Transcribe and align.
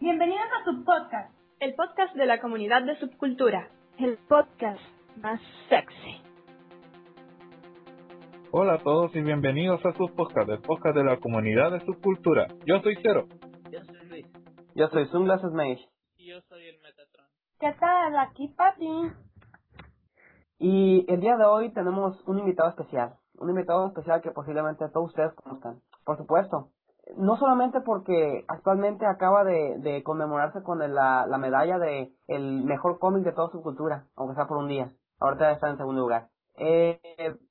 Bienvenidos 0.00 0.46
a 0.58 0.64
Subpodcast, 0.64 1.30
el 1.58 1.74
podcast 1.74 2.16
de 2.16 2.24
la 2.24 2.40
comunidad 2.40 2.82
de 2.84 2.98
subcultura. 2.98 3.68
El 3.98 4.16
podcast 4.30 4.80
más 5.18 5.38
sexy. 5.68 6.22
Hola 8.50 8.76
a 8.76 8.78
todos 8.78 9.14
y 9.14 9.20
bienvenidos 9.20 9.84
a 9.84 9.92
Subpodcast, 9.92 10.48
el 10.48 10.62
podcast 10.62 10.96
de 10.96 11.04
la 11.04 11.18
comunidad 11.18 11.72
de 11.72 11.80
subcultura. 11.80 12.46
Yo 12.64 12.80
soy 12.80 12.96
Cero. 13.02 13.26
Yo 13.70 13.84
soy 13.84 14.08
Luis. 14.08 14.26
Yo 14.74 14.88
soy 14.88 15.04
Sunglasses 15.08 15.52
Mage. 15.52 15.86
Y 16.16 16.30
yo 16.30 16.40
soy 16.48 16.66
el 16.66 16.80
Metatron. 16.80 17.26
¿Qué 17.58 17.70
tal? 17.78 18.16
Aquí 18.20 18.48
Pati. 18.56 19.12
Y 20.60 21.04
el 21.12 21.20
día 21.20 21.36
de 21.36 21.44
hoy 21.44 21.74
tenemos 21.74 22.26
un 22.26 22.38
invitado 22.38 22.70
especial. 22.70 23.16
Un 23.34 23.50
invitado 23.50 23.86
especial 23.88 24.22
que 24.22 24.30
posiblemente 24.30 24.88
todos 24.88 25.10
ustedes 25.10 25.34
conozcan. 25.34 25.82
Por 26.06 26.16
supuesto. 26.16 26.70
No 27.16 27.36
solamente 27.36 27.80
porque 27.80 28.44
actualmente 28.48 29.06
acaba 29.06 29.44
de, 29.44 29.78
de 29.78 30.02
conmemorarse 30.02 30.62
con 30.62 30.82
el- 30.82 30.94
la, 30.94 31.26
la 31.26 31.38
medalla 31.38 31.78
de 31.78 32.12
el 32.28 32.64
mejor 32.64 32.98
cómic 32.98 33.24
de 33.24 33.32
toda 33.32 33.50
su 33.50 33.62
cultura, 33.62 34.04
aunque 34.16 34.34
sea 34.34 34.46
por 34.46 34.56
un 34.58 34.68
día. 34.68 34.90
Ahorita 35.18 35.50
está 35.52 35.68
en 35.70 35.76
segundo 35.76 36.00
lugar. 36.02 36.28
Eh, 36.56 37.00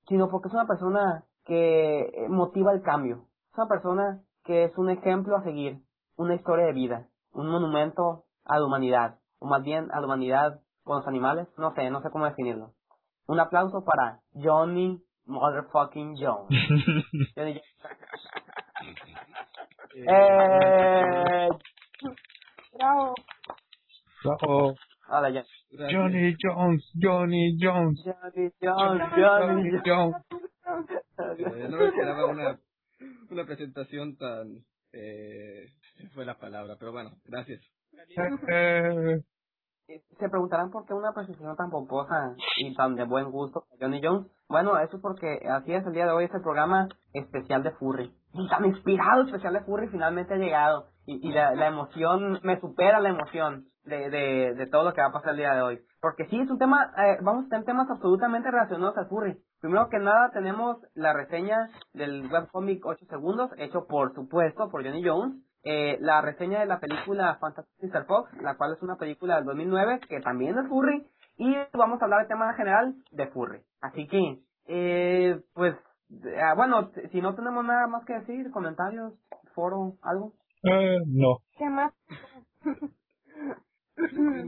sino 0.07 0.29
porque 0.29 0.47
es 0.49 0.53
una 0.53 0.67
persona 0.67 1.23
que 1.45 2.01
eh, 2.01 2.29
motiva 2.29 2.71
el 2.73 2.81
cambio. 2.81 3.25
Es 3.51 3.57
una 3.57 3.67
persona 3.67 4.21
que 4.43 4.65
es 4.65 4.77
un 4.77 4.89
ejemplo 4.89 5.35
a 5.37 5.43
seguir. 5.43 5.81
Una 6.17 6.35
historia 6.35 6.65
de 6.65 6.73
vida. 6.73 7.07
Un 7.33 7.47
monumento 7.49 8.25
a 8.45 8.59
la 8.59 8.65
humanidad. 8.65 9.19
O 9.39 9.47
más 9.47 9.63
bien 9.63 9.89
a 9.91 9.99
la 9.99 10.05
humanidad 10.05 10.59
con 10.83 10.97
los 10.97 11.07
animales. 11.07 11.47
No 11.57 11.73
sé, 11.73 11.89
no 11.89 12.01
sé 12.01 12.09
cómo 12.11 12.25
definirlo. 12.25 12.71
Un 13.27 13.39
aplauso 13.39 13.83
para 13.85 14.19
Johnny 14.33 15.01
Motherfucking 15.25 16.15
Jones. 16.19 16.49
Johnny 17.35 17.53
Jones. 17.53 17.63
Eh, 20.07 21.49
Bravo. 22.73 23.13
Bravo. 24.23 24.75
hola, 25.09 25.29
ya. 25.29 25.43
Johnny 25.91 26.35
Jones, 26.41 26.89
Johnny 26.95 27.57
Jones, 27.59 28.01
Johnny 28.05 28.49
Jones, 28.61 29.01
Johnny 29.15 29.71
Johnny 29.71 29.79
Jones. 29.85 30.15
Eh, 31.37 31.67
no 31.69 31.77
me 31.77 31.85
esperaba 31.87 32.25
una, 32.27 32.59
una 33.29 33.45
presentación 33.45 34.15
tan... 34.15 34.63
Eh, 34.93 35.67
fue 36.13 36.25
la 36.25 36.37
palabra, 36.37 36.77
pero 36.79 36.91
bueno, 36.93 37.11
gracias. 37.25 37.61
Eh, 37.91 39.19
Se 40.19 40.29
preguntarán 40.29 40.69
por 40.69 40.85
qué 40.85 40.93
una 40.93 41.13
presentación 41.13 41.55
tan 41.55 41.71
pomposa 41.71 42.35
y 42.57 42.75
tan 42.75 42.95
de 42.95 43.05
buen 43.05 43.31
gusto 43.31 43.61
para 43.61 43.79
Johnny 43.79 43.99
Jones. 44.03 44.27
Bueno, 44.47 44.77
eso 44.77 44.97
es 44.97 45.01
porque 45.01 45.39
así 45.49 45.73
es, 45.73 45.83
el 45.85 45.93
día 45.93 46.05
de 46.05 46.11
hoy 46.11 46.25
es 46.25 46.33
el 46.33 46.41
programa 46.41 46.87
especial 47.13 47.63
de 47.63 47.71
Furry. 47.71 48.13
Y 48.33 48.47
tan 48.49 48.65
inspirado 48.65 49.23
especial 49.23 49.53
de 49.53 49.61
Furry 49.61 49.87
finalmente 49.87 50.35
ha 50.35 50.37
llegado. 50.37 50.85
Y, 51.07 51.31
la, 51.31 51.55
la 51.55 51.67
emoción, 51.67 52.39
me 52.43 52.59
supera 52.59 52.99
la 52.99 53.09
emoción 53.09 53.65
de, 53.83 54.11
de, 54.11 54.53
de 54.53 54.67
todo 54.67 54.83
lo 54.83 54.93
que 54.93 55.01
va 55.01 55.07
a 55.07 55.11
pasar 55.11 55.31
el 55.31 55.37
día 55.37 55.55
de 55.55 55.61
hoy. 55.63 55.79
Porque 55.99 56.27
sí, 56.27 56.39
es 56.39 56.49
un 56.51 56.59
tema, 56.59 56.93
eh, 56.97 57.17
vamos 57.23 57.45
a 57.45 57.49
tener 57.49 57.65
temas 57.65 57.89
absolutamente 57.89 58.51
relacionados 58.51 58.95
al 58.95 59.07
Furry. 59.07 59.39
Primero 59.59 59.89
que 59.89 59.97
nada 59.97 60.29
tenemos 60.31 60.77
la 60.93 61.13
reseña 61.13 61.67
del 61.93 62.31
webcomic 62.31 62.85
8 62.85 63.05
segundos, 63.09 63.49
hecho 63.57 63.87
por 63.87 64.13
supuesto 64.13 64.69
por 64.69 64.83
Johnny 64.83 65.03
Jones. 65.03 65.35
Eh, 65.63 65.97
la 65.99 66.21
reseña 66.21 66.59
de 66.59 66.65
la 66.65 66.79
película 66.79 67.35
Fantastic 67.39 67.83
Mr. 67.83 68.05
Fox, 68.05 68.31
la 68.41 68.55
cual 68.55 68.73
es 68.73 68.81
una 68.81 68.95
película 68.95 69.35
del 69.35 69.45
2009 69.45 69.99
que 70.07 70.21
también 70.21 70.57
es 70.57 70.67
furry 70.69 71.05
y 71.37 71.55
vamos 71.73 72.01
a 72.01 72.05
hablar 72.05 72.19
del 72.19 72.29
tema 72.29 72.53
general 72.53 72.95
de 73.11 73.27
furry. 73.27 73.61
Así 73.81 74.07
que, 74.07 74.39
eh, 74.67 75.41
pues, 75.53 75.75
eh, 76.23 76.41
bueno, 76.55 76.91
si 77.11 77.21
no 77.21 77.35
tenemos 77.35 77.65
nada 77.65 77.87
más 77.87 78.05
que 78.05 78.13
decir, 78.13 78.51
comentarios, 78.51 79.13
foro, 79.53 79.93
algo. 80.01 80.33
eh, 80.63 80.99
no. 81.07 81.37
¿Qué 81.57 81.69
más? 81.69 81.93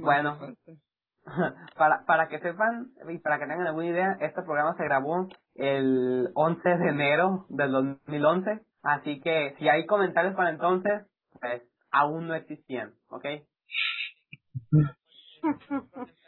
Bueno. 0.02 0.38
para, 1.78 2.06
para 2.06 2.28
que 2.30 2.40
sepan 2.40 2.92
y 3.10 3.18
para 3.20 3.38
que 3.38 3.46
tengan 3.46 3.68
alguna 3.68 3.86
idea, 3.86 4.18
este 4.22 4.42
programa 4.44 4.76
se 4.76 4.84
grabó 4.86 5.28
el 5.56 6.32
11 6.34 6.70
de 6.70 6.90
enero 6.90 7.46
del 7.50 7.72
2011, 7.72 8.62
así 8.84 9.22
que 9.22 9.56
si 9.58 9.70
hay 9.70 9.86
comentarios 9.86 10.36
para 10.36 10.50
entonces, 10.50 11.08
pues 11.40 11.64
aún 11.92 12.28
no 12.28 12.36
existían, 12.36 12.94
¿ok? 13.10 13.26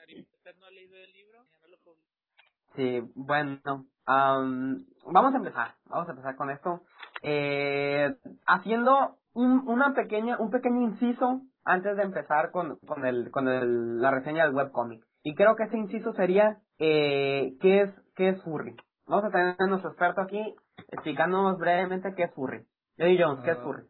Sí, 2.76 3.02
bueno, 3.14 3.86
am, 4.08 4.84
vamos 5.06 5.34
a 5.36 5.38
empezar, 5.38 5.76
vamos 5.86 6.08
a 6.08 6.12
empezar 6.12 6.36
con 6.36 6.50
esto, 6.50 6.82
eh, 7.22 8.16
haciendo 8.48 9.18
un, 9.34 9.68
una 9.68 9.94
pequeña, 9.94 10.38
un 10.40 10.50
pequeño 10.50 10.82
inciso 10.82 11.42
antes 11.64 11.96
de 11.96 12.04
empezar 12.04 12.50
con, 12.52 12.78
con 12.80 13.06
el, 13.06 13.30
con 13.30 13.48
el, 13.48 14.02
la 14.02 14.10
reseña 14.10 14.46
del 14.46 14.56
webcomic. 14.56 15.06
Y 15.22 15.36
creo 15.36 15.56
que 15.56 15.64
ese 15.64 15.78
inciso 15.78 16.14
sería, 16.14 16.62
eh, 16.80 17.56
¿qué 17.62 17.82
es, 17.82 17.92
qué 18.16 18.30
es 18.30 18.42
furry? 18.42 18.76
Vamos 19.06 19.26
a 19.26 19.30
tener 19.30 19.56
a 19.60 19.68
nuestro 19.68 19.92
experto 19.92 20.22
aquí 20.22 20.56
explicándonos 20.92 21.58
brevemente 21.60 22.14
qué 22.16 22.24
es 22.24 22.34
furry. 22.34 22.66
Johnny 22.98 23.18
Jones, 23.20 23.42
¿qué 23.44 23.52
es 23.52 23.58
Ah. 23.58 23.64
furry? 23.64 23.84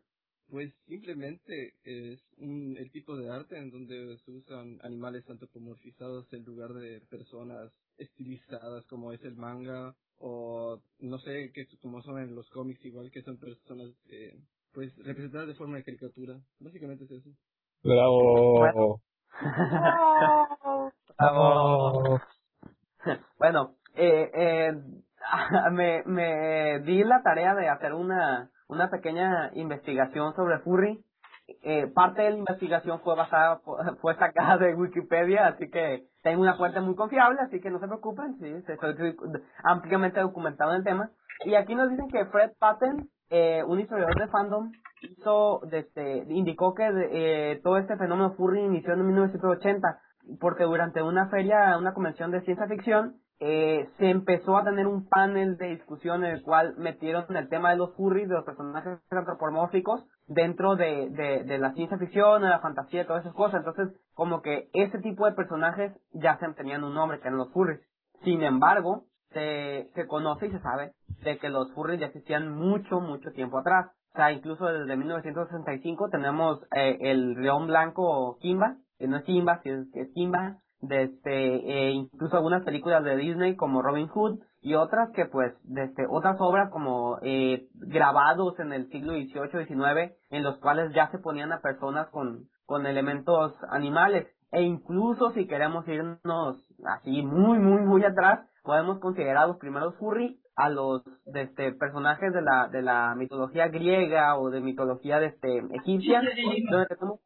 Pues 0.49 0.73
simplemente 0.85 1.73
es 1.83 2.21
un, 2.37 2.75
el 2.77 2.91
tipo 2.91 3.15
de 3.17 3.29
arte 3.31 3.57
en 3.57 3.71
donde 3.71 4.17
se 4.19 4.31
usan 4.31 4.79
animales 4.83 5.27
antropomorfizados 5.29 6.31
en 6.31 6.43
lugar 6.45 6.73
de 6.73 7.01
personas 7.09 7.71
estilizadas 7.97 8.85
como 8.85 9.11
es 9.13 9.23
el 9.23 9.35
manga 9.35 9.95
o 10.19 10.79
no 10.99 11.17
sé, 11.19 11.51
que 11.53 11.65
como 11.81 12.01
son 12.03 12.19
en 12.19 12.35
los 12.35 12.47
cómics 12.51 12.85
igual 12.85 13.09
que 13.11 13.23
son 13.23 13.37
personas 13.37 13.89
eh, 14.09 14.37
pues 14.73 14.95
representadas 14.97 15.47
de 15.47 15.55
forma 15.55 15.77
de 15.77 15.83
caricatura. 15.83 16.39
Básicamente 16.59 17.05
es 17.05 17.11
eso. 17.11 17.29
Bravo. 17.83 19.01
Bravo. 21.17 22.21
Bueno, 23.37 23.75
eh, 23.95 24.31
eh, 24.33 24.71
me, 25.71 26.03
me 26.05 26.79
di 26.79 27.03
la 27.03 27.21
tarea 27.21 27.55
de 27.55 27.69
hacer 27.69 27.93
una, 27.93 28.49
una 28.67 28.89
pequeña 28.89 29.51
investigación 29.53 30.33
sobre 30.35 30.59
furry. 30.59 31.03
Eh, 31.61 31.87
parte 31.87 32.21
de 32.21 32.31
la 32.31 32.37
investigación 32.37 33.01
fue 33.01 33.15
basada, 33.15 33.61
fue 34.01 34.15
sacada 34.15 34.57
de 34.57 34.75
Wikipedia, 34.75 35.47
así 35.47 35.69
que 35.69 36.05
tengo 36.21 36.41
una 36.41 36.55
fuente 36.55 36.79
muy 36.79 36.95
confiable, 36.95 37.41
así 37.41 37.59
que 37.59 37.69
no 37.69 37.79
se 37.79 37.87
preocupen, 37.87 38.37
sí, 38.39 38.63
estoy 38.65 39.17
ampliamente 39.63 40.21
documentado 40.21 40.71
en 40.71 40.77
el 40.77 40.83
tema. 40.83 41.11
Y 41.43 41.55
aquí 41.55 41.75
nos 41.75 41.89
dicen 41.89 42.07
que 42.07 42.25
Fred 42.27 42.51
Patton, 42.59 43.09
eh, 43.29 43.61
un 43.67 43.79
historiador 43.79 44.17
de 44.17 44.27
fandom, 44.27 44.71
hizo, 45.01 45.61
desde, 45.69 46.23
indicó 46.29 46.73
que 46.73 46.87
eh, 47.11 47.59
todo 47.61 47.77
este 47.77 47.97
fenómeno 47.97 48.35
furry 48.35 48.61
inició 48.61 48.93
en 48.93 49.05
1980 49.05 49.99
porque 50.39 50.63
durante 50.63 51.01
una 51.01 51.27
feria, 51.27 51.77
una 51.77 51.93
convención 51.93 52.31
de 52.31 52.41
ciencia 52.41 52.67
ficción, 52.67 53.15
eh, 53.45 53.89
se 53.97 54.09
empezó 54.09 54.55
a 54.55 54.63
tener 54.63 54.87
un 54.87 55.09
panel 55.09 55.57
de 55.57 55.71
discusión 55.71 56.23
en 56.23 56.31
el 56.31 56.43
cual 56.43 56.75
metieron 56.77 57.25
el 57.35 57.49
tema 57.49 57.71
de 57.71 57.75
los 57.75 57.93
furries, 57.95 58.29
de 58.29 58.35
los 58.35 58.45
personajes 58.45 58.99
antropomórficos, 59.09 60.05
dentro 60.27 60.77
de, 60.77 61.09
de, 61.09 61.43
de 61.43 61.57
la 61.57 61.73
ciencia 61.73 61.97
ficción, 61.97 62.41
de 62.41 62.47
la 62.47 62.61
fantasía, 62.61 63.05
todas 63.05 63.23
esas 63.23 63.35
cosas. 63.35 63.65
Entonces, 63.65 63.99
como 64.13 64.41
que 64.41 64.69
ese 64.71 64.97
tipo 64.99 65.25
de 65.25 65.33
personajes 65.33 65.91
ya 66.13 66.37
se 66.37 66.47
tenían 66.53 66.85
un 66.85 66.93
nombre, 66.93 67.19
que 67.19 67.27
eran 67.27 67.37
los 67.37 67.51
furries. 67.51 67.81
Sin 68.23 68.41
embargo, 68.43 69.07
se, 69.33 69.89
se 69.93 70.07
conoce 70.07 70.47
y 70.47 70.51
se 70.51 70.61
sabe 70.61 70.93
de 71.25 71.37
que 71.37 71.49
los 71.49 71.69
furries 71.73 71.99
ya 71.99 72.05
existían 72.05 72.49
mucho, 72.55 73.01
mucho 73.01 73.31
tiempo 73.31 73.57
atrás. 73.59 73.91
O 74.13 74.15
sea, 74.15 74.31
incluso 74.31 74.65
desde 74.67 74.95
1965 74.95 76.09
tenemos 76.09 76.61
eh, 76.73 76.97
el 77.01 77.33
león 77.33 77.67
blanco 77.67 78.37
Kimba, 78.39 78.77
que 78.97 79.09
no 79.09 79.17
es 79.17 79.23
Kimba, 79.23 79.59
que 79.59 79.83
es 79.95 80.13
Kimba, 80.13 80.59
desde 80.83 81.55
eh, 81.55 81.91
incluso 81.91 82.35
algunas 82.35 82.63
películas 82.63 83.05
de 83.05 83.15
Disney 83.15 83.55
como 83.55 83.81
Robin 83.81 84.07
Hood 84.09 84.39
y 84.61 84.75
otras 84.75 85.11
que 85.11 85.25
pues 85.25 85.53
desde 85.63 86.05
otras 86.09 86.35
obras 86.41 86.69
como 86.71 87.19
eh, 87.21 87.67
grabados 87.73 88.59
en 88.59 88.73
el 88.73 88.89
siglo 88.89 89.13
XVIII 89.13 89.65
XIX 89.65 90.13
en 90.29 90.43
los 90.43 90.57
cuales 90.57 90.93
ya 90.93 91.09
se 91.09 91.19
ponían 91.19 91.53
a 91.53 91.61
personas 91.61 92.09
con 92.09 92.49
con 92.65 92.85
elementos 92.85 93.53
animales. 93.69 94.27
E 94.51 94.61
incluso 94.61 95.31
si 95.31 95.47
queremos 95.47 95.87
irnos 95.87 96.67
así 96.85 97.23
muy 97.23 97.59
muy 97.59 97.81
muy 97.81 98.03
atrás 98.03 98.45
podemos 98.63 98.99
considerar 98.99 99.47
los 99.47 99.57
primeros 99.57 99.95
furry 99.95 100.39
a 100.55 100.69
los 100.69 101.01
de 101.25 101.43
este 101.43 101.71
personajes 101.71 102.33
de 102.33 102.41
la 102.41 102.67
de 102.67 102.81
la 102.81 103.15
mitología 103.15 103.69
griega 103.69 104.37
o 104.37 104.49
de 104.49 104.59
mitología 104.59 105.19
de 105.19 105.27
este 105.27 105.59
egipcia 105.75 106.21
donde 106.69 106.87
tenemos 106.87 107.19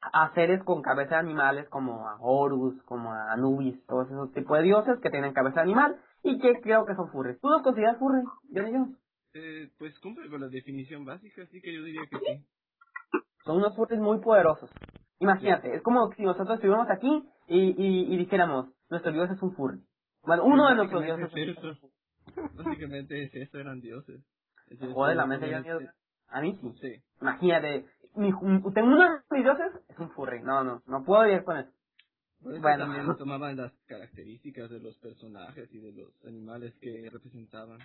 a 0.00 0.32
seres 0.34 0.62
con 0.64 0.82
cabeza 0.82 1.16
de 1.16 1.20
animales 1.20 1.68
como 1.68 2.08
a 2.08 2.16
Horus, 2.20 2.82
como 2.84 3.12
a 3.12 3.32
Anubis, 3.32 3.84
todos 3.86 4.08
esos 4.08 4.32
tipos 4.32 4.58
de 4.58 4.64
dioses 4.64 4.98
que 5.00 5.10
tienen 5.10 5.32
cabeza 5.32 5.56
de 5.56 5.62
animal 5.62 5.96
y 6.22 6.38
que 6.38 6.60
creo 6.60 6.86
que 6.86 6.94
son 6.94 7.10
furries. 7.10 7.40
¿Tú 7.40 7.48
los 7.48 7.62
consideras 7.62 7.98
furries, 7.98 8.24
Johnny 8.54 8.72
Jones? 8.72 8.98
Eh, 9.34 9.70
pues 9.78 9.98
cumple 10.00 10.28
con 10.28 10.40
la 10.40 10.48
definición 10.48 11.04
básica, 11.04 11.42
así 11.42 11.60
que 11.60 11.72
yo 11.72 11.84
diría 11.84 12.02
que 12.10 12.18
sí. 12.18 12.46
Son 13.44 13.56
unos 13.56 13.76
furries 13.76 14.00
muy 14.00 14.20
poderosos. 14.20 14.70
Imagínate, 15.18 15.74
es 15.74 15.82
como 15.82 16.12
si 16.12 16.22
nosotros 16.22 16.54
estuviéramos 16.54 16.90
aquí 16.90 17.22
y, 17.46 17.74
y, 17.76 18.14
y 18.14 18.16
dijéramos, 18.16 18.70
nuestro 18.88 19.12
dios 19.12 19.30
es 19.30 19.42
un 19.42 19.54
furry. 19.54 19.80
Bueno, 20.22 20.44
uno 20.44 20.68
de 20.68 20.76
nuestros 20.76 21.02
dioses 21.04 21.30
Básicamente 21.30 21.70
es 21.70 21.82
un. 21.82 21.90
Básicamente 22.54 23.22
es 23.24 23.34
eso, 23.34 23.58
eran 23.58 23.80
dioses. 23.80 24.22
Joder, 24.92 25.16
la 25.16 25.26
mente 25.26 25.50
ya 25.50 25.62
A 26.28 26.40
mí 26.40 26.56
sí. 26.60 26.72
Sí. 26.80 27.02
Imagínate, 27.20 27.86
mi, 28.14 28.32
tengo 28.32 28.88
uno 28.88 29.02
de 29.02 29.20
mis 29.30 29.44
dioses, 29.44 29.72
es 29.88 29.98
un 29.98 30.10
no, 30.44 30.64
no, 30.64 30.82
no 30.86 31.04
puedo 31.04 31.26
ir 31.26 31.44
con 31.44 31.58
eso. 31.58 31.70
Por 32.42 32.52
eso 32.52 32.62
Bueno. 32.62 32.84
también 32.84 33.16
tomaban 33.18 33.56
las 33.56 33.72
características 33.86 34.70
de 34.70 34.80
los 34.80 34.96
personajes 34.98 35.72
y 35.72 35.78
de 35.78 35.92
los 35.92 36.24
animales 36.26 36.74
que 36.80 37.08
representaban. 37.12 37.78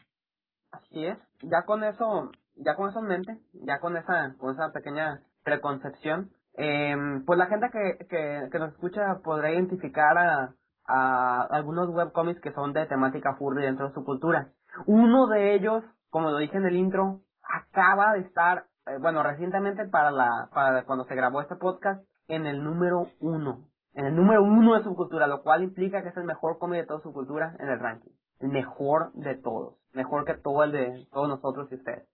Así 0.72 1.06
es. 1.06 1.18
Ya 1.42 1.64
con 1.66 1.84
eso, 1.84 2.32
ya 2.56 2.76
con 2.76 2.90
eso 2.90 3.00
en 3.00 3.06
mente, 3.08 3.40
ya 3.54 3.80
con 3.80 3.96
esa, 3.98 4.36
con 4.38 4.54
esa 4.54 4.72
pequeña 4.74 5.22
preconcepción, 5.44 6.32
eh, 6.58 6.96
pues 7.26 7.38
la 7.38 7.48
gente 7.48 7.68
que, 7.72 8.06
que, 8.08 8.50
que 8.52 8.60
nos 8.60 8.72
escucha 8.74 9.20
podrá 9.24 9.52
identificar 9.52 10.18
a, 10.18 10.56
a 10.88 11.42
algunos 11.52 11.90
webcomics 11.90 12.42
que 12.42 12.54
son 12.54 12.74
de 12.74 12.86
temática 12.86 13.36
furry 13.36 13.64
dentro 13.64 13.88
de 13.88 13.94
su 13.94 14.04
cultura. 14.04 14.52
Uno 14.86 15.28
de 15.28 15.56
ellos, 15.56 15.84
como 16.10 16.30
lo 16.32 16.38
dije 16.38 16.58
en 16.58 16.66
el 16.66 16.76
intro, 16.76 17.22
acaba 17.44 18.14
de 18.14 18.22
estar, 18.22 18.66
eh, 18.88 18.98
bueno, 19.00 19.24
recientemente 19.24 19.86
para 19.88 20.12
la, 20.12 20.50
para 20.54 20.84
cuando 20.86 21.06
se 21.06 21.16
grabó 21.16 21.42
este 21.42 21.56
podcast, 21.56 22.04
en 22.28 22.46
el 22.46 22.64
número 22.64 23.12
uno. 23.20 23.70
En 23.94 24.06
el 24.06 24.16
número 24.16 24.44
uno 24.44 24.78
de 24.78 24.84
su 24.84 24.96
cultura, 24.96 25.28
lo 25.28 25.42
cual 25.42 25.64
implica 25.64 26.04
que 26.04 26.10
es 26.10 26.18
el 26.18 26.26
mejor 26.26 26.58
cómic 26.58 26.82
de 26.82 26.88
toda 26.88 27.02
su 27.02 27.14
cultura 27.14 27.56
en 27.60 27.70
el 27.70 27.80
ranking. 27.80 28.12
El 28.40 28.50
mejor 28.50 29.14
de 29.14 29.36
todos. 29.36 29.76
Mejor 29.94 30.26
que 30.26 30.34
todo 30.34 30.64
el 30.64 30.72
de 30.72 31.08
todos 31.12 31.30
nosotros 31.30 31.72
y 31.72 31.76
ustedes. 31.76 32.08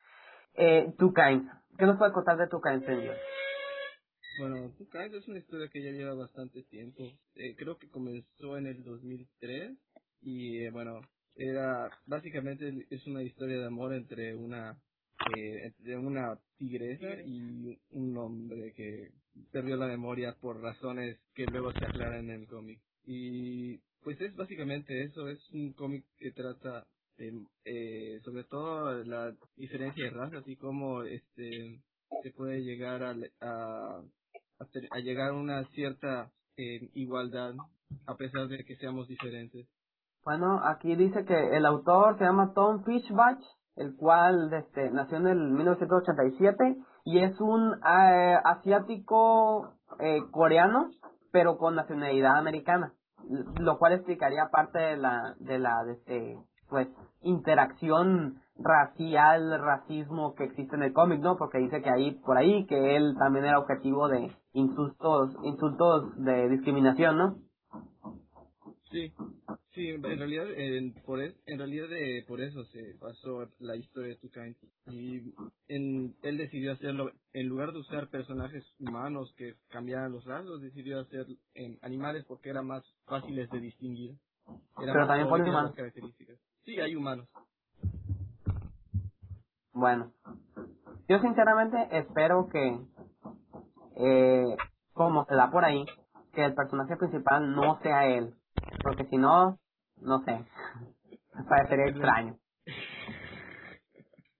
Eh, 0.53 0.93
Two. 0.97 1.13
¿Qué 1.13 1.85
nos 1.85 1.97
puede 1.97 2.11
contar 2.11 2.37
de 2.37 2.47
Two 2.47 2.61
Kinds, 2.61 2.85
señor? 2.85 3.15
Bueno, 4.39 4.71
Two 4.77 4.87
Kinds 4.91 5.15
es 5.15 5.27
una 5.27 5.39
historia 5.39 5.69
que 5.69 5.81
ya 5.81 5.91
lleva 5.91 6.13
bastante 6.13 6.61
tiempo. 6.63 7.03
Eh, 7.35 7.55
creo 7.55 7.77
que 7.77 7.89
comenzó 7.89 8.57
en 8.57 8.67
el 8.67 8.83
2003 8.83 9.71
y 10.21 10.63
eh, 10.63 10.71
bueno, 10.71 11.01
era 11.35 11.89
básicamente 12.05 12.85
es 12.89 13.07
una 13.07 13.23
historia 13.23 13.57
de 13.57 13.65
amor 13.65 13.93
entre 13.93 14.35
una 14.35 14.77
eh, 15.37 15.65
entre 15.65 15.97
una 15.97 16.37
tigresa 16.57 17.21
y 17.25 17.77
un 17.91 18.17
hombre 18.17 18.73
que 18.73 19.09
perdió 19.51 19.77
la 19.77 19.87
memoria 19.87 20.35
por 20.41 20.61
razones 20.61 21.19
que 21.35 21.45
luego 21.45 21.71
se 21.73 21.85
aclaran 21.85 22.29
en 22.29 22.41
el 22.41 22.47
cómic. 22.47 22.79
Y 23.05 23.77
pues 24.03 24.19
es 24.21 24.35
básicamente 24.35 25.03
eso, 25.03 25.27
es 25.29 25.39
un 25.53 25.73
cómic 25.73 26.05
que 26.17 26.31
trata 26.31 26.85
eh, 27.17 27.31
eh, 27.65 28.19
sobre 28.23 28.43
todo 28.45 29.03
la 29.03 29.33
diferencia 29.55 30.03
de 30.05 30.09
razas 30.11 30.47
y 30.47 30.55
cómo 30.55 31.03
este 31.03 31.79
se 32.23 32.31
puede 32.31 32.61
llegar 32.61 33.03
a, 33.03 33.15
a, 33.41 34.01
a, 34.59 34.65
ter- 34.71 34.87
a 34.91 34.99
llegar 34.99 35.29
a 35.29 35.33
una 35.33 35.63
cierta 35.69 36.31
eh, 36.57 36.89
igualdad 36.93 37.53
a 38.07 38.15
pesar 38.15 38.47
de 38.47 38.63
que 38.63 38.75
seamos 38.77 39.07
diferentes. 39.07 39.67
Bueno, 40.23 40.61
aquí 40.63 40.95
dice 40.95 41.25
que 41.25 41.57
el 41.57 41.65
autor 41.65 42.17
se 42.17 42.25
llama 42.25 42.53
Tom 42.53 42.83
Fishbach, 42.85 43.39
el 43.75 43.95
cual 43.95 44.53
este, 44.53 44.91
nació 44.91 45.17
en 45.17 45.27
el 45.27 45.51
1987 45.51 46.77
y 47.05 47.19
es 47.19 47.39
un 47.39 47.73
eh, 47.73 48.37
asiático 48.43 49.73
eh, 49.99 50.19
coreano, 50.31 50.89
pero 51.31 51.57
con 51.57 51.75
nacionalidad 51.75 52.37
americana, 52.37 52.93
lo 53.59 53.77
cual 53.77 53.93
explicaría 53.93 54.49
parte 54.51 54.79
de 54.79 54.97
la 54.97 55.35
de 55.39 55.59
la 55.59 55.83
de 55.83 55.93
este, 55.93 56.39
pues 56.69 56.87
interacción 57.21 58.41
racial, 58.57 59.59
racismo 59.59 60.35
que 60.35 60.43
existe 60.45 60.75
en 60.75 60.83
el 60.83 60.93
cómic, 60.93 61.21
¿no? 61.21 61.37
Porque 61.37 61.57
dice 61.57 61.81
que 61.81 61.89
ahí 61.89 62.11
por 62.25 62.37
ahí 62.37 62.65
que 62.65 62.95
él 62.95 63.15
también 63.17 63.45
era 63.45 63.59
objetivo 63.59 64.07
de 64.07 64.31
insultos 64.53 65.35
insultos 65.43 66.15
de 66.17 66.49
discriminación, 66.49 67.17
¿no? 67.17 67.35
Sí, 68.91 69.13
sí, 69.73 69.89
en 69.89 70.03
realidad, 70.03 70.51
en, 70.51 70.93
por, 71.05 71.21
es- 71.21 71.35
en 71.47 71.59
realidad 71.59 71.91
eh, 71.93 72.25
por 72.27 72.41
eso 72.41 72.65
se 72.65 72.93
basó 72.95 73.47
la 73.59 73.75
historia 73.77 74.09
de 74.09 74.17
Tucain. 74.17 74.57
Y 74.87 75.33
en, 75.69 76.15
él 76.23 76.37
decidió 76.37 76.73
hacerlo, 76.73 77.11
en 77.33 77.47
lugar 77.49 77.73
de 77.73 77.79
usar 77.79 78.09
personajes 78.09 78.63
humanos 78.79 79.33
que 79.37 79.55
cambiaran 79.69 80.11
los 80.13 80.25
rasgos, 80.25 80.61
decidió 80.61 80.99
hacer 81.01 81.27
em, 81.55 81.77
animales 81.83 82.25
porque 82.27 82.49
eran 82.51 82.67
más 82.67 82.83
fáciles 83.05 83.49
de 83.51 83.61
distinguir. 83.61 84.17
Eran 84.77 84.93
Pero 84.95 85.07
también 85.07 85.29
pone 85.29 85.49
humanos. 85.49 85.75
características. 85.75 86.37
Sí, 86.65 86.79
hay 86.79 86.95
humanos. 86.95 87.27
Bueno, 89.73 90.13
yo 91.07 91.19
sinceramente 91.19 91.77
espero 91.97 92.49
que, 92.51 92.79
eh, 93.97 94.57
como 94.93 95.25
se 95.25 95.35
da 95.35 95.51
por 95.51 95.65
ahí, 95.65 95.85
que 96.33 96.45
el 96.45 96.55
personaje 96.55 96.97
principal 96.97 97.55
no 97.55 97.79
sea 97.81 98.07
él. 98.07 98.35
Porque 98.83 99.05
si 99.07 99.17
no, 99.17 99.59
no 100.01 100.23
sé, 100.25 100.31
me 101.35 101.43
parecería 101.45 101.87
extraño. 101.87 102.37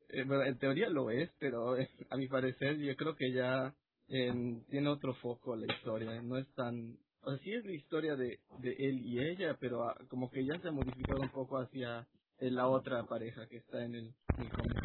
Eh, 0.10 0.24
bueno, 0.26 0.44
en 0.44 0.58
teoría 0.60 0.90
lo 0.90 1.10
es, 1.12 1.32
pero 1.40 1.78
eh, 1.78 1.90
a 2.10 2.18
mi 2.18 2.28
parecer 2.28 2.78
yo 2.78 2.96
creo 2.96 3.16
que 3.16 3.32
ya 3.34 3.74
em, 4.10 4.64
tiene 4.66 4.90
otro 4.90 5.14
foco 5.16 5.56
la 5.56 5.72
historia. 5.74 6.22
No 6.22 6.38
es 6.38 6.48
tan... 6.56 6.98
O 7.24 7.32
sea, 7.32 7.40
sí 7.44 7.54
es 7.54 7.66
la 7.66 7.74
historia 7.74 8.16
de, 8.16 8.40
de 8.60 8.72
él 8.80 9.02
y 9.06 9.20
ella, 9.20 9.58
pero 9.60 9.84
ah, 9.90 9.96
como 10.10 10.30
que 10.32 10.46
ya 10.46 10.60
se 10.60 10.70
ha 10.70 10.72
modificado 10.72 11.22
un 11.22 11.30
poco 11.30 11.60
hacia 11.60 12.08
eh, 12.40 12.52
la 12.52 12.68
otra 12.68 13.04
pareja 13.06 13.48
que 13.48 13.58
está 13.58 13.84
en 13.84 13.96
el, 13.96 14.16
en 14.38 14.44
el 14.46 14.52
cómic, 14.52 14.84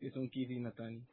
que 0.00 0.10
son 0.10 0.28
Kid 0.30 0.50
y 0.50 0.60
Natani. 0.60 1.06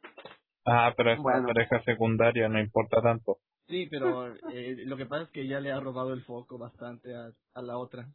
Ah, 0.64 0.92
pero 0.96 1.12
es 1.12 1.18
Bueno. 1.18 1.40
una 1.44 1.54
pareja 1.54 1.82
secundaria, 1.84 2.48
no 2.48 2.60
importa 2.60 3.00
tanto. 3.02 3.38
Sí, 3.72 3.86
pero 3.90 4.26
eh, 4.52 4.84
lo 4.84 4.98
que 4.98 5.06
pasa 5.06 5.22
es 5.22 5.30
que 5.30 5.48
ya 5.48 5.58
le 5.58 5.72
ha 5.72 5.80
robado 5.80 6.12
el 6.12 6.22
foco 6.24 6.58
bastante 6.58 7.16
a, 7.16 7.30
a 7.54 7.62
la 7.62 7.78
otra. 7.78 8.06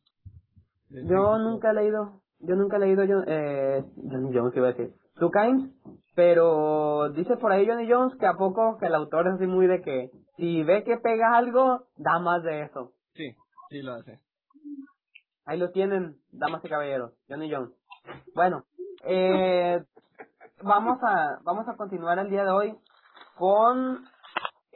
Yo 0.92 1.40
nunca 1.40 1.72
he 1.72 1.74
leído, 1.74 2.22
yo 2.38 2.56
nunca 2.56 2.78
he 2.78 2.80
leído 2.80 3.04
yo, 3.06 3.24
eh, 3.26 3.84
Johnny 3.96 4.30
Jones, 4.32 4.54
¿qué 4.54 4.60
iba 4.60 4.68
a 4.68 4.74
decir? 4.74 4.94
Two 5.16 5.32
Kinds, 5.32 5.74
pero 6.14 7.10
dice 7.10 7.38
por 7.38 7.52
ahí 7.52 7.68
Johnny 7.68 7.92
Jones 7.92 8.16
que 8.20 8.28
a 8.28 8.36
poco 8.36 8.78
que 8.78 8.86
el 8.86 8.94
autor 8.94 9.30
es 9.30 9.34
así 9.34 9.48
muy 9.48 9.66
de 9.66 9.82
que 9.82 10.12
si 10.36 10.62
ve 10.62 10.84
que 10.84 10.98
pega 10.98 11.36
algo, 11.36 11.88
da 11.96 12.20
más 12.20 12.44
de 12.44 12.62
eso. 12.62 12.92
Sí, 13.16 13.36
sí 13.72 13.82
lo 13.82 13.94
hace. 13.94 14.20
Ahí 15.46 15.58
lo 15.58 15.72
tienen, 15.72 16.18
damas 16.32 16.64
y 16.64 16.70
caballeros, 16.70 17.14
Johnny 17.28 17.52
Jones. 17.52 17.72
Bueno, 18.36 18.64
eh, 19.06 19.84
vamos 20.62 21.00
a 21.02 21.40
vamos 21.44 21.68
a 21.68 21.76
continuar 21.76 22.20
el 22.20 22.30
día 22.30 22.44
de 22.44 22.52
hoy 22.52 22.76
con 23.38 24.06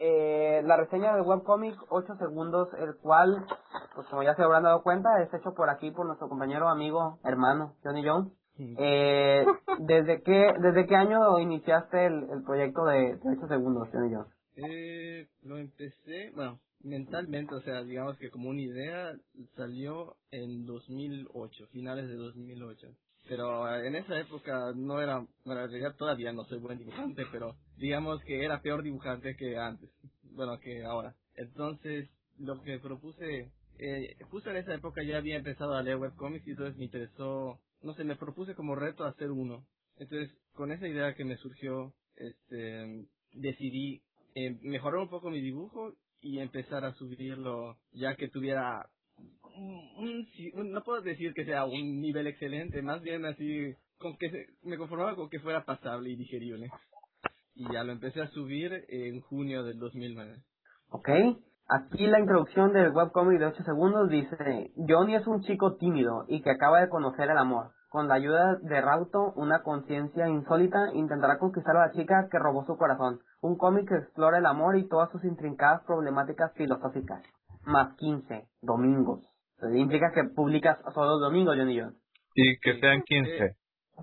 eh, 0.03 0.63
la 0.63 0.77
reseña 0.77 1.13
del 1.13 1.21
webcomic 1.21 1.75
8 1.89 2.15
segundos, 2.17 2.69
el 2.79 2.95
cual, 2.97 3.45
pues 3.93 4.07
como 4.07 4.23
ya 4.23 4.33
se 4.33 4.41
habrán 4.41 4.63
dado 4.63 4.81
cuenta, 4.81 5.21
es 5.21 5.31
hecho 5.31 5.53
por 5.53 5.69
aquí 5.69 5.91
por 5.91 6.07
nuestro 6.07 6.27
compañero, 6.27 6.69
amigo, 6.69 7.19
hermano, 7.23 7.75
Johnny 7.83 8.03
Jones. 8.03 8.33
Eh, 8.57 9.45
¿desde 9.79 10.23
qué 10.23 10.53
desde 10.59 10.87
qué 10.87 10.95
año 10.95 11.39
iniciaste 11.39 12.05
el, 12.05 12.29
el 12.31 12.43
proyecto 12.43 12.83
de, 12.85 13.15
de 13.15 13.37
8 13.37 13.47
segundos, 13.47 13.89
Johnny 13.93 14.13
Jones? 14.13 14.33
Eh, 14.55 15.27
lo 15.43 15.59
empecé, 15.59 16.31
bueno, 16.35 16.59
mentalmente, 16.83 17.53
o 17.53 17.61
sea, 17.61 17.83
digamos 17.83 18.17
que 18.17 18.31
como 18.31 18.49
una 18.49 18.61
idea 18.61 19.13
salió 19.55 20.15
en 20.31 20.65
2008, 20.65 21.67
finales 21.67 22.07
de 22.07 22.15
2008. 22.15 22.87
Pero 23.29 23.71
en 23.75 23.95
esa 23.95 24.19
época 24.19 24.73
no 24.75 24.99
era, 24.99 25.23
bueno, 25.45 25.61
en 25.61 25.69
realidad 25.69 25.95
todavía 25.95 26.33
no 26.33 26.43
soy 26.45 26.59
buen 26.59 26.79
dibujante, 26.79 27.23
pero 27.31 27.55
digamos 27.81 28.23
que 28.25 28.45
era 28.45 28.61
peor 28.61 28.83
dibujante 28.83 29.35
que 29.37 29.57
antes, 29.57 29.91
bueno, 30.35 30.59
que 30.61 30.85
ahora. 30.85 31.15
Entonces, 31.35 32.09
lo 32.39 32.61
que 32.63 32.79
propuse, 32.79 33.51
eh, 33.79 34.17
justo 34.31 34.51
en 34.51 34.57
esa 34.59 34.75
época 34.75 35.03
ya 35.03 35.17
había 35.19 35.37
empezado 35.37 35.75
a 35.75 35.83
leer 35.83 35.97
webcomics 35.97 36.47
y 36.47 36.51
entonces 36.51 36.77
me 36.77 36.85
interesó, 36.85 37.59
no 37.83 37.95
sé, 37.95 38.05
me 38.05 38.17
propuse 38.17 38.55
como 38.55 38.75
reto 38.75 39.05
hacer 39.05 39.31
uno. 39.31 39.65
Entonces, 39.97 40.31
con 40.53 40.71
esa 40.73 40.87
idea 40.87 41.15
que 41.15 41.25
me 41.25 41.37
surgió, 41.37 41.93
este, 42.17 43.05
decidí 43.33 44.01
eh, 44.35 44.57
mejorar 44.63 45.01
un 45.01 45.09
poco 45.09 45.31
mi 45.31 45.41
dibujo 45.41 45.93
y 46.21 46.39
empezar 46.39 46.85
a 46.85 46.93
subirlo 46.95 47.77
ya 47.93 48.15
que 48.17 48.29
tuviera 48.29 48.87
un, 49.55 50.27
no 50.73 50.83
puedo 50.83 51.01
decir 51.03 51.33
que 51.35 51.45
sea 51.45 51.65
un 51.65 52.01
nivel 52.01 52.27
excelente, 52.27 52.81
más 52.83 53.01
bien 53.03 53.25
así 53.25 53.75
con 53.99 54.17
que 54.17 54.31
se- 54.31 54.47
me 54.63 54.77
conformaba 54.77 55.15
con 55.15 55.29
que 55.29 55.41
fuera 55.41 55.65
pasable 55.65 56.11
y 56.11 56.17
digerible. 56.17 56.71
Y 57.53 57.71
ya 57.71 57.83
lo 57.83 57.91
empecé 57.91 58.21
a 58.21 58.27
subir 58.27 58.71
en 58.89 59.21
junio 59.21 59.63
del 59.63 59.77
2009. 59.79 60.37
¿Ok? 60.89 61.09
Aquí 61.67 62.05
la 62.07 62.19
introducción 62.19 62.73
del 62.73 62.91
webcomic 62.91 63.39
de 63.39 63.45
8 63.45 63.63
segundos 63.63 64.09
dice, 64.09 64.71
Johnny 64.75 65.15
es 65.15 65.25
un 65.25 65.41
chico 65.41 65.75
tímido 65.77 66.25
y 66.27 66.41
que 66.41 66.51
acaba 66.51 66.81
de 66.81 66.89
conocer 66.89 67.29
el 67.29 67.37
amor. 67.37 67.71
Con 67.89 68.07
la 68.07 68.15
ayuda 68.15 68.55
de 68.61 68.81
Rauto, 68.81 69.33
una 69.35 69.63
conciencia 69.63 70.27
insólita, 70.27 70.93
intentará 70.93 71.37
conquistar 71.39 71.75
a 71.75 71.87
la 71.87 71.91
chica 71.91 72.29
que 72.31 72.39
robó 72.39 72.65
su 72.65 72.77
corazón. 72.77 73.19
Un 73.41 73.57
cómic 73.57 73.87
que 73.87 73.95
explora 73.95 74.37
el 74.37 74.45
amor 74.45 74.77
y 74.77 74.87
todas 74.87 75.11
sus 75.11 75.23
intrincadas 75.25 75.83
problemáticas 75.85 76.53
filosóficas. 76.53 77.21
Más 77.65 77.95
15, 77.97 78.47
domingos. 78.61 79.25
Eso 79.57 79.73
implica 79.75 80.11
que 80.13 80.23
publicas 80.23 80.79
solo 80.93 81.11
los 81.11 81.21
domingos, 81.21 81.55
Johnny 81.57 81.79
Jones. 81.79 81.95
Y 82.33 82.57
que 82.59 82.73
Sí. 82.75 82.79
sean 82.79 83.01
15. 83.03 83.55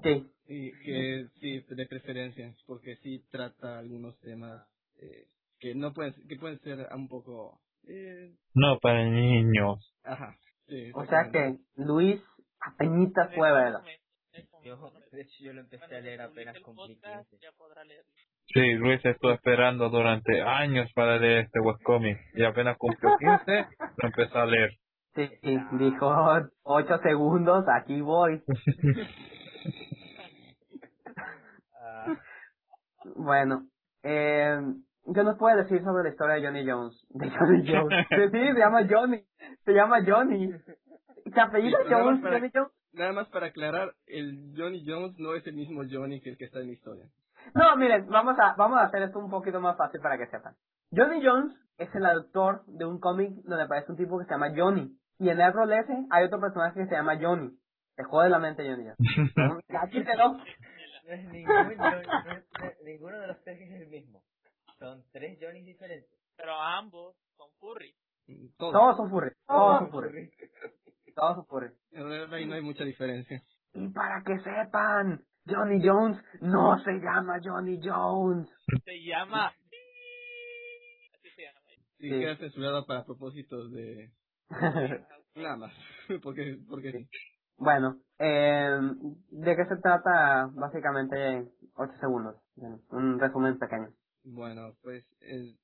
Sí. 0.02 0.30
Y 0.48 0.72
que 0.72 1.26
sí, 1.40 1.60
de 1.68 1.86
preferencia, 1.86 2.54
porque 2.66 2.96
sí 3.02 3.22
trata 3.30 3.78
algunos 3.78 4.18
temas 4.20 4.66
eh, 4.96 5.26
que 5.60 5.74
no 5.74 5.92
pueden, 5.92 6.14
que 6.26 6.36
pueden 6.36 6.58
ser 6.60 6.88
un 6.94 7.08
poco, 7.08 7.60
eh, 7.86 8.32
No 8.54 8.78
para 8.80 9.04
niños. 9.04 9.94
ajá. 10.04 10.36
Sí, 10.66 10.90
O 10.94 11.04
sea 11.06 11.30
que 11.30 11.58
Luis 11.76 12.20
apeñitas 12.60 13.28
En 13.30 13.34
fue 13.36 13.50
este 14.32 14.68
Yo, 14.68 14.76
momento, 14.76 15.10
de 15.16 15.22
hecho, 15.22 15.44
yo 15.44 15.52
lo 15.52 15.60
empecé 15.60 15.96
a 15.96 16.00
leer 16.00 16.20
apenas 16.20 16.54
publique 16.54 16.58
el 16.58 16.64
cumplí 16.64 16.94
podcast, 16.96 17.30
15. 17.30 17.44
Ya 17.44 17.52
podrá 17.52 17.84
leerlo. 17.84 18.12
Sí, 18.54 18.72
Luis 18.74 19.04
estuvo 19.04 19.32
esperando 19.32 19.88
durante 19.90 20.40
años 20.42 20.90
para 20.94 21.18
leer 21.18 21.44
este 21.44 21.60
webcomic 21.60 22.18
y 22.34 22.44
apenas 22.44 22.76
cumplió 22.78 23.16
15 23.18 23.66
lo 23.96 24.08
empezó 24.08 24.38
a 24.38 24.46
leer. 24.46 24.70
Sí, 25.14 25.28
sí, 25.42 25.58
dijo 25.78 26.06
ocho 26.62 26.98
segundos, 27.02 27.64
aquí 27.68 28.00
voy. 28.00 28.42
Bueno, 33.16 33.66
eh, 34.02 34.58
¿qué 35.14 35.22
nos 35.24 35.36
puede 35.38 35.56
decir 35.62 35.82
sobre 35.82 36.04
la 36.04 36.10
historia 36.10 36.34
de 36.36 36.44
Johnny 36.46 36.68
Jones? 36.70 37.06
De 37.10 37.30
Johnny 37.30 37.64
Jones. 37.66 38.06
Sí, 38.08 38.30
se 38.30 38.58
llama 38.58 38.86
Johnny. 38.88 39.24
Se 39.64 39.72
llama 39.72 39.98
Johnny. 40.06 40.52
¿Se 41.32 41.40
apellida 41.40 41.78
Sí, 41.82 41.88
Jones, 41.92 42.20
para- 42.22 42.36
Johnny 42.38 42.50
Jones? 42.54 42.72
Nada 42.92 43.12
más 43.12 43.28
para 43.28 43.46
aclarar, 43.48 43.92
el 44.06 44.54
Johnny 44.56 44.82
Jones 44.86 45.14
no 45.18 45.34
es 45.34 45.46
el 45.46 45.54
mismo 45.54 45.82
Johnny 45.88 46.20
que 46.20 46.30
el 46.30 46.38
que 46.38 46.46
está 46.46 46.60
en 46.60 46.68
la 46.68 46.72
historia. 46.72 47.04
No, 47.54 47.76
miren, 47.76 48.08
vamos 48.08 48.36
a, 48.40 48.54
vamos 48.56 48.78
a 48.78 48.84
hacer 48.84 49.02
esto 49.02 49.18
un 49.18 49.30
poquito 49.30 49.60
más 49.60 49.76
fácil 49.76 50.00
para 50.00 50.16
que 50.18 50.26
sepan. 50.26 50.54
Johnny 50.90 51.24
Jones 51.24 51.54
es 51.76 51.94
el 51.94 52.06
autor 52.06 52.64
de 52.66 52.86
un 52.86 52.98
cómic 52.98 53.30
donde 53.44 53.64
aparece 53.64 53.92
un 53.92 53.98
tipo 53.98 54.18
que 54.18 54.24
se 54.24 54.30
llama 54.30 54.52
Johnny. 54.56 54.96
Y 55.18 55.28
en 55.28 55.38
el 55.40 55.52
rol 55.52 55.70
ese 55.72 56.06
hay 56.10 56.24
otro 56.24 56.40
personaje 56.40 56.80
que 56.80 56.86
se 56.86 56.94
llama 56.94 57.18
Johnny. 57.20 57.50
Te 57.94 58.04
jode 58.04 58.30
la 58.30 58.38
mente 58.38 58.66
Johnny 58.68 58.84
Jones. 58.84 59.32
No 61.08 61.14
es 61.14 61.24
ningún, 61.32 61.54
no- 61.78 62.02
no 62.02 62.32
es- 62.36 62.82
ninguno 62.84 63.18
de 63.18 63.26
los 63.28 63.42
tres 63.42 63.60
es 63.62 63.70
el 63.80 63.88
mismo. 63.88 64.22
Son 64.78 65.02
tres 65.10 65.38
Johnnys 65.40 65.64
diferentes. 65.64 66.10
Pero 66.36 66.54
ambos 66.54 67.16
son 67.36 67.50
furry. 67.58 67.94
Todo. 68.58 68.72
Todos 68.72 68.96
son 68.98 69.10
furry. 69.10 69.30
Todos 69.46 69.78
son 69.78 69.90
furry. 69.90 70.30
Todos 71.14 71.36
son 71.36 71.46
furry. 71.46 71.70
En 71.92 72.04
realidad 72.04 72.34
ahí 72.34 72.46
no 72.46 72.54
hay 72.54 72.62
mucha 72.62 72.84
diferencia. 72.84 73.42
Y 73.72 73.88
para 73.88 74.22
que 74.22 74.38
sepan, 74.40 75.24
Johnny 75.46 75.80
Jones 75.82 76.18
no 76.42 76.78
se 76.84 76.92
llama 76.92 77.40
Johnny 77.42 77.80
Jones. 77.82 78.48
Se 78.84 79.02
llama... 79.02 79.48
Así 81.14 81.30
se 81.34 81.42
llama. 81.42 81.60
Sí, 81.66 81.80
Sí. 82.00 82.08
queda 82.10 82.36
censurada 82.36 82.84
para 82.86 83.04
propósitos 83.04 83.72
de... 83.72 84.10
Nada 85.34 85.56
más. 85.56 85.72
porque, 86.22 86.58
porque 86.68 86.92
sí. 86.92 87.08
Bueno, 87.58 88.00
eh, 88.18 88.78
¿de 89.30 89.56
qué 89.56 89.64
se 89.66 89.76
trata? 89.76 90.50
Básicamente, 90.54 91.48
8 91.74 91.92
segundos. 92.00 92.36
Un 92.90 93.18
resumen 93.18 93.58
pequeño. 93.58 93.92
Bueno, 94.24 94.74
pues 94.82 95.04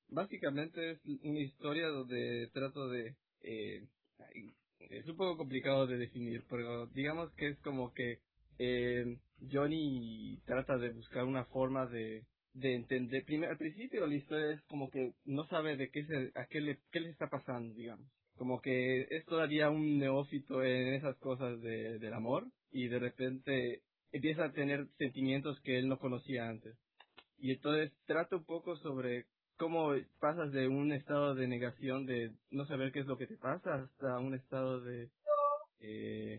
básicamente 0.08 0.92
es 0.92 1.00
una 1.22 1.40
historia 1.40 1.88
donde 1.88 2.50
trato 2.52 2.88
de... 2.88 3.16
Eh, 3.42 3.86
es 4.78 5.08
un 5.08 5.16
poco 5.16 5.36
complicado 5.36 5.86
de 5.86 5.98
definir, 5.98 6.44
pero 6.48 6.86
digamos 6.88 7.32
que 7.34 7.48
es 7.48 7.58
como 7.60 7.92
que 7.92 8.20
eh, 8.58 9.18
Johnny 9.50 10.40
trata 10.46 10.76
de 10.76 10.90
buscar 10.90 11.24
una 11.24 11.44
forma 11.46 11.86
de, 11.86 12.24
de 12.52 12.74
entender. 12.74 13.24
Primero, 13.24 13.52
al 13.52 13.58
principio 13.58 14.06
la 14.06 14.14
historia 14.14 14.52
es 14.52 14.62
como 14.62 14.90
que 14.90 15.12
no 15.24 15.46
sabe 15.46 15.76
de 15.76 15.90
qué, 15.90 16.04
se, 16.06 16.32
a 16.38 16.46
qué, 16.46 16.60
le, 16.60 16.78
qué 16.90 17.00
le 17.00 17.10
está 17.10 17.28
pasando, 17.28 17.74
digamos. 17.74 18.06
Como 18.36 18.60
que 18.60 19.02
es 19.10 19.24
todavía 19.26 19.70
un 19.70 19.98
neófito 19.98 20.62
en 20.62 20.94
esas 20.94 21.16
cosas 21.18 21.60
de, 21.60 21.98
del 21.98 22.14
amor 22.14 22.46
y 22.72 22.88
de 22.88 22.98
repente 22.98 23.82
empieza 24.12 24.46
a 24.46 24.52
tener 24.52 24.86
sentimientos 24.98 25.60
que 25.60 25.78
él 25.78 25.88
no 25.88 25.98
conocía 25.98 26.48
antes. 26.48 26.76
Y 27.38 27.52
entonces 27.52 27.92
trata 28.06 28.36
un 28.36 28.44
poco 28.44 28.76
sobre 28.76 29.26
cómo 29.56 29.92
pasas 30.20 30.52
de 30.52 30.68
un 30.68 30.92
estado 30.92 31.34
de 31.34 31.46
negación, 31.46 32.06
de 32.06 32.32
no 32.50 32.66
saber 32.66 32.92
qué 32.92 33.00
es 33.00 33.06
lo 33.06 33.16
que 33.16 33.26
te 33.26 33.36
pasa, 33.36 33.74
hasta 33.74 34.18
un 34.18 34.34
estado 34.34 34.80
de, 34.80 35.10
eh, 35.80 36.38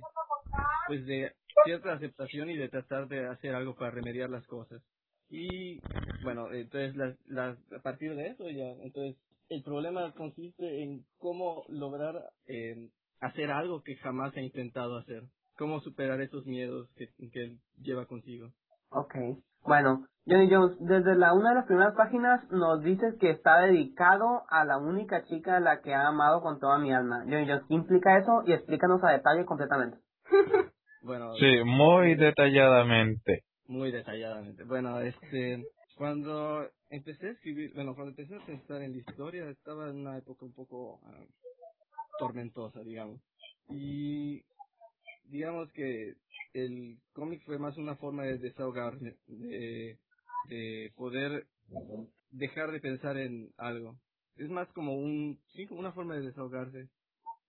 pues 0.87 1.05
de 1.05 1.33
cierta 1.63 1.93
aceptación 1.93 2.49
y 2.49 2.57
de 2.57 2.69
tratar 2.69 3.07
de 3.07 3.27
hacer 3.27 3.55
algo 3.55 3.75
para 3.75 3.91
remediar 3.91 4.29
las 4.29 4.45
cosas. 4.47 4.81
Y 5.29 5.79
bueno, 6.23 6.51
entonces 6.53 6.95
las, 6.95 7.17
las, 7.27 7.57
a 7.71 7.81
partir 7.81 8.15
de 8.15 8.27
eso 8.27 8.49
ya, 8.49 8.69
entonces 8.83 9.15
el 9.49 9.63
problema 9.63 10.11
consiste 10.13 10.83
en 10.83 11.05
cómo 11.17 11.63
lograr 11.69 12.15
eh, 12.47 12.89
hacer 13.19 13.51
algo 13.51 13.81
que 13.83 13.95
jamás 13.97 14.35
ha 14.35 14.41
intentado 14.41 14.97
hacer, 14.97 15.23
cómo 15.57 15.79
superar 15.81 16.21
esos 16.21 16.45
miedos 16.45 16.89
que, 16.95 17.07
que 17.31 17.43
él 17.43 17.57
lleva 17.77 18.05
consigo. 18.05 18.49
Ok. 18.89 19.15
Bueno, 19.63 20.05
Johnny 20.27 20.49
Jones, 20.49 20.77
desde 20.79 21.15
la 21.15 21.33
una 21.33 21.49
de 21.49 21.55
las 21.55 21.65
primeras 21.65 21.95
páginas 21.95 22.41
nos 22.51 22.83
dices 22.83 23.15
que 23.19 23.31
está 23.31 23.59
dedicado 23.61 24.43
a 24.49 24.63
la 24.65 24.77
única 24.77 25.23
chica 25.25 25.57
a 25.57 25.59
la 25.59 25.81
que 25.81 25.93
ha 25.93 26.07
amado 26.07 26.41
con 26.41 26.59
toda 26.59 26.77
mi 26.77 26.93
alma. 26.93 27.23
Johnny 27.23 27.47
Jones, 27.47 27.63
¿qué 27.67 27.73
implica 27.73 28.17
eso? 28.17 28.43
Y 28.45 28.53
explícanos 28.53 29.03
a 29.03 29.11
detalle 29.11 29.45
completamente. 29.45 29.97
Bueno, 31.01 31.35
Sí, 31.35 31.45
muy 31.63 32.15
detalladamente. 32.15 33.43
muy 33.67 33.91
detalladamente. 33.91 34.63
Bueno, 34.63 34.99
este, 35.01 35.63
cuando 35.95 36.69
empecé 36.89 37.27
a 37.27 37.31
escribir, 37.31 37.73
bueno, 37.73 37.95
cuando 37.95 38.11
empecé 38.11 38.35
a 38.35 38.45
pensar 38.45 38.81
en 38.81 38.91
la 38.91 38.97
historia, 38.97 39.49
estaba 39.49 39.89
en 39.89 39.97
una 39.97 40.17
época 40.17 40.45
un 40.45 40.53
poco 40.53 40.99
ah, 41.05 41.25
tormentosa, 42.19 42.81
digamos. 42.81 43.21
Y 43.69 44.43
digamos 45.25 45.71
que 45.71 46.15
el 46.53 46.99
cómic 47.13 47.43
fue 47.45 47.57
más 47.57 47.77
una 47.77 47.95
forma 47.95 48.23
de 48.23 48.37
desahogarme, 48.37 49.15
de, 49.27 49.97
de 50.49 50.93
poder 50.95 51.47
dejar 52.31 52.71
de 52.71 52.79
pensar 52.79 53.17
en 53.17 53.51
algo. 53.57 53.97
Es 54.35 54.49
más 54.49 54.67
como 54.73 54.95
un, 54.95 55.39
sí, 55.53 55.65
como 55.65 55.79
una 55.79 55.93
forma 55.93 56.15
de 56.15 56.23
desahogarse, 56.23 56.89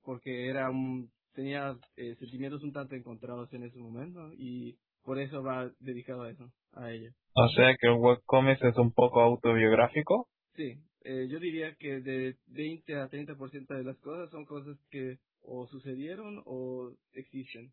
porque 0.03 0.49
era 0.49 0.71
un, 0.71 1.11
tenía 1.35 1.77
eh, 1.97 2.15
sentimientos 2.19 2.63
un 2.63 2.73
tanto 2.73 2.95
encontrados 2.95 3.53
en 3.53 3.65
ese 3.65 3.79
momento 3.79 4.33
y 4.35 4.79
por 5.03 5.19
eso 5.19 5.43
va 5.43 5.71
dedicado 5.81 6.23
a 6.23 6.31
eso, 6.31 6.51
a 6.73 6.91
ella. 6.93 7.13
O 7.39 7.49
sea 7.51 7.77
que 7.79 7.87
el 7.89 7.99
webcomic 7.99 8.65
es 8.65 8.79
un 8.79 8.93
poco 8.93 9.21
autobiográfico. 9.21 10.27
Sí, 10.55 10.81
eh, 11.03 11.29
yo 11.29 11.39
diría 11.39 11.75
que 11.79 12.01
de 12.01 12.37
20 12.47 12.99
a 12.99 13.11
30% 13.11 13.67
de 13.75 13.85
las 13.85 13.99
cosas 13.99 14.31
son 14.31 14.47
cosas 14.47 14.79
que 14.91 15.19
o 15.43 15.67
sucedieron 15.67 16.43
o 16.47 16.93
existen. 17.13 17.73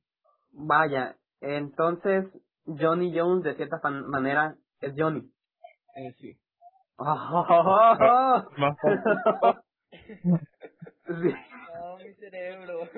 Vaya, 0.51 1.15
entonces 1.39 2.25
Johnny 2.65 3.17
Jones 3.17 3.45
de 3.45 3.55
cierta 3.55 3.77
manera 3.89 4.57
es 4.81 4.93
Johnny. 4.97 5.31
Eh, 5.95 6.13
sí. 6.19 6.37
Más 6.97 7.17
Sí. 11.05 11.33
No, 11.73 11.97
mi 11.97 12.13
cerebro. 12.15 12.89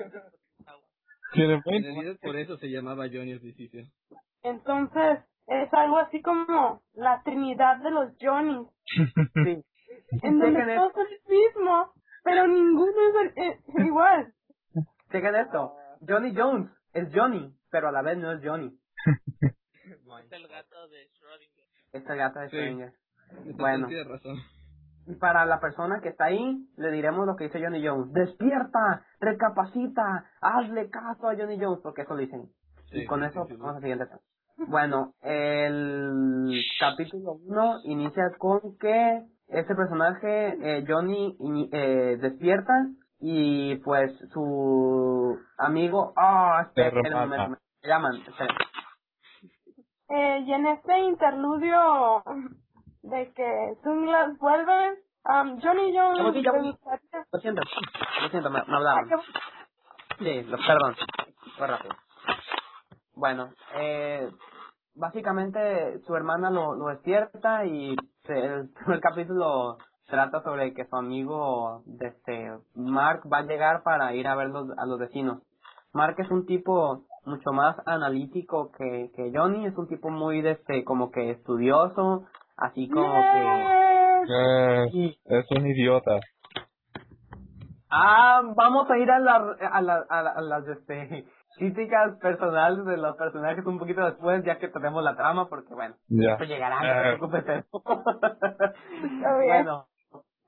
por 2.22 2.36
eso 2.36 2.56
se 2.56 2.66
llamaba 2.68 3.06
Johnny 3.06 3.32
al 3.32 3.40
principio. 3.40 3.84
Entonces, 4.42 5.20
es 5.46 5.72
algo 5.74 5.98
así 5.98 6.20
como 6.22 6.82
la 6.94 7.22
trinidad 7.22 7.78
de 7.78 7.90
los 7.90 8.12
Johnny. 8.20 8.66
Sí. 9.44 9.64
En 10.22 10.38
donde 10.38 10.76
todos 10.76 10.92
son 10.92 11.06
el 11.06 11.20
mismo, 11.28 11.92
pero 12.22 12.46
ninguno 12.46 12.92
es 12.92 13.14
el- 13.36 13.42
eh, 13.44 13.60
igual. 13.86 14.32
Chequen 15.10 15.34
esto. 15.34 15.74
Johnny 16.06 16.32
Jones 16.36 16.70
es 16.92 17.08
Johnny, 17.12 17.52
pero 17.70 17.88
a 17.88 17.92
la 17.92 18.02
vez 18.02 18.16
no 18.18 18.30
es 18.32 18.40
Johnny. 18.44 18.78
Es 19.40 20.32
el 20.32 20.48
gato 20.48 20.88
de 20.88 21.08
Schrödinger. 21.10 21.64
Esta 21.92 22.14
gata 22.14 22.40
de. 22.42 22.48
Schrödinger. 22.50 22.92
Bueno. 23.56 23.88
Razón. 24.08 24.36
Y 25.06 25.14
para 25.16 25.44
la 25.44 25.60
persona 25.60 26.00
que 26.00 26.08
está 26.10 26.26
ahí, 26.26 26.68
le 26.76 26.90
diremos 26.90 27.26
lo 27.26 27.36
que 27.36 27.44
dice 27.44 27.60
Johnny 27.62 27.84
Jones. 27.86 28.12
Despierta, 28.12 29.06
recapacita, 29.20 30.30
hazle 30.40 30.90
caso 30.90 31.28
a 31.28 31.36
Johnny 31.36 31.58
Jones, 31.60 31.80
porque 31.82 32.02
eso 32.02 32.14
lo 32.14 32.20
dicen. 32.20 32.48
Sí, 32.90 33.02
y 33.02 33.06
con 33.06 33.20
sí, 33.20 33.26
eso 33.26 33.44
sí, 33.46 33.54
sí. 33.54 33.56
vamos 33.56 33.76
al 33.76 33.82
siguiente 33.82 34.06
tema. 34.06 34.20
Bueno, 34.58 35.12
el 35.22 36.50
capítulo 36.80 37.32
1 37.44 37.80
inicia 37.84 38.30
con 38.38 38.60
que 38.78 39.22
este 39.48 39.74
personaje, 39.74 40.56
eh, 40.60 40.84
Johnny, 40.88 41.36
eh, 41.72 42.16
despierta 42.20 42.72
y 43.20 43.76
pues 43.76 44.12
su 44.32 45.38
amigo, 45.58 46.12
ah, 46.16 46.64
espera, 46.68 46.90
Se 46.90 46.96
espera 46.96 47.20
momento, 47.20 47.48
me 47.82 47.88
llaman, 47.88 48.12
espera. 48.16 48.54
Eh, 50.08 50.40
y 50.46 50.52
en 50.52 50.66
este 50.66 50.98
interludio 51.00 52.22
de 53.02 53.32
que 53.34 53.74
Sunglass 53.82 54.38
vuelve, 54.38 54.98
um, 55.24 55.60
Johnny 55.60 55.92
le 55.92 56.30
gustaría- 56.32 56.78
Lo 57.32 57.40
siento, 57.40 57.62
lo 58.22 58.28
siento, 58.30 58.50
me, 58.50 58.62
me 58.66 58.76
hablaban. 58.76 59.08
Sí, 60.18 60.42
lo- 60.44 60.56
perdón, 60.58 60.96
fue 61.58 61.66
rápido. 61.66 61.94
Bueno, 63.16 63.50
eh, 63.76 64.30
básicamente 64.96 66.00
su 66.06 66.16
hermana 66.16 66.50
lo, 66.50 66.76
lo 66.76 66.88
despierta 66.88 67.66
y 67.66 67.96
se- 68.24 68.34
el 68.46 68.70
primer 68.74 69.00
capítulo 69.00 69.78
trata 70.08 70.42
sobre 70.44 70.74
que 70.74 70.86
su 70.86 70.96
amigo, 70.96 71.82
este, 72.00 72.52
Mark, 72.76 73.22
va 73.32 73.38
a 73.40 73.44
llegar 73.44 73.84
para 73.84 74.14
ir 74.14 74.28
a 74.28 74.36
ver 74.36 74.50
los, 74.50 74.68
a 74.78 74.86
los 74.86 75.00
vecinos. 75.00 75.42
Mark 75.94 76.16
es 76.18 76.30
un 76.30 76.46
tipo 76.46 77.06
mucho 77.26 77.52
más 77.52 77.76
analítico 77.86 78.72
que, 78.72 79.12
que 79.16 79.32
Johnny, 79.34 79.66
es 79.66 79.76
un 79.78 79.88
tipo 79.88 80.10
muy, 80.10 80.46
este, 80.46 80.84
como 80.84 81.10
que 81.12 81.32
estudioso, 81.32 82.26
así 82.56 82.88
como 82.90 83.12
que... 83.12 84.24
Eh, 84.28 85.18
es 85.26 85.46
un 85.52 85.66
idiota. 85.68 86.20
Ah, 87.90 88.42
vamos 88.56 88.90
a 88.90 88.98
ir 88.98 89.10
a, 89.10 89.20
la, 89.20 89.36
a, 89.72 89.82
la, 89.82 90.04
a, 90.08 90.22
la- 90.22 90.30
a 90.32 90.42
las 90.42 90.68
este, 90.68 91.26
críticas 91.56 92.16
personales 92.20 92.84
de 92.84 92.96
los 92.96 93.16
personajes 93.16 93.64
un 93.66 93.78
poquito 93.78 94.04
después, 94.04 94.44
ya 94.44 94.58
que 94.58 94.68
tenemos 94.68 95.02
la 95.02 95.16
trama, 95.16 95.48
porque 95.48 95.74
bueno, 95.74 95.94
Ya. 96.08 96.32
esto 96.32 96.44
llegará, 96.44 96.76
no 96.80 97.02
te 97.02 97.08
preocupes 97.16 97.44
de 97.46 97.58
eso. 97.58 97.82
Está 99.04 99.38
bien. 99.38 99.46
bueno, 99.64 99.86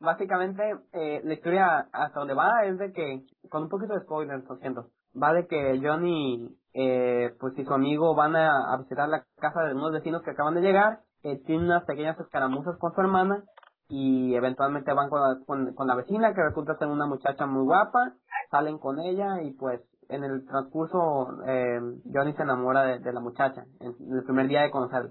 básicamente, 0.01 0.63
eh, 0.93 1.21
la 1.25 1.35
historia 1.35 1.87
hasta 1.93 2.19
donde 2.21 2.35
va 2.35 2.65
es 2.65 2.79
de 2.79 2.93
que, 2.93 3.23
con 3.51 3.65
un 3.65 3.69
poquito 3.69 3.95
de 3.95 4.01
spoiler, 4.01 4.43
lo 4.49 4.57
siento, 4.57 4.87
va 5.21 5.33
de 5.33 5.47
que 5.47 5.81
Johnny, 5.83 6.49
eh, 6.75 7.35
pues 7.41 7.59
y 7.59 7.65
su 7.65 7.73
amigo 7.75 8.15
van 8.15 8.37
a, 8.37 8.73
a 8.73 8.77
visitar 8.79 9.09
la 9.09 9.25
casa 9.41 9.63
de 9.65 9.75
unos 9.75 9.93
vecinos 9.93 10.23
que 10.23 10.31
acaban 10.31 10.55
de 10.55 10.61
llegar, 10.63 11.01
eh, 11.25 11.41
tienen 11.45 11.67
unas 11.67 11.85
pequeñas 11.85 12.19
escaramuzas 12.21 12.77
con 12.79 12.93
su 12.95 13.01
hermana, 13.01 13.43
y 13.91 14.35
eventualmente 14.35 14.93
van 14.93 15.09
con 15.09 15.21
la, 15.23 15.39
con, 15.47 15.75
con 15.75 15.87
la 15.87 15.95
vecina 15.97 16.35
que 16.35 16.43
resulta 16.43 16.77
ser 16.77 16.89
una 16.89 17.07
muchacha 17.07 17.47
muy 17.47 17.65
guapa, 17.65 18.13
salen 18.51 18.79
con 18.79 18.99
ella 19.01 19.41
y 19.43 19.53
pues 19.53 19.81
en 20.09 20.25
el 20.25 20.47
transcurso 20.47 21.43
eh, 21.47 21.81
Johnny 22.13 22.33
se 22.35 22.43
enamora 22.43 22.83
de, 22.83 22.99
de 23.01 23.13
la 23.13 23.21
muchacha 23.21 23.65
en, 23.81 23.95
en 24.01 24.17
el 24.17 24.25
primer 24.25 24.49
día 24.49 24.63
de 24.63 24.71
conocerla. 24.71 25.11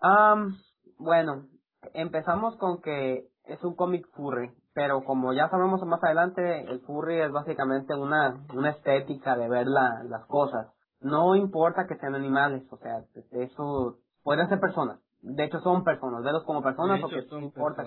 Am, 0.00 0.56
bueno, 0.98 1.46
empezamos 1.94 2.56
con 2.56 2.80
que 2.80 3.28
es 3.44 3.62
un 3.64 3.74
cómic 3.74 4.06
furry, 4.14 4.50
pero 4.74 5.04
como 5.04 5.32
ya 5.32 5.48
sabemos 5.48 5.82
más 5.84 6.02
adelante, 6.02 6.60
el 6.70 6.80
furry 6.82 7.20
es 7.20 7.32
básicamente 7.32 7.94
una, 7.94 8.44
una 8.54 8.70
estética 8.70 9.36
de 9.36 9.48
ver 9.48 9.66
la, 9.66 10.02
las 10.04 10.24
cosas. 10.26 10.68
No 11.00 11.34
importa 11.34 11.86
que 11.86 11.96
sean 11.96 12.14
animales, 12.14 12.62
o 12.70 12.76
sea, 12.76 13.04
eso 13.32 13.98
pueden 14.22 14.48
ser 14.48 14.60
personas. 14.60 15.00
De 15.22 15.44
hecho 15.44 15.60
son 15.60 15.84
personas, 15.84 16.22
verlos 16.22 16.44
como 16.44 16.62
personas 16.62 17.00
porque 17.00 17.26
no 17.30 17.38
importa. 17.40 17.82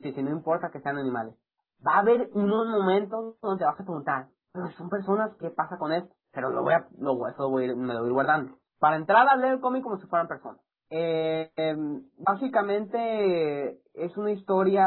Sí, 0.00 0.12
sí, 0.12 0.22
no 0.22 0.30
importa 0.30 0.70
que 0.70 0.80
sean 0.80 0.98
animales. 0.98 1.34
Va 1.86 1.96
a 1.96 1.98
haber 2.00 2.28
unos 2.34 2.66
momentos 2.68 3.40
donde 3.40 3.58
te 3.58 3.64
vas 3.64 3.80
a 3.80 3.84
preguntar, 3.84 4.28
son 4.76 4.88
personas, 4.88 5.34
¿qué 5.38 5.50
pasa 5.50 5.78
con 5.78 5.92
esto? 5.92 6.14
Pero 6.32 6.50
lo 6.50 6.62
voy 6.62 6.74
a, 6.74 6.86
lo, 6.98 7.28
eso 7.28 7.42
lo 7.42 7.50
voy 7.50 7.74
me 7.74 7.94
lo 7.94 8.00
voy 8.00 8.04
a 8.04 8.06
ir 8.06 8.12
guardando. 8.12 8.58
Para 8.78 8.96
entrar 8.96 9.26
a 9.28 9.36
leer 9.36 9.54
el 9.54 9.60
cómic 9.60 9.82
como 9.82 9.98
si 9.98 10.06
fueran 10.06 10.28
personas. 10.28 10.60
Eh, 10.90 11.50
em, 11.56 12.04
básicamente 12.18 13.80
es 13.94 14.16
una 14.16 14.32
historia 14.32 14.86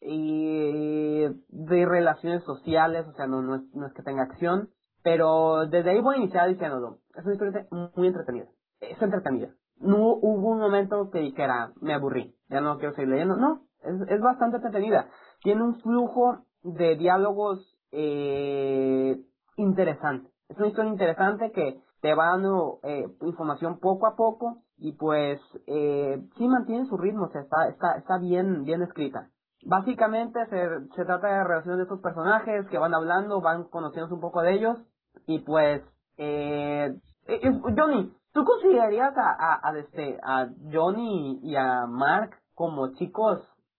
eh, 0.00 1.34
de 1.48 1.86
relaciones 1.86 2.44
sociales, 2.44 3.06
o 3.06 3.12
sea, 3.12 3.26
no, 3.26 3.42
no, 3.42 3.56
es, 3.56 3.62
no 3.74 3.86
es 3.86 3.92
que 3.94 4.02
tenga 4.02 4.22
acción, 4.22 4.70
pero 5.02 5.66
desde 5.66 5.90
ahí 5.90 6.00
voy 6.00 6.16
a 6.16 6.18
iniciar 6.18 6.48
diciéndolo. 6.48 6.98
Es 7.14 7.24
una 7.24 7.34
historia 7.34 7.66
muy 7.96 8.06
entretenida. 8.06 8.46
Es 8.80 9.00
entretenida. 9.02 9.54
No 9.78 9.96
hubo 9.96 10.50
un 10.50 10.60
momento 10.60 11.10
que 11.10 11.20
dijera, 11.20 11.72
me 11.80 11.94
aburrí, 11.94 12.34
ya 12.48 12.60
no 12.60 12.78
quiero 12.78 12.94
seguir 12.94 13.08
leyendo. 13.08 13.36
No, 13.36 13.62
es, 13.82 14.08
es 14.08 14.20
bastante 14.20 14.56
entretenida. 14.56 15.08
Tiene 15.42 15.62
un 15.62 15.80
flujo 15.80 16.44
de 16.62 16.96
diálogos 16.96 17.79
eh, 17.92 19.16
interesante. 19.56 20.30
Es 20.48 20.56
una 20.58 20.68
historia 20.68 20.90
interesante 20.90 21.52
que 21.52 21.80
te 22.00 22.14
va 22.14 22.30
dando 22.30 22.80
eh, 22.82 23.04
información 23.22 23.78
poco 23.78 24.06
a 24.06 24.16
poco 24.16 24.62
y 24.78 24.92
pues 24.92 25.40
eh, 25.66 26.22
sí 26.36 26.48
mantiene 26.48 26.86
su 26.86 26.96
ritmo, 26.96 27.26
o 27.26 27.30
sea, 27.30 27.42
está, 27.42 27.68
está, 27.68 27.96
está 27.98 28.18
bien, 28.18 28.64
bien 28.64 28.82
escrita. 28.82 29.28
Básicamente 29.66 30.40
se, 30.46 30.88
se 30.96 31.04
trata 31.04 31.28
de 31.28 31.44
relaciones 31.44 31.76
de 31.76 31.82
estos 31.82 32.00
personajes 32.00 32.66
que 32.68 32.78
van 32.78 32.94
hablando, 32.94 33.42
van 33.42 33.64
conociéndose 33.64 34.14
un 34.14 34.20
poco 34.20 34.40
de 34.40 34.54
ellos 34.54 34.78
y 35.26 35.40
pues 35.40 35.82
eh, 36.16 36.96
eh, 37.26 37.40
eh, 37.42 37.60
Johnny, 37.76 38.12
¿tú 38.32 38.44
considerarías 38.44 39.16
a, 39.16 39.30
a, 39.30 39.68
a, 39.68 39.78
este, 39.78 40.18
a 40.22 40.48
Johnny 40.72 41.40
y 41.42 41.56
a 41.56 41.86
Mark 41.86 42.30
como 42.54 42.92
chicos 42.94 43.38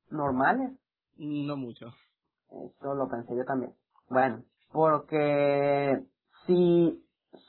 normales? 0.10 0.72
No 1.18 1.58
mucho. 1.58 1.88
Eso 2.50 2.94
lo 2.96 3.08
pensé 3.10 3.36
yo 3.36 3.46
también. 3.46 3.74
Bueno, 4.12 4.44
porque 4.74 6.04
si, 6.46 7.02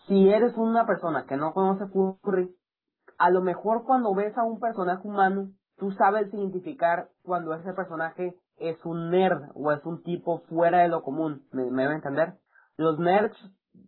si 0.06 0.28
eres 0.28 0.56
una 0.56 0.86
persona 0.86 1.26
que 1.26 1.36
no 1.36 1.52
conoce 1.52 1.86
Furry, 1.88 2.54
a 3.18 3.30
lo 3.30 3.42
mejor 3.42 3.84
cuando 3.84 4.14
ves 4.14 4.36
a 4.38 4.44
un 4.44 4.60
personaje 4.60 5.06
humano, 5.06 5.50
tú 5.76 5.90
sabes 5.90 6.32
identificar 6.32 7.08
cuando 7.24 7.52
ese 7.54 7.72
personaje 7.72 8.36
es 8.58 8.76
un 8.84 9.10
nerd 9.10 9.50
o 9.54 9.72
es 9.72 9.84
un 9.84 10.04
tipo 10.04 10.42
fuera 10.48 10.82
de 10.82 10.88
lo 10.88 11.02
común. 11.02 11.42
¿Me, 11.50 11.68
me 11.68 11.82
debe 11.82 11.96
entender? 11.96 12.34
Los 12.76 12.96
nerds 13.00 13.36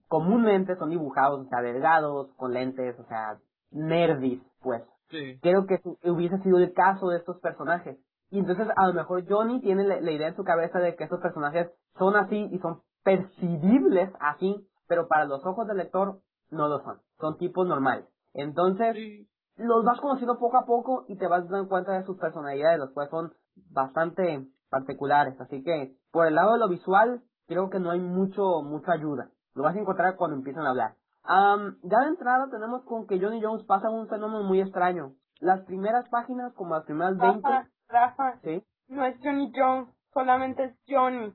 comúnmente 0.08 0.74
son 0.74 0.90
dibujados, 0.90 1.46
o 1.46 1.48
sea, 1.48 1.60
delgados, 1.60 2.34
con 2.34 2.52
lentes, 2.52 2.98
o 2.98 3.04
sea, 3.04 3.38
nerdis, 3.70 4.42
pues. 4.60 4.82
Sí. 5.10 5.38
Creo 5.42 5.66
que 5.66 5.80
hubiese 6.10 6.38
sido 6.38 6.58
el 6.58 6.72
caso 6.72 7.08
de 7.10 7.18
estos 7.18 7.38
personajes. 7.38 7.98
Y 8.34 8.40
entonces 8.40 8.66
a 8.74 8.86
lo 8.88 8.94
mejor 8.94 9.24
Johnny 9.28 9.60
tiene 9.60 9.84
la, 9.84 10.00
la 10.00 10.10
idea 10.10 10.26
en 10.26 10.34
su 10.34 10.42
cabeza 10.42 10.80
de 10.80 10.96
que 10.96 11.04
estos 11.04 11.20
personajes 11.20 11.70
son 11.96 12.16
así 12.16 12.48
y 12.50 12.58
son 12.58 12.80
percibibles 13.04 14.10
así, 14.18 14.66
pero 14.88 15.06
para 15.06 15.24
los 15.24 15.46
ojos 15.46 15.68
del 15.68 15.76
lector 15.76 16.18
no 16.50 16.66
lo 16.66 16.80
son. 16.80 16.98
Son 17.20 17.38
tipos 17.38 17.64
normales. 17.64 18.06
Entonces, 18.32 18.96
Sí. 18.96 19.28
los 19.56 19.84
vas 19.84 20.00
conociendo 20.00 20.36
poco 20.40 20.56
a 20.56 20.66
poco 20.66 21.04
y 21.06 21.16
te 21.16 21.28
vas 21.28 21.48
dando 21.48 21.68
cuenta 21.68 21.92
de 21.92 22.02
sus 22.02 22.18
personalidades, 22.18 22.80
los 22.80 22.90
cuales 22.90 23.10
son 23.12 23.32
bastante 23.70 24.48
particulares. 24.68 25.40
Así 25.40 25.62
que, 25.62 25.94
por 26.10 26.26
el 26.26 26.34
lado 26.34 26.54
de 26.54 26.58
lo 26.58 26.68
visual, 26.68 27.22
creo 27.46 27.70
que 27.70 27.78
no 27.78 27.92
hay 27.92 28.00
mucho, 28.00 28.62
mucha 28.62 28.94
ayuda. 28.94 29.30
Lo 29.54 29.62
vas 29.62 29.76
a 29.76 29.78
encontrar 29.78 30.16
cuando 30.16 30.36
empiezan 30.36 30.66
a 30.66 30.70
hablar. 30.70 30.94
Am, 31.22 31.76
ya 31.84 32.00
de 32.00 32.08
entrada 32.08 32.48
tenemos 32.50 32.82
con 32.82 33.06
que 33.06 33.20
Johnny 33.20 33.40
Jones 33.40 33.64
pasa 33.64 33.90
un 33.90 34.08
fenómeno 34.08 34.42
muy 34.42 34.60
extraño. 34.60 35.12
Las 35.38 35.60
primeras 35.66 36.08
páginas, 36.08 36.52
como 36.54 36.74
las 36.74 36.84
primeras 36.84 37.16
20, 37.16 37.48
Rafa, 37.48 37.68
Rafa, 37.94 38.40
¿sí? 38.42 38.62
no 38.88 39.06
es 39.06 39.16
Johnny 39.22 39.52
Jones, 39.54 39.88
solamente 40.12 40.64
es 40.64 40.74
Johnny. 40.88 41.32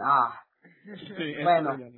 Ah, 0.00 0.40
Sí, 0.84 1.34
Bueno. 1.42 1.70
Johnny. 1.70 1.96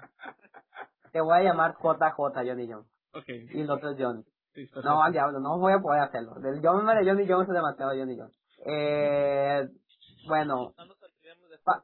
te 1.13 1.21
voy 1.21 1.35
a 1.39 1.43
llamar 1.43 1.75
JJ 1.77 2.35
Johnny 2.35 2.71
Jones. 2.73 2.87
Ok. 3.13 3.29
Y 3.29 3.61
el 3.61 3.71
otro 3.71 3.91
es 3.91 3.97
Johnny. 3.99 4.25
Sí, 4.55 4.63
está 4.63 4.81
No, 4.83 5.03
al 5.03 5.13
diablo, 5.13 5.39
no 5.41 5.59
voy 5.59 5.73
a 5.75 5.79
poder 5.81 6.01
hacerlo. 6.01 6.35
Del 6.37 6.63
nombre 6.63 6.97
de 7.05 7.11
Johnny 7.11 7.27
Jones 7.29 7.49
es 7.49 7.55
demasiado 7.55 7.93
Johnny 7.93 8.17
Jones. 8.19 8.35
Eh, 8.67 9.69
bueno, 10.27 10.73
Pa-. 11.65 11.83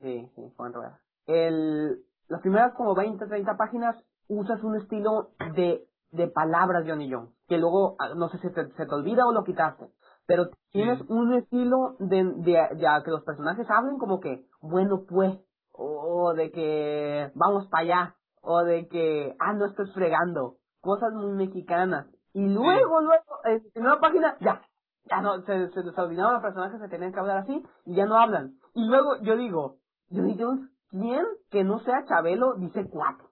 Sí, 0.00 0.28
sí, 0.34 0.42
Juan 0.56 0.72
Rueda. 0.72 1.00
El, 1.26 2.04
las 2.28 2.40
primeras 2.42 2.74
como 2.74 2.94
20, 2.94 3.26
30 3.26 3.56
páginas 3.56 3.96
usas 4.28 4.62
un 4.62 4.76
estilo 4.76 5.30
de, 5.54 5.86
de 6.10 6.28
palabras 6.28 6.84
Johnny 6.86 7.10
Jones, 7.10 7.30
que 7.48 7.58
luego, 7.58 7.96
ah, 7.98 8.10
no 8.14 8.28
sé 8.28 8.38
si 8.38 8.50
te, 8.52 8.66
se 8.72 8.86
te 8.86 8.94
olvida 8.94 9.26
o 9.26 9.32
lo 9.32 9.42
quitaste, 9.44 9.86
pero 10.26 10.50
tienes 10.72 10.98
Sí. 10.98 11.04
un 11.08 11.34
estilo 11.34 11.96
de, 11.98 12.24
de, 12.24 12.52
de 12.52 13.02
que 13.04 13.10
los 13.10 13.24
personajes 13.24 13.66
hablen 13.70 13.98
como 13.98 14.20
que, 14.20 14.44
bueno 14.60 15.04
pues, 15.08 15.38
o 15.72 16.32
de 16.34 16.50
que 16.50 17.30
vamos 17.34 17.66
para 17.68 17.82
allá, 17.82 18.14
o 18.42 18.62
de 18.62 18.88
que, 18.88 19.34
ah, 19.38 19.52
no 19.54 19.66
estoy 19.66 19.86
fregando, 19.92 20.56
cosas 20.80 21.12
muy 21.14 21.32
mexicanas. 21.32 22.06
Y 22.32 22.46
luego, 22.46 23.00
luego, 23.00 23.24
en 23.44 23.62
la 23.64 23.70
primera 23.72 24.00
página, 24.00 24.36
ya, 24.40 24.62
ya 25.04 25.20
no, 25.20 25.40
se, 25.42 25.68
se 25.70 25.82
les 25.82 25.96
los 25.96 26.42
personajes 26.42 26.80
que 26.80 26.88
tenían 26.88 27.12
que 27.12 27.20
hablar 27.20 27.38
así, 27.38 27.62
y 27.86 27.94
ya 27.94 28.06
no 28.06 28.18
hablan. 28.18 28.54
Y 28.74 28.86
luego 28.86 29.16
yo 29.22 29.36
digo, 29.36 29.76
Johnny 30.10 30.36
Jones, 30.38 30.68
¿quién 30.90 31.24
que 31.50 31.64
no 31.64 31.78
sea 31.80 32.04
Chabelo 32.06 32.54
dice 32.56 32.84
cuatro? 32.90 33.30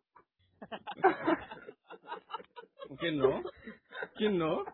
¿Quién 2.98 3.18
no? 3.18 3.42
¿Quién 4.16 4.38
no? 4.38 4.64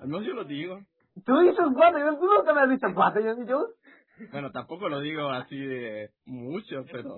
Al 0.00 0.08
menos 0.08 0.26
yo 0.26 0.34
lo 0.34 0.44
digo. 0.44 0.80
Tú 1.24 1.38
dices 1.40 1.64
cuatro, 1.74 1.98
yo, 1.98 2.18
tú 2.18 2.26
nunca 2.26 2.52
me 2.52 2.60
has 2.62 2.70
dicho 2.70 2.86
cuatro, 2.94 3.22
Johnny 3.22 3.50
Jones. 3.50 3.74
Bueno, 4.32 4.50
tampoco 4.50 4.88
lo 4.88 5.00
digo 5.00 5.28
así 5.30 5.56
de 5.56 6.10
mucho, 6.24 6.84
pero... 6.90 7.16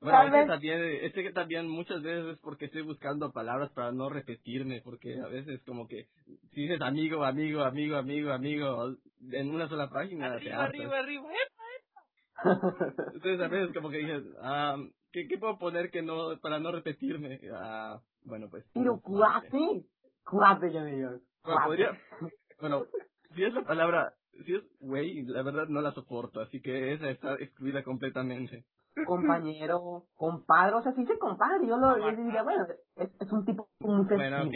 Bueno, 0.00 0.16
Tal 0.16 0.26
es 0.28 0.42
que 0.42 0.46
también, 0.46 0.80
es 0.80 1.12
que 1.12 1.32
también 1.32 1.68
muchas 1.68 2.00
veces 2.02 2.34
es 2.34 2.38
porque 2.40 2.66
estoy 2.66 2.82
buscando 2.82 3.32
palabras 3.32 3.72
para 3.72 3.90
no 3.90 4.08
repetirme, 4.08 4.80
porque 4.82 5.18
a 5.20 5.26
veces 5.26 5.60
como 5.64 5.88
que 5.88 6.06
si 6.52 6.62
dices 6.62 6.80
amigo, 6.82 7.24
amigo, 7.24 7.62
amigo, 7.62 7.96
amigo, 7.96 8.32
amigo, 8.32 8.94
en 9.32 9.50
una 9.50 9.68
sola 9.68 9.90
página 9.90 10.38
te 10.38 10.52
Arriba, 10.52 10.62
arriba, 10.62 10.98
arriba. 11.00 11.28
¡epa! 11.32 12.68
Entonces 13.12 13.40
a 13.40 13.48
veces 13.48 13.74
como 13.74 13.90
que 13.90 13.98
dices, 13.98 14.22
ah, 14.40 14.76
¿qué, 15.10 15.26
¿qué 15.26 15.36
puedo 15.36 15.58
poner 15.58 15.90
que 15.90 16.02
no, 16.02 16.38
para 16.40 16.60
no 16.60 16.70
repetirme? 16.70 17.40
Ah, 17.52 18.00
bueno 18.22 18.48
pues. 18.48 18.64
Pero 18.74 19.00
cuatro, 19.02 19.82
cuatro, 20.24 20.70
Johnny 20.72 21.02
Jones. 21.02 21.27
Bueno, 21.48 21.66
podría, 21.66 21.98
bueno, 22.60 22.86
si 23.34 23.44
es 23.44 23.54
la 23.54 23.64
palabra, 23.64 24.14
si 24.44 24.54
es 24.54 24.62
güey, 24.80 25.22
la 25.24 25.42
verdad 25.42 25.68
no 25.68 25.80
la 25.80 25.92
soporto, 25.92 26.40
así 26.40 26.60
que 26.60 26.92
esa 26.94 27.10
está 27.10 27.34
excluida 27.34 27.82
completamente. 27.82 28.64
Compañero, 29.06 30.06
compadre, 30.14 30.74
o 30.76 30.82
sea, 30.82 30.92
si 30.92 31.02
dice 31.02 31.18
compadre, 31.18 31.66
yo 31.66 31.76
lo 31.76 31.98
yo 31.98 32.16
diría, 32.16 32.42
bueno, 32.42 32.66
es, 32.96 33.10
es 33.20 33.32
un 33.32 33.44
tipo 33.44 33.68
muy 33.80 34.06
Bueno, 34.06 34.42
ok, 34.44 34.54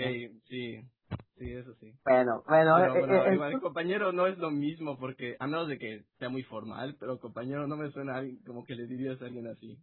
sí, 0.49 0.81
sí, 1.39 1.53
eso 1.53 1.75
sí. 1.75 1.93
Bueno, 2.05 2.43
bueno, 2.49 2.77
Pero, 2.77 2.97
eh, 2.97 3.01
bueno, 3.01 3.27
eh, 3.27 3.35
igual, 3.35 3.53
eh, 3.53 3.61
compañero 3.61 4.13
no 4.13 4.27
es 4.27 4.39
lo 4.39 4.51
mismo 4.51 4.99
porque, 4.99 5.37
a 5.39 5.47
menos 5.47 5.69
de 5.69 5.79
que 5.79 6.05
sea 6.19 6.29
muy 6.29 6.43
formal, 6.45 6.97
pero 6.99 7.21
compañero 7.21 7.67
no 7.67 7.77
me 7.77 7.91
suena 7.93 8.15
a 8.15 8.19
alguien 8.19 8.43
como 8.45 8.65
que 8.65 8.75
le 8.75 8.87
dirías 8.87 9.21
a 9.23 9.27
alguien 9.27 9.47
así. 9.47 9.79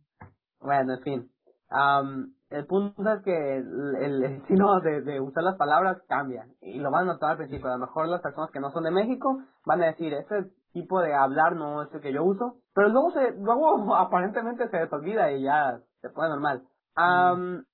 Bueno, 0.60 0.94
en 0.96 1.04
fin. 1.04 1.32
Am, 1.70 2.34
el 2.50 2.66
punto 2.66 3.12
es 3.12 3.22
que 3.24 3.58
el, 3.58 3.96
el 3.96 4.24
estilo 4.24 4.80
de, 4.80 5.20
usar 5.20 5.44
las 5.44 5.56
palabras 5.56 6.02
cambia. 6.08 6.48
Y 6.62 6.80
lo 6.80 6.90
van 6.90 7.04
a 7.04 7.14
notar 7.14 7.32
al 7.32 7.38
principio. 7.38 7.68
A 7.68 7.78
lo 7.78 7.86
mejor 7.86 8.08
las 8.08 8.22
personas 8.22 8.50
que 8.52 8.60
no 8.60 8.72
son 8.72 8.84
de 8.84 8.92
México 8.92 9.40
van 9.66 9.84
a 9.84 9.88
decir, 9.88 10.14
ese 10.14 10.52
tipo 10.74 11.00
de 11.00 11.14
hablar 11.14 11.56
no 11.56 11.84
es 11.84 11.94
el 11.94 12.02
que 12.02 12.14
yo 12.14 12.24
uso. 12.24 12.58
Pero 12.74 12.90
luego 12.90 13.12
se, 13.12 13.32
luego 13.38 13.96
aparentemente 13.96 14.68
se 14.70 14.80
les 14.80 14.92
olvida 14.92 15.32
y 15.32 15.44
ya 15.44 15.80
se 16.02 16.10
pone 16.10 16.30
normal. 16.30 16.64
Am, 16.96 17.66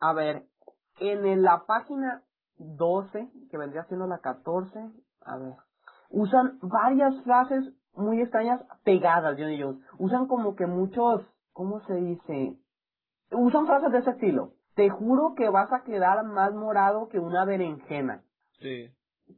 a 0.00 0.12
ver, 0.12 0.44
en 1.00 1.42
la 1.42 1.64
página 1.66 2.22
12, 2.58 3.28
que 3.50 3.58
vendría 3.58 3.84
siendo 3.84 4.06
la 4.06 4.18
14, 4.18 4.90
a 5.24 5.36
ver, 5.36 5.54
usan 6.10 6.58
varias 6.62 7.20
frases 7.22 7.72
muy 7.94 8.20
extrañas 8.20 8.60
pegadas, 8.84 9.36
Johnny 9.38 9.60
Jones. 9.60 9.82
Usan 9.98 10.26
como 10.26 10.54
que 10.54 10.66
muchos, 10.66 11.22
¿cómo 11.52 11.80
se 11.80 11.94
dice? 11.94 12.58
Usan 13.32 13.66
frases 13.66 13.92
de 13.92 13.98
ese 13.98 14.10
estilo. 14.10 14.52
Te 14.74 14.88
juro 14.90 15.34
que 15.36 15.48
vas 15.50 15.72
a 15.72 15.82
quedar 15.84 16.24
más 16.24 16.52
morado 16.54 17.08
que 17.08 17.18
una 17.18 17.44
berenjena. 17.44 18.22
Sí. 18.60 18.90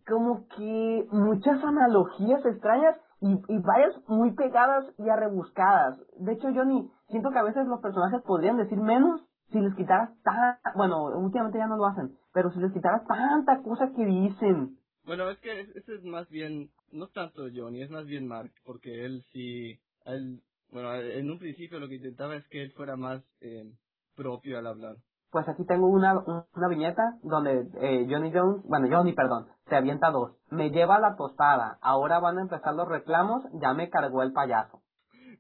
Como 0.07 0.47
que 0.49 1.07
muchas 1.11 1.63
analogías 1.65 2.45
extrañas 2.45 2.97
y, 3.21 3.33
y 3.33 3.59
varias 3.61 3.95
muy 4.09 4.35
pegadas 4.35 4.85
y 4.99 5.09
arrebuscadas. 5.09 5.99
De 6.19 6.33
hecho, 6.33 6.49
Johnny, 6.55 6.91
siento 7.09 7.31
que 7.31 7.39
a 7.39 7.45
veces 7.45 7.67
los 7.67 7.81
personajes 7.81 8.23
podrían 8.23 8.57
decir 8.57 8.79
menos 8.79 9.23
si 9.51 9.61
les 9.61 9.75
quitaras 9.75 10.11
tan, 10.23 10.59
bueno, 10.77 11.05
últimamente 11.05 11.59
ya 11.59 11.67
no 11.67 11.77
lo 11.77 11.87
hacen, 11.87 12.17
pero 12.33 12.51
si 12.51 12.61
les 12.61 12.73
quitaras 12.73 13.07
tanta 13.07 13.63
cosa 13.63 13.91
que 13.95 14.05
dicen. 14.05 14.79
Bueno, 15.07 15.31
es 15.31 15.39
que 15.41 15.61
es- 15.61 15.77
ese 15.77 15.95
es 15.97 16.03
más 16.05 16.29
bien, 16.31 16.71
no 16.93 17.09
tanto 17.09 17.45
Johnny, 17.55 17.83
es 17.83 17.91
más 17.91 18.07
bien 18.07 18.27
Mark, 18.27 18.53
porque 18.65 19.05
él 19.05 19.23
sí, 19.33 19.79
él, 20.07 20.41
bueno, 20.73 20.95
en 20.95 21.31
un 21.31 21.39
principio 21.39 21.79
lo 21.79 21.89
que 21.89 21.97
intentaba 21.97 22.37
es 22.37 22.47
que 22.49 22.63
él 22.63 22.73
fuera 22.73 22.97
más 22.97 23.23
eh, 23.41 23.71
propio 24.17 24.59
al 24.59 24.67
hablar. 24.67 24.97
Pues 25.31 25.49
aquí 25.49 25.65
tengo 25.67 25.89
una, 25.89 26.15
un- 26.15 26.45
una 26.55 26.69
viñeta 26.69 27.03
donde 27.23 27.69
eh, 27.81 28.07
Johnny 28.11 28.33
Jones, 28.33 28.63
bueno, 28.65 28.89
Johnny, 28.91 29.13
perdón, 29.15 29.49
se 29.69 29.77
avienta 29.77 30.11
dos. 30.11 30.37
Me 30.51 30.71
lleva 30.71 30.99
la 31.01 31.17
tostada, 31.17 31.79
ahora 31.83 32.21
van 32.21 32.39
a 32.39 32.43
empezar 32.43 32.75
los 32.75 32.89
reclamos, 32.89 33.45
ya 33.61 33.75
me 33.75 33.91
cargó 33.91 34.23
el 34.23 34.33
payaso. 34.33 34.83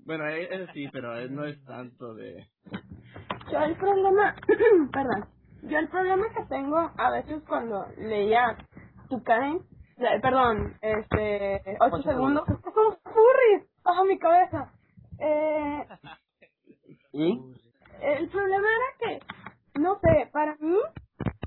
Bueno, 0.07 0.27
él, 0.29 0.49
él 0.51 0.69
sí, 0.75 0.89
pero 0.93 1.17
él 1.17 1.35
no 1.35 1.45
es 1.47 1.63
tanto 1.65 2.15
de... 2.15 2.47
Yo 3.53 3.59
el 3.61 3.77
problema, 3.77 4.35
perdón, 4.93 5.29
yo 5.63 5.79
el 5.79 5.89
problema 5.89 6.25
que 6.35 6.45
tengo 6.47 6.77
a 6.97 7.11
veces 7.11 7.43
cuando 7.49 7.87
leía 7.99 8.57
Tucanen, 9.09 9.61
eh, 9.99 10.21
perdón, 10.23 10.75
este, 10.83 11.63
ocho 11.81 11.97
Ocho 11.97 12.03
segundos, 12.11 12.49
es 12.49 12.57
que 12.65 12.73
son 12.73 12.97
furries, 13.05 13.69
baja 13.85 14.05
mi 14.05 14.19
cabeza. 14.19 14.73
Eh, 15.19 15.87
¿Y? 17.13 17.39
El 18.05 18.29
problema 18.29 18.67
era 18.69 19.19
que, 19.19 19.81
no 19.81 19.99
sé, 20.01 20.29
para 20.33 20.57
mí 20.61 20.77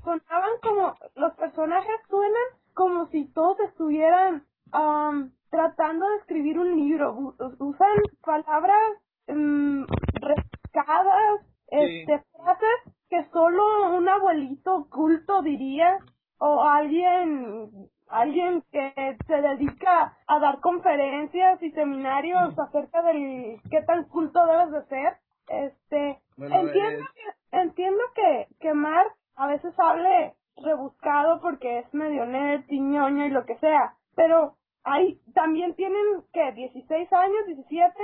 sonaban 0.02 0.50
como, 0.62 0.94
los 1.16 1.34
personajes 1.34 1.96
suenan 2.08 2.42
como 2.74 3.06
si 3.08 3.26
todos 3.32 3.58
estuvieran 3.60 4.44
am, 4.72 5.32
tratando 5.50 6.08
de 6.08 6.16
escribir 6.16 6.58
un 6.58 6.76
libro. 6.76 7.34
Usan 7.58 7.96
palabras 8.24 8.82
mm, 9.28 9.84
rebuscadas, 10.20 11.40
este, 11.68 12.22
frases 12.32 12.94
que 13.10 13.24
solo 13.32 13.96
un 13.96 14.08
abuelito 14.08 14.88
culto 14.90 15.42
diría, 15.42 15.98
o 16.38 16.62
alguien 16.62 17.90
alguien 18.10 18.62
que 18.72 19.18
se 19.26 19.42
dedica 19.42 20.16
a 20.26 20.38
dar 20.38 20.60
conferencias 20.60 21.62
y 21.62 21.70
seminarios 21.72 22.58
acerca 22.58 23.02
del 23.02 23.60
qué 23.70 23.82
tan 23.82 24.04
culto 24.04 24.46
debes 24.46 24.70
de 24.70 24.84
ser 24.86 25.16
este 25.48 26.18
Bueno, 26.36 26.60
entiendo 26.60 27.04
es- 27.04 27.14
que 27.14 27.58
entiendo 27.60 28.02
que 28.14 28.46
que 28.60 28.74
Mar 28.74 29.06
a 29.36 29.46
veces 29.48 29.72
hable 29.78 30.34
rebuscado 30.56 31.40
porque 31.40 31.78
es 31.80 31.94
medio 31.94 32.26
nerd 32.26 32.64
y 32.68 32.80
ñoño 32.80 33.26
y 33.26 33.30
lo 33.30 33.44
que 33.46 33.56
sea 33.58 33.94
pero 34.16 34.56
hay 34.84 35.20
también 35.34 35.74
tienen 35.74 36.22
que 36.32 36.52
16 36.52 37.12
años 37.12 37.46
17 37.46 37.94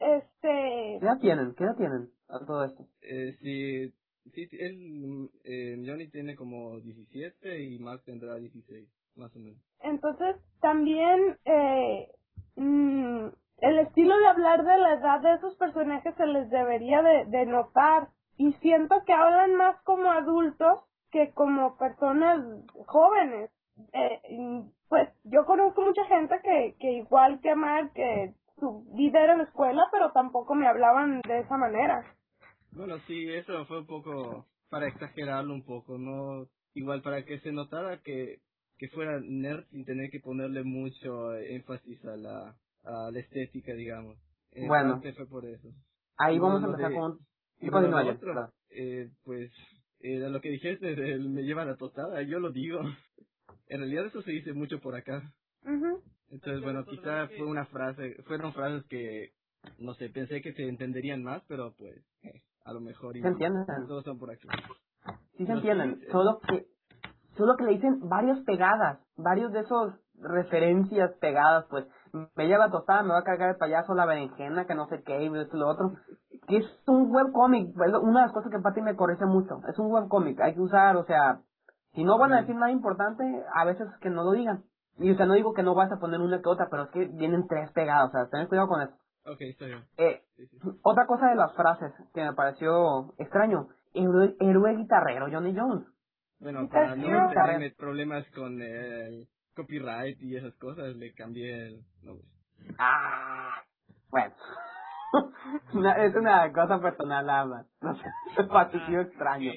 este 0.00 0.98
¿Qué 1.00 1.06
edad 1.06 1.18
tienen? 1.20 1.54
¿Qué 1.54 1.64
edad 1.64 1.76
tienen 1.76 2.10
a 2.28 2.44
todo 2.44 2.64
esto? 2.64 2.86
Eh, 3.02 3.36
sí, 3.40 3.94
sí, 4.32 4.48
él, 4.58 5.30
eh, 5.44 5.82
Johnny 5.86 6.08
tiene 6.08 6.34
como 6.34 6.80
17 6.80 7.62
y 7.62 7.78
Mark 7.78 8.02
tendrá 8.04 8.34
16, 8.36 8.88
más 9.16 9.34
o 9.36 9.38
menos. 9.38 9.58
Entonces, 9.80 10.36
también 10.60 11.38
eh, 11.44 12.08
mm, 12.56 13.26
el 13.64 13.78
estilo 13.78 14.14
de 14.18 14.26
hablar 14.26 14.62
de 14.62 14.76
la 14.76 14.94
edad 14.94 15.20
de 15.20 15.34
esos 15.34 15.56
personajes 15.56 16.14
se 16.16 16.26
les 16.26 16.50
debería 16.50 17.00
de, 17.02 17.46
notar. 17.46 18.08
Y 18.36 18.52
siento 18.54 19.02
que 19.06 19.12
hablan 19.12 19.54
más 19.56 19.80
como 19.84 20.10
adultos 20.10 20.80
que 21.10 21.30
como 21.32 21.78
personas 21.78 22.44
jóvenes. 22.86 23.50
Eh, 23.92 24.20
pues 24.88 25.08
yo 25.24 25.46
conozco 25.46 25.80
mucha 25.80 26.04
gente 26.06 26.34
que, 26.42 26.76
que 26.78 26.92
igual 26.92 27.40
que 27.40 27.54
Mark, 27.54 27.92
que 27.94 28.34
su 28.58 28.84
vida 28.94 29.22
era 29.22 29.36
la 29.36 29.44
escuela, 29.44 29.82
pero 29.90 30.12
tampoco 30.12 30.54
me 30.54 30.66
hablaban 30.66 31.22
de 31.22 31.40
esa 31.40 31.56
manera. 31.56 32.04
Bueno, 32.72 32.98
sí, 33.06 33.32
eso 33.32 33.64
fue 33.66 33.78
un 33.78 33.86
poco 33.86 34.46
para 34.68 34.88
exagerarlo 34.88 35.54
un 35.54 35.64
poco, 35.64 35.96
¿no? 35.96 36.48
Igual 36.74 37.02
para 37.02 37.24
que 37.24 37.38
se 37.38 37.52
notara 37.52 38.02
que, 38.02 38.40
que 38.76 38.88
fuera 38.88 39.20
nerd 39.20 39.64
sin 39.70 39.84
tener 39.84 40.10
que 40.10 40.20
ponerle 40.20 40.64
mucho 40.64 41.34
énfasis 41.36 42.04
a 42.04 42.16
la, 42.16 42.56
a 42.84 43.10
la 43.10 43.18
estética, 43.20 43.72
digamos. 43.74 44.18
En 44.52 44.68
Bueno. 44.68 45.00
fue 45.00 45.26
por 45.26 45.44
eso. 45.46 45.68
Ahí 46.16 46.38
vamos 46.38 46.62
a 46.62 46.66
empezar 46.66 46.90
de- 46.90 46.96
con... 46.96 47.18
Y 47.60 47.70
bueno, 47.70 47.88
lo 47.88 48.10
otro, 48.12 48.32
claro. 48.32 48.52
eh, 48.70 49.10
pues, 49.24 49.50
eh, 50.00 50.18
lo 50.28 50.40
que 50.40 50.50
dijiste 50.50 50.96
me 51.18 51.42
lleva 51.42 51.64
la 51.64 51.76
tostada, 51.76 52.22
yo 52.22 52.38
lo 52.40 52.50
digo. 52.52 52.80
En 53.66 53.78
realidad 53.80 54.06
eso 54.06 54.20
se 54.22 54.30
dice 54.30 54.52
mucho 54.52 54.78
por 54.80 54.94
acá. 54.94 55.22
Ujú. 55.64 56.02
Entonces, 56.30 56.62
bueno, 56.62 56.84
quizá 56.84 57.28
fue 57.28 57.46
una 57.46 57.64
frase, 57.66 58.16
fueron 58.24 58.52
frases 58.52 58.84
que, 58.88 59.30
no 59.78 59.94
sé, 59.94 60.10
pensé 60.10 60.42
que 60.42 60.52
se 60.52 60.68
entenderían 60.68 61.22
más, 61.22 61.42
pero 61.48 61.72
pues, 61.78 61.96
eh, 62.24 62.42
a 62.64 62.72
lo 62.74 62.80
mejor 62.80 63.14
Se 63.14 63.26
entienden. 63.26 63.66
Todos 63.88 64.04
son 64.04 64.18
por 64.18 64.30
aquí. 64.30 64.46
Sí 65.38 65.46
se 65.46 65.52
entienden, 65.52 66.00
eh. 66.02 66.08
solo 66.12 66.40
que 66.46 66.66
solo 67.36 67.56
que 67.56 67.64
le 67.64 67.72
dicen 67.72 68.00
varias 68.08 68.38
pegadas, 68.44 69.00
varios 69.16 69.52
de 69.52 69.60
esos 69.60 69.94
referencias 70.14 71.12
pegadas, 71.20 71.66
pues 71.70 71.86
me 72.36 72.46
lleva 72.46 72.66
la 72.66 72.70
tostada, 72.70 73.02
me 73.02 73.10
va 73.10 73.18
a 73.18 73.24
cargar 73.24 73.50
el 73.50 73.56
payaso, 73.56 73.94
la 73.94 74.06
berenjena, 74.06 74.66
que 74.66 74.74
no 74.74 74.86
sé 74.86 75.02
qué, 75.02 75.22
y 75.22 75.26
esto 75.26 75.56
y 75.56 75.60
lo 75.60 75.68
otro, 75.68 75.92
que 76.46 76.58
es 76.58 76.66
un 76.86 77.10
webcómic, 77.10 77.74
una 77.76 78.20
de 78.20 78.26
las 78.26 78.32
cosas 78.32 78.50
que 78.50 78.60
Pati 78.60 78.80
me 78.82 78.96
corrige 78.96 79.26
mucho, 79.26 79.60
es 79.68 79.78
un 79.78 79.90
webcómic, 79.92 80.40
hay 80.40 80.54
que 80.54 80.60
usar, 80.60 80.96
o 80.96 81.04
sea, 81.04 81.40
si 81.94 82.04
no 82.04 82.18
van 82.18 82.32
a 82.32 82.40
decir 82.40 82.54
nada 82.54 82.70
importante, 82.70 83.24
a 83.52 83.64
veces 83.64 83.88
que 84.00 84.10
no 84.10 84.22
lo 84.22 84.32
digan, 84.32 84.64
y 84.98 85.10
o 85.10 85.16
sea, 85.16 85.26
no 85.26 85.34
digo 85.34 85.54
que 85.54 85.64
no 85.64 85.74
vas 85.74 85.90
a 85.90 85.98
poner 85.98 86.20
una 86.20 86.40
que 86.40 86.48
otra, 86.48 86.68
pero 86.70 86.84
es 86.84 86.90
que 86.90 87.06
vienen 87.06 87.48
tres 87.48 87.70
pegadas, 87.72 88.10
o 88.10 88.12
sea, 88.12 88.28
ten 88.28 88.46
cuidado 88.46 88.68
con 88.68 88.82
eso. 88.82 88.94
Ok, 89.26 89.40
está 89.40 89.66
bien. 89.66 89.84
Eh, 89.96 90.22
Sí, 90.36 90.46
sí. 90.46 90.58
otra 90.82 91.06
cosa 91.06 91.28
de 91.28 91.36
las 91.36 91.54
frases 91.54 91.92
que 92.12 92.22
me 92.22 92.34
pareció 92.34 93.14
extraño, 93.18 93.68
héroe, 93.94 94.36
héroe 94.40 94.76
guitarrero 94.76 95.26
Johnny 95.30 95.56
Jones. 95.56 95.86
Bueno, 96.40 96.68
para 96.68 96.96
no 96.96 97.30
tener 97.30 97.74
problemas 97.76 98.28
con 98.32 98.60
el 98.60 99.28
copyright 99.54 100.20
y 100.22 100.36
esas 100.36 100.54
cosas, 100.56 100.94
le 100.96 101.12
cambié 101.14 101.68
el 101.68 101.80
nombre. 102.02 102.26
Ah, 102.78 103.62
bueno. 104.10 104.34
Una- 105.74 106.04
es 106.04 106.14
una 106.14 106.52
cosa 106.52 106.80
personal 106.80 107.26
nada 107.26 107.44
más. 107.46 107.66
No 107.80 107.94
sé, 107.96 108.04
me 108.38 109.00
extraño. 109.02 109.52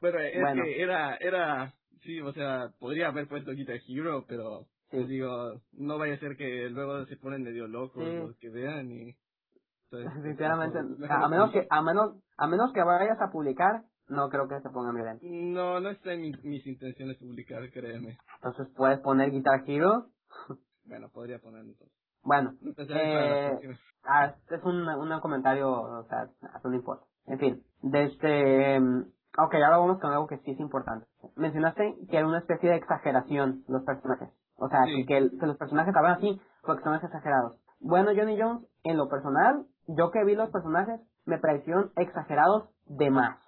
Bueno, 0.00 0.18
es 0.20 0.40
Bueno. 0.40 0.62
que 0.64 0.82
era, 0.82 1.16
era, 1.16 1.74
sí, 2.02 2.20
o 2.20 2.32
sea, 2.32 2.70
podría 2.78 3.08
haber 3.08 3.28
puesto 3.28 3.52
Guitar 3.52 3.78
Hero, 3.88 4.24
pero 4.28 4.66
Sí. 4.90 4.98
les 4.98 5.08
digo, 5.08 5.60
no 5.72 5.98
vaya 5.98 6.14
a 6.14 6.18
ser 6.18 6.36
que 6.36 6.68
luego 6.70 7.06
se 7.06 7.16
ponen 7.16 7.42
medio 7.42 7.66
locos 7.66 8.04
Sí. 8.04 8.16
los 8.18 8.36
que 8.38 8.50
vean 8.50 8.90
y... 8.90 9.08
entonces, 9.90 10.10
pues, 10.12 10.22
Sinceramente, 10.24 10.78
a 11.08 11.28
menos 11.28 11.50
que, 11.52 11.66
a 11.70 11.82
menos, 11.82 12.16
a 12.36 12.46
menos 12.46 12.72
que 12.72 12.82
vayas 12.82 13.20
a 13.20 13.30
publicar, 13.30 13.82
no 14.08 14.28
creo 14.28 14.48
que 14.48 14.60
se 14.60 14.70
pongan 14.70 14.94
violentos. 14.94 15.28
No, 15.30 15.80
no 15.80 15.90
está 15.90 16.12
en 16.12 16.22
mi- 16.22 16.40
mis 16.42 16.66
intenciones 16.66 17.16
publicar, 17.18 17.68
créeme. 17.70 18.18
Entonces 18.36 18.68
puedes 18.76 19.00
poner 19.00 19.30
Guitar 19.30 19.62
Hero. 19.66 20.06
Bueno, 20.88 21.08
podría 21.12 21.40
ponerlo 21.40 21.72
entonces. 21.72 21.98
Bueno, 22.22 22.54
eh, 22.62 23.58
ah, 24.04 24.26
este 24.26 24.54
es 24.54 24.62
un, 24.62 24.88
un 24.88 25.20
comentario, 25.20 25.68
o 25.68 26.04
sea, 26.04 26.28
no 26.62 26.74
importa. 26.74 27.04
En 27.26 27.40
fin, 27.40 27.64
desde, 27.82 28.78
ok, 28.78 29.54
ahora 29.54 29.78
vamos 29.78 29.98
con 30.00 30.12
algo 30.12 30.28
que 30.28 30.38
sí 30.38 30.52
es 30.52 30.60
importante. 30.60 31.06
Mencionaste 31.34 31.96
que 32.08 32.16
era 32.16 32.26
una 32.28 32.38
especie 32.38 32.70
de 32.70 32.76
exageración 32.76 33.64
los 33.66 33.82
personajes. 33.82 34.28
O 34.56 34.68
sea, 34.68 34.84
Sí. 34.84 35.04
que, 35.06 35.16
el- 35.18 35.38
que 35.40 35.46
los 35.46 35.56
personajes 35.56 35.92
hablan 35.96 36.18
así 36.18 36.40
porque 36.62 36.84
son 36.84 36.94
exagerados. 36.94 37.58
Bueno, 37.80 38.12
Johnny 38.16 38.40
Jones, 38.40 38.64
en 38.84 38.96
lo 38.96 39.08
personal, 39.08 39.66
yo 39.88 40.12
que 40.12 40.24
vi 40.24 40.36
los 40.36 40.50
personajes, 40.50 41.00
me 41.24 41.38
parecieron 41.38 41.90
exagerados 41.96 42.68
de 42.86 43.10
más. 43.10 43.38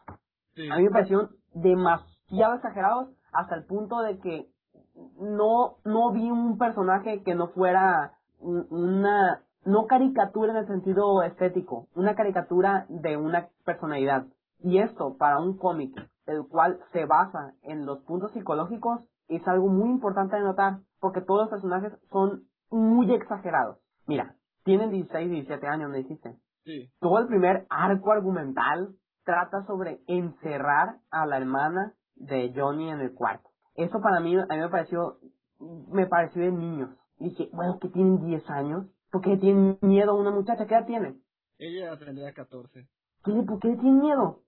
Sí. 0.58 0.68
A 0.70 0.76
mí 0.76 0.82
me 0.84 0.90
parecieron 0.90 1.30
demasiado 1.54 2.54
exagerados 2.56 3.08
hasta 3.32 3.54
el 3.54 3.64
punto 3.64 4.00
de 4.00 4.18
que 4.18 4.48
no, 5.20 5.76
no 5.84 6.10
vi 6.12 6.28
un 6.30 6.58
personaje 6.58 7.22
que 7.22 7.34
no 7.36 7.48
fuera 7.48 8.14
un- 8.40 8.66
una, 8.70 9.42
no 9.64 9.86
caricatura 9.86 10.50
en 10.52 10.58
el 10.58 10.66
sentido 10.66 11.22
estético, 11.22 11.86
una 11.94 12.16
caricatura 12.16 12.86
de 12.88 13.16
una 13.16 13.48
personalidad. 13.64 14.26
Y 14.60 14.78
esto, 14.78 15.16
para 15.16 15.38
un 15.38 15.56
cómic, 15.56 15.94
el 16.26 16.46
cual 16.48 16.80
se 16.92 17.04
basa 17.06 17.54
en 17.62 17.86
los 17.86 18.00
puntos 18.00 18.32
psicológicos, 18.32 19.00
es 19.28 19.46
algo 19.46 19.68
muy 19.68 19.90
importante 19.90 20.34
de 20.36 20.42
notar, 20.42 20.78
porque 21.00 21.20
todos 21.20 21.42
los 21.42 21.50
personajes 21.50 21.92
son 22.10 22.42
muy 22.70 23.12
exagerados. 23.14 23.78
Mira, 24.06 24.34
tienen 24.64 24.90
16, 24.90 25.30
17 25.30 25.66
años, 25.68 25.90
me 25.90 25.98
dijiste 25.98 26.34
Sí. 26.64 26.90
todo 27.00 27.18
el 27.20 27.28
primer 27.28 27.66
arco 27.70 28.10
argumental 28.10 28.88
trata 29.28 29.62
sobre 29.66 30.00
encerrar 30.06 31.00
a 31.10 31.26
la 31.26 31.36
hermana 31.36 31.92
de 32.16 32.50
Johnny 32.56 32.88
en 32.88 33.00
el 33.02 33.12
cuarto. 33.12 33.50
Eso 33.74 34.00
para 34.00 34.20
mí, 34.20 34.34
a 34.34 34.46
mí 34.54 34.58
me 34.58 34.70
pareció, 34.70 35.18
me 35.60 36.06
pareció 36.06 36.44
de 36.44 36.50
niños. 36.52 36.88
Dije, 37.18 37.50
bueno, 37.52 37.78
que 37.78 37.90
tienen 37.90 38.24
10 38.26 38.48
años, 38.48 38.86
¿por 39.12 39.20
qué 39.20 39.36
tienen 39.36 39.76
miedo 39.82 40.12
a 40.12 40.14
una 40.14 40.30
muchacha? 40.30 40.64
¿Qué 40.66 40.74
edad 40.74 40.86
tiene? 40.86 41.20
Ella 41.58 41.98
tendría 41.98 42.32
14. 42.32 42.88
¿Qué, 43.22 43.32
¿Por 43.46 43.60
qué 43.60 43.68
tienen 43.76 44.00
miedo? 44.00 44.44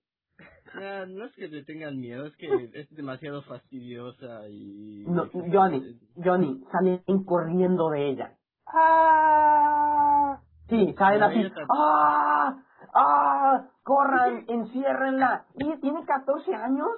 Ah, 0.72 1.04
no 1.06 1.26
es 1.26 1.32
que 1.34 1.48
le 1.48 1.62
tengan 1.64 2.00
miedo, 2.00 2.24
es 2.26 2.36
que 2.36 2.70
es 2.72 2.88
demasiado 2.96 3.42
fastidiosa 3.42 4.48
y... 4.48 5.04
No, 5.06 5.26
Johnny, 5.52 6.00
Johnny, 6.16 6.64
salen 6.72 7.02
corriendo 7.26 7.90
de 7.90 8.08
ella. 8.08 8.38
Ah, 8.66 10.40
Sí, 10.70 10.94
salen 10.98 11.22
así. 11.22 11.50
ta- 11.50 12.64
¡Ah! 12.94 13.68
¡Corran! 13.84 14.44
¡Enciérrenla! 14.48 15.46
¿Y 15.54 15.80
tiene 15.80 16.04
14 16.04 16.54
años? 16.54 16.88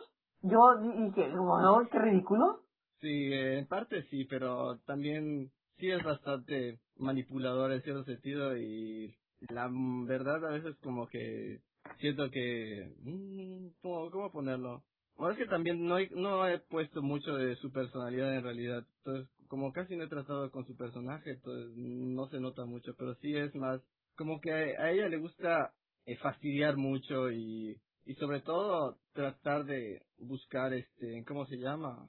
Yo 0.43 0.59
di- 0.81 1.05
dije, 1.05 1.31
wow, 1.37 1.87
qué 1.91 1.99
ridículo. 1.99 2.61
Sí, 3.01 3.09
eh, 3.33 3.59
en 3.59 3.67
parte 3.67 4.03
sí, 4.11 4.25
pero 4.27 4.79
también 4.87 5.51
sí 5.79 5.91
es 5.91 6.03
bastante 6.05 6.79
manipuladora 6.97 7.75
en 7.75 7.83
cierto 7.83 8.05
sentido 8.05 8.57
y 8.57 9.15
la 9.51 9.69
verdad 10.07 10.45
a 10.47 10.51
veces 10.53 10.77
como 10.83 11.09
que 11.09 11.61
siento 11.99 12.31
que... 12.31 12.95
mm, 13.03 13.69
¿Cómo, 13.83 14.11
cómo 14.11 14.33
ponerlo? 14.33 14.83
Bueno, 15.17 15.33
es 15.33 15.39
que 15.39 15.47
también 15.47 15.85
no 15.85 15.99
he, 15.99 16.09
no 16.11 16.47
he 16.49 16.59
puesto 16.61 17.03
mucho 17.03 17.35
de 17.35 17.57
su 17.57 17.71
personalidad 17.73 18.35
en 18.35 18.43
realidad, 18.45 18.85
entonces 18.99 19.29
como 19.49 19.73
casi 19.73 19.97
no 19.97 20.05
he 20.05 20.09
tratado 20.09 20.51
con 20.51 20.65
su 20.67 20.77
personaje, 20.77 21.33
entonces 21.33 21.73
no 21.77 22.27
se 22.29 22.41
nota 22.41 22.65
mucho, 22.65 22.95
pero 22.97 23.15
sí 23.17 23.37
es 23.37 23.55
más 23.55 23.81
como 24.17 24.41
que 24.41 24.53
a 24.53 24.91
ella 24.91 25.09
le 25.09 25.19
gusta 25.19 25.73
eh, 26.07 26.17
fastidiar 26.17 26.77
mucho 26.77 27.31
y, 27.31 27.77
y 28.05 28.15
sobre 28.15 28.41
todo 28.41 28.99
tratar 29.13 29.65
de 29.65 30.03
buscar 30.19 30.73
este, 30.75 31.25
¿cómo 31.25 31.47
se 31.47 31.57
llama? 31.57 32.09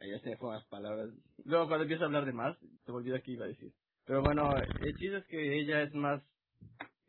Ya 0.00 0.18
se 0.20 0.30
me 0.30 0.36
fueron 0.36 0.58
las 0.58 0.68
palabras. 0.68 1.10
Luego 1.44 1.66
cuando 1.66 1.82
empiezo 1.82 2.04
a 2.04 2.06
hablar 2.06 2.24
de 2.24 2.32
más, 2.32 2.56
se 2.84 2.92
me 2.92 2.98
olvida 2.98 3.20
qué 3.20 3.32
iba 3.32 3.44
a 3.44 3.48
decir. 3.48 3.72
Pero 4.06 4.22
bueno, 4.22 4.58
el 4.78 4.96
chiste 4.96 5.18
es 5.18 5.26
que 5.26 5.58
ella 5.60 5.82
es 5.82 5.94
más, 5.94 6.22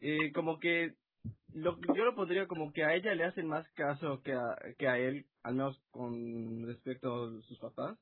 eh, 0.02 0.32
como 0.34 0.60
que, 0.60 0.96
lo, 1.54 1.80
yo 1.96 2.06
lo 2.06 2.15
pondría 2.15 2.48
como 2.48 2.72
que 2.74 2.84
a 2.84 2.96
ella 2.96 3.13
le 3.15 3.26
hacen 3.26 3.48
más 3.48 3.68
caso 3.74 4.22
que 4.24 4.34
a, 4.34 4.56
que 4.78 4.88
a 4.88 4.98
él, 4.98 5.26
al 5.44 5.56
menos 5.56 5.80
con 5.92 6.65
respecto 6.68 7.26
a 7.26 7.42
sus 7.44 7.60
papás. 7.60 7.98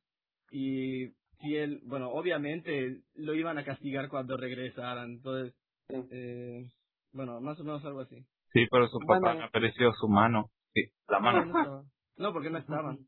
Y 0.52 1.10
si 1.42 1.56
él, 1.56 1.82
bueno, 1.84 2.10
obviamente 2.10 3.02
lo 3.16 3.36
iban 3.36 3.58
a 3.58 3.66
castigar 3.66 4.10
cuando 4.10 4.38
regresaran, 4.38 5.12
entonces, 5.12 5.54
eh, 5.90 6.66
bueno, 7.14 7.40
más 7.42 7.60
o 7.60 7.64
menos 7.64 7.84
algo 7.86 8.02
así. 8.02 8.26
Sí, 8.54 8.66
pero 8.72 8.88
su 8.88 9.00
papá 9.00 9.20
Bueno. 9.20 9.40
me 9.40 9.44
apareció 9.46 9.92
su 9.94 10.08
mano. 10.08 10.50
Sí, 10.74 10.82
la 11.08 11.20
No, 11.20 11.24
mano. 11.24 11.84
no, 12.18 12.34
porque 12.34 12.50
no 12.50 12.58
estaban. 12.60 13.00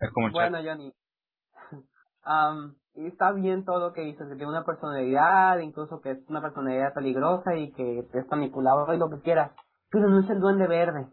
Es 0.00 0.10
como 0.12 0.30
Bueno, 0.30 0.58
Johnny. 0.62 0.92
Y 2.94 3.06
está 3.06 3.30
bien 3.32 3.64
todo 3.64 3.78
lo 3.78 3.92
que 3.92 4.00
dices, 4.02 4.26
que 4.28 4.34
tiene 4.34 4.50
una 4.50 4.64
personalidad, 4.64 5.58
incluso 5.60 6.00
que 6.00 6.10
es 6.10 6.28
una 6.28 6.42
personalidad 6.42 6.92
peligrosa 6.94 7.54
y 7.54 7.70
que 7.72 8.00
es 8.00 8.28
manipulador 8.28 8.92
y 8.94 8.98
lo 8.98 9.08
que 9.08 9.20
quieras. 9.20 9.52
Pero 9.88 10.08
no 10.10 10.18
es 10.20 10.28
el 10.30 10.40
duende 10.40 10.66
verde. 10.66 11.06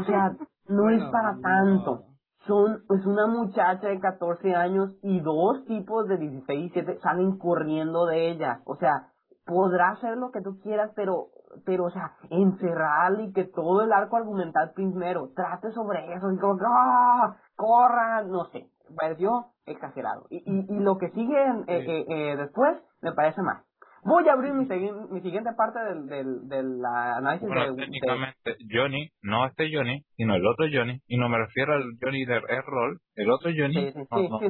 O 0.00 0.02
sea, 0.04 0.32
no 0.68 0.90
es 0.90 1.02
para 1.04 1.34
no. 1.34 1.40
tanto. 1.40 2.04
Son, 2.46 2.82
es 2.90 3.06
una 3.06 3.28
muchacha 3.28 3.86
de 3.88 4.00
14 4.00 4.54
años 4.54 4.90
y 5.02 5.20
dos 5.20 5.64
tipos 5.66 6.08
de 6.08 6.16
16 6.16 6.58
y 6.58 6.62
17 6.74 6.98
salen 7.02 7.38
corriendo 7.38 8.06
de 8.06 8.30
ella. 8.30 8.62
O 8.64 8.74
sea, 8.76 9.12
podrá 9.46 9.90
hacer 9.90 10.16
lo 10.18 10.32
que 10.32 10.40
tú 10.42 10.58
quieras, 10.60 10.90
pero, 10.96 11.28
pero, 11.64 11.84
o 11.86 11.90
sea, 11.90 12.12
encerrarla 12.30 13.22
y 13.22 13.32
que 13.32 13.44
todo 13.44 13.82
el 13.82 13.92
arco 13.92 14.16
argumental 14.16 14.72
primero 14.74 15.30
trate 15.34 15.70
sobre 15.72 16.12
eso, 16.14 16.30
y 16.32 16.38
como, 16.38 16.58
¡ah! 16.66 17.36
corran, 17.56 18.30
no 18.30 18.44
sé, 18.46 18.68
pareció 18.96 19.46
exagerado. 19.66 20.26
Y, 20.30 20.38
y, 20.38 20.66
y 20.76 20.80
lo 20.80 20.98
que 20.98 21.10
sigue 21.10 21.42
en- 21.44 21.64
eh, 21.68 21.84
eh, 21.86 22.04
eh, 22.08 22.36
después 22.36 22.76
me 23.02 23.12
parece 23.12 23.42
más. 23.42 23.64
Voy 24.04 24.26
a 24.28 24.32
abrir 24.34 24.54
mi, 24.54 24.64
mi 25.10 25.20
siguiente 25.20 25.52
parte 25.54 25.80
del, 25.80 26.06
del, 26.06 26.48
del 26.48 26.84
análisis 26.84 27.48
Bueno, 27.48 27.64
de, 27.64 27.70
de- 27.72 27.76
técnicamente, 27.82 28.56
Johnny, 28.70 29.10
no 29.22 29.44
este 29.46 29.68
Johnny, 29.72 30.04
sino 30.16 30.36
el 30.36 30.46
otro 30.46 30.66
Johnny, 30.72 31.02
y 31.08 31.16
no 31.18 31.28
me 31.28 31.38
refiero 31.38 31.74
al 31.74 31.82
Johnny 32.00 32.24
de 32.24 32.36
Errol, 32.36 33.00
el 33.16 33.30
otro 33.30 33.50
Johnny 33.54 33.74
Sí, 33.74 33.92
sí, 33.92 34.06
no, 34.10 34.18
sí, 34.18 34.28
no, 34.30 34.38
sí, 34.38 34.46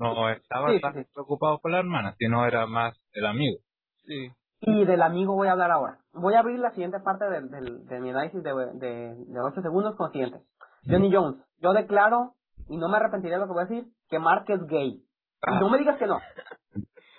no, 0.00 0.14
no 0.14 0.30
estaba 0.30 0.68
tan 0.80 1.04
preocupado 1.12 1.58
por 1.60 1.70
la 1.70 1.80
hermana, 1.80 2.14
sino 2.18 2.46
era 2.46 2.66
más 2.66 2.98
el 3.12 3.26
amigo. 3.26 3.58
Sí. 4.06 4.30
Y 4.60 4.84
del 4.84 5.02
amigo 5.02 5.34
voy 5.34 5.48
a 5.48 5.52
hablar 5.52 5.70
ahora. 5.70 5.98
Voy 6.12 6.34
a 6.34 6.40
abrir 6.40 6.58
la 6.58 6.70
siguiente 6.70 6.98
parte 7.00 7.24
del, 7.26 7.50
del, 7.50 7.86
de 7.86 8.00
mi 8.00 8.10
análisis 8.10 8.42
de, 8.42 8.52
de, 8.74 9.14
de 9.14 9.40
8 9.40 9.62
segundos 9.62 9.96
con 9.96 10.10
siguiente. 10.10 10.42
Johnny 10.84 11.14
Jones, 11.14 11.36
yo 11.60 11.72
declaro, 11.72 12.34
y 12.68 12.76
no 12.76 12.88
me 12.88 12.96
arrepentiré 12.96 13.34
de 13.34 13.40
lo 13.40 13.46
que 13.46 13.52
voy 13.52 13.62
a 13.62 13.66
decir, 13.66 13.92
que 14.08 14.18
Mark 14.18 14.44
es 14.48 14.66
gay. 14.66 15.04
Y 15.46 15.60
no 15.60 15.68
me 15.68 15.78
digas 15.78 15.98
que 15.98 16.06
no. 16.06 16.20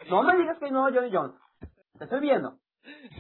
No 0.10 0.24
me 0.24 0.38
digas 0.38 0.58
que 0.58 0.72
no, 0.72 0.84
Johnny 0.92 1.10
Jones. 1.12 1.36
Te 1.98 2.06
estoy 2.06 2.20
viendo. 2.20 2.58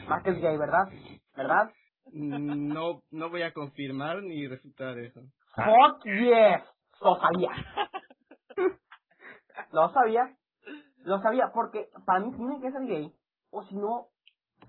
Mark 0.08 0.23
es 0.25 0.41
gay, 0.41 0.58
¿verdad? 0.58 0.89
¿Verdad? 1.36 1.71
No, 2.12 3.01
no 3.12 3.29
voy 3.29 3.43
a 3.43 3.53
confirmar 3.53 4.23
ni 4.23 4.47
refutar 4.47 4.97
eso. 4.97 5.21
Fuck 5.55 6.03
yes. 6.05 6.63
Lo 7.01 7.17
sabía. 7.19 7.51
Lo 9.71 9.89
sabía. 9.89 10.36
Lo 11.03 11.21
sabía 11.21 11.51
porque 11.53 11.89
para 12.05 12.19
mí 12.19 12.36
tiene 12.36 12.60
que 12.62 12.71
ser 12.71 12.82
gay. 12.86 13.13
O 13.52 13.64
si 13.64 13.76
no, 13.76 14.08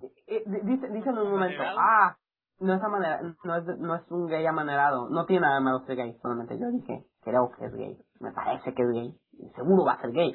eh, 0.03 0.13
eh, 0.27 0.45
dice, 0.65 0.89
dice 0.89 1.11
en 1.11 1.19
un 1.19 1.31
momento, 1.31 1.63
ah, 1.79 2.17
no 2.61 2.75
es 2.75 2.83
amanera- 2.83 3.21
no 3.45 3.57
es, 3.57 3.79
no 3.79 3.95
es 3.95 4.11
un 4.11 4.27
gay 4.27 4.47
amanerado. 4.47 5.09
No 5.09 5.27
tiene 5.27 5.43
nada 5.43 5.57
de 5.57 5.61
malo 5.65 5.81
ser 5.87 5.97
gay. 5.97 6.17
Solamente 6.23 6.59
yo 6.59 6.71
dije, 6.71 7.05
creo 7.23 7.51
que 7.59 7.67
es 7.67 7.75
gay. 7.75 7.99
Me 8.21 8.33
parece 8.33 8.75
que 8.75 8.83
es 8.83 8.89
gay. 8.93 9.15
Seguro 9.57 9.85
va 9.85 9.95
a 9.95 10.01
ser 10.01 10.13
gay. 10.13 10.35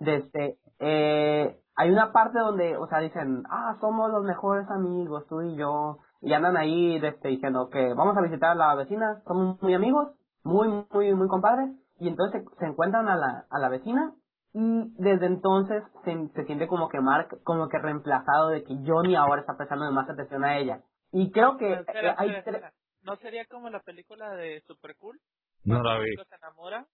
Desde, 0.00 0.58
eh, 0.78 1.60
hay 1.76 1.90
una 1.90 2.12
parte 2.12 2.38
donde, 2.38 2.76
o 2.76 2.86
sea, 2.88 2.98
dicen, 3.00 3.42
ah, 3.50 3.76
somos 3.80 4.10
los 4.10 4.24
mejores 4.24 4.68
amigos, 4.70 5.26
tú 5.28 5.42
y 5.42 5.56
yo. 5.56 5.98
Y 6.20 6.32
andan 6.32 6.56
ahí 6.56 6.98
desde, 6.98 7.28
diciendo 7.28 7.68
que 7.70 7.94
vamos 7.94 8.16
a 8.16 8.22
visitar 8.22 8.50
a 8.50 8.54
la 8.54 8.74
vecina, 8.74 9.22
somos 9.26 9.62
muy 9.62 9.74
amigos, 9.74 10.08
muy, 10.42 10.68
muy, 10.92 11.14
muy 11.14 11.28
compadres. 11.28 11.70
Y 12.00 12.08
entonces 12.08 12.42
se, 12.44 12.56
se 12.58 12.66
encuentran 12.66 13.08
a 13.08 13.16
la, 13.16 13.46
a 13.50 13.58
la 13.58 13.68
vecina 13.68 14.12
y 14.52 14.92
desde 15.02 15.26
entonces 15.26 15.82
se, 16.04 16.28
se 16.34 16.44
siente 16.46 16.66
como 16.68 16.88
que 16.88 17.00
Mark, 17.00 17.40
como 17.44 17.68
que 17.68 17.78
reemplazado 17.78 18.48
de 18.48 18.64
que 18.64 18.74
Johnny 18.86 19.14
ahora 19.14 19.40
está 19.42 19.56
prestando 19.56 19.90
más 19.92 20.08
atención 20.08 20.44
a 20.44 20.58
ella. 20.58 20.82
Y 21.12 21.30
creo 21.30 21.56
que 21.56 21.66
Pero 21.68 21.80
espera, 21.80 22.10
eh, 22.10 22.14
hay 22.18 22.30
espera. 22.34 22.72
¿No 23.02 23.16
sería 23.16 23.46
como 23.46 23.70
la 23.70 23.80
película 23.80 24.30
de 24.34 24.60
Super 24.62 24.96
Cool? 24.96 25.20
No 25.64 25.82
la 25.82 25.96
el 25.96 26.04
vi. 26.04 26.16
se 26.16 26.34
enamora. 26.36 26.86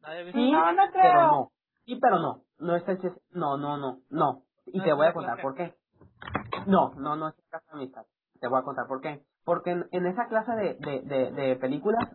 Nadie 0.00 0.32
Sí, 0.32 0.50
No, 0.52 0.72
no 0.72 0.82
pero 0.92 1.02
creo. 1.02 1.26
no. 1.28 1.52
Sí, 1.84 1.96
pero 2.00 2.18
no. 2.18 2.42
No 2.58 2.76
es 2.76 2.88
ese... 2.88 3.12
No, 3.32 3.56
no, 3.58 3.76
no, 3.76 4.00
no. 4.10 4.42
Y 4.66 4.78
No 4.78 4.84
te 4.84 4.92
voy 4.92 5.06
a 5.06 5.12
contar 5.12 5.34
clase. 5.36 5.42
por 5.42 5.54
qué. 5.56 5.74
No, 6.66 6.94
no, 6.96 7.16
no 7.16 7.28
es 7.28 7.34
una 7.38 7.48
clase 7.50 7.66
de 7.66 7.72
amistad. 7.72 8.06
Te 8.40 8.48
voy 8.48 8.60
a 8.60 8.64
contar 8.64 8.86
por 8.86 9.00
qué. 9.00 9.22
Porque 9.44 9.70
en, 9.70 9.88
en 9.92 10.06
esa 10.06 10.26
clase 10.28 10.52
de, 10.52 10.74
de, 10.74 11.00
de, 11.02 11.30
de 11.32 11.56
películas, 11.56 12.08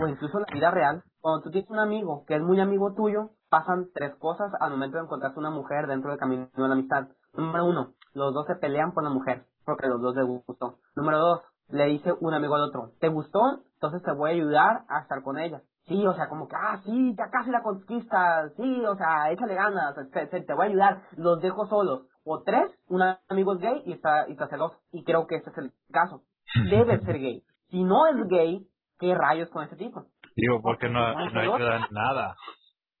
o 0.00 0.06
incluso 0.08 0.38
en 0.38 0.44
la 0.48 0.54
vida 0.54 0.70
real, 0.70 1.02
cuando 1.20 1.42
tú 1.42 1.50
tienes 1.50 1.70
un 1.70 1.78
amigo 1.78 2.24
que 2.26 2.36
es 2.36 2.42
muy 2.42 2.60
amigo 2.60 2.92
tuyo, 2.94 3.30
pasan 3.48 3.88
tres 3.94 4.14
cosas 4.16 4.52
al 4.60 4.70
momento 4.72 4.98
de 4.98 5.04
encontrarse 5.04 5.38
una 5.38 5.50
mujer 5.50 5.86
dentro 5.86 6.10
del 6.10 6.18
camino 6.18 6.48
de 6.54 6.68
la 6.68 6.74
amistad. 6.74 7.08
Número 7.34 7.64
uno, 7.66 7.94
los 8.14 8.34
dos 8.34 8.46
se 8.46 8.56
pelean 8.56 8.92
por 8.92 9.04
la 9.04 9.10
mujer, 9.10 9.46
porque 9.64 9.86
los 9.88 10.00
dos 10.00 10.14
les 10.16 10.26
gustó. 10.26 10.78
Número 10.94 11.18
dos, 11.18 11.40
le 11.68 11.86
dice 11.86 12.12
un 12.20 12.34
amigo 12.34 12.54
al 12.54 12.62
otro, 12.62 12.92
¿te 13.00 13.08
gustó? 13.08 13.40
Entonces 13.74 14.02
te 14.02 14.12
voy 14.12 14.30
a 14.30 14.34
ayudar 14.34 14.84
a 14.88 15.00
estar 15.00 15.22
con 15.22 15.38
ella. 15.38 15.62
Sí, 15.86 16.04
o 16.06 16.14
sea, 16.14 16.28
como 16.28 16.48
que, 16.48 16.56
ah, 16.56 16.80
sí, 16.84 17.14
ya 17.16 17.30
casi 17.30 17.50
la 17.50 17.62
conquistas, 17.62 18.52
sí, 18.56 18.84
o 18.84 18.96
sea, 18.96 19.30
échale 19.30 19.54
ganas, 19.54 19.94
te, 20.12 20.26
te- 20.26 20.40
te 20.42 20.54
voy 20.54 20.66
a 20.66 20.68
ayudar, 20.70 21.02
los 21.16 21.40
dejo 21.40 21.66
solos. 21.66 22.06
O 22.24 22.42
tres, 22.42 22.70
un 22.88 23.02
amigo 23.28 23.54
es 23.54 23.60
gay 23.60 23.82
y 23.86 23.92
está, 23.92 24.28
y 24.28 24.32
está 24.32 24.48
celoso. 24.48 24.76
Y 24.90 25.04
creo 25.04 25.26
que 25.28 25.36
ese 25.36 25.50
es 25.50 25.58
el 25.58 25.72
caso. 25.92 26.22
Debe 26.70 26.98
ser 27.04 27.18
gay. 27.20 27.44
Si 27.70 27.84
no 27.84 28.06
es 28.08 28.16
gay, 28.28 28.66
¿qué 28.98 29.14
rayos 29.14 29.48
con 29.50 29.64
ese 29.64 29.76
tipo? 29.76 30.06
Digo, 30.36 30.60
porque 30.62 30.88
no, 30.88 31.00
no 31.14 31.40
ayuda 31.40 31.76
en 31.76 31.86
nada. 31.92 32.36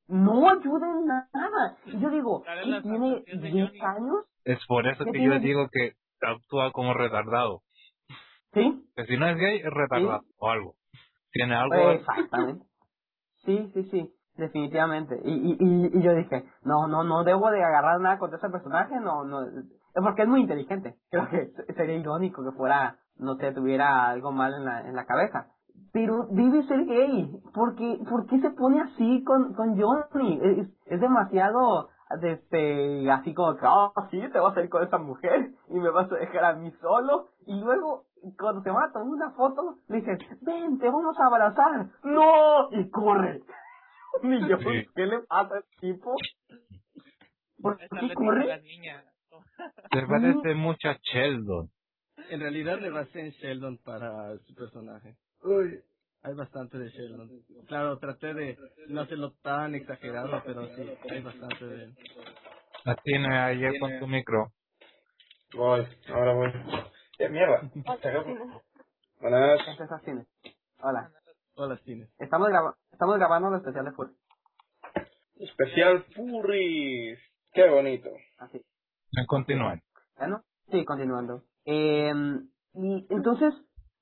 No 0.08 0.48
ayuda 0.50 0.86
en 0.98 1.06
nada. 1.06 1.76
Y 1.86 1.98
yo 2.00 2.10
digo, 2.10 2.42
Claro, 2.42 2.60
¿qué 2.64 2.70
las 2.70 2.82
tiene 2.82 2.98
fantasías 3.14 3.42
de 3.42 3.48
10 3.50 3.66
Johnny. 3.68 3.80
años? 3.80 4.24
Es 4.44 4.66
por 4.66 4.86
eso 4.86 5.04
¿Qué 5.04 5.12
que 5.12 5.18
yo 5.22 5.30
tiene? 5.30 5.40
digo 5.40 5.68
que 5.72 5.92
actúa 6.22 6.72
como 6.72 6.94
retardado. 6.94 7.62
¿Sí? 8.54 8.84
Que 8.94 9.06
si 9.06 9.16
no 9.16 9.28
es 9.28 9.36
gay, 9.36 9.58
es 9.58 9.70
retardado 9.70 10.22
o 10.38 10.50
algo. 10.50 10.74
Tiene 11.32 11.54
algo... 11.56 11.90
Exactamente. 11.90 12.66
Sí, 13.44 13.70
sí, 13.74 13.84
sí, 13.90 14.14
definitivamente. 14.36 15.20
Y, 15.24 15.32
y, 15.32 15.56
y, 15.60 15.98
y 15.98 16.02
yo 16.02 16.14
dije, 16.14 16.44
no, 16.62 16.86
no, 16.88 17.04
no 17.04 17.24
debo 17.24 17.50
de 17.50 17.62
agarrar 17.64 18.00
nada 18.00 18.18
contra 18.18 18.38
ese 18.38 18.48
personaje, 18.50 18.96
no, 19.00 19.24
no, 19.24 19.40
porque 19.94 20.22
es 20.22 20.28
muy 20.28 20.42
inteligente. 20.42 20.96
Creo 21.10 21.28
que 21.30 21.52
sería 21.74 21.96
irónico 21.96 22.44
que 22.44 22.56
fuera, 22.56 22.98
no 23.16 23.36
sé, 23.36 23.52
tuviera 23.52 24.08
algo 24.10 24.32
mal 24.32 24.54
en 24.54 24.64
la, 24.64 24.80
en 24.82 24.96
la 24.96 25.06
cabeza. 25.06 25.52
Pero 25.96 26.26
debe 26.28 26.62
ser 26.64 26.84
gay, 26.84 27.40
porque, 27.54 27.98
¿por 28.06 28.26
qué 28.26 28.38
se 28.42 28.50
pone 28.50 28.82
así 28.82 29.24
con, 29.24 29.54
con 29.54 29.80
Johnny? 29.80 30.38
Es, 30.42 30.68
es 30.84 31.00
demasiado 31.00 31.88
este, 32.20 33.10
así 33.10 33.32
como 33.32 33.56
que, 33.56 33.64
oh, 33.64 33.94
sí, 34.10 34.20
te 34.30 34.38
vas 34.38 34.54
a 34.54 34.62
ir 34.62 34.68
con 34.68 34.84
esa 34.84 34.98
mujer 34.98 35.52
y 35.70 35.80
me 35.80 35.88
vas 35.88 36.12
a 36.12 36.16
dejar 36.16 36.44
a 36.44 36.52
mí 36.52 36.70
solo. 36.82 37.30
Y 37.46 37.58
luego, 37.58 38.04
cuando 38.38 38.60
te 38.62 38.70
van 38.70 38.90
a 38.90 38.92
tomar 38.92 39.08
una 39.08 39.30
foto, 39.30 39.78
le 39.88 40.02
dices, 40.02 40.18
ven, 40.42 40.78
te 40.78 40.84
vamos 40.84 41.18
a 41.18 41.28
abrazar. 41.28 41.86
¡No! 42.04 42.70
Y 42.72 42.90
corre. 42.90 43.40
Y 44.22 44.48
yo, 44.48 44.58
Sí. 44.58 44.86
¿qué 44.94 45.06
le 45.06 45.20
pasa 45.20 45.54
a 45.54 45.58
este 45.60 45.92
tipo? 45.92 46.14
¿Por 47.62 47.78
qué 47.78 48.14
corre? 48.14 48.44
Se 49.92 50.06
parece 50.06 50.54
mucho 50.56 50.90
a 50.90 50.98
Sheldon. 51.02 51.70
En 52.28 52.40
realidad 52.40 52.80
le 52.80 52.90
basé 52.90 53.20
en 53.20 53.30
Sheldon 53.30 53.78
para 53.78 54.36
su 54.40 54.54
personaje. 54.54 55.16
Hay 56.22 56.34
bastante 56.34 56.76
de 56.76 56.90
Sheldon. 56.90 57.30
Claro, 57.68 57.98
traté 57.98 58.34
de 58.34 58.58
no 58.88 59.02
hacerlo 59.02 59.34
tan 59.42 59.76
exagerado, 59.76 60.42
pero 60.44 60.66
sí, 60.74 60.82
hay 61.08 61.22
bastante 61.22 61.64
de 61.64 61.84
él. 61.84 61.94
La 62.84 62.96
tienes 62.96 63.30
ayer 63.30 63.78
con 63.78 63.96
tu 64.00 64.08
micro. 64.08 64.50
Voy, 65.54 65.86
ahora 66.08 66.34
voy. 66.34 66.52
¡Qué 67.16 67.28
mierda! 67.28 67.60
Buenas. 69.20 69.60
Hola. 70.80 71.12
Hola, 71.54 71.76
Cines. 71.84 72.10
Estamos, 72.18 72.48
graba 72.48 72.74
estamos 72.90 73.16
grabando 73.16 73.48
el 73.50 73.60
especial 73.60 73.84
de 73.84 73.92
Full. 73.92 74.08
Especial 75.36 76.04
Furries. 76.16 77.20
¡Qué 77.52 77.68
bonito! 77.68 78.10
Así. 78.38 78.60
Continúen. 79.28 79.80
Bueno, 80.18 80.42
sí, 80.72 80.84
continuando. 80.84 81.44
Eh, 81.64 82.12
y 82.74 83.06
entonces, 83.10 83.54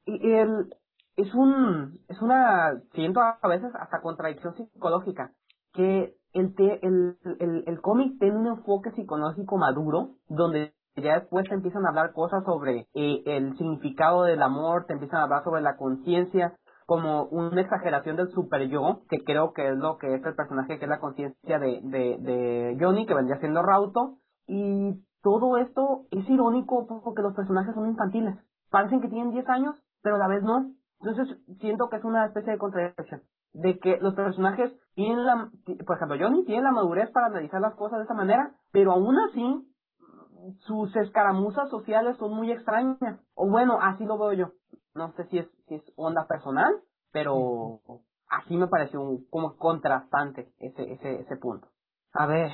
el, 0.07 0.75
es 1.17 1.35
un, 1.35 2.01
es 2.09 2.21
una, 2.21 2.81
siento 2.93 3.21
a 3.21 3.49
veces 3.49 3.73
hasta 3.75 4.01
contradicción 4.01 4.55
psicológica, 4.55 5.33
que 5.73 6.15
el, 6.33 6.55
te, 6.55 6.87
el, 6.87 7.17
el, 7.39 7.65
el 7.67 7.81
cómic 7.81 8.19
tiene 8.19 8.37
un 8.37 8.47
enfoque 8.47 8.91
psicológico 8.93 9.57
maduro, 9.57 10.11
donde 10.29 10.73
ya 10.97 11.19
después 11.19 11.49
te 11.49 11.55
empiezan 11.55 11.85
a 11.85 11.89
hablar 11.89 12.13
cosas 12.13 12.45
sobre 12.45 12.87
eh, 12.95 13.23
el 13.27 13.57
significado 13.57 14.25
del 14.25 14.43
amor, 14.43 14.87
te 14.87 14.93
empiezan 14.95 15.21
a 15.21 15.25
hablar 15.25 15.45
sobre 15.45 15.63
la 15.63 15.77
conciencia, 15.77 16.57
como 16.87 17.25
una 17.25 17.63
exageración 17.63 18.17
del 18.17 18.31
super 18.31 18.69
yo, 18.69 19.03
que 19.09 19.25
creo 19.25 19.53
que 19.53 19.69
es 19.71 19.77
lo 19.77 19.97
que 19.97 20.15
es 20.15 20.25
el 20.25 20.35
personaje 20.35 20.79
que 20.79 20.85
es 20.85 20.89
la 20.89 21.01
conciencia 21.01 21.59
de, 21.59 21.81
de, 21.83 22.19
de 22.21 22.77
Johnny, 22.79 23.07
que 23.07 23.15
vendría 23.15 23.39
siendo 23.39 23.63
Rauto, 23.63 24.19
y 24.47 25.03
todo 25.23 25.57
esto 25.57 26.03
es 26.11 26.29
irónico 26.29 26.87
porque 26.87 27.23
los 27.23 27.35
personajes 27.35 27.75
son 27.75 27.89
infantiles. 27.89 28.37
Parecen 28.71 29.01
que 29.01 29.09
tienen 29.09 29.31
10 29.31 29.49
años, 29.49 29.75
pero 30.03 30.17
a 30.17 30.19
la 30.19 30.29
vez 30.29 30.43
no. 30.43 30.73
Entonces 31.01 31.39
siento 31.61 31.89
que 31.91 31.97
es 31.97 32.05
una 32.05 32.27
especie 32.27 32.53
de 32.53 32.59
contradicción. 32.59 33.23
De 33.53 33.79
que 33.79 33.99
los 34.01 34.15
personajes 34.15 34.73
tienen 34.95 35.25
la, 35.27 35.51
por 35.87 35.97
ejemplo, 35.97 36.17
Johnny 36.21 36.45
tiene 36.45 36.63
la 36.63 36.73
madurez 36.73 37.11
para 37.13 37.27
analizar 37.27 37.61
las 37.61 37.75
cosas 37.77 37.99
de 37.99 38.05
esa 38.05 38.15
manera, 38.15 38.55
pero 38.73 38.93
aún 38.93 39.17
así 39.19 39.69
sus 40.67 40.95
escaramuzas 40.97 41.71
sociales 41.71 42.17
son 42.19 42.35
muy 42.35 42.53
extrañas. 42.53 43.21
O 43.35 43.49
bueno, 43.51 43.79
así 43.81 44.05
lo 44.05 44.19
veo 44.19 44.33
yo. 44.35 44.53
No 44.95 45.13
sé 45.15 45.27
si 45.27 45.39
es, 45.39 45.47
si 45.69 45.77
es 45.77 45.83
onda 45.97 46.27
personal, 46.29 46.83
pero 47.13 47.81
así 48.29 48.57
me 48.57 48.69
pareció 48.69 49.01
un- 49.01 49.27
como 49.31 49.57
contrastante 49.57 50.53
ese, 50.59 50.93
ese, 50.93 51.21
ese 51.21 51.37
punto. 51.37 51.69
A 52.13 52.27
ver, 52.27 52.51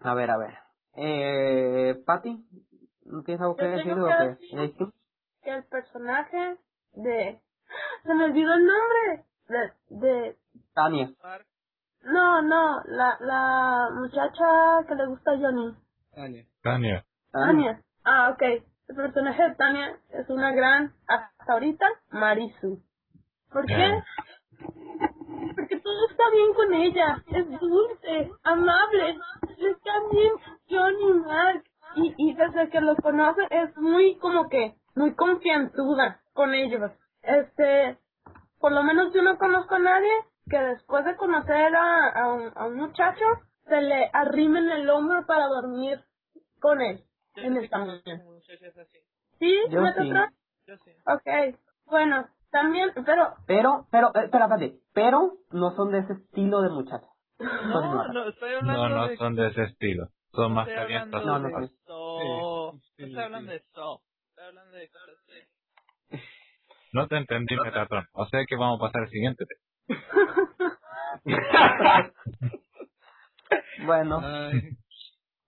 a 0.00 0.14
ver, 0.14 0.30
a 0.30 0.38
ver. 0.38 0.54
Eh, 0.94 2.02
Patty, 2.06 2.46
¿no 3.06 3.22
tienes 3.22 3.42
algo 3.42 3.56
que 3.56 3.66
decir 3.66 3.94
que 3.94 4.88
que 5.42 5.50
el 5.50 5.64
personaje 5.66 6.58
de... 6.94 7.40
Se 8.04 8.14
me 8.14 8.24
olvidó 8.24 8.52
el 8.54 8.66
nombre. 8.66 9.24
De... 9.48 9.96
de 9.96 10.36
Tania. 10.74 11.10
no, 12.02 12.42
no, 12.42 12.82
la, 12.86 13.16
la 13.20 13.88
muchacha 13.94 14.84
que 14.88 14.94
le 14.94 15.06
gusta 15.06 15.32
a 15.32 15.38
Johnny. 15.38 15.74
Tania. 16.62 17.04
Tania. 17.32 17.80
Ah, 18.04 18.30
ok. 18.30 18.42
El 18.88 18.94
personaje 18.94 19.42
de 19.42 19.54
Tania 19.56 19.98
es 20.10 20.28
una 20.30 20.52
gran, 20.52 20.92
hasta 21.08 21.52
ahorita, 21.52 21.86
Marisu. 22.10 22.80
¿Por 23.52 23.66
qué? 23.66 24.02
Porque 25.54 25.80
todo 25.80 26.08
está 26.10 26.30
bien 26.30 26.54
con 26.54 26.74
ella. 26.74 27.22
Es 27.26 27.60
dulce, 27.60 28.30
amable. 28.44 29.18
Está 29.58 29.92
bien 30.12 30.32
Johnny 30.68 31.10
y 31.10 31.20
Mark. 31.20 31.64
Y, 31.96 32.14
y 32.18 32.34
desde 32.34 32.68
que 32.68 32.80
los 32.80 32.96
conoce 32.98 33.42
es 33.50 33.76
muy 33.76 34.16
como 34.18 34.48
que, 34.48 34.74
muy 34.94 35.14
confianzuda 35.14 36.20
con 36.34 36.54
ellos. 36.54 36.90
Este, 37.26 37.98
por 38.58 38.72
lo 38.72 38.82
menos 38.82 39.12
yo 39.12 39.22
no 39.22 39.36
conozco 39.38 39.74
a 39.74 39.78
nadie 39.80 40.12
que 40.48 40.58
después 40.58 41.04
de 41.04 41.16
conocer 41.16 41.74
a, 41.74 42.08
a, 42.10 42.32
un, 42.32 42.52
a 42.54 42.66
un 42.66 42.76
muchacho 42.76 43.24
se 43.68 43.80
le 43.82 44.10
arrime 44.12 44.60
en 44.60 44.70
el 44.70 44.90
hombro 44.90 45.26
para 45.26 45.46
dormir 45.48 46.00
con 46.60 46.80
él. 46.80 47.02
Yo 47.34 47.42
En 47.42 47.54
no 47.54 47.60
esta 47.60 47.78
cómo 47.78 47.92
mañana. 47.92 48.24
¿Sí? 49.38 49.54
Yo 49.70 49.80
Metatron? 49.82 50.30
Yo 50.66 50.76
sí. 50.78 50.90
Ok. 51.06 51.58
Bueno, 51.86 52.26
también, 52.50 52.90
pero 53.04 53.34
Pero, 53.46 53.86
pero, 53.90 54.08
eh, 54.14 54.24
espera, 54.24 54.44
espérate. 54.46 54.80
Pero 54.94 55.32
no 55.50 55.74
son 55.76 55.90
de 55.92 55.98
ese 55.98 56.14
estilo 56.14 56.62
de 56.62 56.70
muchachos. 56.70 57.10
No, 57.38 58.08
no, 58.12 58.28
estoy 58.28 58.54
hablando 58.54 58.88
No, 58.88 58.96
no 58.96 59.08
de... 59.08 59.16
son 59.18 59.34
de 59.36 59.48
ese 59.48 59.64
estilo. 59.64 60.08
Son 60.32 60.52
más 60.54 60.66
calientes. 60.68 61.22
No, 61.24 61.38
no. 61.38 61.60
Sí, 61.60 62.92
sí, 62.96 63.04
estoy 63.04 63.22
hablando 63.24 63.52
sí. 63.52 63.58
de 63.58 63.64
so. 63.74 64.00
Estoy 64.30 64.44
hablando 64.46 64.76
de 64.76 64.88
cosas. 64.88 65.55
No 66.96 67.06
te 67.08 67.18
entendí, 67.18 67.54
Metatron. 67.62 68.06
O 68.14 68.24
sea 68.24 68.46
que 68.48 68.56
vamos 68.56 68.80
a 68.80 68.86
pasar 68.86 69.02
al 69.02 69.10
siguiente. 69.10 69.44
Bueno, 73.84 74.20
Ay, 74.20 74.76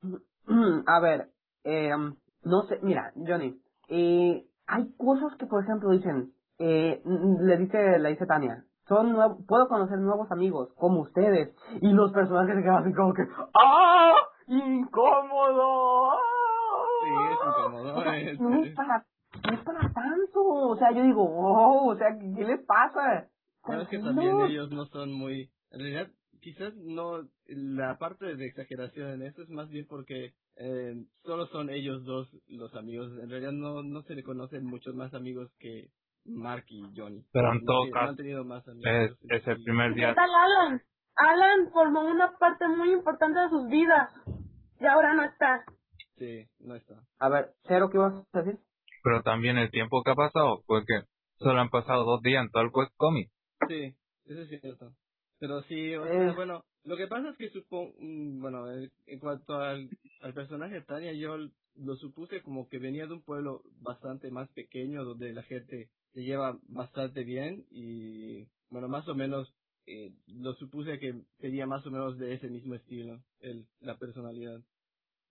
a 0.87 1.01
ver, 1.01 1.31
eh, 1.65 1.91
no 2.45 2.63
sé, 2.69 2.79
mira, 2.83 3.13
Johnny, 3.17 3.59
eh, 3.89 4.45
hay 4.67 4.93
cosas 4.97 5.35
que, 5.39 5.47
por 5.47 5.65
ejemplo, 5.65 5.91
dicen, 5.91 6.33
eh, 6.59 7.03
le 7.05 7.57
dice, 7.57 7.99
le 7.99 8.11
dice 8.11 8.27
Tania, 8.27 8.65
son 8.87 9.13
nuevos, 9.13 9.39
puedo 9.49 9.67
conocer 9.67 9.99
nuevos 9.99 10.31
amigos, 10.31 10.73
como 10.77 11.01
ustedes, 11.01 11.57
y 11.81 11.91
los 11.91 12.13
personajes 12.13 12.55
se 12.55 12.63
quedan 12.63 12.85
así 12.85 12.93
como 12.93 13.15
que, 13.15 13.23
¡ah! 13.55 14.13
¡Incómodo! 14.47 16.13
Sí, 17.03 17.11
es 17.33 17.39
incómodo. 17.49 17.97
O 17.97 18.03
sea, 18.03 18.13
no 18.39 18.65
es 18.65 18.75
para, 18.75 19.05
no 19.35 19.55
es 19.55 19.61
para 19.65 19.81
tanto, 19.93 20.43
o 20.45 20.77
sea, 20.77 20.93
yo 20.93 21.03
digo, 21.03 21.23
oh, 21.25 21.91
o 21.93 21.97
sea, 21.97 22.09
¿qué, 22.19 22.33
qué 22.37 22.45
les 22.45 22.65
pasa? 22.67 23.29
Bueno, 23.67 23.83
es 23.83 23.89
que 23.89 23.99
también 23.99 24.41
ellos 24.43 24.71
no 24.71 24.87
son 24.87 25.13
muy... 25.13 25.51
En 25.71 25.81
realidad, 25.81 26.09
quizás 26.41 26.75
no... 26.77 27.29
La 27.47 27.99
parte 27.99 28.37
de 28.37 28.47
exageración 28.47 29.11
en 29.11 29.23
eso 29.23 29.43
es 29.43 29.49
más 29.51 29.69
bien 29.69 29.87
porque 29.89 30.33
eh, 30.57 30.95
solo 31.23 31.47
son 31.47 31.71
ellos 31.71 32.05
dos 32.05 32.29
los 32.49 32.75
amigos. 32.75 33.13
En 33.23 33.31
realidad 33.31 33.53
no, 33.53 33.83
no 33.83 34.03
se 34.03 34.15
le 34.15 34.23
conocen 34.23 34.65
muchos 34.65 34.95
más 34.95 35.13
amigos 35.15 35.51
que 35.59 35.91
Mark 36.25 36.65
y 36.69 36.83
Johnny. 36.97 37.25
Pero 37.33 37.53
en 37.53 37.59
No 37.59 37.65
todo 37.67 37.85
no 37.87 37.91
caso, 37.93 38.11
han 38.11 38.17
tenido 38.17 38.45
más 38.45 38.67
amigos. 38.67 38.87
Es, 38.87 39.13
es 39.31 39.47
el 39.49 39.63
primer 39.63 39.91
¿qué 39.93 40.01
día. 40.01 40.15
tal 40.15 40.31
Alan? 40.31 40.83
Alan 41.17 41.71
formó 41.73 42.03
una 42.03 42.33
parte 42.39 42.67
muy 42.69 42.93
importante 42.93 43.39
de 43.41 43.49
sus 43.49 43.69
vidas. 43.69 44.11
Y 44.81 44.87
ahora 44.87 45.15
no 45.15 45.25
está. 45.25 45.65
Sí, 46.17 46.47
no 46.61 46.75
está. 46.75 46.95
A 47.19 47.29
ver, 47.29 47.51
Cero, 47.65 47.89
¿qué 47.91 47.99
vas 47.99 48.15
a 48.33 48.43
decir? 48.43 48.59
Pero 49.09 49.23
también 49.23 49.57
el 49.57 49.71
tiempo 49.71 50.03
que 50.03 50.11
ha 50.11 50.15
pasado, 50.15 50.63
porque 50.67 51.01
solo 51.39 51.59
han 51.61 51.71
pasado 51.71 52.05
dos 52.05 52.21
días 52.21 52.45
en 52.45 52.51
todo 52.51 52.63
el 52.63 52.71
webcomic. 52.75 53.31
Sí, 53.67 53.95
eso 54.27 54.43
es 54.43 54.61
cierto. 54.61 54.93
Pero 55.39 55.63
sí, 55.63 55.95
o 55.95 56.05
Eh. 56.05 56.35
bueno, 56.35 56.63
lo 56.85 56.95
que 56.99 57.07
pasa 57.07 57.31
es 57.31 57.37
que 57.39 57.49
supongo, 57.49 57.95
bueno, 57.99 58.71
eh, 58.71 58.91
en 59.07 59.19
cuanto 59.19 59.55
al, 59.55 59.89
al 60.21 60.35
personaje 60.35 60.75
de 60.75 60.83
Tania, 60.83 61.13
yo 61.15 61.39
lo 61.77 61.97
supuse 61.97 62.43
como 62.43 62.69
que 62.69 62.79
venía 62.79 63.07
de 63.07 63.15
un 63.15 63.23
pueblo 63.23 63.63
bastante 63.81 64.31
más 64.31 64.51
pequeño, 64.51 65.05
donde 65.05 65.33
la 65.33 65.43
gente 65.45 65.89
se 66.13 66.21
lleva 66.23 66.59
bastante 66.69 67.25
bien 67.25 67.65
y, 67.71 68.47
bueno, 68.69 68.89
más 68.89 69.09
o 69.09 69.15
menos, 69.15 69.51
eh, 69.87 70.13
lo 70.27 70.53
supuse 70.55 70.99
que 70.99 71.23
sería 71.41 71.67
más 71.67 71.87
o 71.87 71.91
menos 71.91 72.19
de 72.19 72.35
ese 72.35 72.49
mismo 72.49 72.75
estilo, 72.75 73.21
el, 73.41 73.65
la 73.81 73.97
personalidad. 73.97 74.61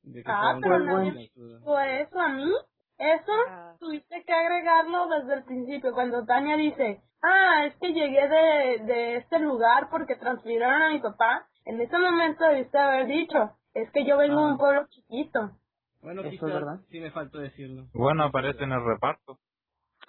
De 0.01 0.23
que 0.23 0.31
Ah, 0.31 0.57
pero 0.63 0.85
confianzuda. 0.85 1.59
dijo 1.59 1.79
eso 1.79 2.19
a 2.19 2.29
mí. 2.33 2.51
Eso 2.97 3.31
tuviste 3.79 4.23
que 4.25 4.33
agregarlo 4.33 5.07
desde 5.07 5.36
el 5.36 5.43
principio, 5.43 5.93
cuando 5.93 6.25
Tania 6.25 6.57
dice, 6.57 7.01
ah, 7.21 7.65
es 7.65 7.75
que 7.77 7.93
llegué 7.93 8.27
de, 8.27 8.83
de 8.86 9.17
este 9.17 9.39
lugar 9.39 9.89
porque 9.91 10.15
transfirieron 10.15 10.81
a 10.81 10.89
mi 10.89 10.99
papá. 10.99 11.45
En 11.65 11.79
ese 11.81 11.98
momento 11.98 12.43
debiste 12.45 12.77
haber 12.77 13.08
dicho, 13.08 13.52
es 13.73 13.91
que 13.91 14.06
yo 14.06 14.17
vengo 14.17 14.41
de 14.41 14.48
Ah. 14.48 14.52
un 14.52 14.58
pueblo 14.58 14.87
chiquito. 14.89 15.52
Bueno, 16.02 16.21
Eso 16.21 16.29
es 16.29 16.33
quizás 16.35 16.54
verdad. 16.54 16.79
sí 16.89 17.00
me 17.00 17.12
faltó 17.12 17.37
decirlo. 17.39 17.87
Bueno, 17.93 18.23
aparece 18.25 18.63
en 18.63 18.71
el 18.71 18.83
reparto. 18.85 19.37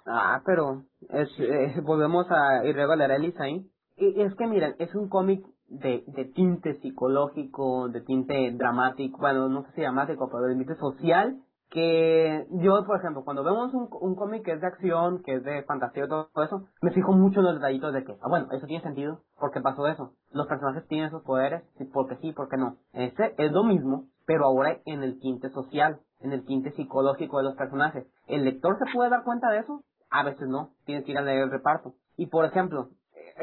Ah, 0.05 0.41
pero 0.45 0.83
es, 1.09 1.29
eh, 1.39 1.81
volvemos 1.83 2.25
a 2.31 2.65
Irregular 2.65 3.11
Ellis 3.11 3.39
ahí. 3.39 3.65
Y 3.97 4.21
es 4.21 4.33
que 4.35 4.47
miren, 4.47 4.75
es 4.79 4.95
un 4.95 5.09
cómic 5.09 5.45
de, 5.67 6.03
de 6.07 6.25
tinte 6.25 6.75
psicológico, 6.81 7.89
de 7.89 8.01
tinte 8.01 8.51
dramático, 8.53 9.17
bueno, 9.19 9.49
no 9.49 9.63
sé 9.65 9.71
si 9.73 9.81
dramático, 9.81 10.29
pero 10.31 10.43
de 10.43 10.55
tinte 10.55 10.75
social, 10.75 11.35
que 11.69 12.47
yo, 12.51 12.83
por 12.85 12.97
ejemplo, 12.97 13.23
cuando 13.23 13.43
vemos 13.43 13.73
un, 13.73 13.89
un 14.01 14.15
cómic 14.15 14.43
que 14.43 14.53
es 14.53 14.61
de 14.61 14.67
acción, 14.67 15.21
que 15.23 15.35
es 15.35 15.43
de 15.43 15.63
fantasía 15.63 16.05
y 16.05 16.07
todo, 16.07 16.29
eso, 16.43 16.65
me 16.81 16.91
fijo 16.91 17.13
mucho 17.13 17.39
en 17.39 17.45
los 17.45 17.55
detallitos 17.55 17.93
de 17.93 18.03
que, 18.03 18.13
ah, 18.21 18.27
bueno, 18.27 18.47
eso 18.51 18.65
tiene 18.65 18.83
sentido, 18.83 19.21
porque 19.39 19.61
pasó 19.61 19.87
eso. 19.87 20.13
Los 20.31 20.47
personajes 20.47 20.87
tienen 20.87 21.07
esos 21.07 21.23
poderes, 21.23 21.63
porque 21.93 22.15
sí, 22.17 22.33
porque 22.33 22.57
no. 22.57 22.77
Este 22.93 23.35
es 23.37 23.51
lo 23.51 23.63
mismo, 23.63 24.05
pero 24.25 24.45
ahora 24.45 24.79
en 24.85 25.03
el 25.03 25.19
tinte 25.19 25.49
social, 25.49 25.99
en 26.21 26.33
el 26.33 26.45
tinte 26.45 26.71
psicológico 26.71 27.37
de 27.37 27.43
los 27.43 27.55
personajes. 27.55 28.05
¿El 28.27 28.45
lector 28.45 28.77
se 28.79 28.91
puede 28.93 29.09
dar 29.09 29.23
cuenta 29.23 29.49
de 29.51 29.59
eso? 29.59 29.83
A 30.09 30.23
veces 30.23 30.47
no, 30.47 30.71
tienes 30.85 31.05
que 31.05 31.11
ir 31.11 31.17
a 31.19 31.21
leer 31.21 31.43
el 31.43 31.51
reparto. 31.51 31.93
Y 32.17 32.27
por 32.27 32.45
ejemplo, 32.45 32.89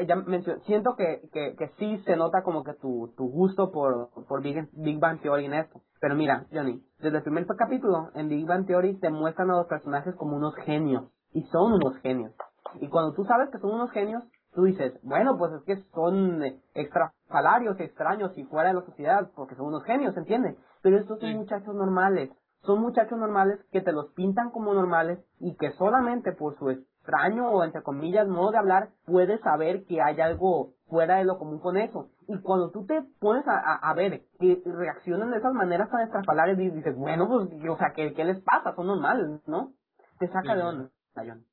ya 0.05 0.15
mencioné, 0.15 0.61
siento 0.61 0.95
que, 0.95 1.21
que, 1.31 1.55
que 1.55 1.69
sí 1.79 1.97
se 2.05 2.15
nota 2.15 2.43
como 2.43 2.63
que 2.63 2.73
tu, 2.73 3.13
tu 3.17 3.29
gusto 3.29 3.71
por, 3.71 4.09
por 4.27 4.41
Big, 4.41 4.69
Big 4.73 4.99
Bang 4.99 5.21
Theory 5.21 5.45
en 5.45 5.53
esto. 5.53 5.81
Pero 5.99 6.15
mira, 6.15 6.45
Johnny, 6.51 6.83
desde 6.99 7.17
el 7.17 7.23
primer 7.23 7.45
capítulo 7.45 8.09
en 8.13 8.29
Big 8.29 8.45
Bang 8.45 8.65
Theory 8.65 8.99
te 8.99 9.09
muestran 9.09 9.49
a 9.51 9.57
los 9.57 9.67
personajes 9.67 10.15
como 10.15 10.35
unos 10.35 10.55
genios. 10.55 11.05
Y 11.31 11.43
son 11.43 11.73
unos 11.73 11.97
genios. 11.99 12.33
Y 12.79 12.87
cuando 12.89 13.13
tú 13.13 13.23
sabes 13.25 13.49
que 13.49 13.59
son 13.59 13.71
unos 13.71 13.91
genios, 13.91 14.23
tú 14.53 14.63
dices, 14.63 14.99
bueno, 15.03 15.37
pues 15.37 15.53
es 15.53 15.63
que 15.63 15.83
son 15.93 16.43
eh, 16.43 16.59
extrafalarios, 16.73 17.79
extraños 17.79 18.37
y 18.37 18.43
fuera 18.45 18.69
de 18.69 18.75
la 18.75 18.85
sociedad, 18.85 19.29
porque 19.35 19.55
son 19.55 19.67
unos 19.67 19.83
genios, 19.83 20.15
¿entiendes? 20.17 20.57
Pero 20.81 20.97
estos 20.97 21.19
son 21.19 21.33
muchachos 21.35 21.75
normales. 21.75 22.31
Son 22.61 22.81
muchachos 22.81 23.17
normales 23.17 23.59
que 23.71 23.81
te 23.81 23.91
los 23.91 24.11
pintan 24.13 24.49
como 24.51 24.73
normales 24.73 25.19
y 25.39 25.55
que 25.57 25.71
solamente 25.73 26.31
por 26.31 26.57
su 26.57 26.69
extraño 27.07 27.49
o 27.49 27.63
entre 27.63 27.81
comillas 27.83 28.27
modo 28.27 28.51
de 28.51 28.57
hablar 28.57 28.89
puedes 29.05 29.39
saber 29.41 29.85
que 29.85 30.01
hay 30.01 30.19
algo 30.19 30.73
fuera 30.87 31.17
de 31.17 31.25
lo 31.25 31.37
común 31.37 31.59
con 31.59 31.77
eso. 31.77 32.09
Y 32.27 32.37
cuando 32.41 32.71
tú 32.71 32.85
te 32.85 33.01
pones 33.19 33.47
a, 33.47 33.57
a, 33.57 33.89
a 33.89 33.93
ver 33.93 34.23
que 34.39 34.61
reaccionan 34.65 35.31
de 35.31 35.37
esas 35.37 35.53
maneras 35.53 35.89
tan 35.89 36.01
extrafalarias, 36.01 36.59
y 36.59 36.69
dices, 36.69 36.95
bueno, 36.97 37.27
pues, 37.27 37.49
o 37.69 37.77
sea, 37.77 37.93
¿qué, 37.95 38.13
qué 38.13 38.25
les 38.25 38.41
pasa? 38.43 38.75
Son 38.75 38.87
normales, 38.87 39.41
¿no? 39.47 39.71
Te 40.19 40.27
saca 40.27 40.53
Sí, 40.53 40.57
de 40.57 40.63
onda, 40.63 40.89
John. 41.15 41.45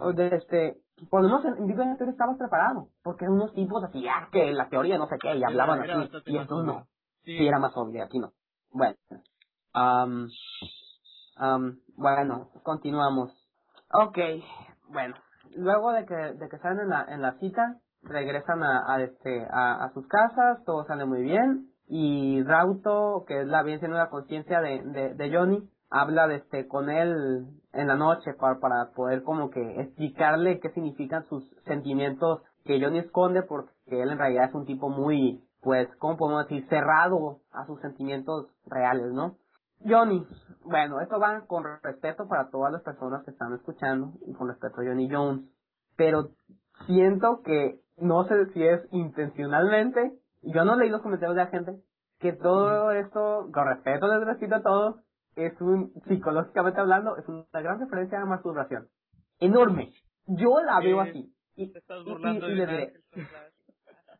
O 0.00 0.12
de 0.12 0.28
este, 0.28 0.78
por 1.10 1.22
lo 1.22 1.28
menos 1.28 1.44
en, 1.44 1.56
en 1.58 1.66
Big 1.66 1.76
Bang 1.76 1.96
Theory 1.96 2.12
estabas 2.12 2.38
preparado, 2.38 2.88
porque 3.02 3.24
eran 3.24 3.36
unos 3.36 3.52
tipos 3.52 3.82
así, 3.84 4.06
ah, 4.08 4.28
que 4.32 4.52
la 4.52 4.68
teoría 4.68 4.98
no 4.98 5.06
sé 5.06 5.16
qué, 5.20 5.36
y 5.36 5.44
hablaban 5.44 5.82
Era 5.82 6.00
así, 6.00 6.10
y 6.26 6.32
más 6.34 6.42
esto 6.42 6.62
no. 6.62 6.86
Sí. 7.24 7.36
Sí, 7.38 7.46
era 7.46 7.58
más 7.58 7.76
obvio, 7.76 8.04
aquí 8.04 8.18
no. 8.18 8.32
Bueno, 8.70 8.96
am, 9.72 10.28
am, 11.36 11.80
bueno, 11.96 12.48
continuamos. 12.62 13.32
Ok, 13.92 14.18
bueno, 14.88 15.14
luego 15.56 15.92
de 15.92 16.06
que, 16.06 16.14
de 16.14 16.48
que 16.48 16.58
salen 16.58 16.80
en 16.80 16.88
la, 16.88 17.04
en 17.08 17.22
la 17.22 17.32
cita, 17.38 17.76
regresan 18.02 18.62
a, 18.62 18.94
a, 18.94 19.02
este, 19.02 19.46
a, 19.50 19.90
sus 19.94 20.06
casas, 20.06 20.64
todo 20.64 20.84
sale 20.84 21.04
muy 21.04 21.22
bien, 21.22 21.70
y 21.88 22.42
Rauto, 22.44 23.24
que 23.26 23.42
es 23.42 23.46
la 23.46 23.62
bien 23.62 23.80
la 23.92 24.10
conciencia 24.10 24.60
de, 24.60 24.82
de, 24.82 25.14
de 25.14 25.36
Johnny, 25.36 25.68
habla 25.90 26.26
de 26.26 26.36
este, 26.36 26.66
con 26.66 26.90
él 26.90 27.46
en 27.72 27.88
la 27.88 27.96
noche 27.96 28.34
para, 28.34 28.58
para 28.58 28.90
poder 28.94 29.22
como 29.22 29.50
que 29.50 29.80
explicarle 29.80 30.60
qué 30.60 30.70
significan 30.70 31.24
sus 31.26 31.48
sentimientos 31.64 32.42
que 32.64 32.80
Johnny 32.80 32.98
esconde 32.98 33.42
porque 33.42 33.70
él 33.88 34.10
en 34.10 34.18
realidad 34.18 34.48
es 34.48 34.54
un 34.54 34.66
tipo 34.66 34.88
muy, 34.88 35.44
pues, 35.62 35.88
¿cómo 35.98 36.16
podemos 36.16 36.48
decir? 36.48 36.68
Cerrado 36.68 37.40
a 37.52 37.66
sus 37.66 37.80
sentimientos 37.80 38.48
reales, 38.66 39.12
¿no? 39.12 39.36
Johnny, 39.84 40.26
bueno, 40.64 41.00
esto 41.00 41.18
va 41.20 41.46
con 41.46 41.64
respeto 41.82 42.26
para 42.28 42.50
todas 42.50 42.72
las 42.72 42.82
personas 42.82 43.24
que 43.24 43.30
están 43.30 43.54
escuchando 43.54 44.14
y 44.26 44.32
con 44.34 44.48
respeto 44.48 44.80
a 44.80 44.84
Johnny 44.84 45.08
Jones, 45.10 45.44
pero 45.96 46.30
siento 46.86 47.42
que 47.44 47.80
no 47.98 48.24
sé 48.24 48.46
si 48.52 48.62
es 48.66 48.80
intencionalmente, 48.92 50.12
yo 50.42 50.64
no 50.64 50.76
leí 50.76 50.88
los 50.90 51.02
comentarios 51.02 51.36
de 51.36 51.44
la 51.44 51.50
gente, 51.50 51.72
que 52.18 52.32
todo 52.32 52.90
esto, 52.92 53.48
con 53.52 53.66
respeto, 53.66 54.06
les 54.08 54.26
respeto 54.26 54.54
a 54.56 54.62
todos, 54.62 54.96
es 55.36 55.58
un, 55.60 55.92
psicológicamente 56.08 56.80
hablando, 56.80 57.16
es 57.18 57.28
una 57.28 57.44
gran 57.52 57.78
referencia 57.78 58.18
a 58.18 58.22
la 58.22 58.26
masturbación. 58.26 58.88
Enorme. 59.38 59.92
Yo 60.26 60.60
la 60.62 60.80
veo 60.80 61.00
así. 61.00 61.32
Y, 61.54 61.72
Te 61.72 61.78
estás 61.78 62.00
y- 62.04 62.10
burlando 62.10 62.48
y- 62.48 62.52
y 62.52 62.54
de 62.56 62.66
diré. 62.66 62.92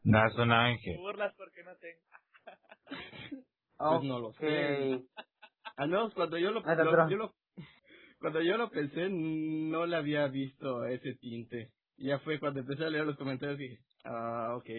No 0.05 0.19
es 0.27 0.35
un 0.39 0.49
Te 0.49 0.55
ángel. 0.55 0.97
burlas 0.99 1.35
porque 1.37 1.63
no 1.65 1.75
tengo. 1.77 2.01
Pues 3.79 4.03
no 4.05 4.19
lo 4.21 4.33
sé. 4.33 5.05
Al 5.77 5.89
menos 5.91 6.15
cuando 6.15 6.39
yo 6.39 6.51
lo, 6.53 6.61
lo- 6.61 7.09
yo 7.09 7.17
lo- 7.17 7.35
cuando 8.21 8.43
yo 8.43 8.57
lo 8.57 8.71
pensé, 8.71 9.09
no 9.11 9.87
le 9.87 9.97
había 9.97 10.27
visto 10.29 10.85
ese 10.87 11.15
tinte. 11.17 11.73
Ya 11.99 12.19
fue 12.21 12.41
cuando 12.41 12.61
empecé 12.61 12.85
a 12.85 12.91
leer 12.91 13.07
los 13.07 13.17
comentarios 13.17 13.59
y 13.61 13.65
dije, 13.69 13.85
ah, 14.05 14.55
ok. 14.57 14.71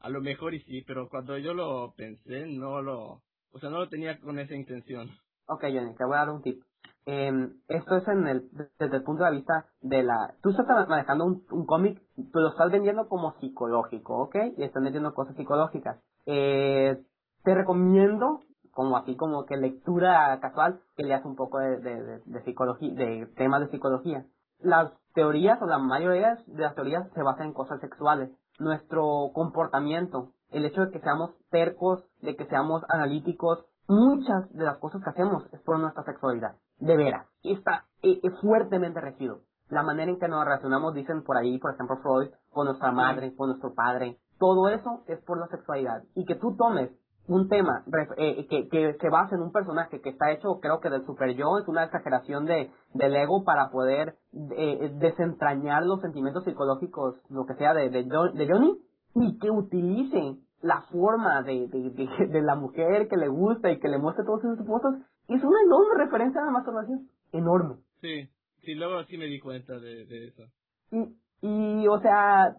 A 0.00 0.08
lo 0.10 0.20
mejor 0.20 0.54
y 0.54 0.60
sí, 0.62 0.82
pero 0.86 1.08
cuando 1.08 1.36
yo 1.38 1.54
lo 1.54 1.94
pensé, 1.96 2.46
no 2.46 2.82
lo, 2.82 3.22
o 3.52 3.58
sea, 3.60 3.70
no 3.70 3.78
lo 3.80 3.88
tenía 3.88 4.18
con 4.20 4.38
esa 4.38 4.54
intención. 4.54 5.10
Ok, 5.46 5.62
Johnny, 5.62 5.94
te 5.96 6.04
voy 6.04 6.14
a 6.16 6.20
dar 6.20 6.30
un 6.30 6.42
tip. 6.42 6.62
Eh, 7.06 7.32
esto 7.68 7.96
es 7.96 8.08
en 8.08 8.26
el, 8.28 8.50
desde 8.78 8.96
el 8.96 9.02
punto 9.02 9.24
de 9.24 9.32
vista 9.32 9.66
de 9.80 10.02
la... 10.04 10.36
Tú 10.42 10.50
estás 10.50 10.88
manejando 10.88 11.24
un, 11.24 11.44
un 11.50 11.66
cómic, 11.66 12.00
tú 12.16 12.40
lo 12.40 12.48
estás 12.50 12.70
vendiendo 12.70 13.08
como 13.08 13.34
psicológico, 13.40 14.16
¿ok? 14.24 14.36
Y 14.58 14.62
estás 14.64 14.82
metiendo 14.82 15.14
cosas 15.14 15.36
psicológicas. 15.36 16.00
Eh, 16.26 17.02
te 17.42 17.54
recomiendo, 17.54 18.40
como 18.80 18.96
así 18.96 19.14
como 19.14 19.44
que 19.44 19.58
lectura 19.58 20.38
casual, 20.40 20.80
que 20.96 21.04
leas 21.04 21.22
un 21.26 21.36
poco 21.36 21.58
de, 21.58 21.80
de, 21.80 22.02
de, 22.02 22.22
de 22.24 22.42
psicología, 22.44 22.94
de 22.94 23.26
temas 23.36 23.60
de 23.60 23.68
psicología. 23.68 24.24
Las 24.58 24.90
teorías 25.12 25.60
o 25.60 25.66
la 25.66 25.76
mayoría 25.76 26.38
de 26.46 26.62
las 26.62 26.74
teorías 26.74 27.06
se 27.12 27.22
basan 27.22 27.48
en 27.48 27.52
cosas 27.52 27.78
sexuales. 27.82 28.30
Nuestro 28.58 29.32
comportamiento, 29.34 30.30
el 30.50 30.64
hecho 30.64 30.86
de 30.86 30.92
que 30.92 31.00
seamos 31.00 31.32
tercos, 31.50 32.02
de 32.22 32.36
que 32.36 32.46
seamos 32.46 32.82
analíticos, 32.88 33.66
muchas 33.86 34.50
de 34.54 34.64
las 34.64 34.78
cosas 34.78 35.04
que 35.04 35.10
hacemos 35.10 35.44
es 35.52 35.60
por 35.60 35.78
nuestra 35.78 36.02
sexualidad. 36.04 36.56
De 36.78 36.96
veras. 36.96 37.26
Y 37.42 37.52
está 37.52 37.84
eh, 38.02 38.18
fuertemente 38.40 38.98
regido. 39.02 39.40
La 39.68 39.82
manera 39.82 40.10
en 40.10 40.18
que 40.18 40.26
nos 40.26 40.42
relacionamos, 40.42 40.94
dicen 40.94 41.22
por 41.22 41.36
ahí, 41.36 41.58
por 41.58 41.74
ejemplo, 41.74 41.98
Freud, 41.98 42.30
con 42.50 42.64
nuestra 42.64 42.92
madre, 42.92 43.36
con 43.36 43.50
nuestro 43.50 43.74
padre. 43.74 44.18
Todo 44.38 44.70
eso 44.70 45.02
es 45.06 45.20
por 45.20 45.38
la 45.38 45.48
sexualidad. 45.48 46.02
Y 46.14 46.24
que 46.24 46.34
tú 46.34 46.56
tomes 46.56 46.90
un 47.26 47.48
tema 47.48 47.84
eh, 48.16 48.46
que, 48.48 48.68
que 48.68 48.94
se 49.00 49.08
basa 49.08 49.36
en 49.36 49.42
un 49.42 49.52
personaje 49.52 50.00
que 50.00 50.10
está 50.10 50.32
hecho, 50.32 50.58
creo 50.60 50.80
que 50.80 50.90
del 50.90 51.06
super 51.06 51.34
yo, 51.34 51.58
es 51.58 51.68
una 51.68 51.84
exageración 51.84 52.44
de, 52.44 52.70
del 52.94 53.14
ego 53.14 53.44
para 53.44 53.70
poder 53.70 54.16
eh, 54.56 54.90
desentrañar 54.98 55.84
los 55.84 56.00
sentimientos 56.00 56.44
psicológicos, 56.44 57.16
lo 57.28 57.46
que 57.46 57.54
sea, 57.54 57.72
de, 57.74 57.90
de, 57.90 58.02
de 58.02 58.48
Johnny, 58.48 58.78
y 59.14 59.38
que 59.38 59.50
utilice 59.50 60.36
la 60.62 60.82
forma 60.90 61.42
de, 61.42 61.68
de, 61.68 61.90
de, 61.90 62.26
de 62.28 62.42
la 62.42 62.56
mujer 62.56 63.08
que 63.08 63.16
le 63.16 63.28
gusta 63.28 63.70
y 63.70 63.78
que 63.78 63.88
le 63.88 63.98
muestre 63.98 64.24
todos 64.24 64.44
esos 64.44 64.66
cosas, 64.66 64.94
es 65.28 65.42
una 65.42 65.62
enorme 65.64 66.04
referencia 66.04 66.42
a 66.42 66.46
la 66.46 66.50
masturbación. 66.50 67.08
Enorme. 67.32 67.76
Sí, 68.00 68.28
sí, 68.64 68.74
luego 68.74 69.04
sí 69.04 69.16
me 69.16 69.26
di 69.26 69.38
cuenta 69.38 69.78
de, 69.78 70.04
de 70.06 70.28
eso. 70.28 70.42
Y, 70.90 71.16
y, 71.42 71.86
o 71.86 72.00
sea, 72.00 72.56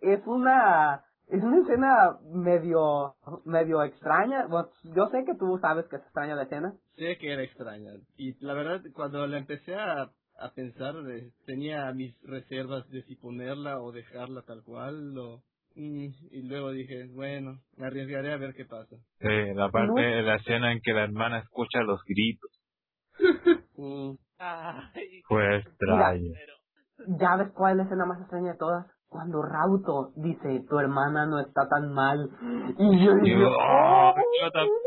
es 0.00 0.26
una, 0.26 1.04
es 1.32 1.42
una 1.42 1.58
escena 1.60 2.18
medio, 2.30 3.14
medio 3.44 3.82
extraña. 3.82 4.46
Bueno, 4.46 4.68
yo 4.94 5.06
sé 5.08 5.24
que 5.24 5.34
tú 5.34 5.58
sabes 5.60 5.86
que 5.86 5.96
es 5.96 6.02
extraña 6.02 6.34
la 6.34 6.42
escena. 6.42 6.74
Sé 6.96 7.16
que 7.18 7.32
era 7.32 7.42
extraña. 7.42 7.90
Y 8.16 8.34
la 8.44 8.52
verdad, 8.54 8.82
cuando 8.94 9.26
la 9.26 9.38
empecé 9.38 9.74
a, 9.74 10.02
a 10.38 10.50
pensar, 10.54 10.94
eh, 11.08 11.30
tenía 11.46 11.90
mis 11.92 12.14
reservas 12.22 12.86
de 12.90 13.02
si 13.04 13.16
ponerla 13.16 13.80
o 13.80 13.92
dejarla 13.92 14.42
tal 14.42 14.62
cual. 14.62 15.16
O, 15.16 15.42
mm, 15.74 16.06
y 16.32 16.42
luego 16.42 16.70
dije, 16.70 17.08
bueno, 17.14 17.60
me 17.76 17.86
arriesgaré 17.86 18.32
a 18.32 18.36
ver 18.36 18.54
qué 18.54 18.66
pasa. 18.66 18.96
Sí, 19.20 19.54
la 19.54 19.70
parte 19.70 20.00
de 20.00 20.22
la 20.22 20.36
escena 20.36 20.72
en 20.72 20.80
que 20.82 20.92
la 20.92 21.04
hermana 21.04 21.38
escucha 21.38 21.80
los 21.82 22.00
gritos. 22.04 22.50
Y 23.78 24.18
Ay, 24.38 25.22
Fue 25.28 25.56
extraño. 25.58 26.32
pero 26.34 27.16
ya 27.18 27.36
ves 27.36 27.52
cuál 27.54 27.72
es 27.72 27.76
la 27.78 27.82
escena 27.84 28.04
más 28.06 28.20
extraña 28.20 28.52
de 28.52 28.58
todas. 28.58 28.86
Cuando 29.12 29.42
Rauto 29.42 30.12
dice, 30.16 30.64
tu 30.70 30.78
hermana 30.78 31.26
no 31.26 31.38
está 31.38 31.68
tan 31.68 31.92
mal. 31.92 32.30
Y 32.78 33.04
yo 33.04 33.14
digo, 33.16 33.40
yo, 33.40 33.48
¡oh! 33.50 34.14
"Oh, 34.16 34.20
yo 34.40 34.50
también 34.50 34.78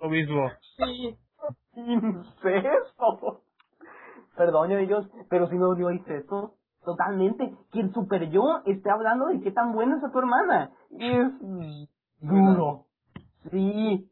lo 0.00 0.08
mismo. 0.08 0.50
Sí, 1.74 1.80
incesto. 1.80 3.40
Perdón, 4.36 4.70
ellos, 4.72 5.10
pero 5.28 5.48
si 5.48 5.56
no 5.56 5.74
dio 5.74 5.90
incesto. 5.90 6.52
Totalmente. 6.84 7.56
Que 7.72 7.80
el 7.80 7.92
super 7.92 8.28
yo 8.30 8.60
esté 8.66 8.90
hablando 8.90 9.26
de 9.26 9.40
qué 9.40 9.50
tan 9.50 9.72
buena 9.72 9.96
es 9.96 10.12
tu 10.12 10.18
hermana. 10.18 10.70
Es 10.98 11.32
duro. 12.20 12.84
Sí. 13.50 14.08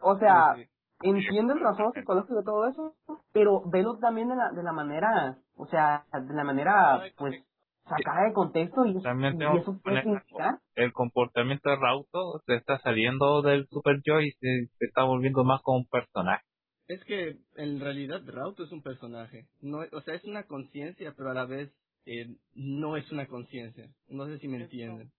O 0.00 0.16
sea, 0.18 0.56
entiendo 1.02 1.52
el 1.52 1.60
razón 1.60 1.92
psicológico 1.92 2.36
de 2.36 2.42
todo 2.44 2.66
eso, 2.68 2.94
pero 3.32 3.62
velo 3.66 3.98
también 3.98 4.28
de 4.28 4.36
la, 4.36 4.50
de 4.50 4.62
la 4.62 4.72
manera, 4.72 5.38
o 5.56 5.66
sea, 5.66 6.04
de 6.12 6.34
la 6.34 6.44
manera, 6.44 7.02
pues, 7.18 7.36
sacada 7.84 8.26
de 8.28 8.32
contexto 8.32 8.86
y, 8.86 9.00
También 9.02 9.40
y 9.40 9.58
eso 9.58 9.78
puede 9.82 10.02
significar. 10.02 10.58
el 10.74 10.92
comportamiento 10.92 11.70
de 11.70 11.76
Rauto 11.76 12.40
se 12.46 12.54
está 12.56 12.78
saliendo 12.80 13.42
del 13.42 13.66
Super 13.68 14.00
Yo 14.04 14.20
y 14.20 14.30
se, 14.32 14.66
se 14.78 14.84
está 14.86 15.04
volviendo 15.04 15.44
más 15.44 15.60
como 15.62 15.78
un 15.78 15.86
personaje. 15.86 16.44
Es 16.86 17.02
que 17.04 17.38
en 17.56 17.80
realidad 17.80 18.20
Rauto 18.26 18.64
es 18.64 18.72
un 18.72 18.82
personaje. 18.82 19.46
No, 19.60 19.78
o 19.92 20.00
sea, 20.02 20.14
es 20.14 20.24
una 20.24 20.44
conciencia, 20.44 21.14
pero 21.16 21.30
a 21.30 21.34
la 21.34 21.46
vez 21.46 21.72
eh, 22.06 22.36
no 22.54 22.96
es 22.96 23.10
una 23.10 23.26
conciencia. 23.26 23.88
No 24.08 24.26
sé 24.26 24.38
si 24.38 24.48
me 24.48 24.58
entienden. 24.58 25.10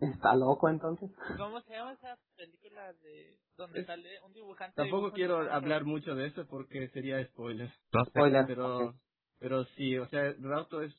Está 0.00 0.34
loco 0.36 0.68
entonces. 0.68 1.10
¿Cómo 1.36 1.60
se 1.62 1.72
llama 1.72 1.92
esa 1.92 2.16
película 2.36 2.92
de 2.94 3.36
donde 3.56 3.84
sale 3.84 4.08
un 4.24 4.32
dibujante? 4.32 4.74
Tampoco 4.76 5.06
dibuja 5.06 5.14
quiero 5.16 5.52
hablar 5.52 5.84
mucho 5.84 6.14
de 6.14 6.26
eso 6.26 6.46
porque 6.46 6.88
sería 6.88 7.24
spoiler. 7.26 7.70
No 7.92 8.04
sé. 8.04 8.10
Spoiler. 8.10 8.44
Pero, 8.46 8.78
Ok. 8.88 8.94
pero 9.40 9.64
sí, 9.76 9.98
o 9.98 10.06
sea, 10.08 10.32
Rauto 10.40 10.82
es, 10.82 10.94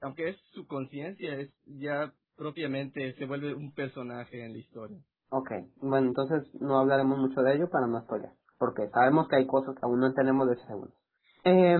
aunque 0.00 0.30
es 0.30 0.36
su 0.52 0.66
conciencia, 0.66 1.34
es 1.34 1.50
ya 1.66 2.12
propiamente 2.36 3.14
se 3.14 3.26
vuelve 3.26 3.54
un 3.54 3.72
personaje 3.72 4.44
en 4.44 4.52
la 4.52 4.58
historia. 4.58 4.98
Ok, 5.30 5.50
bueno, 5.82 6.08
entonces 6.08 6.42
no 6.60 6.78
hablaremos 6.78 7.18
mucho 7.18 7.42
de 7.42 7.54
ello 7.54 7.68
para 7.68 7.86
no 7.86 8.00
spoiler, 8.02 8.30
porque 8.58 8.88
sabemos 8.88 9.28
que 9.28 9.36
hay 9.36 9.46
cosas 9.46 9.74
que 9.74 9.84
aún 9.84 10.00
no 10.00 10.06
entendemos 10.06 10.48
de 10.48 10.56
segundo. 10.66 10.92
Eh, 11.44 11.78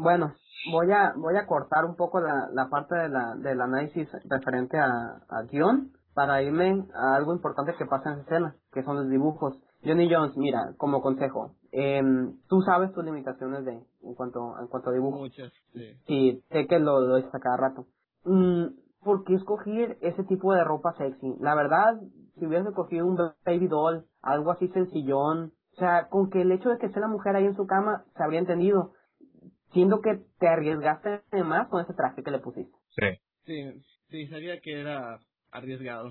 bueno, 0.00 0.34
voy 0.72 0.90
a 0.92 1.12
voy 1.16 1.36
a 1.36 1.46
cortar 1.46 1.84
un 1.84 1.96
poco 1.96 2.20
la, 2.20 2.48
la 2.52 2.68
parte 2.68 2.96
de 2.96 3.08
la, 3.08 3.34
del 3.36 3.60
análisis 3.60 4.08
referente 4.28 4.78
a, 4.78 5.22
a 5.28 5.42
guion 5.50 5.92
para 6.14 6.42
irme 6.42 6.84
a 6.94 7.14
algo 7.14 7.32
importante 7.32 7.74
que 7.78 7.86
pasa 7.86 8.12
en 8.12 8.20
escena, 8.20 8.56
que 8.72 8.82
son 8.82 8.96
los 8.96 9.08
dibujos. 9.08 9.56
Johnny 9.84 10.12
Jones, 10.12 10.36
mira, 10.36 10.74
como 10.76 11.00
consejo, 11.00 11.54
eh, 11.70 12.02
tú 12.48 12.60
sabes 12.62 12.92
tus 12.92 13.04
limitaciones 13.04 13.64
de 13.64 13.80
en 14.08 14.14
cuanto 14.14 14.58
en 14.60 14.66
cuanto 14.68 14.90
a 14.90 14.92
dibujo. 14.92 15.18
Muchas, 15.18 15.52
sí. 15.72 15.94
Sí, 16.06 16.44
sé 16.50 16.66
que 16.66 16.78
lo, 16.78 17.00
lo 17.00 17.16
dices 17.16 17.34
a 17.34 17.40
cada 17.40 17.56
rato. 17.56 17.86
Mm, 18.24 18.66
¿Por 19.02 19.24
qué 19.24 19.34
escoger 19.34 19.98
ese 20.00 20.24
tipo 20.24 20.52
de 20.52 20.64
ropa 20.64 20.94
sexy? 20.98 21.36
La 21.40 21.54
verdad, 21.54 22.00
si 22.38 22.46
hubieras 22.46 22.66
escogido 22.66 23.06
un 23.06 23.16
baby 23.44 23.68
doll, 23.68 24.06
algo 24.22 24.50
así 24.50 24.68
sencillón, 24.68 25.52
o 25.74 25.76
sea, 25.76 26.08
con 26.08 26.30
que 26.30 26.42
el 26.42 26.52
hecho 26.52 26.70
de 26.70 26.78
que 26.78 26.86
esté 26.86 26.98
la 27.00 27.08
mujer 27.08 27.36
ahí 27.36 27.44
en 27.44 27.56
su 27.56 27.66
cama 27.66 28.04
se 28.16 28.22
habría 28.22 28.40
entendido. 28.40 28.92
Siendo 29.72 30.00
que 30.00 30.24
te 30.38 30.48
arriesgaste 30.48 31.22
más 31.44 31.68
con 31.68 31.82
ese 31.82 31.92
traje 31.92 32.22
que 32.22 32.30
le 32.30 32.38
pusiste. 32.38 32.74
Sí. 32.96 33.20
Sí, 33.48 33.82
sí, 34.10 34.26
sabía 34.26 34.60
que 34.60 34.78
era 34.78 35.20
arriesgado. 35.50 36.10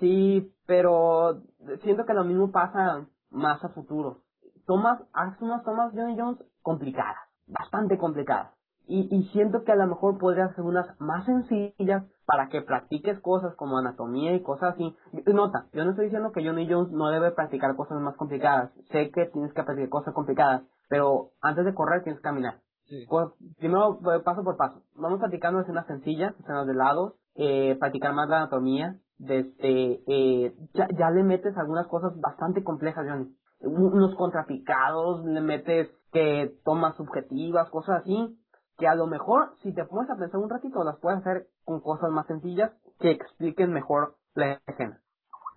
Sí, 0.00 0.52
pero 0.66 1.42
siento 1.82 2.04
que 2.04 2.12
lo 2.12 2.24
mismo 2.24 2.50
pasa 2.50 3.06
más 3.30 3.62
a 3.62 3.68
futuro. 3.68 4.24
Tomas, 4.66 5.00
haces 5.12 5.40
unas 5.42 5.62
tomas 5.62 5.92
Johnny 5.94 6.18
Jones 6.18 6.42
complicadas, 6.62 7.16
bastante 7.46 7.98
complicadas. 7.98 8.52
Y, 8.86 9.06
y 9.14 9.22
siento 9.32 9.62
que 9.64 9.70
a 9.72 9.76
lo 9.76 9.86
mejor 9.86 10.18
podrías 10.18 10.50
hacer 10.50 10.64
unas 10.64 11.00
más 11.00 11.24
sencillas 11.24 12.04
para 12.26 12.48
que 12.48 12.62
practiques 12.62 13.20
cosas 13.20 13.54
como 13.54 13.78
anatomía 13.78 14.34
y 14.34 14.42
cosas 14.42 14.74
así. 14.74 14.96
Nota, 15.26 15.66
yo 15.72 15.84
no 15.84 15.90
estoy 15.90 16.06
diciendo 16.06 16.32
que 16.32 16.44
Johnny 16.44 16.68
Jones 16.68 16.90
no 16.90 17.08
debe 17.10 17.30
practicar 17.30 17.76
cosas 17.76 18.00
más 18.00 18.16
complicadas. 18.16 18.72
Sé 18.90 19.10
que 19.12 19.26
tienes 19.26 19.52
que 19.52 19.62
practicar 19.62 19.88
cosas 19.90 20.14
complicadas, 20.14 20.62
pero 20.88 21.30
antes 21.40 21.64
de 21.64 21.74
correr 21.74 22.02
tienes 22.02 22.18
que 22.20 22.24
caminar. 22.24 22.60
Sí. 22.86 23.06
Pues, 23.08 23.28
primero, 23.58 24.00
eh, 24.12 24.20
paso 24.24 24.42
por 24.42 24.56
paso. 24.56 24.82
Vamos 24.96 25.20
practicando 25.20 25.60
escenas 25.60 25.86
sencillas, 25.86 26.34
escenas 26.40 26.66
de 26.66 26.74
lados, 26.74 27.14
eh, 27.36 27.76
practicar 27.78 28.12
más 28.14 28.28
la 28.28 28.38
anatomía. 28.38 28.96
Desde, 29.18 30.00
eh, 30.08 30.54
ya, 30.74 30.88
ya 30.98 31.10
le 31.10 31.22
metes 31.22 31.56
algunas 31.56 31.86
cosas 31.86 32.18
bastante 32.20 32.64
complejas, 32.64 33.06
Johnny. 33.08 33.32
Un- 33.60 33.92
Unos 33.94 34.16
contrapicados, 34.16 35.24
le 35.26 35.40
metes 35.42 35.88
que 36.12 36.54
tomas 36.64 36.96
subjetivas, 36.96 37.70
cosas 37.70 38.00
así, 38.02 38.38
que 38.78 38.88
a 38.88 38.94
lo 38.94 39.06
mejor, 39.06 39.54
si 39.62 39.72
te 39.74 39.84
pones 39.84 40.10
a 40.10 40.16
pensar 40.16 40.40
un 40.40 40.50
ratito, 40.50 40.82
las 40.84 40.98
puedes 40.98 41.20
hacer 41.20 41.46
con 41.64 41.80
cosas 41.80 42.10
más 42.10 42.26
sencillas 42.26 42.72
que 42.98 43.10
expliquen 43.10 43.72
mejor 43.72 44.16
la 44.34 44.60
escena. 44.66 45.00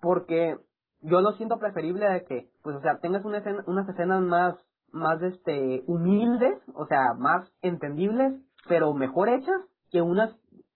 Porque 0.00 0.58
yo 1.00 1.20
lo 1.20 1.32
siento 1.32 1.58
preferible 1.58 2.08
de 2.08 2.24
que, 2.24 2.50
pues, 2.62 2.76
o 2.76 2.80
sea, 2.80 2.98
tengas 2.98 3.24
una 3.24 3.42
unas 3.66 3.88
escenas 3.88 4.22
más, 4.22 4.56
más, 4.92 5.20
este, 5.22 5.82
humildes, 5.86 6.58
o 6.74 6.86
sea, 6.86 7.14
más 7.14 7.50
entendibles, 7.62 8.34
pero 8.68 8.92
mejor 8.94 9.28
hechas, 9.28 9.60
que 9.90 10.02
unas 10.02 10.30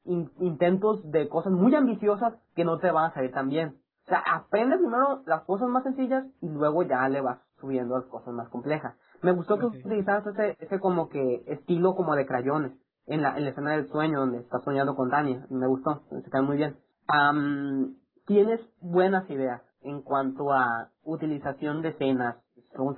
in- 0.05 0.31
intentos 0.41 1.09
de 1.11 1.29
cosas 1.29 1.53
muy 1.53 1.75
ambiciosas 1.75 2.35
que 2.55 2.65
no 2.65 2.79
te 2.79 2.91
van 2.91 3.11
a 3.11 3.15
salir 3.15 3.33
tan 3.33 3.49
bien. 3.49 3.77
O 4.07 4.09
sea, 4.09 4.23
aprende 4.35 4.79
primero 4.79 5.23
las 5.27 5.45
cosas 5.45 5.69
más 5.69 5.83
sencillas 5.83 6.25
y 6.41 6.49
luego 6.49 6.83
ya 6.83 7.07
le 7.09 7.21
vas 7.21 7.41
subiendo 7.61 7.99
las 7.99 8.07
cosas 8.07 8.33
más 8.33 8.49
complejas. 8.49 8.95
Me 9.23 9.33
gustó 9.33 9.59
que 9.59 9.67
Ok. 9.67 9.75
utilizaras 9.77 10.27
ese, 10.27 10.57
ese 10.61 10.81
como 10.81 11.09
que 11.09 11.45
estilo 11.49 11.95
como 11.97 12.17
de 12.17 12.27
crayones 12.27 12.73
en 13.07 13.23
la, 13.23 13.37
en 13.39 13.45
la 13.45 13.51
escena 13.51 13.73
del 13.73 13.89
sueño 13.89 14.21
donde 14.21 14.41
estás 14.41 14.63
soñando 14.65 14.97
con 14.97 15.11
Tania. 15.11 15.47
Me 15.51 15.67
gustó, 15.69 16.03
se 16.11 16.31
cae 16.31 16.43
muy 16.43 16.59
bien. 16.59 16.79
Am, 17.09 17.97
tienes 18.27 18.61
buenas 18.81 19.29
ideas 19.31 19.63
en 19.83 20.03
cuanto 20.03 20.53
a 20.53 20.91
utilización 21.05 21.83
de 21.83 21.91
escenas, 21.91 22.37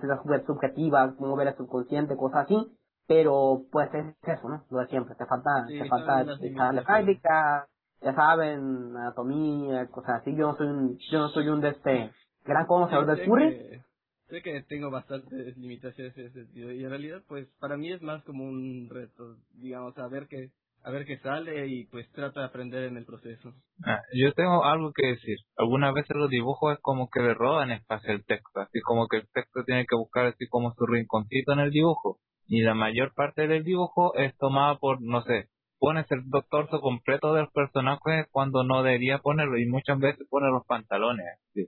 las 0.02 0.24
ver 0.24 0.46
subjetivas, 0.46 1.14
cómo 1.16 1.36
ver 1.36 1.48
el 1.48 1.56
subconsciente, 1.56 2.16
cosas 2.16 2.44
así, 2.46 2.78
pero 3.08 3.62
pues 3.72 3.90
es 3.94 4.16
eso, 4.22 4.48
¿no? 4.48 4.64
Lo 4.70 4.80
de 4.80 4.86
siempre, 4.88 5.14
te 5.16 5.26
falta, 5.26 5.66
Sí, 5.68 5.78
te 5.78 5.78
son 5.80 5.88
falta 5.88 6.24
limitaciones. 6.40 6.86
práctica, 6.86 7.68
ya 8.02 8.14
saben, 8.14 8.96
anatomía, 8.96 9.88
cosas 9.88 10.22
así, 10.22 10.34
yo 10.36 10.48
no 10.48 10.56
soy 10.56 10.68
un, 10.68 10.98
yo 11.10 11.18
no 11.20 11.28
soy 11.28 11.48
un 11.48 11.60
de 11.62 11.70
este 11.70 12.12
gran 12.44 12.66
conocedor 12.66 13.06
del 13.06 13.18
que- 13.18 13.84
Sé 14.30 14.42
que 14.42 14.62
tengo 14.62 14.90
bastantes 14.90 15.56
limitaciones 15.58 16.16
en 16.16 16.26
ese 16.26 16.44
sentido 16.44 16.70
y 16.72 16.84
en 16.84 16.90
realidad 16.90 17.22
pues 17.28 17.48
para 17.58 17.76
mí 17.76 17.92
es 17.92 18.00
más 18.00 18.22
como 18.24 18.44
un 18.44 18.88
reto, 18.88 19.36
digamos, 19.54 19.98
a 19.98 20.06
ver 20.08 20.28
qué, 20.28 20.50
a 20.84 20.90
ver 20.90 21.04
qué 21.04 21.18
sale 21.18 21.66
y 21.66 21.84
pues 21.86 22.10
trata 22.12 22.40
de 22.40 22.46
aprender 22.46 22.84
en 22.84 22.96
el 22.96 23.04
proceso. 23.04 23.52
Ah, 23.84 24.00
yo 24.14 24.32
tengo 24.34 24.64
algo 24.64 24.92
que 24.92 25.06
decir. 25.08 25.36
Algunas 25.56 25.92
veces 25.94 26.16
los 26.16 26.30
dibujos 26.30 26.74
es 26.74 26.80
como 26.80 27.08
que 27.10 27.20
le 27.20 27.34
roban 27.34 27.72
espacio 27.72 28.12
al 28.12 28.24
texto, 28.24 28.60
así 28.60 28.80
como 28.80 29.08
que 29.08 29.18
el 29.18 29.28
texto 29.32 29.64
tiene 29.64 29.84
que 29.86 29.96
buscar 29.96 30.26
así 30.26 30.46
como 30.48 30.72
su 30.74 30.86
rinconcito 30.86 31.52
en 31.52 31.60
el 31.60 31.70
dibujo. 31.70 32.18
Y 32.46 32.62
la 32.62 32.74
mayor 32.74 33.12
parte 33.14 33.46
del 33.46 33.64
dibujo 33.64 34.14
es 34.14 34.36
tomada 34.36 34.76
por, 34.76 35.00
no 35.00 35.22
sé, 35.22 35.48
pones 35.78 36.06
el 36.10 36.22
torso 36.50 36.80
completo 36.80 37.34
del 37.34 37.48
personaje 37.48 38.26
cuando 38.30 38.64
no 38.64 38.82
debería 38.82 39.18
ponerlo 39.18 39.58
y 39.58 39.66
muchas 39.66 39.98
veces 39.98 40.26
pone 40.28 40.48
los 40.48 40.64
pantalones. 40.66 41.26
así. 41.50 41.66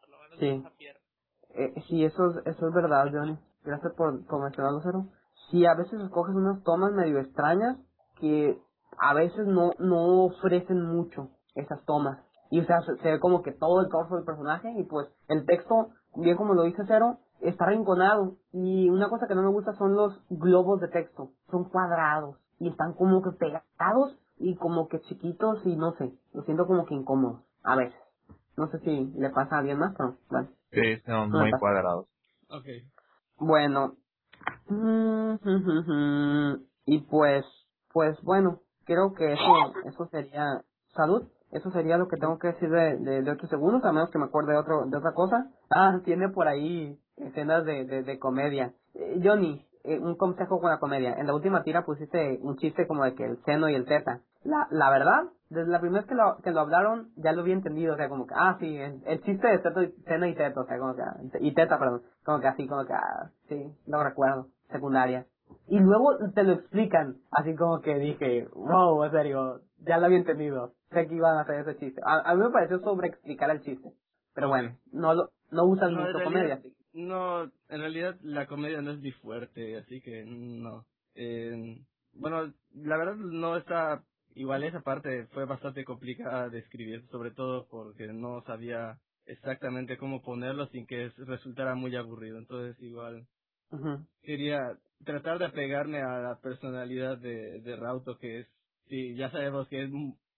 Por 0.00 0.08
lo 0.08 0.18
menos 0.18 0.38
Sí. 0.38 0.74
Eh, 1.54 1.74
sí, 1.88 2.04
eso 2.04 2.30
es, 2.30 2.46
eso 2.46 2.68
es 2.68 2.74
verdad, 2.74 3.08
Johnny. 3.12 3.38
Gracias 3.64 3.92
por, 3.94 4.24
por 4.26 4.42
mencionarlo, 4.42 4.80
Cero. 4.82 5.06
Sí, 5.50 5.64
a 5.66 5.74
veces 5.74 6.00
escoges 6.00 6.34
unas 6.34 6.62
tomas 6.62 6.92
medio 6.92 7.18
extrañas 7.18 7.78
que 8.20 8.60
a 8.98 9.14
veces 9.14 9.46
no, 9.46 9.72
no 9.78 10.24
ofrecen 10.24 10.82
mucho 10.82 11.30
esas 11.54 11.84
tomas. 11.84 12.18
Y 12.50 12.60
o 12.60 12.64
sea, 12.66 12.80
se, 12.82 13.10
ve 13.10 13.20
como 13.20 13.42
que 13.42 13.52
todo 13.52 13.80
el 13.80 13.88
torso 13.88 14.16
del 14.16 14.24
personaje 14.24 14.70
y 14.76 14.84
pues 14.84 15.08
el 15.28 15.44
texto, 15.46 15.88
bien 16.14 16.36
como 16.36 16.54
lo 16.54 16.62
dice 16.62 16.82
Cero, 16.86 17.18
está 17.40 17.66
rinconado. 17.66 18.36
Y 18.52 18.88
una 18.90 19.08
cosa 19.08 19.26
que 19.26 19.34
no 19.34 19.42
me 19.42 19.48
gusta 19.48 19.72
son 19.74 19.94
los 19.94 20.20
globos 20.30 20.80
de 20.80 20.88
texto. 20.88 21.30
Son 21.50 21.64
cuadrados 21.64 22.36
y 22.58 22.68
están 22.68 22.94
como 22.94 23.22
que 23.22 23.30
pegados 23.32 24.16
y 24.38 24.56
como 24.56 24.88
que 24.88 25.00
chiquitos 25.02 25.64
y 25.64 25.76
no 25.76 25.92
sé, 25.92 26.12
lo 26.32 26.42
siento 26.42 26.66
como 26.66 26.84
que 26.86 26.94
incómodos 26.94 27.40
a 27.62 27.76
veces. 27.76 28.03
No 28.56 28.68
sé 28.68 28.78
si 28.80 29.12
le 29.16 29.30
pasa 29.30 29.56
a 29.56 29.58
alguien 29.60 29.78
más, 29.78 29.94
pero 29.96 30.16
bueno. 30.30 30.48
Sí, 30.70 30.96
son 31.06 31.30
No, 31.30 31.40
muy 31.40 31.50
cuadrados. 31.52 32.06
Ok. 32.50 32.66
Bueno. 33.38 33.96
Mm, 34.68 36.54
Y 36.86 36.98
pues, 37.02 37.44
pues 37.92 38.20
bueno, 38.22 38.60
creo 38.84 39.12
que 39.14 39.32
eso, 39.32 39.72
eso 39.86 40.06
sería 40.10 40.62
salud. 40.94 41.24
Eso 41.50 41.70
sería 41.70 41.96
lo 41.98 42.08
que 42.08 42.16
tengo 42.16 42.38
que 42.38 42.48
decir 42.48 42.68
de, 42.68 42.96
de, 42.98 43.22
de 43.22 43.30
8 43.30 43.46
segundos, 43.46 43.84
a 43.84 43.92
menos 43.92 44.10
que 44.10 44.18
me 44.18 44.24
acuerde 44.26 44.52
de, 44.52 44.58
otro, 44.58 44.86
de 44.86 44.96
otra 44.96 45.12
cosa. 45.14 45.50
Ah, 45.70 46.00
tiene 46.04 46.28
por 46.28 46.48
ahí 46.48 46.98
escenas 47.16 47.64
de, 47.64 47.84
de, 47.84 48.02
de 48.02 48.18
comedia. 48.18 48.74
Eh, 48.94 49.20
Johnny, 49.22 49.64
eh, 49.84 49.98
un 50.00 50.16
consejo 50.16 50.60
con 50.60 50.70
la 50.70 50.78
comedia. 50.78 51.14
En 51.14 51.26
la 51.28 51.34
última 51.34 51.62
tira 51.62 51.84
pusiste 51.84 52.40
un 52.42 52.56
chiste 52.56 52.86
como 52.88 53.04
de 53.04 53.14
que 53.14 53.24
el 53.24 53.38
seno 53.44 53.68
y 53.68 53.74
el 53.76 53.84
teta. 53.86 54.22
La, 54.42 54.66
la 54.70 54.90
verdad, 54.90 55.24
desde 55.54 55.70
la 55.70 55.80
primera 55.80 56.00
vez 56.02 56.08
que 56.08 56.14
lo, 56.14 56.36
que 56.42 56.50
lo 56.50 56.60
hablaron, 56.60 57.10
ya 57.16 57.32
lo 57.32 57.42
había 57.42 57.54
entendido. 57.54 57.94
O 57.94 57.96
sea, 57.96 58.08
como 58.08 58.26
que, 58.26 58.34
ah, 58.36 58.56
sí, 58.60 58.76
el, 58.76 59.00
el 59.06 59.22
chiste 59.22 59.48
de 59.48 59.58
teto 59.58 59.82
y, 59.82 59.92
seno 60.06 60.26
y 60.26 60.34
teto. 60.34 60.60
O 60.62 60.66
sea, 60.66 60.78
como 60.78 60.94
que, 60.94 61.02
y 61.40 61.54
teta, 61.54 61.78
perdón. 61.78 62.02
Como 62.24 62.40
que 62.40 62.48
así, 62.48 62.66
como 62.66 62.84
que, 62.84 62.92
ah, 62.92 63.30
sí, 63.48 63.72
lo 63.86 64.02
recuerdo. 64.04 64.48
Secundaria. 64.70 65.26
Y 65.68 65.78
luego 65.78 66.16
te 66.34 66.42
lo 66.42 66.52
explican, 66.52 67.16
así 67.30 67.54
como 67.54 67.80
que 67.80 67.94
dije, 67.98 68.48
wow, 68.54 69.04
en 69.04 69.10
serio, 69.12 69.60
ya 69.78 69.98
lo 69.98 70.06
había 70.06 70.18
entendido. 70.18 70.72
Sé 70.90 71.06
que 71.06 71.14
iban 71.14 71.36
a 71.36 71.42
hacer 71.42 71.60
ese 71.60 71.76
chiste. 71.78 72.00
A, 72.04 72.30
a 72.30 72.34
mí 72.34 72.42
me 72.42 72.50
pareció 72.50 72.80
sobre 72.80 73.08
explicar 73.08 73.50
el 73.50 73.60
chiste. 73.62 73.92
Pero 74.34 74.48
bueno, 74.48 74.76
no 74.92 75.14
lo, 75.14 75.30
no 75.50 75.64
usan 75.66 75.92
No, 75.94 76.00
mucho 76.00 76.18
realidad- 76.18 76.60
comedia. 76.60 76.60
No, 76.96 77.42
en 77.44 77.80
realidad 77.80 78.14
la 78.22 78.46
comedia 78.46 78.80
no 78.80 78.92
es 78.92 79.00
mi 79.00 79.10
fuerte, 79.10 79.76
así 79.78 80.00
que 80.00 80.24
no. 80.26 80.84
Eh, 81.16 81.78
bueno, 82.14 82.52
la 82.74 82.96
verdad 82.96 83.16
no 83.16 83.56
está, 83.56 84.02
igual 84.34 84.64
esa 84.64 84.82
parte 84.82 85.26
fue 85.32 85.46
bastante 85.46 85.84
complicada 85.84 86.48
de 86.50 86.60
escribir, 86.60 87.06
sobre 87.10 87.32
todo 87.32 87.68
porque 87.68 88.08
no 88.08 88.42
sabía 88.46 88.98
exactamente 89.26 89.98
cómo 89.98 90.22
ponerlo 90.22 90.68
sin 90.68 90.86
que 90.86 91.06
es- 91.06 91.16
resultara 91.18 91.74
muy 91.76 91.96
aburrido. 91.96 92.38
Entonces 92.38 92.80
igual 92.82 93.26
quería 94.22 94.78
tratar 95.04 95.38
de 95.38 95.46
apegarme 95.46 96.00
a 96.02 96.18
la 96.20 96.40
personalidad 96.40 97.18
de, 97.18 97.60
de 97.60 97.76
Rauto, 97.76 98.18
que 98.18 98.40
es, 98.40 98.48
sí, 98.88 99.14
ya 99.16 99.30
sabemos 99.30 99.68
que 99.68 99.84
es, 99.84 99.90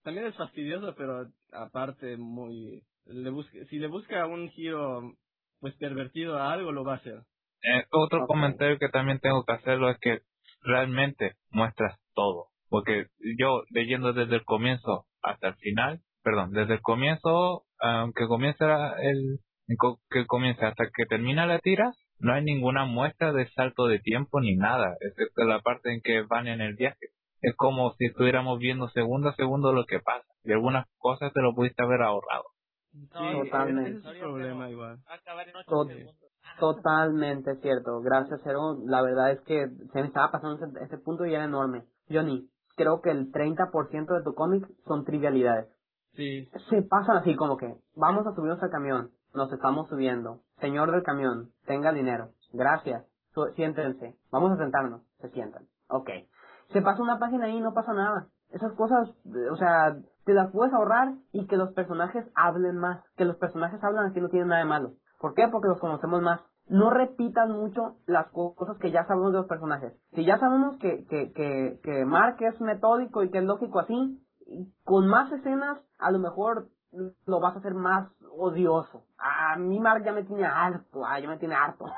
también 0.03 0.27
es 0.27 0.35
fastidioso, 0.37 0.95
pero 0.97 1.31
aparte 1.51 2.17
muy, 2.17 2.83
le 3.05 3.29
busca, 3.31 3.53
si 3.69 3.77
le 3.79 3.87
busca 3.87 4.27
un 4.27 4.49
giro, 4.51 5.15
pues 5.59 5.75
pervertido 5.77 6.37
a 6.37 6.53
algo, 6.53 6.71
lo 6.71 6.83
va 6.85 6.95
a 6.95 6.97
hacer. 6.97 7.23
Eh, 7.63 7.85
otro 7.91 8.25
comentario 8.25 8.79
que 8.79 8.89
también 8.89 9.19
tengo 9.19 9.43
que 9.45 9.53
hacerlo 9.53 9.89
es 9.91 9.99
que 9.99 10.21
realmente 10.61 11.35
muestras 11.51 11.99
todo. 12.15 12.49
Porque 12.69 13.07
yo 13.37 13.63
leyendo 13.69 14.13
desde 14.13 14.35
el 14.35 14.45
comienzo 14.45 15.05
hasta 15.21 15.49
el 15.49 15.55
final, 15.55 16.01
perdón, 16.23 16.51
desde 16.51 16.75
el 16.75 16.81
comienzo, 16.81 17.63
aunque 17.79 18.27
comienza 18.27 18.99
el, 19.01 19.39
que 20.09 20.25
comience 20.25 20.65
hasta 20.65 20.89
que 20.93 21.05
termina 21.05 21.45
la 21.45 21.59
tira, 21.59 21.93
no 22.19 22.33
hay 22.33 22.43
ninguna 22.43 22.85
muestra 22.85 23.31
de 23.31 23.47
salto 23.51 23.87
de 23.87 23.99
tiempo 23.99 24.41
ni 24.41 24.55
nada, 24.55 24.97
excepto 25.01 25.43
la 25.43 25.61
parte 25.61 25.93
en 25.93 26.01
que 26.01 26.21
van 26.23 26.47
en 26.47 26.61
el 26.61 26.75
viaje. 26.75 27.07
Es 27.41 27.55
como 27.55 27.93
si 27.93 28.05
estuviéramos 28.05 28.57
viendo 28.59 28.89
segundo 28.89 29.29
a 29.29 29.35
segundo 29.35 29.71
lo 29.71 29.85
que 29.85 29.99
pasa. 29.99 30.25
Y 30.43 30.51
algunas 30.51 30.87
cosas 30.97 31.31
te 31.33 31.41
lo 31.41 31.53
pudiste 31.53 31.83
haber 31.83 32.01
ahorrado. 32.01 32.45
Sí, 32.91 33.43
totalmente. 33.43 34.09
es 34.09 34.19
problema 34.19 34.69
igual. 34.71 34.97
Acabar 35.05 35.47
en 35.47 35.55
8 35.55 35.65
Tot-. 35.67 35.91
Totalmente 36.59 37.55
cierto. 37.57 38.01
Gracias, 38.01 38.41
Cero. 38.43 38.77
La 38.85 39.03
verdad 39.03 39.31
es 39.31 39.41
que 39.41 39.67
se 39.93 40.01
me 40.01 40.07
estaba 40.07 40.31
pasando 40.31 40.55
ese, 40.55 40.83
ese 40.83 40.97
punto 40.97 41.25
y 41.25 41.35
era 41.35 41.43
enorme. 41.43 41.83
Johnny, 42.09 42.49
creo 42.77 43.01
que 43.01 43.11
el 43.11 43.31
30% 43.31 44.15
de 44.15 44.23
tu 44.23 44.33
cómic 44.33 44.65
son 44.85 45.03
trivialidades. 45.03 45.67
Sí, 46.13 46.49
Se 46.69 46.81
pasan 46.81 47.17
así 47.17 47.35
como 47.35 47.57
que, 47.57 47.75
vamos 47.95 48.25
a 48.25 48.33
subirnos 48.33 48.63
al 48.63 48.71
camión, 48.71 49.11
nos 49.33 49.51
estamos 49.51 49.89
subiendo. 49.89 50.41
Señor 50.59 50.91
del 50.91 51.03
camión, 51.03 51.51
tenga 51.65 51.91
dinero. 51.91 52.29
Gracias. 52.53 53.05
Siéntense. 53.55 54.15
Vamos 54.31 54.51
a 54.51 54.57
sentarnos. 54.57 55.01
Se 55.19 55.29
sientan. 55.29 55.67
Ok. 55.89 56.09
Se 56.73 56.81
pasa 56.81 57.03
una 57.03 57.19
página 57.19 57.45
ahí 57.45 57.57
y 57.57 57.61
no 57.61 57.73
pasa 57.73 57.93
nada. 57.93 58.27
Esas 58.49 58.73
cosas, 58.73 59.09
eh, 59.25 59.49
o 59.51 59.55
sea, 59.57 59.97
te 60.25 60.33
las 60.33 60.51
puedes 60.51 60.73
ahorrar 60.73 61.13
y 61.31 61.45
que 61.45 61.57
los 61.57 61.71
personajes 61.73 62.25
hablen 62.33 62.77
más. 62.77 63.03
Que 63.15 63.25
los 63.25 63.37
personajes 63.37 63.83
hablan 63.83 64.07
así 64.07 64.19
no 64.19 64.29
tiene 64.29 64.47
nada 64.47 64.61
de 64.61 64.69
malo. 64.69 64.93
¿Por 65.19 65.33
qué? 65.33 65.47
Porque 65.51 65.67
los 65.67 65.79
conocemos 65.79 66.21
más. 66.21 66.41
No 66.69 66.89
repitas 66.89 67.49
mucho 67.49 67.95
las 68.05 68.27
co- 68.31 68.53
cosas 68.55 68.77
que 68.77 68.91
ya 68.91 69.05
sabemos 69.05 69.31
de 69.31 69.37
los 69.39 69.47
personajes. 69.47 69.93
Si 70.13 70.25
ya 70.25 70.37
sabemos 70.37 70.77
que, 70.77 71.05
que, 71.07 71.31
que, 71.33 71.79
que 71.83 72.05
Mark 72.05 72.37
es 72.41 72.59
metódico 72.61 73.23
y 73.23 73.29
que 73.31 73.37
es 73.39 73.43
lógico 73.45 73.79
así, 73.79 74.19
con 74.83 75.07
más 75.07 75.31
escenas, 75.31 75.79
a 75.99 76.11
lo 76.11 76.19
mejor 76.19 76.67
lo 77.25 77.39
vas 77.39 77.55
a 77.55 77.59
hacer 77.59 77.73
más 77.73 78.09
odioso. 78.37 79.03
A 79.17 79.55
mí 79.57 79.79
Mark 79.79 80.03
ya 80.03 80.11
me 80.13 80.23
tiene 80.23 80.45
harto, 80.45 81.05
ah, 81.05 81.19
ya 81.19 81.27
me 81.27 81.37
tiene 81.37 81.55
harto. 81.55 81.85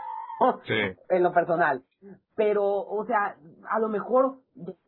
Sí. 0.66 0.74
en 1.10 1.22
lo 1.24 1.34
personal. 1.34 1.84
Pero, 2.38 2.64
o 2.64 3.04
sea, 3.06 3.36
a 3.70 3.80
lo 3.80 3.90
mejor 3.90 4.38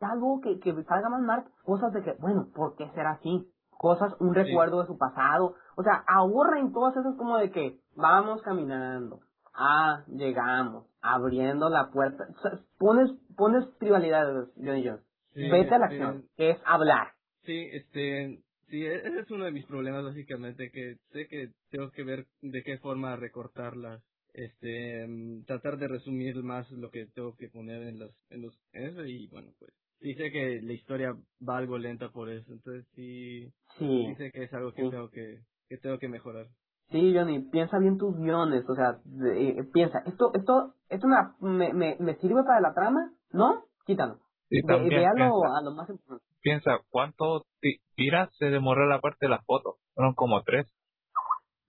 algo 0.00 0.40
que, 0.40 0.58
que 0.60 0.72
salga 0.84 1.10
más 1.10 1.20
Mark, 1.20 1.44
cosas 1.62 1.92
de 1.92 2.02
que, 2.02 2.14
bueno, 2.20 2.46
¿por 2.54 2.74
qué 2.76 2.88
será 2.94 3.10
así? 3.12 3.52
Cosas, 3.76 4.14
un 4.18 4.34
recuerdo 4.34 4.80
de 4.80 4.86
su 4.86 4.96
pasado. 4.96 5.54
O 5.76 5.82
sea, 5.82 6.02
ahorren 6.06 6.72
todas 6.72 6.96
esas 6.96 7.16
como 7.16 7.36
de 7.36 7.50
que 7.50 7.80
vamos 7.96 8.40
caminando. 8.40 9.20
Ah, 9.54 10.04
llegamos, 10.08 10.86
abriendo 11.02 11.68
la 11.70 11.90
puerta. 11.90 12.24
O 12.36 12.40
sea, 12.40 12.60
pones, 12.78 13.10
pones 13.36 13.64
trivialidades, 13.78 14.50
Johnny 14.56 14.86
Jones. 14.86 15.04
Sí, 15.34 15.42
Vete 15.50 15.74
a 15.74 15.78
la 15.78 15.86
sí. 15.88 15.94
acción, 15.94 16.28
que 16.36 16.50
es 16.50 16.58
hablar. 16.66 17.08
Sí, 17.44 17.68
este, 17.72 18.40
sí, 18.68 18.84
e- 18.84 18.96
ese 19.08 19.20
es 19.20 19.30
uno 19.30 19.44
de 19.46 19.52
mis 19.52 19.66
problemas 19.66 20.04
básicamente, 20.04 20.70
que 20.70 20.96
sé 21.12 21.28
que 21.28 21.50
tengo 21.70 21.90
que 21.92 22.04
ver 22.04 22.26
de 22.42 22.62
qué 22.62 22.78
forma 22.78 23.16
recortarlas, 23.16 24.02
este, 24.34 25.06
mm, 25.06 25.44
tratar 25.44 25.78
de 25.78 25.88
resumir 25.88 26.36
más 26.42 26.70
lo 26.72 26.90
que 26.90 27.06
tengo 27.08 27.36
que 27.36 27.48
poner 27.48 27.82
en 27.84 27.98
los, 28.00 28.12
en 28.30 28.42
los, 28.42 28.58
en 28.72 28.84
eso 28.88 29.04
y 29.06 29.28
bueno, 29.28 29.52
pues, 29.58 29.72
sí 30.00 30.14
sé 30.14 30.30
que 30.32 30.60
la 30.62 30.72
historia 30.74 31.12
va 31.48 31.58
algo 31.58 31.78
lenta 31.78 32.10
por 32.10 32.30
eso, 32.30 32.52
entonces 32.52 32.86
sí, 32.94 33.52
Sí. 33.78 34.06
sí 34.06 34.16
sé 34.16 34.32
que 34.32 34.44
es 34.44 34.52
algo 34.54 34.72
que 34.74 34.84
tengo 34.84 35.10
que, 35.10 35.40
que 35.68 35.78
tengo 35.78 35.98
que 35.98 36.08
mejorar. 36.08 36.48
Sí, 36.92 37.14
Johnny, 37.16 37.40
piensa 37.50 37.78
bien 37.78 37.98
tus 37.98 38.16
guiones, 38.16 38.68
o 38.68 38.74
sea, 38.76 38.98
de- 39.04 39.48
eh, 39.60 39.64
piensa, 39.72 40.00
esto, 40.06 40.30
esto, 40.34 40.74
esto 40.88 41.06
me, 41.08 41.16
me, 41.40 41.72
me, 41.72 41.96
me 41.98 42.14
sirve 42.16 42.44
para 42.44 42.60
la 42.60 42.74
trama, 42.74 43.12
¿no? 43.32 43.64
Quítalo. 43.86 44.18
Ve, 44.50 44.60
a, 45.06 45.10
lo, 45.10 45.14
piensa, 45.16 45.58
a 45.58 45.62
lo 45.64 45.70
más 45.72 45.88
importante. 45.90 46.24
piensa, 46.42 46.78
¿cuánto 46.90 47.46
ti- 47.60 47.80
tiras 47.96 48.28
se 48.36 48.46
demoró 48.50 48.86
la 48.86 49.00
parte 49.00 49.18
de 49.26 49.30
las 49.30 49.44
fotos? 49.46 49.76
Fueron 49.94 50.14
como 50.14 50.42
tres. 50.42 50.66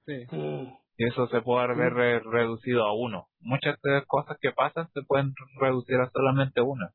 Sí, 0.06 0.26
Sí. 0.30 0.74
Y 0.98 1.08
eso 1.08 1.28
se 1.28 1.42
puede 1.42 1.64
haber 1.64 1.94
re- 1.94 2.20
reducido 2.20 2.84
a 2.86 2.94
uno. 2.94 3.28
Muchas 3.40 3.82
de 3.82 3.92
las 3.94 4.06
cosas 4.06 4.38
que 4.40 4.52
pasan 4.52 4.90
se 4.94 5.02
pueden 5.08 5.34
reducir 5.60 5.96
a 5.96 6.10
solamente 6.12 6.62
una. 6.62 6.92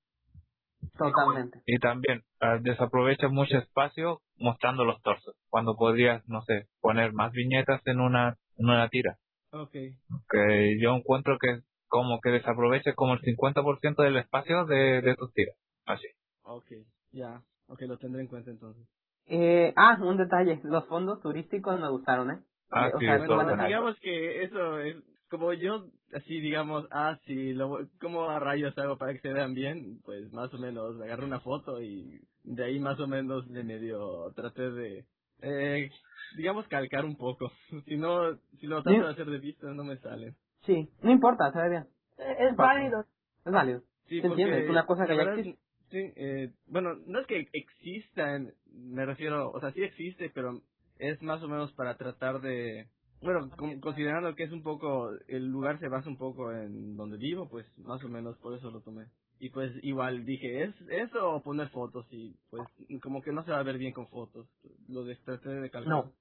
Totalmente. 0.97 1.61
Y 1.67 1.79
también 1.79 2.23
ah, 2.41 2.59
desaprovecha 2.61 3.29
mucho 3.29 3.59
espacio 3.59 4.21
mostrando 4.37 4.85
los 4.85 5.01
torsos, 5.03 5.35
cuando 5.49 5.77
podrías, 5.77 6.27
no 6.29 6.43
sé, 6.43 6.69
poner 6.81 7.13
más 7.13 7.33
viñetas 7.33 7.81
en 7.87 8.01
una, 8.01 8.37
en 8.57 8.67
una 8.67 8.89
tira. 8.89 9.19
okay 9.53 9.97
Que 10.31 10.79
yo 10.81 10.95
encuentro 10.95 11.39
que 11.39 11.61
como 11.89 12.21
que 12.21 12.31
desaprovecha 12.31 12.95
como 12.95 13.15
el 13.15 13.21
50% 13.21 14.03
del 14.03 14.17
espacio 14.19 14.67
de, 14.67 15.01
de 15.01 15.17
tus 15.17 15.33
tiras. 15.33 15.57
Así. 15.87 16.07
okay 16.43 16.85
ya, 17.11 17.43
okay 17.67 17.89
lo 17.89 17.99
tendré 17.99 18.23
en 18.23 18.29
cuenta 18.29 18.51
entonces. 18.51 18.87
Eh, 19.27 19.73
ah, 19.77 19.99
un 20.01 20.17
detalle, 20.17 20.61
los 20.65 20.87
fondos 20.87 21.21
turísticos 21.21 21.79
me 21.79 21.89
gustaron, 21.91 22.31
¿eh? 22.31 22.39
Ah, 22.71 22.91
o 22.95 22.99
sí, 22.99 23.05
sea, 23.05 23.17
eso 23.17 23.35
Bueno, 23.35 23.65
digamos 23.65 23.99
que 24.01 24.43
eso 24.43 24.79
es 24.81 24.97
como 25.31 25.53
yo 25.55 25.87
así 26.15 26.41
digamos 26.41 26.87
ah 26.93 27.19
sí 27.27 27.55
lo 27.55 27.69
voy- 27.69 27.89
cómo 28.01 28.31
a 28.31 28.39
rayos 28.41 28.77
hago 28.79 28.99
para 28.99 29.15
que 29.15 29.21
se 29.21 29.33
vean 29.33 29.55
bien 29.55 30.01
pues 30.05 30.33
más 30.33 30.53
o 30.55 30.59
menos 30.59 31.01
agarré 31.01 31.25
una 31.27 31.41
foto 31.41 31.83
y 31.83 32.21
de 32.45 32.65
ahí 32.65 32.81
más 32.81 33.01
o 33.01 33.09
menos 33.09 33.47
le 33.49 33.65
medio 33.65 34.33
traté 34.37 34.71
de 34.71 35.07
eh, 35.43 35.91
digamos 36.37 36.67
calcar 36.69 37.05
un 37.05 37.17
poco 37.17 37.53
si 37.87 37.97
no 37.97 38.37
si 38.61 38.67
lo 38.67 38.83
trato 38.83 39.05
de 39.05 39.11
hacer 39.13 39.27
de 39.27 39.39
vista 39.39 39.69
no 39.75 39.85
me 39.85 39.99
sale 39.99 40.37
Sí, 40.67 40.91
no 41.03 41.11
importa, 41.13 41.53
se 41.53 41.59
ve 41.61 41.69
bien. 41.71 41.89
Es 42.19 42.57
válido. 42.57 43.05
Es 43.47 43.53
válido. 43.53 43.83
sí 44.09 44.21
¿Se 44.21 44.27
entiende? 44.27 44.65
Es 44.65 44.71
una 44.71 44.87
cosa 44.87 45.07
que 45.07 45.17
ya 45.17 45.23
existe. 45.25 45.59
sí 45.91 46.13
eh, 46.17 46.53
bueno 46.67 46.95
no 47.07 47.21
es 47.21 47.27
que 47.27 47.49
existan 47.53 48.55
me 48.73 49.07
refiero 49.07 49.51
o 49.51 49.61
sea 49.61 49.73
sí 49.73 49.83
existe 49.83 50.31
pero 50.35 50.63
es 50.99 51.23
más 51.23 51.43
o 51.43 51.49
menos 51.49 51.73
para 51.75 51.97
tratar 51.97 52.41
de 52.41 52.89
bueno, 53.23 53.51
con- 53.57 53.81
considerando 53.81 54.35
que 54.35 54.45
es 54.45 54.53
un 54.53 54.63
poco, 54.63 55.11
el 55.29 55.47
lugar 55.49 55.81
se 55.81 55.89
basa 55.89 56.09
un 56.09 56.19
poco 56.19 56.53
en 56.53 56.97
donde 56.97 57.19
vivo, 57.19 57.49
pues 57.49 57.67
más 57.79 58.03
o 58.05 58.09
menos 58.09 58.37
por 58.39 58.55
eso 58.55 58.71
lo 58.71 58.81
tomé. 58.83 59.07
Y 59.41 59.51
pues 59.51 59.73
igual 59.83 60.25
dije, 60.25 60.65
¿es 60.65 60.75
eso 60.89 61.33
o 61.35 61.43
poner 61.43 61.69
fotos? 61.71 62.07
Y 62.11 62.37
pues 62.51 62.63
como 63.03 63.23
que 63.23 63.33
no 63.33 63.45
se 63.45 63.53
va 63.53 63.61
a 63.61 63.65
ver 63.65 63.79
bien 63.79 63.93
con 63.93 64.09
fotos. 64.09 64.49
Lo 64.89 65.05
de 65.05 65.17
traté 65.17 65.49
de 65.51 65.71
calcar. 65.71 65.91
No. 65.91 66.13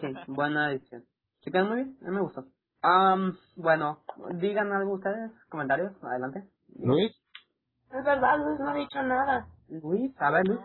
Sí, 0.00 0.06
buena 0.28 0.72
edición. 0.72 1.04
¿Se 1.42 1.50
quedan 1.50 1.68
muy 1.68 1.76
bien? 1.84 1.98
A 2.02 2.06
mí 2.10 2.16
me 2.16 2.22
gustó. 2.22 2.46
Am, 2.82 3.36
bueno, 3.56 4.04
digan 4.40 4.72
algo 4.72 4.94
ustedes, 4.94 5.32
comentarios, 5.50 5.92
adelante. 6.02 6.48
Luis, 6.78 7.12
Es 7.92 8.04
verdad, 8.04 8.38
Luis 8.38 8.60
no 8.60 8.70
ha 8.70 8.74
dicho 8.74 9.02
nada. 9.02 9.48
Luis, 9.68 10.14
a 10.20 10.30
ver, 10.30 10.46
Luis. 10.46 10.60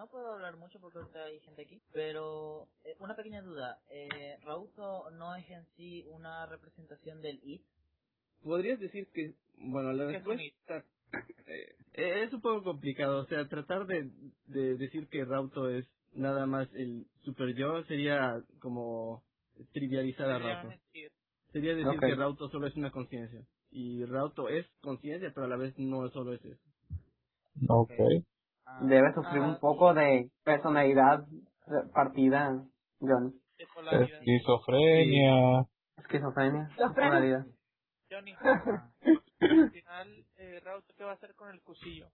No, 0.00 0.08
puedo 0.10 0.34
hablar 0.34 0.56
mucho 0.56 0.80
porque 0.80 0.98
ahorita 0.98 1.24
hay 1.24 1.40
gente 1.42 1.62
aquí, 1.62 1.82
pero 1.92 2.68
eh, 2.84 2.96
una 3.00 3.16
pequeña 3.16 3.42
duda. 3.42 3.82
Eh, 3.90 4.38
Rauto 4.44 5.10
no 5.12 5.36
es 5.36 5.48
en 5.50 5.66
sí 5.76 6.04
una 6.08 6.46
representación 6.46 7.22
del 7.22 7.40
IT. 7.44 7.62
Podrías 8.42 8.80
decir 8.80 9.08
que, 9.14 9.36
bueno, 9.58 9.92
la 9.92 10.06
¿Qué 10.06 10.16
es 10.18 10.26
un 10.26 10.38
respuesta 10.38 10.86
eh, 11.94 12.24
es 12.24 12.32
un 12.34 12.42
poco 12.42 12.64
complicado. 12.64 13.22
O 13.22 13.26
sea, 13.26 13.48
tratar 13.48 13.86
de, 13.86 14.10
de 14.46 14.76
decir 14.76 15.08
que 15.08 15.24
Rauto 15.24 15.70
es 15.70 15.86
nada 16.12 16.46
más 16.46 16.68
el 16.74 17.06
super 17.24 17.54
yo 17.56 17.84
sería 17.84 18.44
como 18.60 19.24
trivializar 19.72 20.30
a 20.30 20.38
Rauto. 20.40 20.68
Sería 21.52 21.74
decir 21.76 21.90
Ok. 21.90 22.02
que 22.02 22.14
Rauto 22.16 22.48
solo 22.50 22.68
es 22.68 22.76
una 22.76 22.92
conciencia. 22.92 23.46
Y 23.72 24.04
Rauto 24.06 24.48
es 24.48 24.66
conciencia, 24.82 25.32
pero 25.34 25.46
a 25.46 25.50
la 25.50 25.56
vez 25.56 25.78
no 25.78 26.08
solo 26.10 26.34
es 26.34 26.44
eso. 26.44 26.62
ok. 27.68 27.92
Ah, 28.72 28.78
Debe 28.82 29.12
sufrir 29.14 29.40
un 29.42 29.58
poco 29.58 29.92
de 29.94 30.30
personalidad 30.44 31.24
partida, 31.92 32.64
John. 33.00 33.34
Bipolaridad. 33.58 34.20
Esquizofrenia. 34.22 35.66
Esquizofrenia, 35.98 36.62
Esquizofrenia. 36.68 36.94
personalidad. 36.94 37.46
Johnny, 38.10 38.32
ah, 38.40 38.90
al 39.40 39.70
final, 39.70 40.24
eh, 40.38 40.60
Rauto, 40.64 40.94
¿qué 40.96 41.04
va 41.04 41.10
a 41.12 41.14
hacer 41.14 41.34
con 41.34 41.50
el 41.50 41.60
cuchillo? 41.62 42.08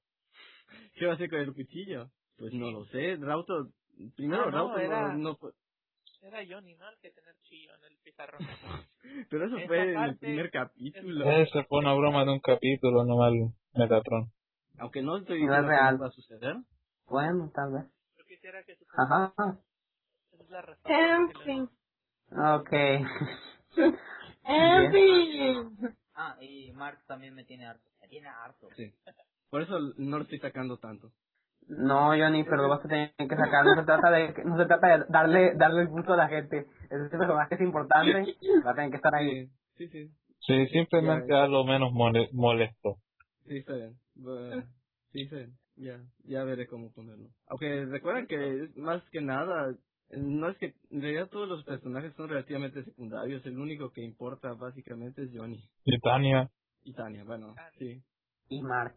¿Qué 0.95 1.07
va 1.07 1.13
a 1.13 1.15
hacer 1.15 1.31
con 1.31 1.41
el 1.41 1.55
cuchillo? 1.55 2.11
Pues 2.39 2.53
no 2.55 2.71
lo 2.71 2.85
sé. 2.87 3.17
Rauto, 3.17 3.69
primero 4.17 4.45
Ah, 4.45 4.51
no, 4.51 4.53
Rauto 4.53 4.75
no- 4.75 4.81
era- 4.81 5.15
no, 5.15 5.37
fue- 5.37 5.53
Era 6.23 6.39
Johnny, 6.49 6.75
¿no? 6.77 6.89
El 6.89 6.99
que 6.99 7.11
tenía 7.11 7.31
el 7.31 7.39
chillo 7.43 7.71
en 7.77 7.85
el 7.85 7.99
pizarrón. 8.03 8.41
pero 9.31 9.47
eso 9.47 9.57
Esa 9.59 9.67
fue 9.67 9.93
en 9.93 10.03
el 10.03 10.19
primer 10.19 10.51
capítulo. 10.51 11.31
Esa 11.31 11.65
fue 11.65 11.79
una 11.79 11.95
broma 11.95 12.25
de 12.25 12.33
un 12.33 12.41
capítulo 12.41 13.05
nomás, 13.05 13.33
Metatron. 13.75 14.33
Aunque 14.79 15.03
no 15.03 15.17
estoy 15.19 15.45
No 15.45 15.55
es 15.55 15.61
diciendo 15.61 15.69
que 15.69 15.77
real. 15.77 15.95
no 15.97 16.01
va 16.03 16.07
a 16.09 16.11
suceder. 16.11 16.57
Bueno, 17.09 17.51
tal 17.55 17.73
vez. 17.73 17.85
Yo 18.19 18.25
quisiera 18.27 18.63
que 18.65 18.77
Ajá. 18.97 19.33
Esa 20.33 20.43
es 20.43 20.51
la 20.51 20.63
razón. 20.63 20.93
En 20.93 21.29
que 21.29 21.39
fin. 21.45 21.71
Ok. 22.33 22.73
En 24.49 24.93
fin. 24.93 25.97
ah, 26.15 26.37
y 26.41 26.71
Mark 26.73 26.99
también 27.07 27.35
me 27.35 27.45
tiene 27.45 27.67
harto. 27.67 27.91
Me 28.01 28.09
tiene 28.09 28.29
harto. 28.29 28.69
Sí. 28.77 28.93
Por 29.51 29.63
eso 29.63 29.79
no 29.99 30.19
lo 30.19 30.23
estoy 30.25 30.39
sacando 30.39 30.79
tanto. 30.79 31.11
No, 31.69 32.11
Johnny, 32.11 32.45
pero 32.45 32.59
lo 32.63 32.69
vas 32.69 32.85
a 32.85 32.89
tener 32.89 33.13
que 33.17 33.27
sacar. 33.29 33.65
No 33.65 33.75
se 33.75 33.85
trata 33.85 34.11
de, 34.11 34.45
no 34.45 34.57
se 34.57 34.67
trata 34.67 34.87
de 34.99 35.05
darle, 35.09 35.55
darle 35.57 35.83
el 35.83 35.89
gusto 35.89 36.13
a 36.13 36.17
la 36.17 36.29
gente. 36.29 36.67
Ese 36.85 37.09
personaje 37.11 37.57
es 37.57 37.61
importante. 37.61 38.37
Va 38.65 38.71
a 38.71 38.75
tener 38.75 38.91
que 38.91 38.97
estar 38.97 39.15
ahí. 39.17 39.47
Sí, 39.77 39.89
sí, 39.89 39.89
sí. 39.89 40.11
Sí, 40.41 40.67
simplemente 40.69 41.35
a 41.35 41.49
lo 41.49 41.65
menos 41.65 41.93
mole- 41.93 42.31
molesto. 42.33 42.99
Sí, 43.47 43.59
está 43.59 43.75
bien. 43.75 43.97
Bueno, 44.17 44.65
sí, 45.13 45.29
bien. 45.31 45.57
Ya, 45.77 46.01
ya 46.25 46.45
veré 46.45 46.67
cómo 46.67 46.91
ponerlo. 46.93 47.29
Aunque 47.49 47.85
recuerden 47.85 48.27
que 48.27 48.71
más 48.77 49.03
que 49.11 49.21
nada 49.21 49.75
No 50.11 50.49
es 50.49 50.57
que 50.59 50.75
en 50.91 51.03
realidad 51.03 51.29
todos 51.29 51.49
los 51.49 51.65
personajes 51.65 52.15
son 52.15 52.29
relativamente 52.29 52.83
secundarios. 52.85 53.45
El 53.45 53.59
único 53.59 53.91
que 53.91 54.03
importa 54.03 54.55
básicamente 54.55 55.23
es 55.25 55.31
Johnny. 55.35 55.63
Y 55.85 55.99
Tania. 56.01 56.51
Y 56.85 56.95
Tania, 56.95 57.25
bueno, 57.25 57.55
sí. 57.79 58.03
Y 58.49 58.63
Mark. 58.63 58.95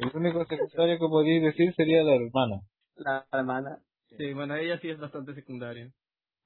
El 0.00 0.10
único 0.14 0.44
secundario 0.44 0.98
que 0.98 1.08
podéis 1.08 1.42
decir 1.42 1.74
sería 1.74 2.04
la 2.04 2.14
hermana. 2.14 2.60
La 2.96 3.26
hermana. 3.32 3.78
Sí, 4.16 4.32
bueno, 4.34 4.54
ella 4.54 4.78
sí 4.78 4.90
es 4.90 4.98
bastante 4.98 5.34
secundaria. 5.34 5.90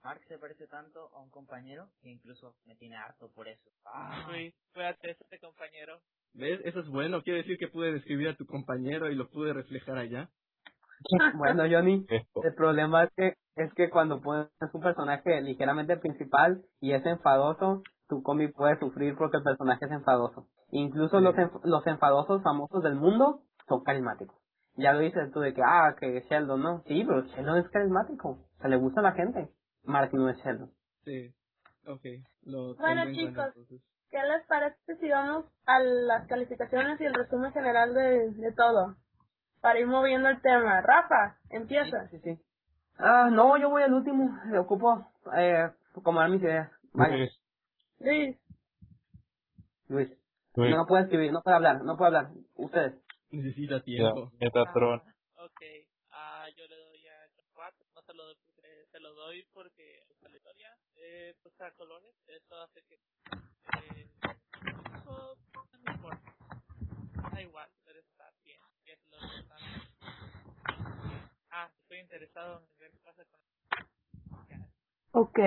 Mark 0.02 0.20
se 0.28 0.38
parece 0.38 0.66
tanto 0.66 1.10
a 1.14 1.20
un 1.20 1.30
compañero 1.30 1.88
que 2.02 2.10
incluso 2.10 2.54
me 2.66 2.74
tiene 2.76 2.96
harto 2.96 3.30
por 3.34 3.48
eso. 3.48 3.68
Ah. 3.84 4.28
Uy, 4.30 4.54
fíjate, 4.72 5.10
este 5.10 5.38
compañero. 5.38 5.98
¿Ves? 6.32 6.60
Eso 6.64 6.80
es 6.80 6.88
bueno. 6.88 7.22
Quiere 7.22 7.40
decir 7.40 7.58
que 7.58 7.68
pude 7.68 7.92
describir 7.92 8.28
a 8.28 8.36
tu 8.36 8.46
compañero 8.46 9.10
y 9.10 9.14
lo 9.14 9.28
pude 9.28 9.52
reflejar 9.52 9.98
allá. 9.98 10.30
Bueno, 11.36 11.64
Johnny, 11.70 12.06
el 12.08 12.54
problema 12.54 13.04
es 13.04 13.10
que 13.16 13.34
es 13.56 13.72
que 13.74 13.90
cuando 13.90 14.20
pones 14.20 14.48
un 14.72 14.80
personaje 14.80 15.40
ligeramente 15.42 15.96
principal 15.96 16.62
y 16.80 16.92
es 16.92 17.04
enfadoso, 17.04 17.82
tu 18.08 18.22
cómic 18.22 18.54
puede 18.54 18.78
sufrir 18.78 19.16
porque 19.16 19.38
el 19.38 19.42
personaje 19.42 19.84
es 19.86 19.90
enfadoso. 19.92 20.46
Incluso 20.70 21.20
los, 21.20 21.34
enf- 21.34 21.60
los 21.64 21.86
enfadosos 21.86 22.42
famosos 22.42 22.82
del 22.82 22.94
mundo 22.96 23.42
son 23.68 23.82
carismáticos. 23.82 24.36
Ya 24.76 24.92
lo 24.92 25.00
dices 25.00 25.30
tú 25.32 25.40
de 25.40 25.52
que, 25.52 25.62
ah, 25.64 25.94
que 25.98 26.24
Sheldon, 26.30 26.62
¿no? 26.62 26.82
Sí, 26.86 27.02
pero 27.06 27.22
Sheldon 27.22 27.58
es 27.58 27.68
carismático. 27.70 28.38
Se 28.62 28.68
le 28.68 28.76
gusta 28.76 29.00
a 29.00 29.04
la 29.04 29.12
gente. 29.12 29.50
Mark 29.90 30.12
no 30.14 30.28
es 30.28 30.38
Sheldon. 30.38 30.70
Sí. 31.04 31.34
Ok. 31.86 32.04
Lo 32.42 32.74
Bueno, 32.76 33.02
cuenta, 33.04 33.52
chicos. 33.52 33.80
¿Qué 34.10 34.18
les 34.18 34.44
parece 34.46 34.96
si 34.96 35.08
vamos 35.08 35.44
a 35.66 35.78
las 35.78 36.26
calificaciones 36.26 37.00
y 37.00 37.04
el 37.04 37.14
resumen 37.14 37.52
general 37.52 37.94
de, 37.94 38.30
de 38.30 38.52
todo? 38.52 38.96
Para 39.60 39.78
ir 39.78 39.86
moviendo 39.86 40.28
el 40.28 40.40
tema. 40.42 40.80
Rafa, 40.80 41.38
empieza. 41.50 42.08
Sí, 42.08 42.18
sí. 42.18 42.38
Ah, 42.98 43.28
no, 43.30 43.56
yo 43.58 43.70
voy 43.70 43.82
al 43.82 43.92
último. 43.92 44.28
Me 44.46 44.58
ocupo 44.58 45.06
eh, 45.36 45.70
acomodar 45.96 46.30
mis 46.30 46.42
ideas. 46.42 46.70
Vaya, 46.92 47.16
Luis, 47.16 47.40
Luis. 48.00 48.36
Luis. 49.88 50.08
Luis, 50.56 50.74
No 50.74 50.86
puede 50.86 51.04
escribir, 51.04 51.32
no 51.32 51.42
puede 51.42 51.56
hablar, 51.56 51.82
no 51.84 51.96
puede 51.96 52.08
hablar. 52.16 52.32
Ustedes. 52.56 52.94
Necesita 53.30 53.80
tiempo. 53.82 54.32
Metatron. 54.40 55.00
Ok, 55.36 55.62
ah, 56.10 56.46
yo 56.56 56.66
le 56.66 56.76
doy 56.76 57.06
a 57.06 57.30
4, 57.54 57.86
no 57.94 58.02
se 58.02 58.14
lo 58.14 58.24
doy 58.24 58.34
porque, 58.44 58.84
se 58.90 59.00
lo 59.00 59.14
doy 59.14 59.44
porque 59.54 60.02
la 60.22 60.36
historia 60.36 60.68
eh, 61.12 61.34
pues 61.42 61.60
a 61.60 61.72
colores, 61.72 62.14
eso 62.28 62.56
hace 62.60 62.82
que 62.84 62.94
eh, 62.94 64.06
eso 64.94 65.36
no 65.82 65.92
importa, 65.92 66.34
da 67.32 67.42
igual, 67.42 67.68
pero 67.84 67.98
está 67.98 68.30
bien, 68.44 68.60
y 68.84 68.90
es 68.92 69.00
lo 69.10 69.16
importante. 69.18 69.64
Ah, 71.50 71.68
estoy 71.82 71.98
interesado 71.98 72.60
en 72.60 72.78
ver 72.78 72.92
qué 72.92 72.98
pasa 73.04 73.24
con 73.24 73.40
Ok. 75.12 75.38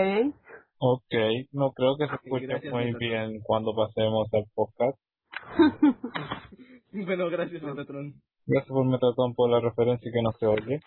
Ok, 0.80 1.14
no 1.54 1.72
creo 1.72 1.96
que 1.98 2.08
se 2.10 2.16
escuche 2.16 2.46
gracias, 2.48 2.74
muy 2.74 2.86
Metatron. 2.86 3.00
bien 3.00 3.42
cuando 3.44 3.74
pasemos 3.74 4.28
al 4.34 4.46
podcast. 4.54 5.00
bueno, 6.92 7.30
gracias, 7.30 7.62
Metatron. 7.64 8.14
Gracias 8.46 8.70
por 8.70 8.86
Metatron 8.86 9.34
por 9.36 9.50
la 9.50 9.62
referencia 9.62 10.12
que 10.12 10.22
no 10.22 10.32
se 10.34 10.46
oye. 10.46 10.80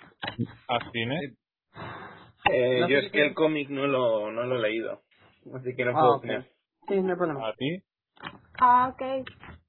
A 0.68 0.90
cine. 0.92 1.18
Eh, 2.50 2.80
No 2.80 2.88
yo 2.88 2.98
es 2.98 3.10
que 3.12 3.22
el 3.26 3.34
cómic 3.34 3.68
no 3.70 3.86
lo, 3.86 4.30
no 4.30 4.44
lo 4.44 4.56
he 4.56 4.62
leído. 4.70 5.00
Así 5.54 5.74
que 5.76 5.84
no 5.84 5.90
Ah, 5.92 6.00
puedo 6.00 6.16
opinar. 6.16 6.44
Sí, 6.88 7.00
no 7.00 7.10
hay 7.10 7.16
problema. 7.16 7.48
A 7.48 7.52
ti. 7.54 7.82
Ah, 8.60 8.92
ok. 8.92 9.02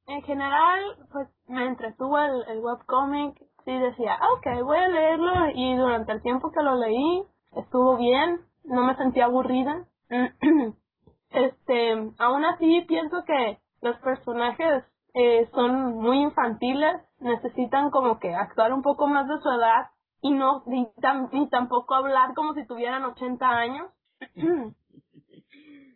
En 0.07 0.21
general, 0.23 0.79
pues 1.11 1.27
me 1.47 1.65
entretuvo 1.65 2.17
el, 2.19 2.43
el 2.49 2.59
webcomic. 2.59 3.37
Sí 3.65 3.77
decía, 3.77 4.17
ah, 4.19 4.33
ok, 4.37 4.63
voy 4.63 4.77
a 4.77 4.87
leerlo. 4.87 5.31
Y 5.53 5.75
durante 5.75 6.11
el 6.13 6.21
tiempo 6.21 6.51
que 6.51 6.63
lo 6.63 6.75
leí, 6.75 7.23
estuvo 7.55 7.97
bien. 7.97 8.41
No 8.63 8.83
me 8.83 8.95
sentí 8.95 9.19
aburrida. 9.21 9.85
este, 11.31 11.91
aún 12.19 12.45
así 12.45 12.85
pienso 12.87 13.23
que 13.25 13.59
los 13.81 13.97
personajes 13.99 14.83
eh, 15.13 15.47
son 15.53 15.95
muy 15.97 16.19
infantiles. 16.21 16.95
Necesitan 17.19 17.89
como 17.89 18.19
que 18.19 18.33
actuar 18.33 18.71
un 18.73 18.81
poco 18.83 19.07
más 19.07 19.27
de 19.27 19.37
su 19.41 19.49
edad. 19.49 19.87
Y 20.27 20.31
no, 20.31 20.61
ni, 20.65 20.85
tam- 21.01 21.29
ni 21.31 21.47
tampoco 21.49 21.95
hablar 21.95 22.33
como 22.35 22.53
si 22.53 22.65
tuvieran 22.67 23.05
80 23.05 23.49
años. 23.49 23.87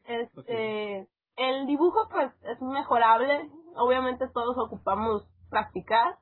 Este, 0.04 1.08
el 1.38 1.68
dibujo 1.68 2.10
pues 2.12 2.34
es 2.44 2.62
mejorable, 2.62 3.50
obviamente 3.76 4.28
todos 4.34 4.58
ocupamos 4.58 5.24
practicar. 5.50 6.18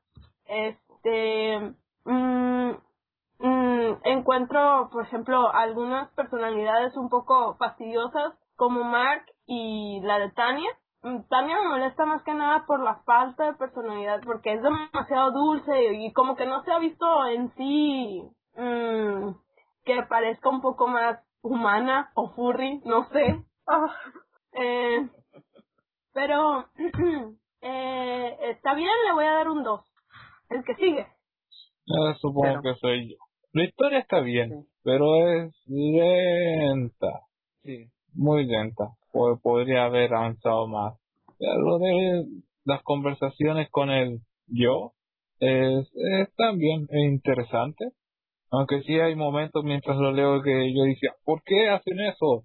Este, 0.45 1.74
mm, 2.05 2.70
mm, 3.39 3.97
encuentro, 4.03 4.89
por 4.91 5.05
ejemplo, 5.05 5.51
algunas 5.51 6.10
personalidades 6.12 6.95
un 6.97 7.10
poco 7.10 7.55
fastidiosas 7.55 8.34
como 8.55 8.84
Mark 8.84 9.26
y 9.47 10.01
la 10.03 10.20
de 10.20 10.30
Tania. 10.32 10.70
Mm, 11.02 11.22
Tania 11.30 11.58
me 11.62 11.70
molesta 11.70 12.06
más 12.06 12.22
que 12.24 12.34
nada 12.34 12.66
por 12.66 12.84
la 12.84 12.95
falta 13.04 13.45
de 13.45 13.54
personalidad, 13.58 14.22
porque 14.24 14.54
es 14.54 14.62
demasiado 14.62 15.32
dulce 15.32 15.93
y 15.93 16.12
como 16.14 16.36
que 16.36 16.45
no 16.45 16.62
se 16.64 16.72
ha 16.72 16.80
visto 16.80 17.26
en 17.28 17.50
sí 17.56 18.22
mm, 18.56 19.30
que 19.86 20.04
parezca 20.10 20.50
un 20.50 20.62
poco 20.62 20.88
más 20.88 21.20
humana 21.41 22.12
o 22.16 22.30
furry, 22.32 22.82
no 22.86 23.06
sé. 23.10 23.43
Ah, 23.66 23.95
eh, 24.54 25.08
pero 26.14 26.66
eh, 27.62 28.38
está 28.50 28.74
bien, 28.74 28.91
le 29.08 29.14
voy 29.14 29.26
a 29.26 29.32
dar 29.34 29.50
un 29.50 29.64
2. 29.64 29.82
El 30.50 30.64
que 30.66 30.76
sigue. 30.76 31.08
Ah, 31.88 32.14
supongo 32.20 32.41
Pero- 32.41 32.62
que 32.62 32.76
soy 32.76 33.12
yo. 33.12 33.16
La 33.54 33.64
historia 33.64 34.00
está 34.00 34.20
bien, 34.20 34.68
pero 34.84 35.06
es 35.28 35.54
lenta. 35.68 37.22
Sí. 37.64 37.86
Muy 38.14 38.45
lenta. 38.45 38.89
Po- 39.12 39.39
podría 39.41 39.86
haber 39.86 40.14
avanzado 40.14 40.68
más. 40.68 40.95
Lo 41.39 41.80
de 41.80 42.26
las 42.66 42.82
conversaciones 42.84 43.70
con 43.72 43.89
el 43.89 44.20
yo 44.47 44.91
es, 45.39 45.89
es 45.95 46.36
también 46.36 46.88
es 46.89 47.05
interesante. 47.12 47.91
Aunque 48.51 48.82
sí 48.82 48.99
hay 48.99 49.16
momentos 49.16 49.64
mientras 49.64 49.95
lo 49.97 50.12
leo 50.12 50.41
que 50.41 50.74
yo 50.74 50.84
decía, 50.84 51.12
¿por 51.24 51.43
qué 51.43 51.70
hacen 51.70 51.99
eso? 51.99 52.43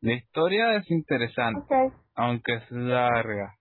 La 0.00 0.14
historia 0.14 0.76
es 0.76 0.90
interesante, 0.90 1.74
aunque 2.14 2.54
es 2.54 2.70
larga. 2.70 3.54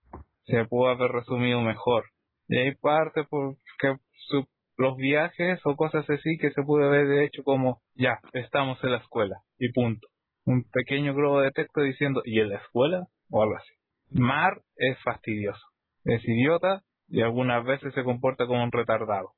Se 0.45 0.65
pudo 0.65 0.87
haber 0.89 1.11
resumido 1.11 1.61
mejor. 1.61 2.05
Y 2.47 2.57
hay 2.57 2.75
partes 2.75 3.27
porque 3.29 3.97
su- 4.29 4.47
los 4.77 4.95
viajes 4.97 5.59
o 5.65 5.75
cosas 5.75 6.09
así 6.09 6.37
que 6.39 6.51
se 6.51 6.63
pudo 6.63 6.85
haber 6.87 7.21
hecho 7.23 7.43
como, 7.43 7.81
ya, 7.93 8.19
estamos 8.33 8.83
en 8.83 8.91
la 8.93 8.97
escuela, 8.97 9.35
y 9.59 9.71
punto. 9.71 10.07
Un 10.45 10.63
pequeño 10.63 11.13
globo 11.13 11.41
de 11.41 11.51
texto 11.51 11.81
diciendo, 11.81 12.21
¿y 12.25 12.39
en 12.39 12.49
la 12.49 12.57
escuela? 12.57 13.07
O 13.29 13.43
algo 13.43 13.55
así. 13.55 13.73
Mar 14.11 14.61
es 14.75 14.97
fastidioso, 15.03 15.63
es 16.05 16.23
idiota 16.27 16.81
y 17.07 17.21
algunas 17.21 17.63
veces 17.63 17.93
se 17.93 18.03
comporta 18.03 18.47
como 18.47 18.63
un 18.63 18.71
retardado. 18.71 19.33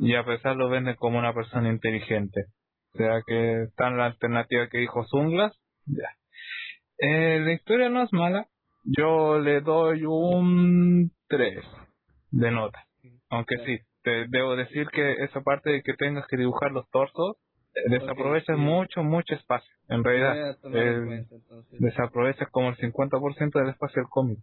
Y 0.00 0.14
a 0.14 0.24
pesar 0.24 0.56
lo 0.56 0.68
venden 0.68 0.96
como 0.96 1.18
una 1.18 1.34
persona 1.34 1.68
inteligente. 1.68 2.46
O 2.94 2.98
sea 2.98 3.22
que 3.26 3.68
en 3.76 3.96
la 3.96 4.06
alternativa 4.06 4.68
que 4.68 4.78
dijo 4.78 5.04
Zunglas. 5.06 5.56
Ya. 5.86 6.08
Eh, 6.98 7.40
la 7.40 7.52
historia 7.52 7.88
no 7.88 8.02
es 8.02 8.12
mala. 8.12 8.46
Yo 8.84 9.38
le 9.38 9.60
doy 9.60 10.04
un 10.04 11.12
3 11.28 11.64
de 12.30 12.50
nota. 12.50 12.84
Aunque 13.28 13.56
sí, 13.64 13.78
te 14.02 14.26
debo 14.28 14.56
decir 14.56 14.88
que 14.88 15.12
esa 15.24 15.42
parte 15.42 15.70
de 15.70 15.82
que 15.82 15.94
tengas 15.94 16.26
que 16.26 16.36
dibujar 16.36 16.72
los 16.72 16.88
torsos 16.90 17.36
desaprovechas 17.86 18.56
sí. 18.56 18.62
mucho, 18.62 19.02
mucho 19.02 19.34
espacio. 19.34 19.72
En 19.88 20.04
realidad, 20.04 20.50
eh, 20.50 20.56
cuenta, 20.62 21.34
entonces. 21.34 21.80
desaprovechas 21.80 22.48
como 22.50 22.68
el 22.70 22.76
50% 22.76 23.58
del 23.58 23.68
espacio 23.70 24.02
del 24.02 24.10
cómic. 24.10 24.38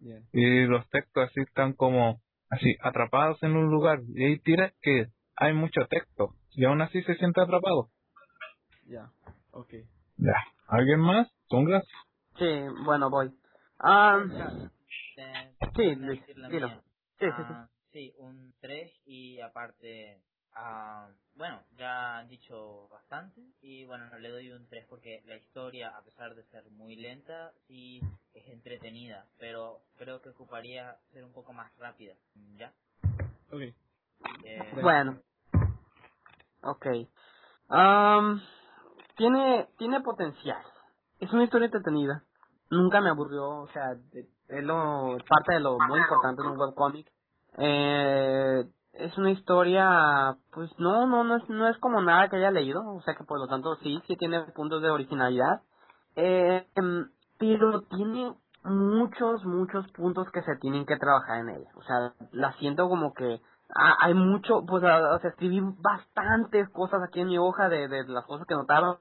Bien. 0.00 0.24
Y 0.32 0.64
los 0.66 0.88
textos 0.90 1.28
así 1.28 1.40
están 1.40 1.72
como 1.72 2.20
así 2.50 2.76
atrapados 2.80 3.42
en 3.42 3.56
un 3.56 3.70
lugar. 3.70 4.00
Y 4.14 4.24
ahí 4.24 4.38
tiras 4.38 4.72
que 4.82 5.06
hay 5.36 5.52
mucho 5.54 5.80
texto. 5.88 6.34
Y 6.52 6.64
aún 6.64 6.80
así 6.82 7.02
se 7.02 7.14
siente 7.16 7.40
atrapado. 7.40 7.90
Ya. 8.86 9.10
Ok. 9.52 9.74
Ya. 10.16 10.36
¿Alguien 10.66 11.00
más? 11.00 11.28
¿Zunglas? 11.48 11.84
Sí, 12.38 12.46
bueno, 12.84 13.10
voy. 13.10 13.30
Ah, 13.78 14.24
Eh, 15.16 15.52
Sí, 15.76 15.94
Luis, 15.96 16.22
dilo. 16.50 16.68
Sí, 16.68 17.26
sí, 17.26 17.30
sí. 17.36 17.44
Ah, 17.48 17.68
sí, 17.92 18.14
un 18.18 18.52
3 18.60 18.92
y 19.06 19.40
aparte, 19.40 20.20
ah, 20.54 21.10
bueno, 21.36 21.62
ya 21.78 22.18
han 22.18 22.28
dicho 22.28 22.88
bastante 22.88 23.42
y 23.62 23.84
bueno, 23.86 24.18
le 24.18 24.30
doy 24.30 24.50
un 24.52 24.68
3 24.68 24.86
porque 24.88 25.22
la 25.26 25.36
historia, 25.36 25.90
a 25.96 26.02
pesar 26.04 26.34
de 26.34 26.44
ser 26.50 26.64
muy 26.70 26.96
lenta, 26.96 27.52
sí 27.68 28.00
es 28.34 28.48
entretenida, 28.48 29.26
pero 29.38 29.82
creo 29.98 30.22
que 30.22 30.30
ocuparía 30.30 30.98
ser 31.12 31.24
un 31.24 31.32
poco 31.32 31.52
más 31.52 31.76
rápida. 31.78 32.14
¿Ya? 32.58 32.72
Ok. 33.52 33.62
Eh, 34.44 34.78
bueno. 34.82 35.22
Ok. 36.62 36.86
Tiene, 39.16 39.68
tiene 39.78 40.00
potencial. 40.02 40.62
Es 41.20 41.32
una 41.32 41.44
historia 41.44 41.66
entretenida. 41.66 42.24
nunca 42.70 43.00
me 43.02 43.10
aburrió, 43.10 43.48
o 43.62 43.68
sea, 43.68 43.94
de- 43.96 44.28
es 44.48 44.64
lo, 44.64 45.18
parte 45.28 45.54
de 45.54 45.60
lo 45.60 45.80
muy 45.80 46.00
importante 46.00 46.42
de 46.42 46.48
un 46.48 46.58
webcomic. 46.58 47.12
Eh, 47.58 48.64
es 48.98 49.16
una 49.18 49.30
historia, 49.30 50.36
pues 50.52 50.70
no, 50.78 51.06
no, 51.06 51.24
no 51.24 51.36
es, 51.36 51.48
no 51.48 51.68
es 51.68 51.78
como 51.78 52.00
nada 52.02 52.28
que 52.28 52.36
haya 52.36 52.50
leído, 52.50 52.82
o 52.86 53.00
sea 53.02 53.14
que 53.14 53.24
por 53.24 53.38
lo 53.38 53.46
tanto 53.46 53.76
sí, 53.76 54.00
sí 54.06 54.16
tiene 54.16 54.42
puntos 54.54 54.82
de 54.82 54.90
originalidad. 54.90 55.62
Eh, 56.16 56.66
em, 56.74 57.08
pero 57.38 57.82
tiene 57.82 58.34
muchos, 58.64 59.44
muchos 59.44 59.86
puntos 59.92 60.30
que 60.32 60.42
se 60.42 60.56
tienen 60.56 60.84
que 60.84 60.96
trabajar 60.96 61.40
en 61.40 61.50
ella. 61.50 61.70
O 61.76 61.82
sea, 61.82 62.12
la 62.32 62.52
siento 62.54 62.88
como 62.88 63.14
que 63.14 63.40
ah, 63.74 63.96
hay 64.00 64.14
mucho, 64.14 64.64
pues, 64.66 64.82
o 64.82 65.18
sea, 65.20 65.30
escribí 65.30 65.60
bastantes 65.60 66.68
cosas 66.70 67.00
aquí 67.06 67.20
en 67.20 67.28
mi 67.28 67.38
hoja 67.38 67.68
de, 67.68 67.88
de 67.88 68.04
las 68.08 68.24
cosas 68.26 68.46
que 68.46 68.54
notaba. 68.54 68.98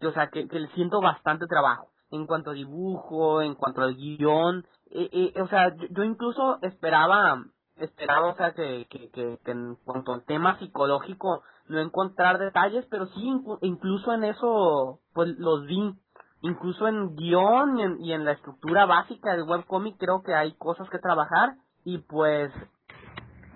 y, 0.00 0.06
O 0.06 0.12
sea, 0.12 0.28
que, 0.28 0.48
que 0.48 0.66
siento 0.68 1.00
bastante 1.00 1.46
trabajo. 1.46 1.88
En 2.10 2.26
cuanto 2.26 2.50
a 2.50 2.54
dibujo, 2.54 3.42
en 3.42 3.54
cuanto 3.54 3.82
al 3.82 3.94
guion. 3.94 4.64
eh, 4.90 5.10
eh, 5.34 5.42
o 5.42 5.46
sea, 5.48 5.74
yo, 5.76 5.86
yo 5.90 6.04
incluso 6.04 6.58
esperaba, 6.62 7.44
esperaba, 7.80 8.28
o 8.28 8.36
sea, 8.36 8.52
que, 8.52 8.86
que, 8.90 9.10
que, 9.10 9.38
que 9.44 9.50
en 9.50 9.76
cuanto 9.84 10.12
al 10.12 10.24
tema 10.24 10.58
psicológico 10.58 11.42
no 11.68 11.78
encontrar 11.80 12.38
detalles, 12.38 12.86
pero 12.90 13.06
sí, 13.08 13.20
inclu- 13.22 13.58
incluso 13.62 14.12
en 14.12 14.24
eso, 14.24 15.00
pues 15.14 15.28
los 15.38 15.66
vi 15.66 15.94
incluso 16.42 16.86
en 16.86 17.16
guion 17.16 17.78
y 17.78 17.82
en, 17.82 18.00
y 18.00 18.12
en 18.12 18.24
la 18.24 18.32
estructura 18.32 18.86
básica 18.86 19.32
del 19.32 19.42
webcomic 19.42 19.96
creo 19.98 20.22
que 20.22 20.34
hay 20.34 20.54
cosas 20.54 20.88
que 20.88 20.98
trabajar 20.98 21.54
y 21.84 21.98
pues 21.98 22.52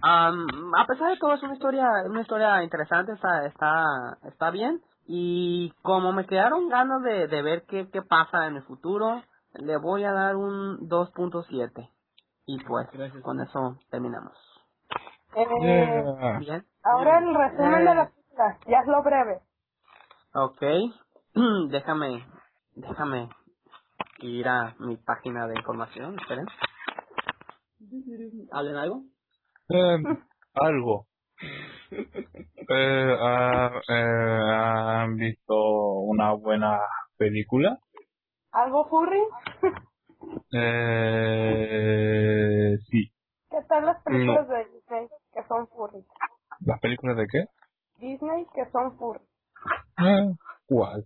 am, 0.03 0.47
a 0.75 0.87
pesar 0.87 1.11
de 1.11 1.17
todo 1.19 1.35
es 1.35 1.43
una 1.43 1.55
historia 1.55 1.87
una 2.07 2.23
historia 2.23 2.63
interesante 2.65 3.13
está 3.13 3.47
está 3.47 4.19
está 4.25 4.51
bien 4.51 4.81
y 5.07 5.73
como 5.83 6.13
me 6.13 6.27
quedaron 6.27 6.69
ganas 6.69 7.03
de, 7.03 7.29
de 7.29 7.43
ver 7.43 7.65
qué, 7.69 7.89
qué 7.91 8.03
pasa 8.03 8.47
en 8.49 8.57
el 8.57 8.63
futuro 8.65 9.23
le 9.55 9.77
voy 9.77 10.05
a 10.05 10.13
dar 10.13 10.37
un 10.37 10.89
2.7 10.89 11.89
y 12.47 12.59
pues 12.65 12.89
Gracias. 12.93 13.25
con 13.25 13.41
eso 13.41 13.79
terminamos 13.91 14.35
Eh, 15.37 15.47
Yeah. 15.57 16.41
bien 16.41 16.67
ahora 16.85 17.19
el 17.19 17.35
resumen 17.35 17.85
de 17.87 17.95
la 17.97 18.11
película, 18.11 18.59
ya 18.69 18.79
es 18.81 18.87
lo 18.89 19.03
breve. 19.03 19.43
Ok, 20.35 20.63
déjame, 21.71 22.27
déjame 22.77 23.31
ir 24.19 24.49
a 24.49 24.75
mi 24.81 24.97
página 24.99 25.47
de 25.49 25.57
información, 25.57 26.19
esperen. 26.21 26.47
¿Hablen 28.53 28.77
algo? 28.77 29.05
Eh, 29.71 29.99
algo. 30.55 31.07
Eh, 32.69 33.17
ah, 33.21 33.71
eh, 33.89 34.43
¿Han 35.05 35.17
visto 35.17 35.55
una 35.55 36.35
buena 36.35 36.81
película? 37.19 37.79
¿Algo 38.53 38.89
furry? 38.89 39.23
Eh, 40.53 41.99
sí. 42.91 43.13
¿Qué 43.51 43.63
tal 43.69 43.87
las 43.87 44.03
películas 44.03 44.49
de 44.49 44.65
Disney 44.67 45.09
que 45.33 45.43
son 45.49 45.69
furry? 45.69 46.05
¿Las 46.61 46.81
películas 46.81 47.17
de 47.17 47.27
qué? 47.27 47.47
Disney 47.99 48.47
que 48.55 48.71
son 48.71 48.97
furry. 48.99 49.21
Eh, 49.99 50.35
¿Cuál? 50.67 51.05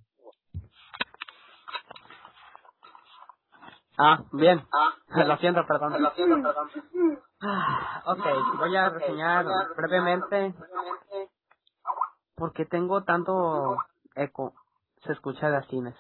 Ah, 3.99 4.25
bien. 4.33 4.63
Lo 5.09 5.37
siento, 5.39 5.67
perdón. 5.67 6.03
Lo 6.03 6.11
siento, 6.11 6.37
perdón. 6.43 6.69
Ah, 7.41 8.03
ok, 8.07 8.25
voy 8.59 8.77
a 8.77 8.89
reseñar 8.91 9.45
brevemente 9.77 10.55
porque 12.35 12.65
tengo 12.67 13.05
tanto 13.05 13.77
eco. 14.15 14.55
Se 15.05 15.13
escucha 15.13 15.51
de 15.51 15.63
cines. 15.67 15.95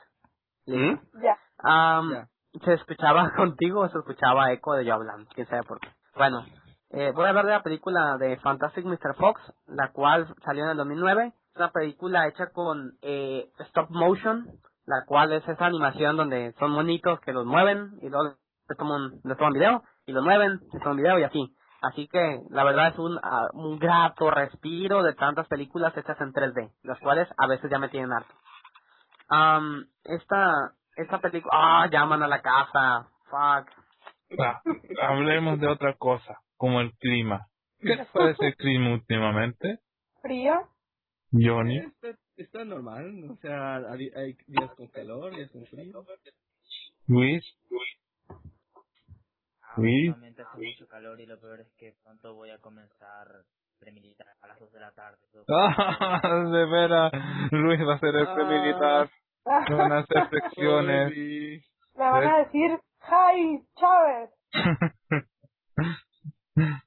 ¿Listo? 0.66 1.06
Ya. 1.22 1.38
Am, 1.58 2.10
Ya. 2.12 2.28
Se 2.64 2.74
escuchaba 2.74 3.30
contigo 3.36 3.80
o 3.80 3.88
se 3.88 3.98
escuchaba 3.98 4.52
eco 4.52 4.74
de 4.74 4.84
yo 4.84 4.94
hablando, 4.94 5.28
quién 5.34 5.46
sabe 5.48 5.62
por 5.62 5.80
qué. 5.80 5.88
Bueno, 6.16 6.44
eh, 6.90 7.12
voy 7.14 7.26
a 7.26 7.28
hablar 7.28 7.46
de 7.46 7.52
la 7.52 7.62
película 7.62 8.16
de 8.18 8.36
Fantastic 8.38 8.84
Mr. 8.84 9.14
Fox, 9.16 9.40
la 9.66 9.92
cual 9.92 10.34
salió 10.44 10.64
en 10.64 10.70
el 10.70 10.76
2009. 10.76 11.32
Es 11.50 11.56
una 11.56 11.70
película 11.70 12.28
hecha 12.28 12.50
con 12.52 12.92
eh, 13.02 13.50
stop 13.68 13.90
motion, 13.90 14.46
la 14.86 15.04
cual 15.06 15.32
es 15.32 15.46
esa 15.48 15.66
animación 15.66 16.16
donde 16.16 16.54
son 16.58 16.70
monitos 16.70 17.20
que 17.20 17.32
los 17.32 17.44
mueven 17.44 17.98
y 18.02 18.08
luego 18.08 18.36
les 18.68 18.78
toman, 18.78 19.20
les 19.24 19.36
toman 19.36 19.52
video 19.52 19.82
y 20.06 20.12
los 20.12 20.24
mueven, 20.24 20.60
les 20.72 20.82
toman 20.82 20.96
video 20.96 21.18
y 21.18 21.24
así. 21.24 21.56
Así 21.82 22.08
que 22.08 22.40
la 22.50 22.64
verdad 22.64 22.88
es 22.88 22.98
un, 22.98 23.18
ah, 23.22 23.48
un 23.52 23.78
grato 23.78 24.30
respiro 24.30 25.02
de 25.02 25.14
tantas 25.14 25.46
películas 25.48 25.96
hechas 25.96 26.20
en 26.20 26.32
3D, 26.32 26.72
las 26.82 26.98
cuales 27.00 27.28
a 27.36 27.46
veces 27.46 27.70
ya 27.70 27.78
me 27.78 27.88
tienen 27.88 28.12
harto. 28.12 28.34
Am, 29.28 29.86
esta, 30.04 30.72
esta 30.96 31.20
película, 31.20 31.52
ah, 31.54 31.88
llaman 31.90 32.22
a 32.22 32.28
la 32.28 32.42
casa, 32.42 33.08
fuck. 33.30 33.70
Ah, 34.38 34.62
hablemos 35.02 35.60
de 35.60 35.68
otra 35.68 35.94
cosa, 35.94 36.40
como 36.56 36.80
el 36.80 36.92
clima. 36.98 37.46
¿Qué 37.80 37.94
les 37.96 38.08
parece 38.08 38.46
el 38.46 38.56
clima 38.56 38.94
últimamente, 38.94 39.78
¿Frío? 40.22 40.54
Johnny? 41.30 41.78
Está, 41.78 42.08
está 42.36 42.64
normal, 42.64 43.30
o 43.30 43.36
sea, 43.36 43.76
hay, 43.76 44.08
hay 44.16 44.36
días 44.46 44.70
con 44.76 44.88
calor, 44.88 45.34
días 45.34 45.50
con 45.50 45.66
frío. 45.66 46.04
Luis? 47.06 47.44
Ah, 49.62 49.74
Sí. 49.76 50.08
Últimamente 50.08 50.42
hace 50.42 50.58
mucho 50.58 50.88
calor 50.88 51.20
y 51.20 51.26
lo 51.26 51.38
peor 51.38 51.60
es 51.60 51.72
que 51.78 51.94
pronto 52.02 52.34
voy 52.34 52.50
a 52.50 52.58
comenzar 52.58 53.44
premilitar 53.78 54.26
a 54.40 54.46
las 54.48 54.58
2 54.58 54.72
de 54.72 54.80
la 54.80 54.92
tarde. 54.92 55.18
Ah, 55.48 56.44
de 56.50 56.66
veras, 56.66 57.12
Luis 57.52 57.80
va 57.86 57.94
a 57.94 57.98
ser 58.00 58.14
el 58.16 58.26
militar. 58.46 59.10
Le 59.68 59.74
Van 59.76 59.92
a 59.92 59.98
hacer 59.98 60.28
secciones. 60.30 61.08
Pobre 61.08 61.16
Luis. 61.16 61.64
van 61.94 62.28
a 62.28 62.38
decir, 62.38 62.80
¡Hi, 63.08 63.62
Chávez! 63.76 64.30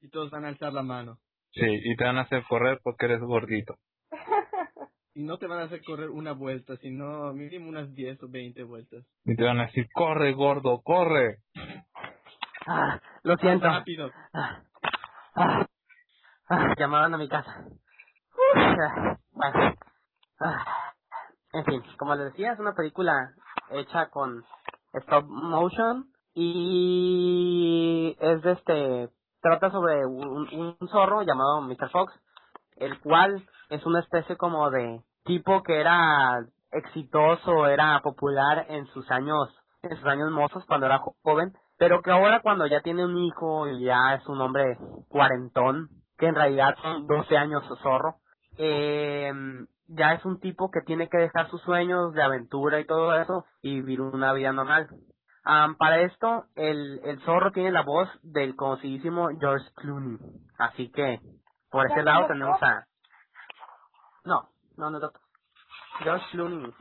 Y 0.02 0.10
todos 0.10 0.30
van 0.32 0.46
a 0.46 0.50
alzar 0.50 0.74
la 0.74 0.84
mano. 0.84 1.18
Sí, 1.52 1.66
y 1.66 1.96
te 1.96 2.04
van 2.04 2.18
a 2.18 2.22
hacer 2.22 2.44
correr 2.50 2.80
porque 2.84 3.06
eres 3.06 3.22
gordito. 3.22 3.76
Y 5.16 5.24
no 5.24 5.38
te 5.38 5.48
van 5.48 5.60
a 5.60 5.64
hacer 5.64 5.82
correr 5.84 6.10
una 6.12 6.32
vuelta, 6.32 6.78
sino 6.78 7.34
mínimo 7.34 7.68
unas 7.68 7.94
10 7.94 8.24
o 8.24 8.30
20 8.30 8.64
vueltas. 8.64 9.04
Y 9.26 9.36
te 9.36 9.44
van 9.44 9.60
a 9.60 9.66
decir, 9.66 9.90
corre, 9.92 10.32
gordo, 10.32 10.82
corre. 10.82 11.40
Ah, 12.68 13.02
lo 13.24 13.36
siento. 13.38 13.66
Rápido. 13.66 14.12
Ah, 14.34 14.62
ah, 15.36 15.66
ah, 16.48 16.74
llamaban 16.78 17.16
a 17.16 17.18
mi 17.18 17.28
casa. 17.28 17.66
Ah, 18.56 19.18
bueno. 19.32 19.76
En 21.54 21.66
fin, 21.66 21.82
como 21.98 22.16
les 22.16 22.26
decía, 22.32 22.54
es 22.54 22.60
una 22.60 22.74
película 22.74 23.32
hecha 23.72 24.10
con 24.10 24.44
stop 24.94 25.26
motion 25.26 26.06
y 26.34 28.16
es 28.20 28.42
de 28.42 28.52
este 28.52 29.10
trata 29.42 29.72
sobre 29.72 30.06
un, 30.06 30.78
zorro 30.92 31.22
llamado 31.24 31.62
Mr. 31.62 31.90
Fox, 31.92 32.14
el 32.78 33.00
cual 33.02 33.44
es 33.70 33.86
una 33.86 34.00
especie 34.02 34.36
como 34.38 34.70
de 34.70 35.02
tipo 35.24 35.64
que 35.64 35.80
era 35.80 36.40
exitoso, 36.72 37.68
era 37.68 38.00
popular 38.02 38.66
en 38.70 38.86
sus 38.88 39.10
años, 39.12 39.50
en 39.82 39.96
sus 39.96 40.06
años 40.06 40.32
mozos 40.32 40.66
cuando 40.66 40.86
era 40.88 41.00
jo- 41.00 41.16
joven, 41.24 41.54
pero 41.78 42.02
que 42.02 42.12
ahora 42.12 42.42
cuando 42.42 42.68
ya 42.68 42.82
tiene 42.82 43.06
un 43.06 43.18
hijo 43.18 43.68
y 43.68 43.86
ya 43.86 44.16
es 44.16 44.28
un 44.28 44.42
hombre 44.42 44.78
cuarentón, 45.08 45.90
que 46.18 46.28
en 46.28 46.36
realidad 46.36 46.76
son 46.82 47.08
12 47.08 47.38
años 47.38 47.64
zorro, 47.82 48.16
eh, 48.58 49.32
ya 49.90 50.14
es 50.14 50.24
un 50.26 50.40
tipo 50.40 50.70
que 50.72 50.82
tiene 50.82 51.10
que 51.10 51.18
dejar 51.18 51.50
sus 51.50 51.62
sueños 51.64 52.14
de 52.14 52.24
aventura 52.24 52.80
y 52.80 52.86
todo 52.86 53.14
eso 53.16 53.46
y 53.62 53.76
vivir 53.76 54.02
una 54.02 54.34
vida 54.34 54.52
normal. 54.52 54.88
Am, 55.44 55.76
para 55.78 56.02
esto, 56.02 56.46
el, 56.56 57.02
el 57.04 57.20
zorro 57.22 57.52
tiene 57.52 57.72
la 57.72 57.82
voz 57.82 58.08
del 58.22 58.56
conocidísimo 58.56 59.30
George 59.40 59.66
Clooney. 59.76 60.20
Así 60.58 60.92
que, 60.92 61.20
por 61.72 61.90
ese 61.90 62.04
lado 62.04 62.28
tenemos 62.28 62.62
a... 62.62 62.86
No, 64.26 64.50
no, 64.78 64.90
no, 64.92 65.00
no. 65.00 65.12
George 66.00 66.26
Clooney, 66.32 66.72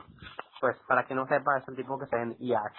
pues 0.61 0.77
para 0.87 1.05
que 1.05 1.15
no 1.15 1.25
sepa, 1.27 1.57
es 1.57 1.67
el 1.67 1.75
tipo 1.75 1.97
que 1.97 2.05
está 2.05 2.21
en 2.21 2.35
ER. 2.39 2.71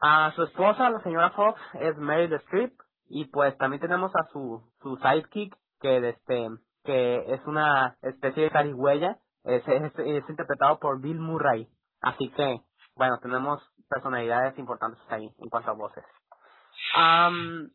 A 0.00 0.32
su 0.32 0.42
esposa, 0.42 0.90
la 0.90 1.00
señora 1.00 1.30
Fox, 1.30 1.60
es 1.74 1.96
Meryl 1.96 2.32
Streep. 2.34 2.72
Y 3.08 3.26
pues 3.26 3.56
también 3.58 3.80
tenemos 3.80 4.10
a 4.16 4.24
su, 4.32 4.62
su 4.80 4.96
sidekick, 4.96 5.54
que 5.80 6.08
este, 6.08 6.48
que 6.84 7.34
es 7.34 7.40
una 7.46 7.96
especie 8.02 8.44
de 8.44 8.50
carigüeya. 8.50 9.18
Es, 9.44 9.66
es, 9.66 9.98
es 9.98 10.28
interpretado 10.28 10.78
por 10.78 11.00
Bill 11.00 11.18
Murray. 11.18 11.68
Así 12.00 12.30
que, 12.30 12.60
bueno, 12.96 13.18
tenemos 13.20 13.60
personalidades 13.88 14.58
importantes 14.58 15.00
ahí 15.08 15.28
en 15.38 15.48
cuanto 15.48 15.70
a 15.70 15.74
voces. 15.74 16.04
Am, 16.94 17.70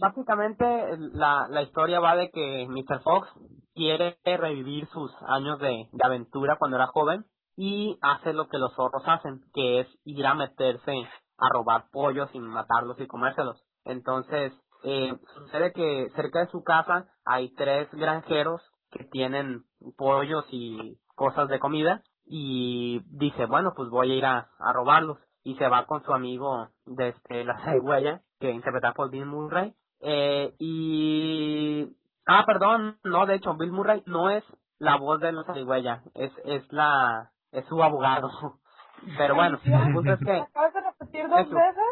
básicamente 0.00 0.64
la, 1.12 1.46
la 1.48 1.62
historia 1.62 2.00
va 2.00 2.16
de 2.16 2.30
que 2.30 2.66
Mr. 2.68 3.02
Fox 3.02 3.28
quiere 3.74 4.18
revivir 4.24 4.86
sus 4.88 5.10
años 5.28 5.58
de, 5.58 5.88
de 5.92 6.04
aventura 6.04 6.56
cuando 6.58 6.76
era 6.76 6.86
joven 6.86 7.24
y 7.56 7.98
hace 8.00 8.32
lo 8.32 8.48
que 8.48 8.58
los 8.58 8.74
zorros 8.74 9.02
hacen, 9.06 9.40
que 9.54 9.80
es 9.80 9.88
ir 10.04 10.26
a 10.26 10.34
meterse 10.34 10.92
a 11.38 11.48
robar 11.52 11.86
pollos 11.90 12.30
y 12.32 12.40
matarlos 12.40 12.98
y 13.00 13.06
comérselos. 13.06 13.62
Entonces, 13.84 14.52
eh, 14.84 15.12
sucede 15.34 15.72
que 15.72 16.08
cerca 16.16 16.40
de 16.40 16.50
su 16.50 16.62
casa 16.62 17.06
hay 17.24 17.54
tres 17.54 17.88
granjeros 17.92 18.62
que 18.90 19.04
tienen 19.04 19.62
pollos 19.96 20.44
y 20.50 20.98
cosas 21.14 21.48
de 21.48 21.58
comida 21.58 22.02
y 22.24 23.00
dice, 23.18 23.46
bueno, 23.46 23.72
pues 23.76 23.88
voy 23.90 24.12
a 24.12 24.14
ir 24.14 24.24
a, 24.26 24.48
a 24.58 24.72
robarlos. 24.72 25.18
y 25.42 25.54
se 25.56 25.68
va 25.68 25.86
con 25.86 26.02
su 26.04 26.12
amigo 26.12 26.68
de 26.86 27.08
este, 27.08 27.44
la 27.44 27.58
zarigüeya, 27.64 28.20
que 28.40 28.50
interpreta 28.50 28.92
por 28.92 29.10
Bill 29.10 29.26
Murray. 29.26 29.74
Eh, 30.00 30.54
y... 30.58 31.86
Ah, 32.26 32.44
perdón, 32.46 32.98
no, 33.04 33.26
de 33.26 33.36
hecho, 33.36 33.54
Bill 33.56 33.72
Murray 33.72 34.02
no 34.06 34.30
es 34.30 34.44
la 34.78 34.96
voz 34.96 35.18
de 35.20 35.32
la 35.32 35.44
zarigüeya, 35.44 36.02
es, 36.14 36.30
es 36.44 36.70
la... 36.72 37.30
es 37.52 37.64
su 37.66 37.82
abogado. 37.82 38.28
Pero 39.18 39.34
bueno, 39.34 39.58
el 39.64 39.92
punto 39.94 40.12
es 40.12 40.20
que... 40.20 40.32
¿Acabas 40.40 40.74
de 40.74 40.80
repetir 40.82 41.28
dos 41.28 41.40
Eso. 41.40 41.54
veces? 41.54 41.84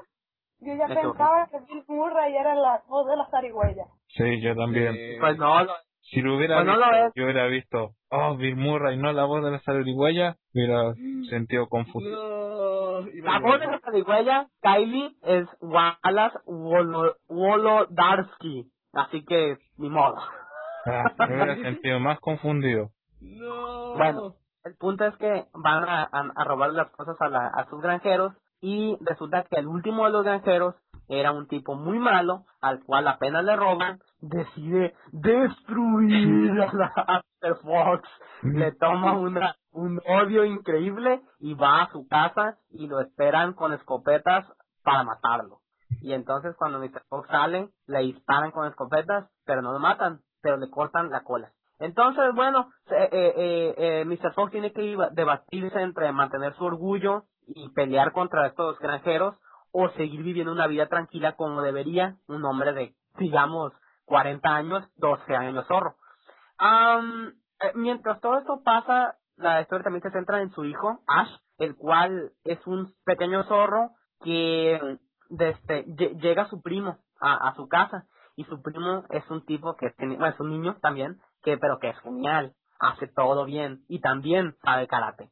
Yo 0.61 0.75
ya 0.75 0.85
Eso. 0.87 1.13
pensaba 1.13 1.47
que 1.49 1.59
Bill 1.61 1.85
Murray 1.89 2.37
era 2.37 2.55
la 2.55 2.83
voz 2.89 3.07
de 3.07 3.17
la 3.17 3.27
zarigüeya. 3.31 3.85
Sí, 4.09 4.43
yo 4.43 4.55
también. 4.57 4.95
Eh, 4.97 5.17
Pues 5.21 5.39
no, 5.39 5.65
lo- 5.65 5.73
Si 6.11 6.21
lo 6.23 6.37
hubiera 6.37 6.63
visto, 6.63 7.13
yo 7.15 7.25
hubiera 7.25 7.47
visto, 7.47 7.91
oh, 8.11 8.37
Bill 8.37 8.57
Murray, 8.57 8.97
no 8.97 9.13
la 9.13 9.25
voz 9.25 9.45
de 9.45 9.51
la 9.51 9.61
zarigüeya, 9.61 10.37
hubiera 10.55 10.95
sentido 11.29 11.69
confuso. 11.69 12.09
no, 12.09 13.01
La 13.23 13.37
a 13.37 13.41
voz 13.41 13.61
de 13.61 13.67
la 13.67 13.79
zarigüeya, 13.81 14.47
Kylie, 14.63 15.15
es 15.23 15.47
Wallace 15.61 16.39
Wolo- 16.47 17.17
Wolodarsky. 17.29 18.71
Así 18.93 19.25
que, 19.25 19.59
ni 19.77 19.91
modo. 19.91 20.17
Ah, 20.87 21.05
me 21.29 21.35
hubiera 21.35 21.57
sentido 21.63 22.01
más 22.01 22.19
confundido. 22.21 22.91
No. 23.21 23.95
Bueno. 23.97 24.35
El 24.65 24.77
punto 24.77 25.05
es 25.07 25.17
que 25.17 25.45
van 25.55 25.85
a, 25.89 26.03
a, 26.03 26.31
a 26.35 26.45
robar 26.45 26.73
las 26.73 26.91
cosas 26.91 27.17
a, 27.21 27.29
la, 27.29 27.47
a 27.47 27.65
sus 27.71 27.81
granjeros 27.81 28.35
y 28.61 28.97
resulta 29.01 29.45
que 29.45 29.59
el 29.59 29.67
último 29.67 30.05
de 30.05 30.11
los 30.11 30.25
granjeros 30.25 30.75
era 31.09 31.33
un 31.33 31.47
tipo 31.49 31.75
muy 31.75 31.99
malo 31.99 32.45
al 32.61 32.83
cual 32.85 33.09
apenas 33.09 33.45
le 33.45 33.57
roban 33.57 34.01
decide 34.21 34.95
destruir 35.13 36.61
a 36.61 37.23
la 37.41 37.55
Fox 37.63 38.09
le 38.43 38.73
toma 38.73 39.13
una 39.13 39.57
un 39.73 40.01
odio 40.07 40.45
increíble 40.45 41.23
y 41.39 41.55
va 41.55 41.83
a 41.83 41.93
su 41.93 42.07
casa 42.09 42.59
y 42.71 42.89
lo 42.89 43.01
esperan 43.01 43.55
con 43.55 43.73
escopetas 43.73 44.45
para 44.83 45.05
matarlo 45.05 45.61
y 46.03 46.13
entonces 46.13 46.55
cuando 46.57 46.79
Mr. 46.79 47.03
Fox 47.09 47.29
sale 47.29 47.71
le 47.87 48.01
disparan 48.01 48.51
con 48.51 48.67
escopetas 48.67 49.31
pero 49.45 49.63
no 49.63 49.73
lo 49.73 49.79
matan 49.79 50.21
pero 50.43 50.57
le 50.57 50.69
cortan 50.69 51.11
la 51.11 51.23
cola 51.23 51.53
entonces, 51.81 52.35
bueno, 52.35 52.71
eh, 52.91 53.09
eh, 53.13 53.75
eh, 53.77 54.05
Mr. 54.05 54.33
Fox 54.35 54.51
tiene 54.51 54.73
que 54.73 54.97
debatirse 55.13 55.81
entre 55.81 56.11
mantener 56.13 56.55
su 56.55 56.65
orgullo 56.65 57.27
y 57.49 57.69
pelear 57.71 58.13
contra 58.13 58.47
estos 58.47 58.79
granjeros 58.79 59.37
o 59.73 59.89
seguir 59.91 60.23
viviendo 60.23 60.53
una 60.53 60.67
vida 60.67 60.87
tranquila 60.89 61.37
como 61.37 61.63
debería 61.63 62.17
un 62.29 62.45
hombre 62.45 62.73
de, 62.73 62.95
digamos, 63.19 63.73
40 64.07 64.49
años, 64.55 64.85
12 64.97 65.35
años 65.37 65.67
zorro. 65.67 65.97
Eh, 67.61 67.73
mientras 67.75 68.21
todo 68.21 68.39
esto 68.39 68.63
pasa, 68.65 69.17
la 69.37 69.61
historia 69.61 69.85
también 69.85 70.03
se 70.03 70.11
centra 70.11 70.41
en 70.43 70.51
su 70.53 70.65
hijo, 70.65 71.01
Ash, 71.07 71.31
el 71.59 71.77
cual 71.77 72.33
es 72.45 72.65
un 72.67 72.93
pequeño 73.05 73.45
zorro 73.45 73.91
que 74.23 74.99
desde, 75.29 75.87
lle- 75.87 76.21
llega 76.21 76.47
su 76.49 76.63
primo 76.63 76.99
a, 77.21 77.49
a 77.49 77.55
su 77.57 77.69
casa 77.69 78.07
y 78.37 78.45
su 78.45 78.63
primo 78.63 79.05
es 79.11 79.29
un 79.31 79.45
tipo 79.45 79.77
que 79.77 79.93
bueno, 79.99 80.27
es 80.27 80.41
un 80.41 80.51
niño 80.51 80.77
también, 80.81 81.19
que 81.43 81.59
pero 81.59 81.79
que 81.81 81.91
es 81.91 81.99
genial, 82.01 82.55
hace 82.81 83.09
todo 83.09 83.45
bien 83.45 83.83
y 83.89 84.01
también 84.01 84.57
sabe 84.63 84.87
karate. 84.87 85.31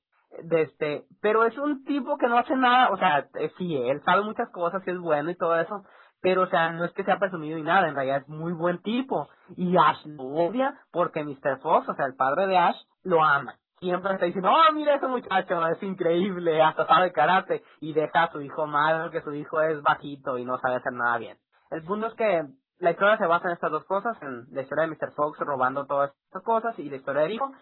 Este, 0.50 1.04
pero 1.20 1.44
es 1.44 1.56
un 1.58 1.84
tipo 1.84 2.16
que 2.18 2.28
no 2.28 2.38
hace 2.38 2.56
nada, 2.56 2.90
o 2.90 2.96
sea, 2.96 3.28
sí, 3.58 3.76
él 3.76 4.02
sabe 4.04 4.22
muchas 4.22 4.50
cosas 4.50 4.82
y 4.86 4.90
es 4.90 4.98
bueno 4.98 5.30
y 5.30 5.36
todo 5.36 5.58
eso, 5.58 5.84
pero 6.20 6.42
o 6.42 6.46
sea, 6.46 6.72
no 6.72 6.84
es 6.84 6.92
que 6.92 7.04
sea 7.04 7.18
presumido 7.18 7.56
ni 7.56 7.62
nada, 7.62 7.88
en 7.88 7.94
realidad 7.94 8.22
es 8.22 8.28
muy 8.28 8.52
buen 8.52 8.82
tipo 8.82 9.28
y 9.56 9.76
Ash 9.76 10.04
lo 10.06 10.24
odia 10.24 10.74
porque 10.92 11.24
Mr. 11.24 11.58
Fox, 11.60 11.88
o 11.88 11.94
sea, 11.94 12.06
el 12.06 12.16
padre 12.16 12.46
de 12.46 12.58
Ash, 12.58 12.76
lo 13.02 13.22
ama. 13.22 13.54
Siempre 13.78 14.14
está 14.14 14.24
diciendo, 14.24 14.50
oh, 14.50 14.72
mira 14.72 14.94
ese 14.94 15.06
muchacho, 15.06 15.66
es 15.68 15.82
increíble, 15.82 16.62
hasta 16.62 16.86
sabe 16.86 17.12
karate, 17.12 17.62
y 17.80 17.92
deja 17.92 18.24
a 18.24 18.32
su 18.32 18.40
hijo 18.40 18.66
mal, 18.66 19.10
que 19.10 19.20
su 19.20 19.34
hijo 19.34 19.60
es 19.60 19.82
bajito 19.82 20.38
y 20.38 20.44
no 20.44 20.58
sabe 20.58 20.76
hacer 20.76 20.92
nada 20.92 21.18
bien. 21.18 21.36
El 21.70 21.82
punto 21.82 22.06
es 22.06 22.14
que 22.14 22.46
la 22.78 22.90
historia 22.90 23.18
se 23.18 23.26
basa 23.26 23.48
en 23.48 23.54
estas 23.54 23.70
dos 23.70 23.84
cosas, 23.84 24.16
en 24.22 24.46
la 24.50 24.62
historia 24.62 24.86
de 24.86 24.90
Mr. 24.90 25.12
Fox 25.12 25.38
robando 25.40 25.86
todas 25.86 26.12
estas 26.26 26.42
cosas 26.42 26.78
y 26.78 26.88
la 26.88 26.96
historia 26.96 27.22
del 27.22 27.32
hijo. 27.32 27.52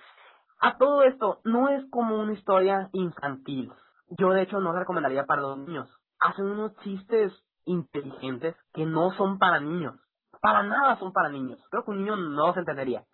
A 0.61 0.77
todo 0.79 1.03
esto, 1.03 1.41
no 1.45 1.69
es 1.69 1.85
como 1.91 2.19
una 2.19 2.33
historia 2.33 2.89
infantil. 2.93 3.73
Yo 4.19 4.31
de 4.31 4.43
hecho 4.43 4.61
no 4.61 4.73
la 4.73 4.81
recomendaría 4.81 5.25
para 5.25 5.43
los 5.43 5.59
niños. 5.59 5.89
Hacen 6.21 6.47
unos 6.47 6.75
chistes 6.79 7.33
inteligentes 7.65 8.57
que 8.73 8.87
no 8.87 9.11
son 9.13 9.39
para 9.39 9.61
niños. 9.61 9.95
Para 10.41 10.63
nada 10.63 10.99
son 10.99 11.13
para 11.13 11.29
niños. 11.29 11.59
Creo 11.71 11.85
que 11.85 11.91
un 11.91 11.99
niño 11.99 12.17
no 12.17 12.53
se 12.55 12.61
entendería. 12.61 13.05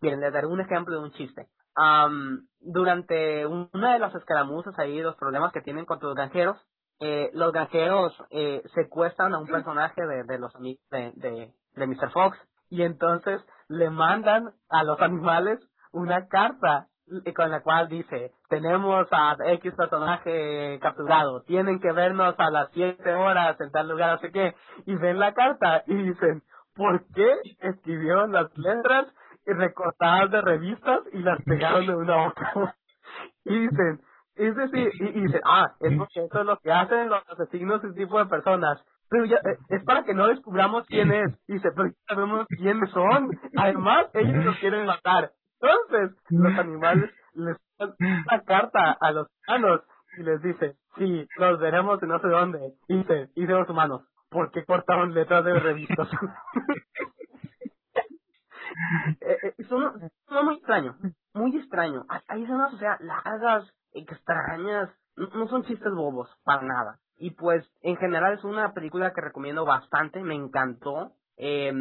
Miren, 0.00 0.20
les 0.20 0.32
daré 0.32 0.46
un 0.46 0.60
ejemplo 0.60 0.94
de 0.96 1.02
un 1.02 1.12
chiste. 1.12 1.46
Am, 1.76 2.46
durante 2.60 3.46
un- 3.46 3.70
una 3.72 3.92
de 3.92 3.98
las 4.00 4.14
escaramuzas 4.14 4.78
ahí, 4.78 5.00
los 5.00 5.16
problemas 5.16 5.52
que 5.52 5.60
tienen 5.62 5.84
contra 5.86 6.08
los 6.08 6.16
granjeros, 6.16 6.56
eh, 7.00 7.30
los 7.32 7.52
granjeros 7.52 8.12
eh, 8.30 8.62
secuestran 8.74 9.34
a 9.34 9.38
un 9.38 9.46
personaje 9.46 10.04
de, 10.04 10.24
de 10.24 10.38
los 10.38 10.52
de, 10.54 10.78
de, 11.16 11.54
de 11.76 11.86
Mr. 11.86 12.10
Fox 12.12 12.36
y 12.68 12.82
entonces 12.82 13.40
le 13.68 13.88
mandan 13.90 14.52
a 14.68 14.82
los 14.84 15.00
animales 15.00 15.60
una 15.92 16.28
carta 16.28 16.86
eh, 17.24 17.32
con 17.32 17.50
la 17.50 17.62
cual 17.62 17.88
dice 17.88 18.32
tenemos 18.48 19.06
a 19.10 19.36
X 19.44 19.74
personaje 19.74 20.78
capturado, 20.80 21.42
tienen 21.42 21.80
que 21.80 21.92
vernos 21.92 22.34
a 22.38 22.50
las 22.50 22.70
7 22.72 23.14
horas 23.14 23.60
en 23.60 23.70
tal 23.70 23.88
lugar, 23.88 24.20
sé 24.20 24.30
qué, 24.30 24.54
y 24.86 24.94
ven 24.96 25.18
la 25.18 25.34
carta 25.34 25.82
y 25.86 25.94
dicen 25.94 26.42
¿por 26.74 27.04
qué 27.14 27.30
escribieron 27.60 28.32
las 28.32 28.56
letras 28.56 29.06
recortadas 29.46 30.30
de 30.30 30.40
revistas 30.40 31.00
y 31.12 31.18
las 31.18 31.42
pegaron 31.42 31.86
de 31.86 31.94
una 31.94 32.14
a 32.14 32.28
otra? 32.28 32.52
y 33.44 33.58
dicen 33.58 34.00
es 34.40 34.56
decir, 34.56 34.90
y, 34.98 35.04
y 35.04 35.40
ah, 35.44 35.74
es 35.80 35.98
porque 35.98 36.24
eso 36.24 36.40
es 36.40 36.46
lo 36.46 36.56
que 36.60 36.72
hacen 36.72 37.10
los 37.10 37.22
asesinos, 37.28 37.84
ese 37.84 37.92
tipo 37.92 38.18
de 38.18 38.24
personas. 38.24 38.82
Pero 39.10 39.26
ya, 39.26 39.36
eh, 39.36 39.58
es 39.68 39.84
para 39.84 40.04
que 40.04 40.14
no 40.14 40.28
descubramos 40.28 40.86
quién 40.86 41.12
es. 41.12 41.38
Y 41.46 41.54
dice, 41.54 41.68
pero 41.76 41.90
sabemos 42.08 42.46
quiénes 42.48 42.90
son. 42.90 43.30
Además, 43.58 44.06
ellos 44.14 44.44
nos 44.44 44.56
quieren 44.58 44.86
matar. 44.86 45.32
Entonces, 45.60 46.16
los 46.30 46.58
animales 46.58 47.10
les 47.34 47.56
dan 47.78 47.94
una 48.00 48.42
carta 48.44 48.96
a 49.00 49.12
los 49.12 49.28
humanos 49.46 49.82
y 50.18 50.22
les 50.22 50.42
dice, 50.42 50.76
sí, 50.96 51.26
los 51.36 51.60
veremos 51.60 52.02
en 52.02 52.08
no 52.08 52.20
sé 52.20 52.28
dónde. 52.28 52.74
Y 52.88 52.96
dice, 52.98 53.30
los 53.52 53.68
humanos, 53.68 54.02
¿por 54.30 54.50
qué 54.50 54.64
cortaron 54.64 55.14
letras 55.14 55.44
de 55.44 55.58
revistas? 55.58 56.08
eh, 59.20 59.54
eh, 59.58 59.64
son 59.68 60.10
muy 60.46 60.54
extraño, 60.56 60.96
muy 61.34 61.56
extraño. 61.56 62.04
Hay- 62.08 62.20
Hay 62.28 62.42
escenas, 62.44 62.72
o 62.74 62.78
sea, 62.78 62.96
largas, 63.00 63.70
extrañas, 63.92 64.90
no, 65.16 65.26
no 65.28 65.48
son 65.48 65.64
chistes 65.64 65.92
bobos, 65.92 66.28
para 66.44 66.62
nada. 66.62 66.98
Y 67.18 67.32
pues, 67.32 67.66
en 67.82 67.96
general 67.96 68.34
es 68.34 68.44
una 68.44 68.72
película 68.72 69.12
que 69.12 69.20
recomiendo 69.20 69.64
bastante, 69.66 70.22
me 70.22 70.34
encantó. 70.34 71.12
Eh, 71.36 71.72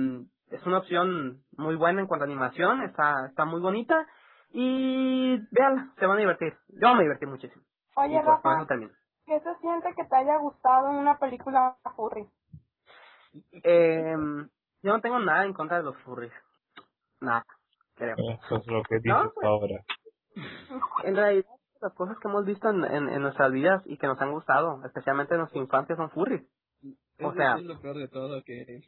es 0.51 0.65
una 0.65 0.79
opción 0.79 1.43
muy 1.57 1.75
buena 1.75 2.01
en 2.01 2.07
cuanto 2.07 2.23
a 2.25 2.27
animación, 2.27 2.83
está, 2.83 3.27
está 3.27 3.45
muy 3.45 3.61
bonita. 3.61 4.07
Y 4.51 5.37
vean, 5.51 5.93
se 5.97 6.05
van 6.05 6.17
a 6.17 6.21
divertir. 6.21 6.57
Yo 6.69 6.95
me 6.95 7.03
divertí 7.03 7.25
muchísimo. 7.27 7.63
Oye, 7.95 8.15
Y 8.15 8.21
Rafa, 8.21 8.65
termino. 8.67 8.91
¿qué 9.25 9.39
se 9.41 9.55
siente 9.61 9.93
que 9.95 10.05
te 10.05 10.15
haya 10.15 10.37
gustado 10.37 10.89
una 10.89 11.17
película 11.19 11.77
furry? 11.95 12.27
Eh, 13.63 14.15
yo 14.81 14.91
no 14.93 15.01
tengo 15.01 15.19
nada 15.19 15.45
en 15.45 15.53
contra 15.53 15.77
de 15.77 15.83
los 15.83 15.97
furries. 15.99 16.33
Nada, 17.21 17.45
creo. 17.95 18.15
Eso 18.17 18.55
es 18.57 18.67
lo 18.67 18.83
que 18.83 18.95
dices 18.95 19.13
No, 19.13 19.31
pues. 19.33 19.45
ahora. 19.47 19.83
En 21.03 21.15
realidad, 21.15 21.45
las 21.81 21.93
cosas 21.93 22.17
que 22.19 22.27
hemos 22.27 22.45
visto 22.45 22.69
en, 22.69 22.83
en, 22.85 23.09
en 23.09 23.21
nuestras 23.21 23.51
vidas 23.51 23.83
y 23.85 23.97
que 23.97 24.07
nos 24.07 24.19
han 24.21 24.31
gustado, 24.31 24.83
especialmente 24.85 25.33
en 25.35 25.41
nuestra 25.41 25.61
infancia, 25.61 25.95
son 25.95 26.09
furries. 26.11 26.47
O 27.21 27.31
Es, 27.31 27.35
sea- 27.37 27.57
es 27.57 27.63
lo 27.65 27.79
peor 27.81 27.97
de 27.97 28.07
todo, 28.07 28.43
que, 28.43 28.81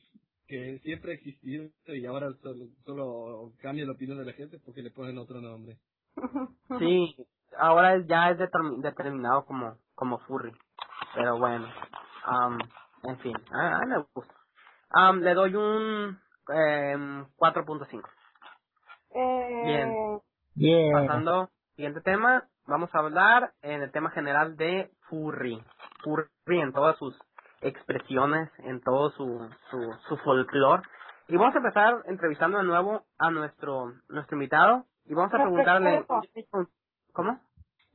que 0.51 0.79
siempre 0.83 1.13
ha 1.13 1.15
existido 1.15 1.69
y 1.87 2.05
ahora 2.05 2.33
solo, 2.43 2.65
solo 2.85 3.53
cambia 3.61 3.85
la 3.87 3.93
opinión 3.93 4.19
de 4.19 4.25
la 4.25 4.33
gente 4.33 4.59
porque 4.59 4.83
le 4.83 4.91
ponen 4.91 5.17
otro 5.17 5.41
nombre. 5.41 5.79
Sí, 6.79 7.15
ahora 7.57 7.95
es- 7.95 8.07
ya 8.07 8.31
es 8.31 8.37
determi- 8.39 8.81
determinado 8.81 9.45
como, 9.45 9.77
como 9.95 10.19
furry. 10.27 10.53
Pero 11.15 11.39
bueno, 11.39 11.67
am, 12.25 12.59
en 13.05 13.19
fin, 13.19 13.35
a, 13.53 13.77
a 13.77 13.85
me 13.87 14.05
gusta. 14.13 14.35
Am, 14.91 15.21
le 15.21 15.33
doy 15.35 15.55
un 15.55 16.19
em, 16.49 17.25
4.5. 17.37 18.03
Eh, 19.15 19.63
Bien. 19.65 19.95
Bien. 20.55 20.93
Pasando, 20.93 21.49
siguiente 21.75 22.01
tema, 22.01 22.49
vamos 22.67 22.89
a 22.93 22.99
hablar 22.99 23.53
en 23.63 23.83
el 23.83 23.91
tema 23.91 24.11
general 24.11 24.57
de 24.57 24.91
furry. 25.09 25.63
Furry 26.03 26.61
en 26.61 26.73
todas 26.73 26.97
sus 26.99 27.17
expresiones, 27.61 28.49
en 28.59 28.81
todo 28.81 29.11
su, 29.11 29.49
su, 29.69 29.93
su 30.07 30.17
folclore. 30.17 30.83
Y 31.27 31.37
vamos 31.37 31.55
a 31.55 31.59
empezar 31.59 32.03
entrevistando 32.07 32.57
de 32.57 32.63
nuevo 32.65 33.05
a 33.17 33.31
nuestro, 33.31 33.93
nuestro 34.09 34.35
invitado 34.35 34.85
y 35.05 35.13
vamos 35.13 35.33
a 35.33 35.37
Nuestro 35.37 35.51
preguntarle... 35.55 35.95
experto. 35.97 36.69
¿Cómo? 37.13 37.39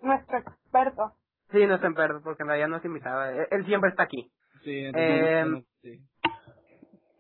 Nuestro 0.01 0.39
experto. 0.39 1.13
Sí, 1.51 1.67
nuestro 1.67 1.89
experto, 1.91 2.21
porque 2.23 2.43
en 2.43 2.49
realidad 2.49 2.69
no 2.69 2.77
es 2.77 2.85
invitado. 2.85 3.25
Él, 3.25 3.47
él 3.51 3.67
siempre 3.67 3.91
está 3.91 4.05
aquí. 4.05 4.31
Sí, 4.65 4.79
en 4.79 4.95
Eh, 4.97 5.65
sí. 5.83 6.01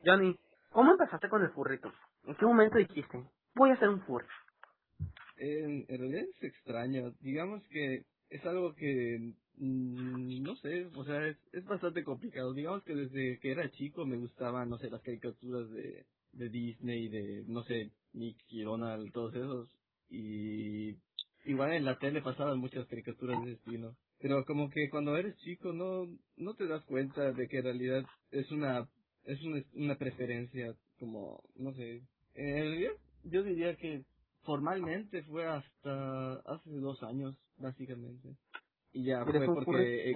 Johnny, 0.04 0.38
¿cómo 0.70 0.92
empezaste 0.92 1.28
con 1.28 1.42
el 1.42 1.50
furrito? 1.50 1.92
¿En 2.24 2.34
qué 2.36 2.44
momento 2.46 2.78
dijiste, 2.78 3.24
voy 3.54 3.70
a 3.70 3.76
ser 3.76 3.88
un 3.88 4.00
furry? 4.02 4.26
En, 5.36 5.84
en 5.88 5.98
realidad 6.00 6.24
es 6.34 6.42
extraño. 6.42 7.12
Digamos 7.20 7.62
que 7.68 8.02
es 8.30 8.44
algo 8.46 8.74
que 8.74 9.32
no 9.58 10.56
sé, 10.56 10.86
o 10.94 11.04
sea, 11.04 11.26
es, 11.26 11.36
es 11.52 11.64
bastante 11.64 12.04
complicado. 12.04 12.52
Digamos 12.52 12.82
que 12.84 12.94
desde 12.94 13.38
que 13.40 13.50
era 13.52 13.70
chico 13.70 14.04
me 14.04 14.18
gustaban, 14.18 14.68
no 14.68 14.78
sé, 14.78 14.90
las 14.90 15.02
caricaturas 15.02 15.70
de, 15.70 16.04
de 16.32 16.48
Disney, 16.48 17.08
de, 17.08 17.44
no 17.46 17.62
sé, 17.64 17.90
Mickey, 18.12 18.62
Donald, 18.62 19.12
todos 19.12 19.34
esos. 19.34 19.70
Y 20.10 20.96
igual 21.46 21.72
en 21.72 21.84
la 21.84 21.98
tele 21.98 22.22
pasaban 22.22 22.58
muchas 22.58 22.86
caricaturas 22.86 23.42
de 23.44 23.52
ese 23.52 23.60
estilo. 23.60 23.96
Pero 24.20 24.44
como 24.44 24.70
que 24.70 24.88
cuando 24.90 25.16
eres 25.16 25.36
chico 25.38 25.72
no, 25.72 26.06
no 26.36 26.54
te 26.54 26.66
das 26.66 26.84
cuenta 26.84 27.32
de 27.32 27.48
que 27.48 27.58
en 27.58 27.64
realidad 27.64 28.04
es 28.30 28.50
una, 28.50 28.88
es 29.24 29.42
una, 29.42 29.62
una 29.74 29.96
preferencia 29.96 30.74
como, 30.98 31.42
no 31.56 31.72
sé. 31.74 32.02
En 32.34 32.54
realidad 32.54 32.92
yo 33.24 33.42
diría 33.42 33.76
que 33.76 34.04
formalmente 34.42 35.22
fue 35.24 35.46
hasta 35.46 36.34
hace 36.34 36.70
dos 36.70 37.02
años, 37.02 37.36
básicamente. 37.58 38.36
Y 38.96 39.04
ya 39.04 39.20
¿Eres 39.28 39.44
fue 39.44 39.54
porque, 39.62 40.10
eh, 40.10 40.14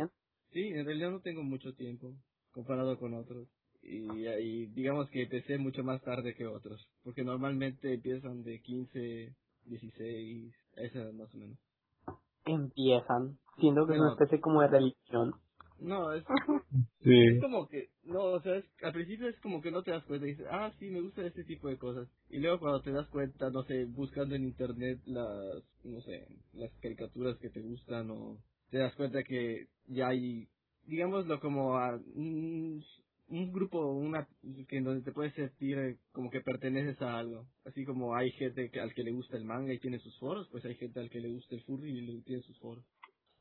sí, 0.52 0.68
en 0.68 0.86
realidad 0.86 1.10
no 1.10 1.20
tengo 1.20 1.42
mucho 1.42 1.74
tiempo 1.74 2.14
comparado 2.50 2.98
con 2.98 3.12
otros. 3.12 3.46
Y, 3.82 4.26
y 4.26 4.66
digamos 4.68 5.10
que 5.10 5.24
empecé 5.24 5.58
mucho 5.58 5.84
más 5.84 6.00
tarde 6.00 6.34
que 6.34 6.46
otros, 6.46 6.88
porque 7.04 7.22
normalmente 7.22 7.92
empiezan 7.92 8.42
de 8.42 8.58
15, 8.62 9.34
16, 9.66 10.54
esa 10.76 10.98
edad 10.98 11.12
más 11.12 11.34
o 11.34 11.38
menos. 11.38 11.58
Empiezan, 12.46 13.38
siendo 13.58 13.86
que 13.86 13.92
es 13.94 14.00
una 14.00 14.12
especie 14.12 14.40
como 14.40 14.62
de 14.62 14.68
religión. 14.68 15.34
No, 15.78 16.14
es, 16.14 16.24
Sí. 17.02 17.22
es 17.34 17.40
como 17.42 17.68
que, 17.68 17.90
no, 18.04 18.22
o 18.32 18.40
sea, 18.40 18.56
es, 18.56 18.64
al 18.82 18.92
principio 18.92 19.28
es 19.28 19.38
como 19.40 19.60
que 19.60 19.70
no 19.70 19.82
te 19.82 19.90
das 19.90 20.04
cuenta 20.04 20.26
y 20.26 20.30
dices, 20.30 20.46
ah, 20.50 20.72
sí, 20.78 20.88
me 20.88 21.02
gusta 21.02 21.26
este 21.26 21.44
tipo 21.44 21.68
de 21.68 21.76
cosas. 21.76 22.08
Y 22.30 22.38
luego 22.38 22.60
cuando 22.60 22.80
te 22.80 22.92
das 22.92 23.08
cuenta, 23.08 23.50
no 23.50 23.62
sé, 23.64 23.84
buscando 23.84 24.34
en 24.34 24.44
internet 24.44 25.00
las, 25.04 25.62
no 25.84 26.00
sé, 26.00 26.26
las 26.54 26.72
caricaturas 26.80 27.38
que 27.38 27.50
te 27.50 27.60
gustan 27.60 28.10
o 28.10 28.38
te 28.70 28.78
das 28.78 28.94
cuenta 28.96 29.22
que 29.22 29.66
ya 29.86 30.08
hay, 30.08 30.48
digámoslo 30.86 31.40
como 31.40 31.76
a 31.76 31.96
un, 32.14 32.82
un 33.28 33.52
grupo, 33.52 33.78
una, 33.92 34.28
que 34.68 34.76
en 34.78 34.84
donde 34.84 35.02
te 35.02 35.12
puedes 35.12 35.34
sentir 35.34 35.78
eh, 35.78 35.98
como 36.12 36.30
que 36.30 36.40
perteneces 36.40 37.00
a 37.02 37.18
algo. 37.18 37.46
Así 37.64 37.84
como 37.84 38.14
hay 38.14 38.30
gente 38.32 38.70
que, 38.70 38.80
al 38.80 38.92
que 38.94 39.02
le 39.02 39.12
gusta 39.12 39.36
el 39.36 39.44
manga 39.44 39.72
y 39.72 39.78
tiene 39.80 39.98
sus 39.98 40.18
foros, 40.18 40.48
pues 40.50 40.64
hay 40.64 40.74
gente 40.76 41.00
al 41.00 41.10
que 41.10 41.20
le 41.20 41.30
gusta 41.32 41.54
el 41.54 41.62
furry 41.64 41.90
y 41.90 42.00
le- 42.02 42.22
tiene 42.22 42.42
sus 42.42 42.58
foros. 42.60 42.84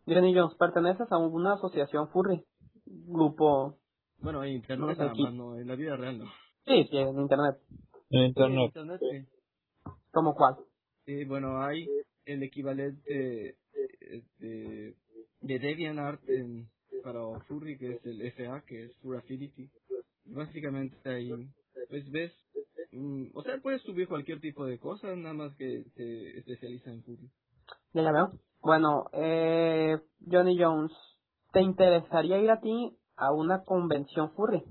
Jenny 0.05 0.33
Jones, 0.33 0.55
¿perteneces 0.57 1.11
a 1.11 1.15
alguna 1.15 1.53
asociación 1.53 2.09
furry? 2.09 2.43
Grupo... 2.85 3.77
Bueno, 4.21 4.43
en 4.43 4.53
internet 4.53 4.87
No 4.89 4.93
sé, 4.95 4.99
nada 4.99 5.11
aquí. 5.11 5.23
más, 5.23 5.33
no, 5.33 5.57
en 5.57 5.67
la 5.67 5.75
vida 5.75 5.95
real 5.95 6.19
no. 6.19 6.25
Sí, 6.65 6.83
sí, 6.89 6.97
en 6.97 7.19
internet. 7.19 7.55
En 8.09 8.19
En 8.21 8.25
internet. 8.27 8.65
internet 8.75 9.01
sí. 9.11 9.27
¿Como 10.11 10.33
cuál? 10.35 10.55
Eh, 11.05 11.25
bueno, 11.25 11.61
hay 11.61 11.87
el 12.25 12.43
equivalente 12.43 13.49
eh, 13.49 14.23
de, 14.39 14.95
de 15.41 15.59
DeviantArt 15.59 16.21
en, 16.29 16.69
para 17.03 17.21
Furry, 17.47 17.77
que 17.77 17.93
es 17.93 18.05
el 18.05 18.21
FA, 18.33 18.63
que 18.67 18.85
es 18.85 18.95
Fur 18.97 19.17
Affinity. 19.17 19.69
Básicamente 20.25 20.97
ahí, 21.09 21.31
pues 21.89 22.09
ves, 22.11 22.31
mm, 22.91 23.27
o 23.33 23.41
sea, 23.43 23.57
puedes 23.61 23.81
subir 23.81 24.07
cualquier 24.07 24.39
tipo 24.39 24.65
de 24.65 24.77
cosa, 24.77 25.15
nada 25.15 25.33
más 25.33 25.55
que 25.55 25.83
se 25.95 26.37
especializa 26.37 26.91
en 26.91 27.03
Furry. 27.03 27.29
Ya 27.93 28.01
la 28.03 28.11
veo. 28.11 28.39
Bueno, 28.61 29.05
eh, 29.13 29.97
Johnny 30.29 30.57
Jones, 30.61 30.91
¿te 31.53 31.61
interesaría 31.61 32.39
ir 32.39 32.51
a 32.51 32.59
ti 32.59 32.97
a 33.15 33.31
una 33.31 33.63
convención 33.63 34.31
furry? 34.31 34.63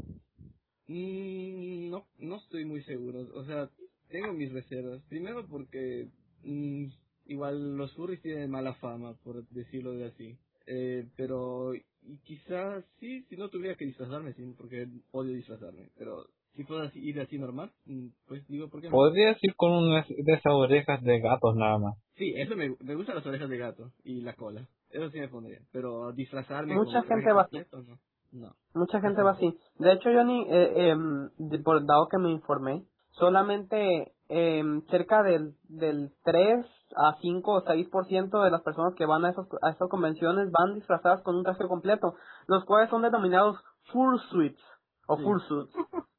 Mm, 0.86 1.90
no, 1.90 2.06
no 2.18 2.36
estoy 2.36 2.64
muy 2.64 2.82
seguro, 2.84 3.20
o 3.34 3.44
sea, 3.44 3.68
tengo 4.08 4.32
mis 4.32 4.52
reservas. 4.52 5.02
Primero 5.08 5.46
porque 5.46 6.08
mm, 6.44 6.86
igual 7.26 7.76
los 7.76 7.94
furries 7.94 8.22
tienen 8.22 8.50
mala 8.50 8.74
fama, 8.74 9.14
por 9.24 9.46
decirlo 9.48 9.92
de 9.92 10.06
así. 10.06 10.38
Eh, 10.68 11.06
pero 11.16 11.74
y 11.74 11.82
quizás 12.24 12.84
sí, 13.00 13.22
si 13.28 13.36
no 13.36 13.48
tuviera 13.48 13.76
que 13.76 13.86
disfrazarme, 13.86 14.32
sí, 14.34 14.54
porque 14.56 14.86
odio 15.12 15.32
disfrazarme. 15.34 15.88
Pero 15.98 16.26
si 16.56 16.64
puedo 16.64 16.82
así- 16.82 17.00
ir 17.00 17.20
así 17.20 17.38
normal, 17.38 17.70
mm, 17.86 18.06
pues 18.26 18.46
digo, 18.48 18.68
¿por 18.68 18.80
qué 18.80 18.88
no? 18.88 18.92
Podrías 18.96 19.36
ir 19.42 19.54
con 19.56 19.72
una 19.72 20.04
de 20.08 20.32
esas 20.34 20.52
orejas 20.52 21.02
de 21.02 21.20
gatos 21.20 21.56
nada 21.56 21.78
más. 21.78 21.96
Sí, 22.16 22.34
eso 22.36 22.56
me, 22.56 22.74
me 22.80 22.94
gustan 22.94 23.16
las 23.16 23.26
orejas 23.26 23.48
de 23.48 23.58
gato 23.58 23.92
y 24.04 24.20
la 24.22 24.34
cola. 24.34 24.66
Eso 24.90 25.10
sí 25.10 25.20
me 25.20 25.28
pondría. 25.28 25.60
Pero 25.72 26.12
disfrazarme 26.12 26.74
Mucha 26.74 27.00
con 27.02 27.08
gente 27.08 27.32
va 27.32 27.42
así. 27.42 27.58
no. 27.72 27.98
No. 28.30 28.54
Mucha 28.74 29.00
gente 29.00 29.22
va 29.22 29.30
así. 29.32 29.54
De 29.78 29.92
hecho, 29.92 30.10
Johnny, 30.12 30.44
eh, 30.50 30.90
em, 30.90 31.30
de- 31.38 31.58
por 31.60 31.84
dado 31.86 32.08
que 32.10 32.18
me 32.18 32.30
informé, 32.30 32.84
solamente 33.12 34.12
em, 34.28 34.82
cerca 34.86 35.22
del, 35.22 35.54
del 35.68 36.10
3 36.24 36.66
a 36.96 37.16
5 37.20 37.52
o 37.52 37.64
6% 37.64 38.42
de 38.44 38.50
las 38.50 38.62
personas 38.62 38.94
que 38.94 39.06
van 39.06 39.24
a, 39.24 39.30
esos, 39.30 39.46
a 39.62 39.70
esas 39.70 39.88
convenciones 39.88 40.50
van 40.50 40.74
disfrazadas 40.74 41.22
con 41.22 41.36
un 41.36 41.44
traje 41.44 41.66
completo, 41.66 42.14
los 42.46 42.64
cuales 42.64 42.90
son 42.90 43.02
denominados 43.02 43.58
fursuits 43.92 44.60
o 45.06 45.16
Sí. 45.16 45.22
fursuits. 45.22 45.74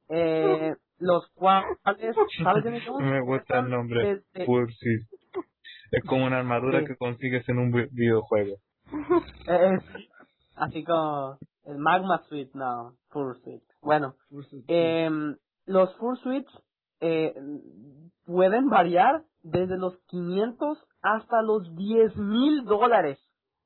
Eh, 0.09 0.75
los 0.99 1.27
cuales, 1.35 1.77
¿sabes, 2.43 2.63
Johnny 2.63 2.81
Jones? 2.85 3.07
Me 3.11 3.21
gusta 3.21 3.59
el 3.59 3.69
nombre. 3.69 4.21
Desde- 4.33 4.45
Fursuit. 4.45 5.03
Es 5.91 6.03
como 6.05 6.25
una 6.25 6.37
armadura 6.39 6.79
Sí. 6.81 6.85
que 6.87 6.95
consigues 6.97 7.47
en 7.49 7.57
un 7.59 7.71
vi- 7.71 7.87
videojuego. 7.91 8.57
Es 9.47 9.83
así 10.55 10.83
como 10.83 11.37
el 11.65 11.77
Magma 11.77 12.21
Suite, 12.27 12.51
no, 12.55 12.93
Fursuit. 13.09 13.61
Bueno, 13.81 14.15
Fursuit, 14.29 14.61
sí. 14.61 14.65
Em, 14.67 15.35
los 15.65 15.95
fursuits 15.97 16.51
eh, 17.01 17.35
pueden 18.25 18.69
variar 18.69 19.25
desde 19.43 19.77
los 19.77 19.97
500 20.07 20.79
hasta 21.01 21.41
los 21.43 21.75
10 21.75 22.15
mil 22.17 22.65
dólares. 22.65 23.19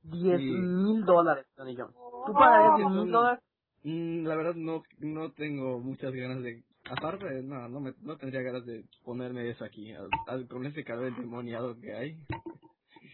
10 0.03 0.49
Sí. 0.49 0.51
mil 0.51 1.05
dólares, 1.05 1.47
Tony 1.55 1.75
Jones. 1.75 1.95
¿Tú 2.25 2.34
pagarías 2.34 2.75
10 2.75 2.88
mil 2.89 3.11
dólares? 3.11 3.43
Mm, 3.84 4.25
la 4.27 4.36
verdad 4.36 4.55
no 4.55 4.84
no 4.99 5.31
tengo 5.34 5.79
muchas 5.79 6.13
ganas 6.13 6.43
de 6.43 6.63
aparte 6.91 7.43
no 7.43 7.69
no 7.69 7.79
me 7.81 7.93
no 8.01 8.17
tendría 8.17 8.41
ganas 8.43 8.65
de 8.65 8.86
ponerme 9.05 9.49
eso 9.49 9.65
aquí 9.65 9.93
al- 9.93 10.09
al- 10.27 10.47
con 10.49 10.65
ese 10.65 10.84
calor 10.84 11.07
endemoniado 11.07 11.79
que 11.79 11.93
hay 11.93 12.19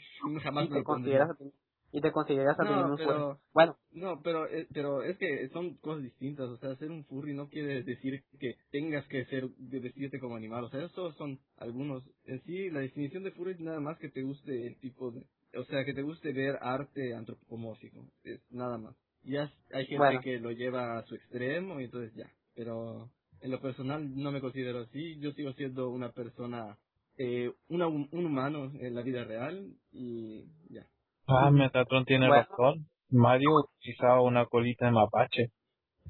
jamás 0.44 0.66
Y 0.66 0.70
me 0.70 0.74
te 0.74 0.78
lo 0.78 0.84
consideras 0.84 1.32
a 1.32 1.36
ti, 1.36 1.54
y 1.92 2.02
te 2.02 2.12
consideras 2.12 2.60
a 2.60 2.64
ti 2.64 2.70
No, 2.70 2.76
mismo 2.78 2.92
un 2.92 2.98
pero-. 2.98 3.40
Bueno, 3.54 3.78
no 3.92 4.22
pero 4.22 4.48
eh, 4.48 4.68
pero 4.74 5.04
es 5.04 5.18
que 5.18 5.50
son 5.50 5.76
cosas 5.78 6.04
distintas 6.04 6.50
o 6.50 6.58
sea 6.58 6.76
ser 6.76 6.92
un 6.92 7.06
furry 7.06 7.34
no 7.34 7.50
quiere 7.50 7.84
decir 7.84 8.24
que 8.40 8.56
tengas 8.72 9.06
que 9.08 9.26
ser 9.26 9.48
vestirte 9.58 10.20
como 10.20 10.36
animal 10.36 10.66
o 10.66 10.70
sea 10.70 10.84
esos 10.86 11.16
son 11.16 11.40
algunos. 11.58 12.04
En 12.26 12.42
sí 12.44 12.70
la 12.70 12.82
definición 12.82 13.24
de 13.24 13.32
furry 13.32 13.54
es 13.54 13.60
nada 13.60 13.80
más 13.80 13.98
que 14.00 14.10
te 14.10 14.22
guste 14.22 14.68
el 14.68 14.80
tipo 14.80 15.12
de 15.12 15.26
o 15.58 15.64
sea 15.66 15.84
que 15.84 15.94
te 15.94 16.04
guste 16.04 16.32
ver 16.32 16.58
arte 16.62 17.14
antropomórfico 17.16 18.06
es 18.24 18.42
nada 18.52 18.78
más. 18.78 18.96
Ya 19.24 19.52
hay 19.74 19.86
gente 19.86 19.98
Bueno. 19.98 20.22
que 20.22 20.40
lo 20.40 20.52
lleva 20.52 20.98
a 20.98 21.04
su 21.06 21.16
extremo 21.16 21.80
y 21.82 21.86
entonces 21.86 22.14
ya 22.16 22.30
pero 22.56 23.10
en 23.42 23.52
lo 23.52 23.62
personal 23.62 24.16
no 24.16 24.32
me 24.32 24.42
considero 24.42 24.80
así. 24.82 25.18
Yo 25.20 25.32
sigo 25.32 25.54
siendo 25.54 25.90
una 25.90 26.12
persona 26.12 26.78
eh, 27.18 27.52
una, 27.70 27.88
un 27.88 28.08
humano 28.12 28.72
en 28.80 28.96
la 28.96 29.02
vida 29.02 29.24
real 29.24 29.74
y 29.92 30.46
ya 30.70 30.86
Ah, 31.30 31.52
Metatron 31.52 32.06
tiene 32.06 32.28
Bueno. 32.28 32.44
razón. 32.50 32.86
Mario 33.12 33.50
utilizaba 33.56 34.22
una 34.22 34.46
colita 34.46 34.86
de 34.86 34.92
mapache 34.92 35.52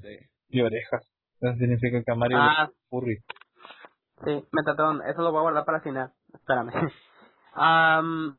sí. 0.00 0.18
y 0.48 0.60
orejas. 0.60 1.06
Eso 1.40 1.54
significa 1.54 2.02
que 2.02 2.12
a 2.12 2.14
Mario 2.14 2.38
ah, 2.40 2.68
furry. 2.88 3.18
Sí, 4.24 4.44
Metatron, 4.52 5.02
eso 5.06 5.22
lo 5.22 5.30
voy 5.32 5.38
a 5.38 5.42
guardar 5.42 5.64
para 5.64 5.78
el 5.78 5.84
final. 5.84 6.12
Espérame. 6.34 6.72
Am, 7.54 8.36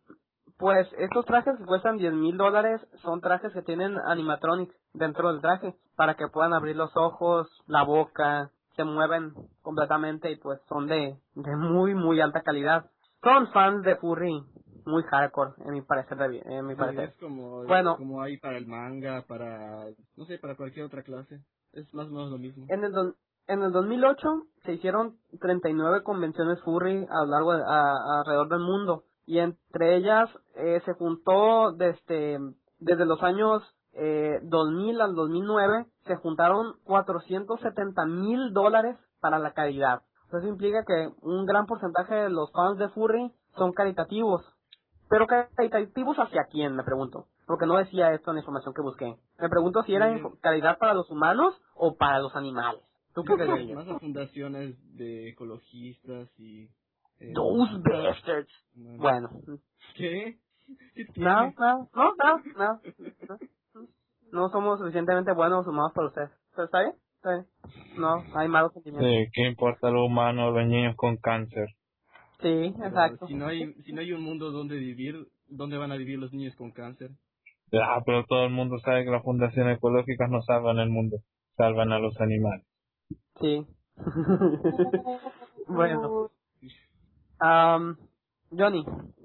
pues 0.58 0.88
estos 1.00 1.26
trajes 1.26 1.58
que 1.58 1.66
cuestan 1.66 1.98
10 1.98 2.14
mil 2.14 2.38
dólares 2.38 2.82
son 3.02 3.20
trajes 3.20 3.52
que 3.52 3.64
tienen 3.64 3.98
animatronics 4.06 4.76
dentro 4.94 5.32
del 5.32 5.42
traje 5.42 5.76
para 5.96 6.16
que 6.16 6.28
puedan 6.28 6.54
abrir 6.54 6.76
los 6.76 6.96
ojos, 6.96 7.48
la 7.66 7.84
boca, 7.84 8.52
se 8.76 8.84
mueven 8.84 9.34
completamente 9.62 10.32
y 10.32 10.38
pues 10.38 10.62
son 10.70 10.88
de, 10.88 11.18
de 11.36 11.56
muy 11.56 11.96
muy 11.96 12.22
alta 12.22 12.42
calidad. 12.42 12.86
Son 13.24 13.52
fans 13.52 13.84
de 13.84 13.96
furry 13.98 14.44
muy 14.86 15.04
hardcore 15.04 15.52
en 15.66 15.74
mi 15.74 15.82
parecer, 15.82 16.18
de- 16.18 16.42
en 16.46 16.66
mi 16.66 16.74
Sí, 16.74 16.80
parecer. 16.80 17.10
es 17.10 17.16
como, 17.18 17.64
Bueno. 17.66 17.98
como 17.98 18.22
hay 18.22 18.38
para 18.38 18.58
el 18.58 18.68
manga, 18.68 19.24
para, 19.28 19.86
no 20.18 20.26
sé, 20.26 20.38
para 20.40 20.56
cualquier 20.56 20.86
otra 20.86 21.04
clase. 21.04 21.40
Es 21.74 21.94
más 21.94 22.08
o 22.08 22.12
menos 22.12 22.32
lo 22.32 22.38
mismo. 22.38 22.66
En 22.70 22.84
el, 22.84 22.92
don- 22.92 23.16
en 23.48 23.62
el 23.64 23.72
2008 23.72 24.28
se 24.66 24.74
hicieron 24.74 25.18
39 25.40 26.04
convenciones 26.04 26.62
furry 26.64 27.06
a 27.10 27.24
lo 27.26 27.32
largo 27.32 27.54
de, 27.56 27.64
a- 27.66 28.20
alrededor 28.20 28.50
del 28.50 28.60
mundo 28.62 29.04
y 29.26 29.40
entre 29.40 29.96
ellas 29.98 30.30
eh, 30.56 30.82
se 30.86 30.94
juntó 30.94 31.72
desde, 31.74 32.40
desde 32.80 33.06
los 33.06 33.22
años 33.24 33.64
eh, 33.94 34.40
2000 34.44 35.00
al 35.02 35.14
2009 35.16 35.86
se 36.06 36.16
juntaron 36.18 36.76
470 36.84 38.06
mil 38.06 38.54
dólares 38.54 38.98
para 39.20 39.38
la 39.40 39.54
caridad. 39.54 40.02
Eso 40.28 40.48
implica 40.48 40.84
que 40.86 41.10
un 41.22 41.46
gran 41.46 41.66
porcentaje 41.66 42.16
de 42.16 42.30
los 42.30 42.52
fans 42.54 42.78
de 42.80 42.88
furry 42.90 43.32
son 43.58 43.74
caritativos. 43.74 44.46
Pero 45.12 45.28
caritativos 45.28 46.16
hacia 46.18 46.46
quién, 46.50 46.74
me 46.74 46.84
pregunto. 46.84 47.28
Porque 47.46 47.66
no 47.66 47.78
decía 47.78 48.14
esto 48.14 48.32
en 48.32 48.36
la 48.36 48.40
información 48.42 48.74
que 48.74 48.82
busqué. 48.82 49.18
Me 49.40 49.50
pregunto 49.50 49.84
si 49.84 49.94
era 49.94 50.08
Mm. 50.10 50.38
caridad 50.42 50.78
para 50.78 50.94
los 50.94 51.12
humanos 51.12 51.54
o 51.76 51.98
para 51.98 52.20
los 52.20 52.34
animales. 52.34 52.82
¿Tú 53.14 53.24
qué 53.26 53.34
crees? 53.36 53.76
Más 53.76 53.90
a 53.90 54.00
fundaciones 54.00 54.78
de 54.96 55.28
ecologistas 55.32 56.30
y... 56.40 56.70
eh, 57.20 57.34
Those 57.36 57.74
bastards. 57.84 58.50
bueno. 58.74 59.30
Bueno. 59.30 59.30
¿Qué? 59.96 60.38
¿Qué 60.96 61.06
No, 61.18 61.52
no, 61.60 61.90
no, 61.94 62.14
no, 62.16 62.42
no. 62.56 62.80
no. 63.28 63.88
no 64.32 64.50
somos 64.50 64.80
suficientemente 64.80 65.34
buenos 65.34 65.68
humanos 65.68 65.92
para 65.94 66.08
ustedes. 66.08 66.30
¿Pero 66.56 66.64
¿Está 66.66 66.80
bien? 66.80 66.96
Está 67.18 67.32
bien. 67.34 67.46
No, 67.98 68.24
hay 68.34 68.48
malos 68.48 68.72
sentimientos. 68.72 69.10
Sí, 69.12 69.30
¿qué 69.34 69.48
importa 69.48 69.90
lo 69.90 70.06
humano, 70.06 70.52
los 70.52 70.66
niños 70.68 70.96
con 70.96 71.18
cáncer? 71.18 71.68
Sí, 72.42 72.74
Pero 72.76 72.88
exacto. 72.88 73.28
Si 73.28 73.36
no 73.36 73.48
hay, 73.48 73.74
si 73.84 73.94
no 73.94 74.02
hay 74.02 74.12
un 74.14 74.24
mundo 74.24 74.52
donde 74.52 74.78
vivir, 74.78 75.28
¿dónde 75.48 75.78
van 75.78 75.92
a 75.92 75.98
vivir 75.98 76.18
los 76.20 76.34
niños 76.34 76.56
con 76.56 76.72
cáncer? 76.72 77.12
Ah, 77.74 78.02
pero 78.06 78.26
todo 78.26 78.46
el 78.46 78.52
mundo 78.52 78.78
sabe 78.80 79.06
que 79.06 79.12
las 79.12 79.24
fundaciones 79.24 79.78
ecológicas 79.78 80.30
no 80.30 80.42
salvan 80.42 80.80
el 80.80 80.90
mundo, 80.90 81.18
salvan 81.56 81.92
a 81.92 82.00
los 82.00 82.20
animales. 82.20 82.66
Sí. 83.40 83.66
bueno. 85.68 86.32
Am, 87.40 87.98
Johnny, 88.52 88.84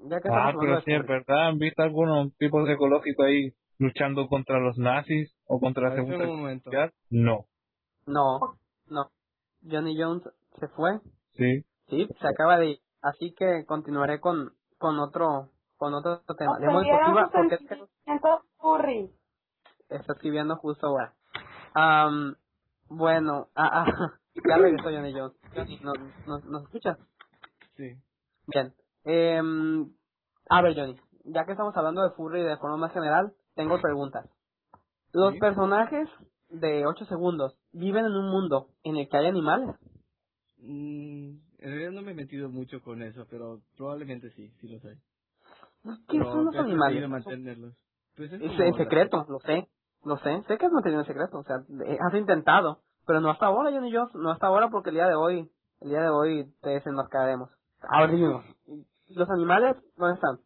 ya 0.09 0.21
que 0.21 0.29
Ah, 0.31 0.53
pero 0.59 0.81
sí, 0.81 0.93
es 0.93 1.05
verdad, 1.05 1.47
¿han 1.49 1.57
visto 1.59 1.83
algunos 1.83 2.35
tipos 2.37 2.67
ecológicos 2.69 3.25
ahí 3.25 3.51
luchando 3.77 4.27
contra 4.27 4.59
los 4.59 4.77
nazis 4.77 5.35
o 5.45 5.59
contra 5.59 5.89
la 5.89 5.95
Segunda. 5.95 6.61
Guerra? 6.65 6.93
No, 7.09 7.45
No, 8.05 8.39
no. 8.89 9.09
Johnny 9.69 9.95
Jones 9.99 10.23
se 10.59 10.67
fue. 10.69 10.99
sí. 11.33 11.63
Sí, 11.89 12.05
se 12.19 12.27
acaba 12.27 12.57
de 12.57 12.71
ir. 12.71 12.79
Así 13.07 13.33
que 13.33 13.65
continuaré 13.65 14.19
con, 14.19 14.53
con 14.77 14.99
otro 14.99 15.49
con 15.77 15.93
otro 15.93 16.21
tema. 16.37 16.57
De 16.59 16.67
porque 17.31 17.55
es 17.55 17.61
que 17.69 18.19
furry. 18.57 19.11
está 19.89 20.13
escribiendo 20.13 20.57
justo 20.57 20.87
ahora. 20.87 21.13
Am, 21.73 22.35
bueno, 22.89 23.47
ah, 23.55 23.85
ah, 23.85 23.85
ya 24.49 24.57
regresó 24.57 24.89
Johnny 24.89 25.13
Jones. 25.13 25.37
Johnny, 25.55 25.79
¿nos, 25.79 25.95
nos, 26.27 26.45
nos 26.45 26.63
escuchas? 26.63 26.97
Sí. 27.77 27.95
Bien. 28.47 28.73
Eh, 29.05 29.41
a 30.49 30.61
ver, 30.61 30.75
Johnny, 30.75 30.99
ya 31.25 31.45
que 31.45 31.51
estamos 31.51 31.77
hablando 31.77 32.01
de 32.03 32.11
furry 32.15 32.41
de 32.43 32.57
forma 32.57 32.75
más 32.77 32.91
general, 32.91 33.33
tengo 33.55 33.79
preguntas. 33.79 34.29
Los 35.13 35.33
Sí. 35.33 35.39
personajes 35.39 36.09
de 36.49 36.85
8 36.85 37.05
segundos 37.05 37.57
viven 37.71 38.05
en 38.05 38.13
un 38.15 38.29
mundo 38.29 38.67
en 38.83 38.97
el 38.97 39.07
que 39.07 39.17
hay 39.17 39.27
animales. 39.27 39.75
Mm, 40.57 41.46
en 41.59 41.69
realidad 41.71 41.91
no 41.91 42.01
me 42.03 42.11
he 42.11 42.15
metido 42.15 42.49
mucho 42.49 42.81
con 42.83 43.01
eso, 43.03 43.27
pero 43.29 43.61
probablemente 43.77 44.31
sí, 44.31 44.51
sí 44.61 44.67
los 44.69 44.83
hay. 44.85 44.97
¿Qué 46.09 46.17
Pero 46.17 46.31
son 46.31 46.45
los 46.45 46.57
animales? 46.59 47.05
mantenerlos. 47.09 47.75
Pues 48.15 48.31
es 48.33 48.41
en 48.41 48.73
secreto, 48.75 49.25
lo 49.29 49.39
sé, 49.41 49.69
lo 50.05 50.17
sé, 50.17 50.43
sé 50.47 50.57
que 50.57 50.65
has 50.65 50.71
mantenido 50.71 51.01
en 51.01 51.07
secreto, 51.07 51.39
o 51.39 51.43
sea, 51.43 51.57
eh, 51.85 51.97
has 52.01 52.13
intentado, 52.15 52.81
pero 53.05 53.21
no 53.21 53.31
hasta 53.31 53.47
ahora, 53.47 53.71
Johnny 53.71 53.93
Jones, 53.93 54.13
no 54.15 54.31
hasta 54.31 54.47
ahora 54.47 54.69
porque 54.69 54.89
el 54.89 54.95
día 54.95 55.07
de 55.07 55.15
hoy, 55.15 55.51
el 55.81 55.89
día 55.89 56.01
de 56.01 56.09
hoy 56.09 56.53
te 56.61 56.71
desenmascararemos. 56.71 57.49
Ahora 57.81 58.13
digo, 58.13 58.43
¿los 59.09 59.29
animales 59.31 59.77
dónde 59.97 60.15
están? 60.15 60.39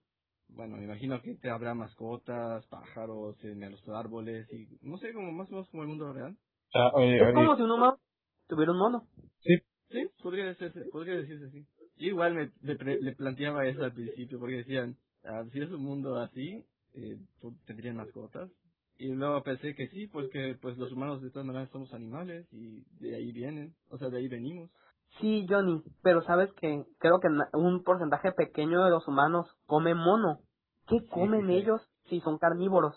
Bueno, 0.50 0.78
me 0.78 0.86
imagino 0.86 1.22
que 1.22 1.36
te 1.36 1.50
habrá 1.50 1.74
mascotas, 1.76 2.66
pájaros 2.68 3.38
en 3.44 3.60
los 3.72 3.90
árboles 3.90 4.48
y 4.54 4.68
no 4.82 4.98
sé, 4.98 5.14
como 5.14 5.32
más 5.34 5.50
o 5.50 5.54
menos 5.54 5.70
como 5.70 5.84
el 5.84 5.90
mundo 5.90 6.14
real. 6.14 6.38
Ah, 6.74 6.92
oye, 6.96 7.22
Es 7.22 7.24
oye, 7.24 7.34
como 7.34 7.56
si 7.58 7.64
un 7.64 7.72
humano 7.72 8.00
tuviera 8.48 8.72
un 8.74 8.80
mono. 8.80 9.08
sí, 9.42 9.56
Sí, 9.92 10.10
podría 10.24 10.46
decirse, 10.48 10.82
podría 10.92 11.16
decirse 11.18 11.46
así. 11.48 11.68
Yo 11.98 12.08
igual 12.08 12.36
me, 12.36 12.52
le, 12.62 12.76
pre- 12.78 13.02
le 13.02 13.14
planteaba 13.16 13.68
eso 13.68 13.84
al 13.84 13.94
principio 13.94 14.40
porque 14.40 14.58
decían, 14.58 14.98
ah, 15.26 15.46
si 15.54 15.62
es 15.62 15.72
un 15.72 15.84
mundo 15.84 16.18
así, 16.18 16.66
eh, 16.96 17.20
¿tú- 17.42 17.56
¿tendrían 17.68 17.98
mascotas? 17.98 18.52
Y 18.98 19.10
luego 19.10 19.44
pensé 19.44 19.76
que 19.76 19.88
sí, 19.90 20.08
porque 20.08 20.58
pues 20.62 20.78
los 20.78 20.92
humanos 20.92 21.22
de 21.22 21.32
todas 21.32 21.48
maneras 21.48 21.70
somos 21.72 21.94
animales 21.94 22.48
y 22.54 22.84
de 23.00 23.16
ahí 23.16 23.32
vienen, 23.34 23.76
o 23.90 23.98
sea, 23.98 24.10
de 24.10 24.20
ahí 24.20 24.28
venimos. 24.30 24.72
Sí, 25.20 25.46
Johnny, 25.50 25.84
pero 26.04 26.22
sabes 26.24 26.52
que 26.56 26.86
creo 27.00 27.20
que 27.20 27.30
un 27.54 27.84
porcentaje 27.84 28.34
pequeño 28.34 28.84
de 28.86 28.92
los 28.92 29.08
humanos 29.08 29.48
come 29.66 29.96
mono. 29.96 30.42
¿Qué 30.88 31.06
comen 31.08 31.50
sí. 31.50 31.52
ellos 31.52 31.82
si 32.10 32.22
son 32.22 32.38
carnívoros? 32.38 32.96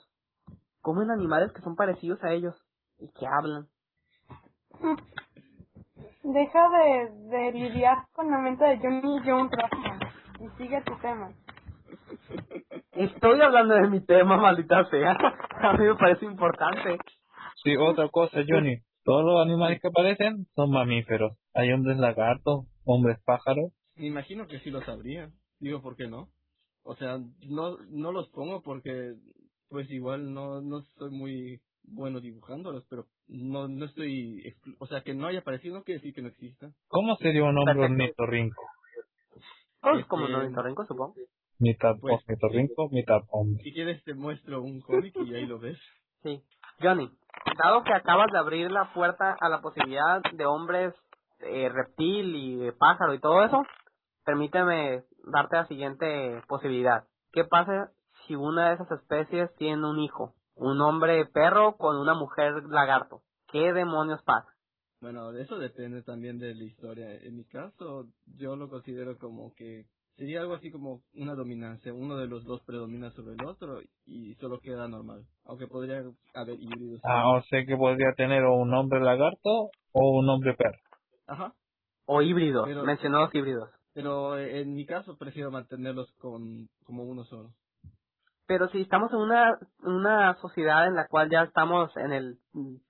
Comen 0.83 1.11
animales 1.11 1.53
que 1.53 1.63
son 1.63 1.77
parecidos 1.77 2.23
a 2.25 2.33
ellos 2.33 2.55
y 2.99 3.09
que 3.13 3.27
hablan. 3.27 3.69
Deja 6.25 6.69
de, 6.71 7.11
de 7.29 7.53
lidiar 7.53 8.07
con 8.15 8.31
la 8.31 8.39
mente 8.39 8.65
de 8.65 8.79
Johnny 8.79 9.21
Jones 9.27 9.53
Rockman 9.53 10.01
y 10.41 10.49
sigue 10.57 10.81
tu 10.81 10.97
tema. 10.97 11.31
Estoy 12.93 13.43
hablando 13.43 13.75
de 13.75 13.89
mi 13.89 14.01
tema, 14.01 14.39
maldita 14.39 14.89
sea. 14.89 15.19
A 15.61 15.73
mí 15.75 15.85
me 15.85 15.95
parece 15.97 16.25
importante. 16.25 16.97
sí, 17.63 17.77
otra 17.77 18.09
cosa, 18.09 18.41
Johnny. 18.49 18.79
Todos 19.05 19.23
los 19.23 19.43
animales 19.45 19.83
que 19.83 19.89
aparecen 19.89 20.47
son 20.55 20.71
mamíferos. 20.71 21.37
Hay 21.53 21.71
hombres 21.73 21.99
lagartos, 21.99 22.65
hombres 22.87 23.19
pájaros. 23.27 23.73
Me 23.97 24.07
imagino 24.07 24.47
que 24.47 24.61
sí 24.61 24.71
lo 24.71 24.81
sabría. 24.81 25.29
Digo, 25.61 25.83
¿por 25.83 25.95
qué 25.95 26.09
no? 26.09 26.31
O 26.85 26.97
sea, 26.97 27.19
no, 27.51 27.77
no 27.91 28.13
los 28.13 28.31
pongo 28.31 28.63
porque, 28.63 29.13
pues 29.69 29.91
igual 29.91 30.33
no, 30.33 30.63
no 30.63 30.81
soy 30.97 31.11
muy 31.11 31.61
bueno 31.85 32.21
dibujándolos, 32.21 32.87
pero 32.89 33.07
no, 33.29 33.69
no 33.69 33.85
estoy, 33.85 34.55
o 34.79 34.87
sea, 34.87 35.03
que 35.03 35.15
no 35.15 35.27
haya 35.27 35.41
aparecido 35.41 35.77
no 35.77 35.85
quiere 35.85 35.99
decir 36.01 36.15
que 36.15 36.23
no 36.23 36.29
exista. 36.29 36.71
¿Cómo 36.89 37.17
sería 37.17 37.45
un 37.45 37.57
hombre 37.59 37.79
ornitorrinco? 37.85 38.63
Pues 39.81 40.07
como 40.07 40.25
Este, 40.25 40.33
no 40.33 40.39
ornitorrinco, 40.39 40.85
supongo. 40.87 41.15
Mitad 41.59 41.97
Pues, 42.01 42.21
ornitorrinco, 42.27 42.89
mitad 42.91 43.21
hombre. 43.31 43.63
Si 43.63 43.73
quieres 43.73 44.03
te 44.05 44.15
muestro 44.15 44.63
un 44.63 44.81
cómic 44.81 45.15
y 45.25 45.35
ahí 45.35 45.47
lo 45.47 45.59
ves. 45.59 45.79
Sí. 46.23 46.43
Johnny, 46.81 47.11
dado 47.63 47.85
que 47.85 47.93
acabas 47.93 48.33
de 48.33 48.39
abrir 48.39 48.71
la 48.71 48.93
puerta 48.93 49.37
a 49.39 49.49
la 49.49 49.61
posibilidad 49.61 50.23
de 50.33 50.47
hombres 50.47 50.95
eh, 51.41 51.69
reptil 51.69 52.35
y 52.35 52.57
de 52.57 52.73
pájaro 52.73 53.15
y 53.15 53.21
todo 53.21 53.45
eso, 53.45 53.63
permíteme 54.25 55.05
darte 55.33 55.57
la 55.57 55.67
siguiente 55.67 56.43
posibilidad. 56.49 57.05
¿Qué 57.33 57.45
pasa 57.45 57.91
si 58.27 58.35
una 58.35 58.69
de 58.71 58.75
esas 58.77 58.91
especies 58.91 59.55
tiene 59.57 59.87
un 59.87 60.01
hijo? 60.01 60.35
Un 60.57 60.81
hombre 60.81 61.27
perro 61.27 61.77
con 61.77 61.97
una 61.97 62.15
mujer 62.15 62.65
lagarto. 62.69 63.23
¿Qué 63.51 63.73
demonios 63.73 64.23
pasa? 64.23 64.49
Bueno, 65.01 65.33
eso 65.33 65.59
depende 65.59 66.03
también 66.03 66.39
de 66.39 66.55
la 66.55 66.65
historia. 66.65 67.15
En 67.23 67.37
mi 67.37 67.45
caso, 67.45 68.07
yo 68.39 68.57
lo 68.57 68.69
considero 68.69 69.19
como 69.19 69.53
que 69.55 69.85
sería 70.17 70.41
algo 70.41 70.55
así 70.55 70.71
como 70.71 71.03
una 71.15 71.35
dominancia. 71.35 71.93
Uno 71.93 72.17
de 72.17 72.27
los 72.27 72.45
dos 72.45 72.63
predomina 72.65 73.11
sobre 73.11 73.35
el 73.35 73.45
otro 73.45 73.81
y 74.07 74.35
solo 74.37 74.61
queda 74.61 74.89
normal. 74.89 75.25
Aunque 75.45 75.67
podría 75.67 76.03
haber 76.35 76.61
híbridos. 76.61 77.01
Ah, 77.05 77.31
o 77.31 77.43
sea 77.43 77.65
que 77.67 77.77
podría 77.77 78.13
tener 78.17 78.45
o 78.45 78.55
un 78.55 78.73
hombre 78.73 79.01
lagarto 79.01 79.71
o 79.93 80.19
un 80.19 80.29
hombre 80.29 80.55
perro. 80.55 80.79
Ajá. 81.27 81.55
O 82.07 82.23
híbridos. 82.23 82.69
Los 82.69 83.35
híbridos. 83.35 83.71
Pero 83.93 84.37
eh, 84.39 84.61
en 84.61 84.75
mi 84.75 84.87
caso 84.87 85.17
prefiero 85.17 85.51
mantenerlos 85.51 86.11
con 86.19 86.69
como 86.85 87.05
uno 87.05 87.25
solo. 87.25 87.51
Pero 88.47 88.69
si 88.69 88.83
estamos 88.83 89.11
en 89.13 89.19
una, 89.19 89.59
una 89.83 90.35
sociedad 90.37 90.87
en 90.87 90.95
la 90.95 91.07
cual 91.07 91.31
ya 91.31 91.43
estamos 91.43 91.97
en 91.97 92.13
el 92.13 92.39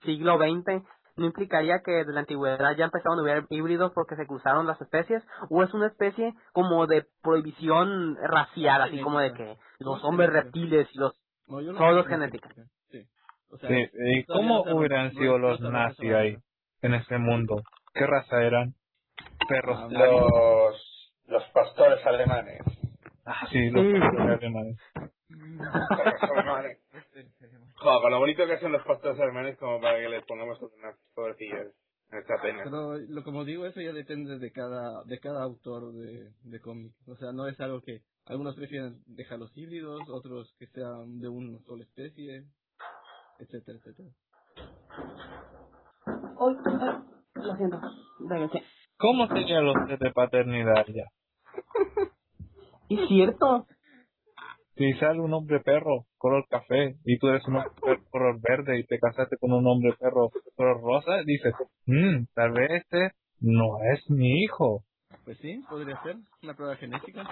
siglo 0.03 0.37
XX, 0.39 0.83
¿no 1.17 1.27
implicaría 1.27 1.81
que 1.85 1.93
desde 1.93 2.13
la 2.13 2.21
antigüedad 2.21 2.77
ya 2.77 2.87
empezaron 2.87 3.19
a 3.19 3.23
haber 3.23 3.45
híbridos 3.51 3.93
porque 3.95 4.17
se 4.17 4.27
cruzaron 4.27 4.67
las 4.67 4.81
especies? 4.81 5.23
¿O 5.51 5.63
es 5.63 5.73
una 5.73 5.87
especie 5.87 6.35
como 6.53 6.87
de 6.89 7.07
prohibición 7.23 8.17
racial, 8.17 8.83
así 8.83 9.01
como 9.01 9.21
de 9.21 9.33
que 9.33 9.57
los 9.79 10.03
hombres 10.05 10.31
reptiles 10.33 10.89
y 10.93 10.99
los... 10.99 11.13
No, 11.47 11.61
no 11.61 11.79
Todo 11.79 11.95
sé 11.95 12.01
es 12.01 12.07
genética. 12.09 12.49
Sí. 12.91 13.07
O 13.51 13.59
sea, 13.59 13.69
Sí, 13.69 13.87
¿Y 14.17 14.25
cómo 14.25 14.63
hubieran 14.63 15.13
sido 15.13 15.39
no 15.39 15.51
los 15.51 15.61
nazis 15.61 16.13
ahí, 16.13 16.37
en 16.83 16.95
ese 16.95 17.19
mundo? 17.19 17.63
¿Qué 17.93 18.07
raza 18.07 18.43
eran? 18.43 18.75
Perros. 19.49 19.79
Ah, 19.79 19.89
Los, 19.91 21.13
los 21.29 21.45
pastores 21.53 22.05
alemanes. 22.07 22.63
Ah, 23.25 23.47
sí, 23.51 23.71
los 23.71 23.85
Sí. 23.85 23.93
pastores 24.01 24.39
alemanes. 24.41 24.77
Joder, 27.77 28.02
con 28.02 28.11
lo 28.11 28.19
bonito 28.19 28.47
que 28.47 28.59
son 28.59 28.73
los 28.73 28.85
pastores 28.85 29.20
alemanes 29.20 29.59
como 29.59 29.81
para 29.81 29.98
que 29.98 30.09
les 30.09 30.24
pongamos 30.24 30.61
unas 30.61 30.97
pobrecillas 31.15 31.69
en 32.11 32.19
esta 32.19 32.40
pena. 32.40 32.62
Pero 32.65 32.98
lo 32.98 33.24
como 33.24 33.44
digo, 33.44 33.66
eso 33.66 33.81
ya 33.81 33.93
depende 33.93 34.39
de 34.39 34.52
cada 34.52 35.02
de 35.05 35.19
cada 35.19 35.43
autor 35.43 35.93
de, 35.93 36.31
de 36.43 36.61
cómic. 36.61 36.93
O 37.06 37.16
sea, 37.16 37.32
no 37.32 37.47
es 37.48 37.59
algo 37.61 37.81
que 37.81 38.02
algunos 38.27 38.55
prefieren 38.55 39.02
dejarlos 39.06 39.56
híbridos, 39.56 40.01
otros 40.09 40.55
que 40.59 40.66
sean 40.69 41.19
de 41.20 41.28
una 41.28 41.59
sola 41.61 41.85
especie, 41.85 42.44
etcétera, 43.39 43.78
etcétera. 43.78 44.09
Hoy, 46.36 46.56
lo 47.35 47.56
siento, 47.56 47.81
regresé. 48.28 48.62
¿Cómo 48.97 49.27
serían 49.28 49.65
los 49.66 49.74
de 49.98 50.11
paternidad 50.12 50.86
ya? 50.86 51.05
Es 52.89 53.09
cierto. 53.09 53.66
Si 54.77 54.93
sale 54.95 55.21
un 55.21 55.33
hombre 55.33 55.61
perro, 55.61 56.07
color 56.19 56.45
café, 56.49 56.97
y 57.05 57.19
tú 57.19 57.29
eres 57.29 57.47
un 57.47 57.57
hombre 57.57 57.71
perro, 57.81 58.03
color 58.11 58.41
verde, 58.41 58.79
y 58.81 58.85
te 58.87 58.99
casaste 58.99 59.37
con 59.39 59.53
un 59.53 59.67
hombre 59.67 59.95
perro, 59.99 60.31
color 60.57 60.81
rosa, 60.83 61.23
dices, 61.25 61.55
mmm, 61.87 62.25
tal 62.35 62.53
vez 62.53 62.71
este 62.83 63.13
no 63.41 63.79
es 63.93 64.09
mi 64.11 64.43
hijo. 64.43 64.83
Pues 65.25 65.39
sí, 65.39 65.63
podría 65.71 66.03
ser 66.03 66.17
una 66.43 66.55
prueba 66.55 66.77
genética. 66.77 67.25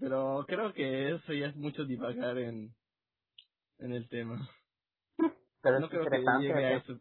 Pero 0.00 0.44
creo 0.48 0.72
que 0.72 1.10
eso 1.14 1.32
ya 1.32 1.46
es 1.48 1.56
mucho 1.56 1.84
divagar 1.84 2.38
en, 2.38 2.70
en 3.78 3.92
el 3.92 4.08
tema. 4.08 4.38
Pero 5.62 5.78
No 5.78 5.86
es 5.86 5.90
creo 5.90 6.06
que 6.06 6.16
interesante. 6.16 6.46
llegue 6.48 6.64
a 6.66 6.76
eso. 6.76 6.94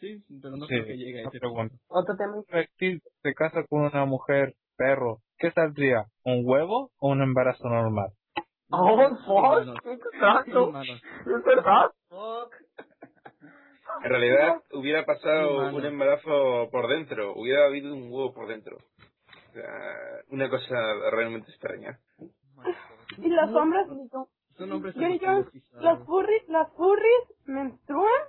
Sí, 0.00 0.24
pero 0.42 0.56
no 0.56 0.66
Sí, 0.66 0.74
creo 0.74 0.86
que 0.86 0.96
llegue 0.96 1.18
a 1.24 1.28
ese 1.28 1.38
punto. 1.40 1.74
Otro 1.88 2.16
tema. 2.16 2.36
Un 2.36 2.44
reptil 2.48 3.00
se 3.22 3.34
casa 3.34 3.64
con 3.68 3.82
una 3.82 4.04
mujer 4.06 4.54
perro, 4.78 5.18
¿qué 5.38 5.50
saldría? 5.50 6.06
¿Un 6.24 6.42
huevo 6.44 6.90
o 6.98 7.08
un 7.10 7.20
embarazo 7.22 7.68
normal? 7.68 8.08
Oh, 8.70 8.96
fuck, 8.96 9.28
Humanos. 9.28 9.76
qué. 10.20 10.68
Humanos. 10.68 11.02
Es 11.20 11.44
verdad. 11.44 11.90
Fuck. 12.08 12.54
En 14.04 14.10
realidad 14.10 14.62
hubiera 14.72 15.04
pasado 15.04 15.74
un 15.74 15.84
embarazo 15.84 16.68
por 16.70 16.88
dentro, 16.88 17.32
hubiera 17.34 17.66
habido 17.66 17.92
un 17.94 18.04
huevo 18.12 18.32
por 18.32 18.46
dentro. 18.48 18.76
O 18.76 19.52
sea, 19.52 19.64
una 20.30 20.48
cosa 20.48 20.74
realmente 21.10 21.50
extraña. 21.50 21.98
Y 23.16 23.28
los 23.28 23.50
hombres, 23.54 23.86
Son 24.56 24.72
hombres 24.72 24.94
los 24.96 26.04
furries, 26.06 26.48
las 26.48 26.72
furries 26.74 27.24
menstruan. 27.46 28.22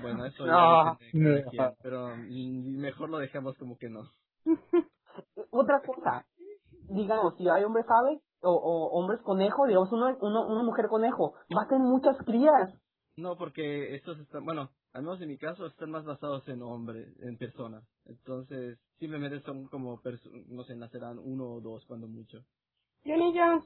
Bueno, 0.00 0.24
eso 0.24 0.46
No. 0.46 0.98
ya 0.98 1.06
de 1.12 1.44
cada 1.44 1.50
quien, 1.50 1.74
pero 1.82 2.16
mm, 2.16 2.80
mejor 2.80 3.10
lo 3.10 3.18
dejamos 3.18 3.56
como 3.58 3.76
que 3.76 3.90
no. 3.90 4.00
Otra 5.56 5.80
cosa, 5.82 6.26
digamos, 6.88 7.36
si 7.36 7.48
hay 7.48 7.62
hombres 7.62 7.86
aves 7.88 8.20
o, 8.42 8.50
o 8.50 8.98
hombres 8.98 9.20
conejo, 9.22 9.66
digamos, 9.68 9.92
una, 9.92 10.16
una, 10.20 10.44
una 10.46 10.62
mujer 10.64 10.88
conejo, 10.88 11.34
va 11.56 11.62
a 11.62 11.68
tener 11.68 11.86
muchas 11.86 12.16
crías. 12.24 12.74
No, 13.16 13.36
porque 13.36 13.94
estos 13.94 14.18
están, 14.18 14.44
bueno, 14.44 14.70
al 14.92 15.02
menos 15.02 15.20
en 15.20 15.28
mi 15.28 15.38
caso, 15.38 15.66
están 15.66 15.92
más 15.92 16.04
basados 16.04 16.48
en 16.48 16.60
hombres, 16.62 17.08
en 17.20 17.38
personas. 17.38 17.84
Entonces, 18.04 18.80
simplemente 18.98 19.40
son 19.42 19.68
como, 19.68 20.00
no 20.48 20.64
sé, 20.64 20.74
nacerán 20.74 21.20
uno 21.20 21.44
o 21.46 21.60
dos 21.60 21.84
cuando 21.86 22.08
mucho. 22.08 22.38
Johnny 23.04 23.32
Jones, 23.38 23.64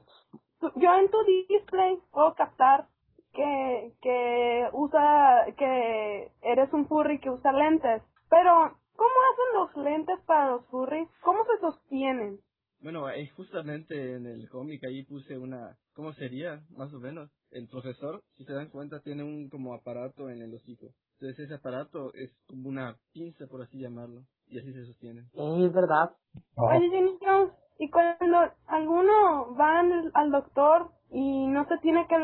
yo 0.75 0.93
en 0.93 1.09
tu 1.09 1.17
display 1.49 1.97
puedo 2.11 2.35
captar 2.35 2.87
que, 3.33 3.93
que 4.01 4.69
usa, 4.73 5.45
que 5.57 6.31
eres 6.43 6.71
un 6.71 6.87
furry 6.87 7.19
que 7.19 7.31
usa 7.31 7.51
lentes. 7.51 8.03
Pero, 8.29 8.78
¿cómo 8.99 9.15
hacen 9.31 9.59
los 9.59 9.85
lentes 9.85 10.19
para 10.25 10.51
los 10.51 10.65
furries? 10.67 11.07
¿Cómo 11.23 11.45
se 11.45 11.57
sostienen? 11.61 12.39
Bueno, 12.81 13.09
eh, 13.09 13.29
justamente 13.35 14.15
en 14.15 14.25
el 14.25 14.49
cómic 14.49 14.83
ahí 14.83 15.03
puse 15.03 15.37
una, 15.37 15.77
¿cómo 15.93 16.13
sería? 16.13 16.61
Más 16.77 16.93
o 16.93 16.99
menos. 16.99 17.29
El 17.51 17.67
profesor, 17.67 18.21
si 18.37 18.45
se 18.45 18.53
dan 18.53 18.69
cuenta, 18.69 19.01
tiene 19.01 19.23
un 19.23 19.49
como 19.49 19.73
aparato 19.73 20.29
en 20.29 20.41
el 20.41 20.53
hocico. 20.53 20.87
Entonces 21.13 21.45
ese 21.45 21.55
aparato 21.55 22.13
es 22.13 22.31
como 22.47 22.69
una 22.69 22.95
pinza, 23.13 23.47
por 23.47 23.61
así 23.61 23.79
llamarlo. 23.79 24.21
Y 24.47 24.59
así 24.59 24.71
se 24.73 24.85
sostiene. 24.85 25.21
Eh, 25.33 25.65
es 25.65 25.73
verdad. 25.73 26.11
Oye, 26.55 26.89
Johnny 26.89 27.17
Jones, 27.21 27.53
y 27.79 27.89
cuando 27.89 28.51
alguno 28.67 29.55
va 29.55 29.79
al, 29.79 30.11
al 30.13 30.31
doctor 30.31 30.91
y 31.11 31.47
no 31.47 31.65
se 31.67 31.77
tiene 31.79 32.05
que, 32.07 32.15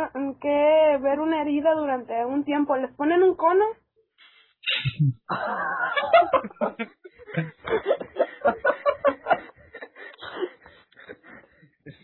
que 0.42 0.98
ver 1.02 1.20
una 1.20 1.42
herida 1.42 1.74
durante 1.74 2.26
un 2.26 2.44
tiempo, 2.44 2.76
¿les 2.78 2.94
ponen 2.96 3.24
un 3.24 3.36
cono? 3.36 3.66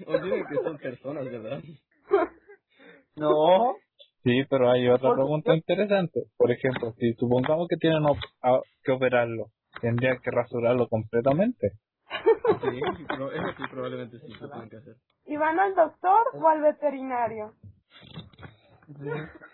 Olviden 0.05 0.45
que 0.47 0.55
son 0.63 0.77
personas, 0.77 1.25
¿verdad? 1.25 1.61
No. 3.15 3.75
Sí, 4.23 4.43
pero 4.49 4.69
hay 4.69 4.87
otra 4.87 5.13
pregunta 5.13 5.55
interesante. 5.55 6.25
Por 6.37 6.51
ejemplo, 6.51 6.93
si 6.99 7.13
supongamos 7.13 7.67
que 7.67 7.77
tienen 7.77 8.05
op- 8.05 8.17
a- 8.43 8.61
que 8.83 8.91
operarlo, 8.91 9.47
¿tendrían 9.81 10.19
que 10.21 10.29
rasurarlo 10.31 10.87
completamente? 10.87 11.71
Sí, 12.61 12.69
sí, 12.97 13.05
pero 13.07 13.31
eso 13.31 13.47
sí, 13.57 13.63
probablemente 13.71 14.19
sí, 14.19 14.33
lo 14.39 14.49
tienen 14.49 14.69
que 14.69 14.77
hacer. 14.77 14.95
¿Y 15.25 15.37
van 15.37 15.59
al 15.59 15.73
doctor 15.75 16.27
o 16.33 16.47
al 16.47 16.61
veterinario? 16.61 17.53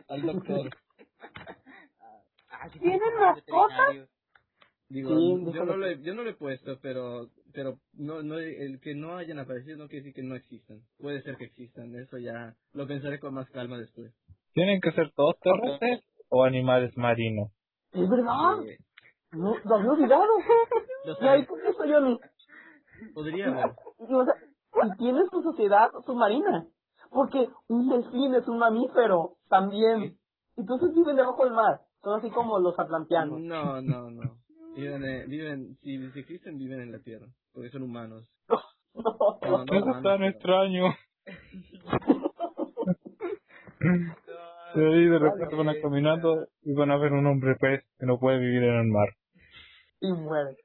Al 0.10 0.22
doctor. 0.24 0.70
Sí, 2.74 2.80
¿Tienen 2.80 3.00
sí, 3.00 3.20
mascotas? 3.20 4.10
Digo, 4.90 5.10
Sí, 5.10 5.52
yo 5.54 5.66
no, 5.66 5.76
lo 5.78 5.86
he, 5.88 6.02
yo 6.02 6.14
no 6.14 6.24
lo 6.24 6.30
he 6.30 6.36
puesto, 6.36 6.80
pero 6.82 7.28
pero 7.54 7.78
no, 7.94 8.22
no 8.24 8.38
el 8.40 8.80
que 8.80 8.96
no 8.96 9.18
hayan 9.18 9.40
aparecido 9.40 9.78
no 9.78 9.88
quiere 9.90 10.06
decir 10.06 10.14
que 10.14 10.28
no 10.28 10.36
existan. 10.36 10.82
Puede 10.98 11.22
ser 11.24 11.36
que 11.38 11.46
existan, 11.46 11.94
eso 11.96 12.18
ya 12.18 12.56
lo 12.74 12.88
pensaré 12.88 13.20
con 13.20 13.34
más 13.34 13.50
calma 13.50 13.78
después. 13.78 14.14
¿Tienen 14.54 14.80
que 14.82 14.92
ser 14.94 15.12
todos 15.14 15.38
terrestres 15.42 16.02
o 16.30 16.44
animales 16.46 16.96
marinos? 16.96 17.52
Es 17.92 18.10
verdad. 18.10 18.64
Eh, 18.66 18.78
No, 19.32 19.56
lo 19.64 19.76
había 19.76 19.92
olvidado. 19.92 20.24
lo 21.06 21.14
Y 21.22 21.28
ahí 21.28 21.42
sé, 21.42 21.48
con 21.48 21.60
eso, 21.60 21.84
Johnny. 21.86 22.20
podría 23.14 23.48
haber. 23.48 23.76
O 23.98 24.26
sea, 24.26 24.36
y 24.86 24.98
tiene 24.98 25.22
su 25.30 25.42
sociedad 25.42 25.90
submarina. 26.06 26.66
Porque 27.10 27.50
un 27.68 27.90
delfín 27.90 28.36
es 28.36 28.48
un 28.48 28.58
mamífero 28.60 29.38
también. 29.50 30.18
Entonces 30.56 30.94
viven 30.94 31.16
debajo 31.16 31.44
del 31.44 31.54
mar. 31.54 31.82
Son 32.08 32.20
así 32.20 32.30
como 32.30 32.58
los 32.58 32.80
atlanteanos. 32.80 33.42
No, 33.42 33.82
no, 33.82 34.10
no. 34.10 34.38
Viven, 34.78 35.04
eh, 35.04 35.26
viven 35.28 35.76
si, 35.82 36.10
si 36.12 36.20
existen, 36.22 36.58
viven 36.58 36.80
en 36.80 36.94
la 36.94 37.00
Tierra, 37.00 37.28
porque 37.52 37.70
son 37.70 37.84
humanos. 37.84 38.26
No. 38.48 38.62
No, 39.42 39.66
no 39.66 39.74
Eso 39.78 39.90
es 39.90 40.04
tan 40.04 40.04
pero- 40.04 40.28
extraño. 40.30 40.84
Y 44.76 45.06
de 45.10 45.20
repente 45.20 45.56
van 45.56 45.70
a 45.70 45.82
caminando 45.82 46.48
y 46.64 46.74
van 46.74 46.92
a 46.92 46.98
ver 46.98 47.12
un 47.14 47.26
hombre 47.28 47.56
pez 47.60 47.84
que 48.00 48.06
no 48.06 48.20
puede 48.20 48.40
vivir 48.40 48.64
en 48.64 48.76
el 48.76 48.88
mar. 48.88 49.10
Y 50.02 50.12
muere. 50.14 50.56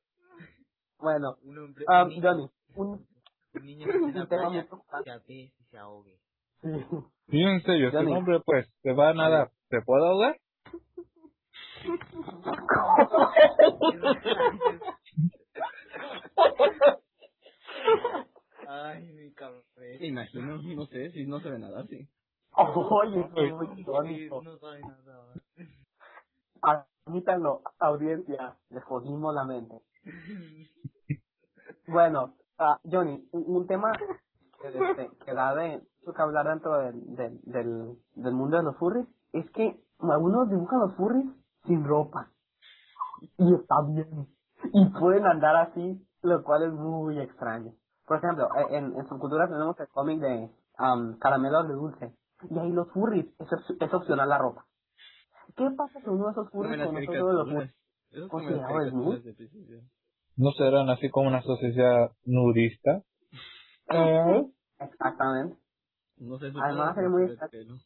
Bueno, 0.98 1.36
Un 1.42 1.58
hombre, 1.58 1.84
ah, 1.88 2.04
un 2.04 2.10
niño, 2.10 2.22
Johnny. 2.22 2.48
Un... 2.76 3.06
un 3.54 3.62
niño 3.66 3.86
que 3.86 4.26
playa, 4.26 4.66
se 5.04 5.10
apese 5.10 5.52
y 5.58 5.64
se 5.70 5.78
ahogue. 5.78 6.18
Sí. 6.62 7.38
En 7.42 7.62
serio, 7.62 7.90
si 7.90 7.96
un 7.96 8.02
Johnny. 8.04 8.16
hombre 8.16 8.40
pues 8.44 8.68
se 8.82 8.92
va 8.92 9.10
a 9.10 9.14
nadar, 9.14 9.50
¿se 9.70 9.80
puede 9.82 10.06
ahogar? 10.06 10.36
Ay, 18.68 19.12
mi 19.12 19.32
cabeza. 19.32 19.64
Imagino, 20.00 20.56
no 20.62 20.86
sé, 20.86 21.10
si 21.12 21.26
no 21.26 21.40
se 21.40 21.50
ve 21.50 21.58
nada 21.58 21.80
así. 21.80 22.08
Oye, 22.54 23.28
Uy. 23.36 23.52
muy 23.52 23.66
Sí, 23.74 23.80
irónico. 23.80 24.42
no 24.42 24.58
sabe 24.58 24.80
nada. 24.80 25.32
Admítanlo, 27.06 27.62
audiencia, 27.78 28.56
les 28.70 28.84
jodimos 28.84 29.34
la 29.34 29.44
mente. 29.44 29.80
Bueno, 31.88 32.34
ah, 32.58 32.78
Johnny, 32.84 33.28
un, 33.32 33.44
un 33.56 33.66
tema 33.66 33.92
que, 34.60 34.68
este, 34.68 35.10
que 35.24 35.34
da 35.34 35.54
de 35.54 35.82
que 36.04 36.22
hablar 36.22 36.46
dentro 36.46 36.78
del, 36.78 37.16
del, 37.16 37.40
del, 37.42 37.96
del 38.14 38.34
mundo 38.34 38.56
de 38.58 38.62
los 38.64 38.76
furries 38.76 39.06
es 39.32 39.48
que 39.52 39.80
algunos 40.00 40.48
dibujan 40.50 40.80
los 40.80 40.94
furries 40.96 41.26
sin 41.66 41.84
ropa. 41.84 42.30
Y 43.38 43.54
está 43.54 43.76
bien. 43.88 44.28
Y 44.72 44.86
pueden 44.98 45.26
andar 45.26 45.56
así, 45.56 46.06
lo 46.22 46.42
cual 46.44 46.64
es 46.64 46.72
muy 46.72 47.18
extraño. 47.20 47.72
Por 48.06 48.18
ejemplo, 48.18 48.48
e- 48.56 48.76
en, 48.76 48.96
en 48.96 49.08
subcultura 49.08 49.48
tenemos 49.48 49.78
el 49.80 49.88
cómic 49.88 50.20
de 50.20 50.50
um, 50.78 51.18
Caramelos 51.18 51.68
de 51.68 51.74
Dulce. 51.74 52.16
Y 52.50 52.58
ahí 52.58 52.70
los 52.72 52.88
furries, 52.92 53.26
es, 53.40 53.48
es 53.80 53.94
opcional 53.94 54.28
la 54.28 54.38
ropa. 54.38 54.66
¿Qué 55.56 55.68
pasa 55.76 56.00
con 56.04 56.14
uno 56.14 56.26
de 56.26 56.32
esos 56.32 56.50
furries 56.50 56.84
con 56.86 56.94
nosotros 56.94 57.28
de 57.28 57.34
los 57.34 57.48
furries? 57.48 57.74
Eso 58.10 58.24
es 58.24 58.30
como 58.30 58.48
en 58.48 58.56
las 58.56 58.66
Considerado 58.66 58.84
desnudo. 58.84 59.10
caricaturas 59.10 59.24
de 59.24 59.34
principio. 59.34 59.80
¿No 60.36 60.50
serán 60.52 60.90
así 60.90 61.10
como 61.10 61.28
una 61.28 61.42
sociedad 61.42 62.10
nudista? 62.24 63.02
Eh, 63.90 64.44
Exactamente. 64.80 65.56
No 66.18 66.38
sé, 66.38 66.52
Además, 66.60 66.96
es 66.96 67.10
muy 67.10 67.24
extraño. 67.24 67.76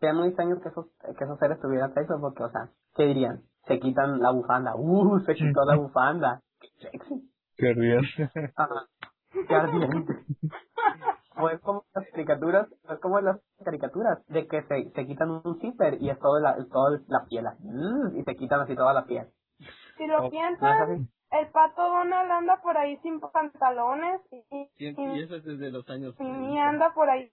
Sería 0.00 0.14
muy 0.14 0.28
extraño 0.28 0.60
que 0.60 0.68
esos, 0.68 0.86
que 1.16 1.24
esos 1.24 1.38
seres 1.38 1.60
tuvieran 1.60 1.94
sexo 1.94 2.14
porque, 2.20 2.42
o 2.44 2.50
sea, 2.50 2.70
¿qué 2.94 3.04
dirían? 3.04 3.42
Se 3.66 3.78
quitan 3.80 4.20
la 4.20 4.30
bufanda. 4.30 4.74
¡Uh! 4.76 5.20
Se 5.20 5.34
quitó 5.34 5.64
la 5.64 5.76
bufanda. 5.76 6.40
¡Qué 6.60 6.68
sexy! 6.80 7.30
Qué 7.56 7.72
bien. 7.74 8.00
Ajá. 8.56 8.86
¡Qué 9.48 9.54
ardiente! 9.54 10.12
O 11.36 11.48
es 11.50 11.60
como 11.62 11.84
las 11.94 12.08
caricaturas, 12.10 12.68
es 12.88 12.98
como 13.00 13.20
las 13.20 13.40
caricaturas, 13.64 14.24
de 14.28 14.46
que 14.46 14.62
se, 14.62 14.90
se 14.90 15.06
quitan 15.06 15.30
un 15.30 15.58
zipper 15.60 16.00
y 16.00 16.08
es 16.10 16.18
todo 16.20 16.38
la, 16.38 16.52
es 16.52 16.68
todo 16.68 16.96
la 17.08 17.24
piel. 17.28 17.46
así, 17.48 17.64
y 18.16 18.22
se 18.22 18.36
quitan 18.36 18.60
así 18.60 18.76
toda 18.76 18.92
la 18.92 19.04
piel. 19.04 19.26
Si 19.96 20.06
lo 20.06 20.18
¿No 20.18 20.24
es 20.26 20.30
piensan, 20.30 20.82
así? 20.92 21.08
el 21.32 21.48
pato 21.48 21.82
Donald 21.82 22.30
anda 22.30 22.60
por 22.62 22.76
ahí 22.76 22.96
sin 22.98 23.18
pantalones 23.20 24.20
y, 24.30 24.36
y, 24.56 24.88
Y, 24.88 24.94
y 25.18 25.22
eso 25.22 25.34
es 25.36 25.44
desde 25.44 25.72
los 25.72 25.88
años. 25.90 26.14
y 26.20 26.24
ni 26.24 26.60
anda 26.60 26.92
por 26.94 27.10
ahí 27.10 27.28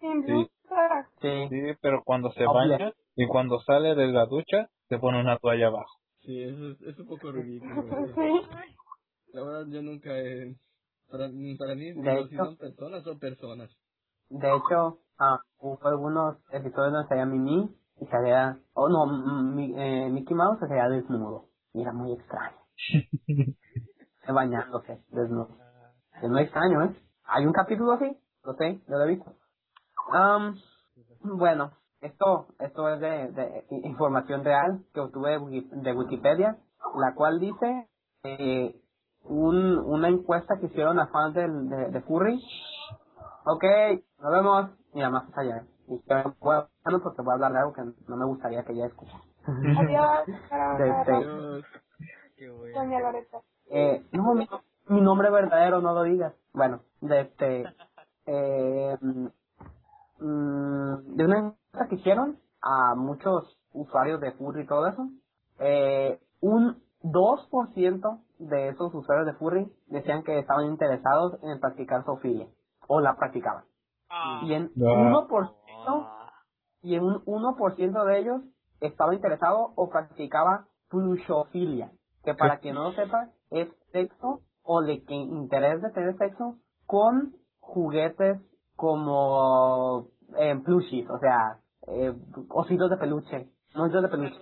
sin 0.00 0.22
Sí. 0.26 0.32
blusa. 0.32 1.08
Sí. 1.22 1.48
Sí, 1.48 1.62
pero 1.80 2.02
cuando 2.04 2.30
se 2.32 2.44
Obvio. 2.46 2.52
baña 2.76 2.92
y 3.14 3.26
cuando 3.26 3.58
sale 3.60 3.94
de 3.94 4.08
la 4.08 4.26
ducha, 4.26 4.68
se 4.88 4.98
pone 4.98 5.20
una 5.20 5.38
toalla 5.38 5.68
abajo. 5.68 5.94
Sí, 6.20 6.42
eso 6.42 6.70
es, 6.70 6.80
es 6.82 6.98
un 6.98 7.06
poco 7.08 7.32
ridículo. 7.32 7.84
La 9.32 9.42
verdad, 9.42 9.66
yo 9.68 9.82
nunca 9.82 10.18
he. 10.18 10.56
Para, 11.10 11.28
para 11.58 11.74
mí, 11.76 11.92
De 11.92 12.00
digo, 12.00 12.28
si 12.28 12.36
son 12.36 12.56
personas, 12.56 13.04
son 13.04 13.18
personas. 13.18 13.70
De 14.28 14.48
hecho, 14.48 14.98
ah, 15.18 15.38
hubo 15.58 15.78
algunos 15.86 16.36
episodios 16.50 16.92
donde 16.92 17.08
salía 17.08 17.26
Mimi 17.26 17.76
y 18.00 18.06
salía, 18.06 18.58
oh 18.74 18.88
no, 18.88 19.06
Mi- 19.54 19.72
eh, 19.76 20.08
Mickey 20.10 20.34
Mouse 20.36 20.58
se 20.58 20.66
salía 20.66 20.88
desnudo. 20.88 21.48
Y 21.72 21.82
era 21.82 21.92
muy 21.92 22.12
extraño. 22.12 22.56
Bañándose, 24.28 25.04
desnudo. 25.10 25.56
Es 26.20 26.28
muy 26.28 26.42
extraño, 26.42 26.82
¿eh? 26.84 26.96
Hay 27.24 27.46
un 27.46 27.52
capítulo 27.52 27.92
así, 27.92 28.18
lo 28.42 28.54
sé, 28.54 28.80
yo 28.88 28.96
lo 28.96 29.04
he 29.04 29.08
visto. 29.14 29.32
Am, 30.12 30.56
bueno, 31.20 31.72
esto, 32.06 32.48
esto 32.60 32.90
es 32.90 33.00
de, 33.00 33.28
de 33.32 33.66
información 33.84 34.44
real 34.44 34.84
que 34.94 35.00
obtuve 35.00 35.32
de 35.32 35.38
Wiki- 35.40 35.70
de 35.82 35.92
Wikipedia, 35.94 36.58
la 36.96 37.14
cual 37.14 37.40
dice 37.40 37.88
eh, 38.24 38.80
un, 39.24 39.78
una 39.78 40.08
encuesta 40.08 40.56
que 40.60 40.66
hicieron 40.66 41.00
a 41.00 41.08
fans 41.08 41.34
del- 41.34 41.68
de, 41.70 41.90
de 41.92 42.02
Furry 42.02 42.40
Ok, 43.46 43.64
nos 44.20 44.32
vemos. 44.32 44.70
Mi 44.94 45.02
mamá 45.02 45.26
está 45.28 45.42
allá. 45.42 45.66
Y 45.88 46.00
que 46.02 46.14
voy 46.40 46.56
a- 46.56 46.68
bueno, 46.84 47.00
porque 47.02 47.22
voy 47.22 47.32
a 47.32 47.34
hablar 47.34 47.52
de 47.52 47.58
algo 47.60 47.74
que 47.74 47.82
no 48.08 48.16
me 48.18 48.26
gustaría 48.26 48.64
que 48.64 48.72
ella 48.72 48.88
escuche. 48.88 49.12
Adiós. 49.74 50.28
De- 50.70 50.84
de- 50.94 51.02
Adiós. 51.18 51.64
Qué 52.36 52.50
bueno. 52.50 52.76
Doña 52.80 53.00
Loreta. 53.00 53.42
Eh, 53.70 54.06
no, 54.12 54.34
mi, 54.34 54.48
mi 54.88 55.02
nombre 55.02 55.30
verdadero 55.30 55.80
no 55.82 55.94
lo 55.94 56.04
digas. 56.04 56.34
Bueno, 56.54 56.82
de 57.00 57.20
este, 57.22 57.62
eh, 58.26 58.98
mm, 60.20 61.16
de 61.16 61.24
una 61.24 61.38
encuesta 61.38 61.88
que 61.88 61.96
hicieron 61.96 62.38
a 62.62 62.94
muchos 62.94 63.58
usuarios 63.72 64.20
de 64.20 64.32
Furry 64.32 64.62
y 64.62 64.66
todo 64.66 64.86
eso, 64.88 65.08
eh, 65.58 66.20
un 66.40 66.82
2% 67.02 68.20
de 68.38 68.68
esos 68.68 68.94
usuarios 68.94 69.26
de 69.26 69.34
Furry 69.34 69.72
decían 69.86 70.22
que 70.22 70.38
estaban 70.38 70.66
interesados 70.66 71.38
en 71.42 71.60
practicar 71.60 72.04
zoofilia 72.04 72.48
o 72.88 73.00
la 73.00 73.16
practicaban. 73.16 73.64
Ah, 74.10 74.40
Y 74.44 74.54
en 74.54 74.70
Ya. 74.74 74.88
1%, 74.88 75.50
Ah, 75.88 76.32
y 76.82 76.94
en 76.94 77.04
un 77.04 77.22
1% 77.24 78.04
de 78.04 78.18
ellos 78.18 78.42
estaba 78.80 79.14
interesado 79.14 79.72
o 79.76 79.88
practicaba 79.88 80.66
plushofilia, 80.88 81.90
que 82.22 82.34
para 82.34 82.58
quien 82.58 82.74
no 82.74 82.84
lo 82.84 82.92
sepa 82.92 83.30
es 83.50 83.68
sexo 83.92 84.40
o 84.62 84.82
de 84.82 85.04
que 85.04 85.14
interés 85.14 85.80
de 85.82 85.90
tener 85.90 86.16
sexo 86.18 86.56
con 86.86 87.34
juguetes 87.60 88.38
como 88.76 90.08
eh, 90.38 90.56
plushies, 90.64 91.08
o 91.10 91.18
sea, 91.18 91.60
eh, 91.88 92.12
ositos 92.50 92.90
de 92.90 92.96
peluche, 92.98 93.48
monitos 93.74 94.02
de 94.02 94.08
peluche. 94.08 94.36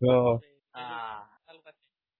No. 0.00 0.40
ah. 0.74 1.26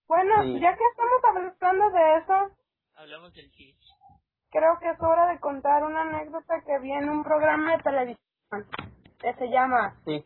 Bueno, 0.08 0.42
Sí. 0.42 0.60
ya 0.60 0.76
que 0.76 0.84
estamos 0.90 1.52
hablando 1.62 1.90
de 1.90 2.16
eso, 2.18 2.56
Hablamos 2.96 3.32
del 3.32 3.50
creo 4.50 4.78
que 4.80 4.90
es 4.90 5.00
hora 5.00 5.26
de 5.32 5.40
contar 5.40 5.84
una 5.84 6.02
anécdota 6.02 6.60
que 6.66 6.78
vi 6.80 6.92
en 6.92 7.08
un 7.08 7.22
programa 7.24 7.76
de 7.76 7.82
televisión 7.82 8.66
que 9.20 9.34
se 9.34 9.46
llama 9.50 9.94
Sí, 10.04 10.24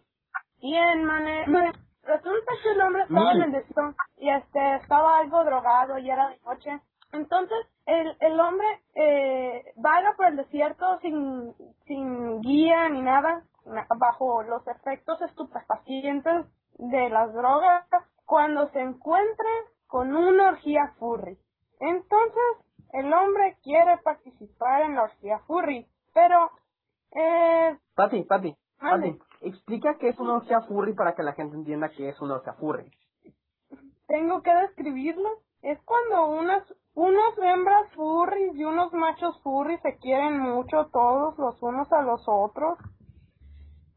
¿Quién 0.60 1.04
mane 1.04 1.46
mane- 1.46 1.72
Resulta 2.02 2.52
que 2.62 2.70
el 2.72 2.80
hombre 2.82 3.02
estaba 3.04 3.32
en 3.32 3.42
el 3.42 3.52
desierto 3.52 3.94
y 4.18 4.28
este 4.30 4.76
estaba 4.76 5.18
algo 5.18 5.42
drogado 5.44 5.98
y 5.98 6.10
era 6.10 6.28
de 6.28 6.38
noche. 6.40 6.80
Entonces 7.12 7.58
el, 7.86 8.16
el 8.20 8.40
hombre 8.40 8.66
eh, 8.94 9.72
vaga 9.76 10.14
por 10.16 10.26
el 10.26 10.36
desierto 10.36 10.98
sin, 11.00 11.54
sin 11.86 12.40
guía 12.40 12.88
ni 12.88 13.02
nada, 13.02 13.44
na- 13.66 13.86
bajo 13.98 14.42
los 14.42 14.66
efectos 14.68 15.20
estupefacientes 15.22 16.46
de 16.78 17.08
las 17.10 17.32
drogas, 17.32 17.86
cuando 18.24 18.68
se 18.70 18.80
encuentra 18.80 19.48
con 19.86 20.14
una 20.16 20.48
orgía 20.50 20.94
furry. 20.98 21.38
Entonces 21.80 22.42
el 22.92 23.12
hombre 23.12 23.56
quiere 23.62 23.98
participar 23.98 24.82
en 24.82 24.94
la 24.96 25.02
orgía 25.04 25.38
furry, 25.46 25.86
pero 26.14 26.50
eh, 27.12 27.76
Pati, 27.94 28.22
Pati. 28.24 28.56
Pati, 28.80 29.18
explica 29.42 29.96
qué 29.98 30.08
es 30.08 30.18
una 30.18 30.34
orgía 30.36 30.62
furry 30.62 30.94
para 30.94 31.14
que 31.14 31.22
la 31.22 31.32
gente 31.34 31.56
entienda 31.56 31.90
qué 31.90 32.08
es 32.08 32.20
una 32.20 32.34
orgía 32.36 32.54
furry. 32.54 32.90
tengo 34.06 34.42
que 34.42 34.52
describirlo. 34.54 35.28
Es 35.62 35.80
cuando 35.84 36.26
unas 36.26 36.62
unos 36.94 37.38
hembras 37.38 37.90
furries 37.94 38.54
y 38.56 38.64
unos 38.64 38.92
machos 38.92 39.40
furries 39.42 39.80
se 39.82 39.96
quieren 39.98 40.38
mucho 40.38 40.86
todos 40.92 41.36
los 41.38 41.60
unos 41.62 41.92
a 41.92 42.02
los 42.02 42.22
otros 42.26 42.78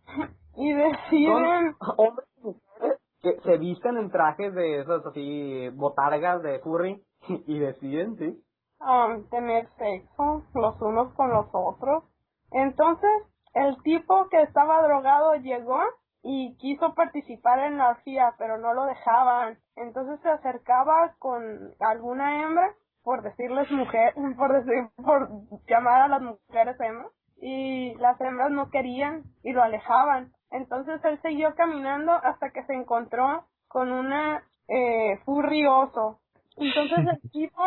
y 0.56 0.74
deciden 0.74 1.76
Son 1.80 1.96
hombres 1.98 2.28
y 2.38 2.42
mujeres 2.42 3.00
que 3.22 3.40
se 3.42 3.58
visten 3.58 3.98
en 3.98 4.12
trajes 4.12 4.54
de 4.54 4.82
esos 4.82 5.06
así, 5.06 5.70
botargas 5.70 6.42
de 6.44 6.60
furry 6.60 7.04
y 7.28 7.60
deciden, 7.60 8.16
sí. 8.18 8.44
um, 8.80 9.28
tener 9.30 9.68
sexo 9.78 10.44
los 10.54 10.82
unos 10.82 11.14
con 11.14 11.30
los 11.30 11.48
otros. 11.52 12.04
Entonces, 12.52 13.10
el 13.54 13.82
tipo 13.84 14.28
que 14.30 14.42
estaba 14.44 14.82
drogado 14.84 15.36
llegó 15.36 15.80
y 16.24 16.56
quiso 16.58 16.94
participar 16.94 17.60
en 17.60 17.78
la 17.78 17.90
orgía, 17.90 18.36
pero 18.38 18.58
no 18.58 18.74
lo 18.74 18.86
dejaban. 18.86 19.58
Entonces 19.76 20.20
se 20.22 20.30
acercaba 20.30 21.16
con 21.20 21.74
alguna 21.80 22.44
hembra, 22.44 22.74
por 23.08 23.22
decirles 23.22 23.72
mujer, 23.72 24.14
por 24.38 24.52
decir, 24.52 24.90
por 24.98 25.30
llamar 25.66 26.02
a 26.02 26.08
las 26.10 26.22
mujeres 26.22 26.78
hembras, 26.78 27.14
y 27.38 27.96
las 28.00 28.20
hembras 28.20 28.52
no 28.52 28.70
querían 28.70 29.24
y 29.44 29.54
lo 29.54 29.64
alejaban. 29.64 30.34
Entonces 30.52 31.00
él 31.06 31.18
siguió 31.22 31.56
caminando 31.56 32.12
hasta 32.12 32.50
que 32.50 32.66
se 32.66 32.74
encontró 32.74 33.46
con 33.70 33.94
una 33.94 34.44
eh, 34.68 35.20
furry 35.24 35.66
oso. 35.66 36.20
Entonces 36.58 36.98
el 37.08 37.22
tipo 37.32 37.64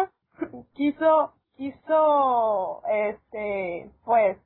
quiso, 0.74 1.32
quiso, 1.56 2.82
este, 2.90 3.90
pues, 4.04 4.36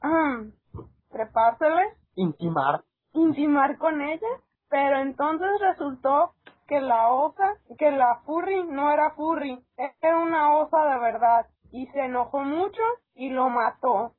trepársele, 1.10 1.82
Intimar. 2.14 2.82
intimar 3.14 3.78
con 3.78 4.00
ella, 4.00 4.28
pero 4.68 5.00
entonces 5.00 5.48
resultó 5.60 6.34
que 6.70 6.80
la 6.80 7.08
osa, 7.12 7.56
que 7.78 7.90
la 7.90 8.20
furry 8.24 8.62
no 8.68 8.92
era 8.92 9.10
furry, 9.10 9.58
era 10.00 10.18
una 10.18 10.56
osa 10.56 10.84
de 10.84 11.00
verdad, 11.00 11.46
y 11.72 11.86
se 11.88 11.98
enojó 12.04 12.44
mucho 12.44 12.80
y 13.14 13.30
lo 13.30 13.48
mató. 13.50 14.14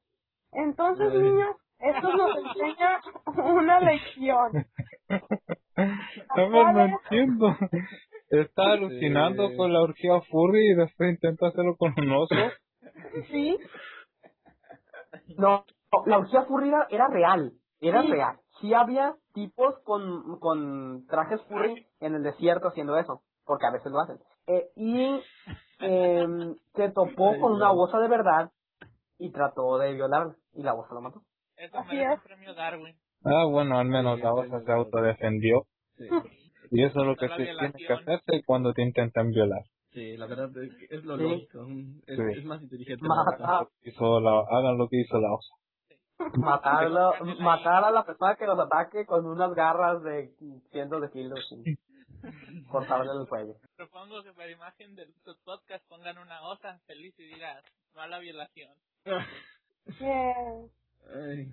Entonces, 0.52 1.14
niños, 1.14 1.56
esto 1.80 2.14
nos 2.14 2.38
enseña 2.38 3.00
una 3.26 3.80
lección. 3.80 4.52
No, 6.36 6.50
no, 6.50 6.74
no 6.74 6.82
entiendo. 6.86 7.56
Está 8.30 8.74
alucinando 8.74 9.48
Sí. 9.50 9.58
con 9.58 9.74
la 9.74 9.82
orgía 9.82 10.22
furry 10.30 10.72
y 10.72 10.76
después 10.76 11.10
intenta 11.12 11.48
hacerlo 11.48 11.76
con 11.78 11.94
un 11.98 12.12
oso. 12.12 12.36
¿Sí? 13.32 13.58
No, 15.38 15.66
no, 15.92 16.06
la 16.06 16.18
orgía 16.20 16.44
furry 16.44 16.68
era, 16.70 16.86
era 16.90 17.08
real, 17.08 17.54
era 17.80 18.02
Sí. 18.04 18.12
real. 18.12 18.38
Sí 18.60 18.74
había 18.74 19.16
tipos 19.34 19.80
con, 19.84 20.40
con 20.40 21.06
trajes 21.08 21.42
furry 21.44 21.88
en 22.00 22.16
el 22.16 22.24
desierto 22.24 22.70
haciendo 22.70 22.98
eso, 22.98 23.22
porque 23.46 23.66
a 23.66 23.72
veces 23.72 23.92
lo 23.92 24.00
hacen. 24.00 24.18
Eh, 24.48 24.70
y 24.76 25.22
em, 25.80 26.56
se 26.76 26.90
topó 26.90 27.40
con 27.40 27.54
una 27.54 27.72
osa 27.72 28.00
de 28.00 28.08
verdad 28.08 28.52
y 29.18 29.32
trató 29.32 29.78
de 29.78 29.94
violarla, 29.94 30.36
y 30.54 30.64
la 30.64 30.74
osa 30.74 30.94
lo 30.94 31.02
mató. 31.02 31.22
Eso 31.58 31.78
Así 31.78 31.96
merece 31.96 32.14
es. 32.14 32.18
un 32.20 32.24
premio 32.24 32.54
Darwin. 32.56 32.96
Ah, 33.24 33.46
bueno, 33.46 33.78
al 33.78 33.86
menos 33.88 34.18
Sí, 34.18 34.24
la 34.24 34.32
sí, 34.32 34.36
osa 34.40 34.60
sí, 34.60 34.66
se 34.66 34.72
autodefendió. 34.72 35.66
Sí, 35.98 36.06
Y 36.72 36.84
eso 36.84 37.02
es 37.02 37.06
lo 37.06 37.16
que 37.16 37.28
se 37.28 37.36
tiene 37.36 37.74
que 37.74 37.94
hacerse 37.94 38.44
cuando 38.46 38.74
te 38.74 38.82
intentan 38.82 39.30
violar. 39.30 39.62
sí, 39.94 40.18
la 40.18 40.26
verdad 40.26 40.50
es, 40.90 41.04
lo 41.04 41.18
Sí. 41.18 41.24
lógico. 41.24 41.68
Es, 42.08 42.18
Sí. 42.18 42.40
es 42.40 42.46
más 42.46 42.62
inteligente. 42.64 43.06
Hizo 43.84 44.20
la, 44.22 44.40
hagan 44.50 44.78
lo 44.78 44.88
que 44.88 45.02
hizo 45.02 45.20
la 45.20 45.34
osa. 45.34 45.54
Matarlo, 46.38 47.14
matar 47.40 47.84
a 47.84 47.92
la 47.92 48.06
persona 48.06 48.36
que 48.36 48.46
los 48.46 48.60
ataque 48.60 49.06
con 49.06 49.26
unas 49.26 49.54
garras 49.54 50.02
de 50.04 50.34
cientos 50.72 51.02
de 51.02 51.12
kilos 51.12 51.40
y 51.52 51.78
cortarle 52.68 53.12
el 53.20 53.28
cuello. 53.28 53.56
Propongo 53.76 54.22
que 54.24 54.34
para 54.34 54.52
imagen 54.52 54.96
del 54.96 55.14
podcast 55.44 55.84
pongan 55.88 56.18
una 56.18 56.42
osa 56.44 56.80
feliz 56.86 57.18
y 57.20 57.24
digas, 57.24 57.64
no 57.96 58.02
a 58.02 58.08
la 58.08 58.20
violación. 58.20 58.72
Ay, 61.14 61.52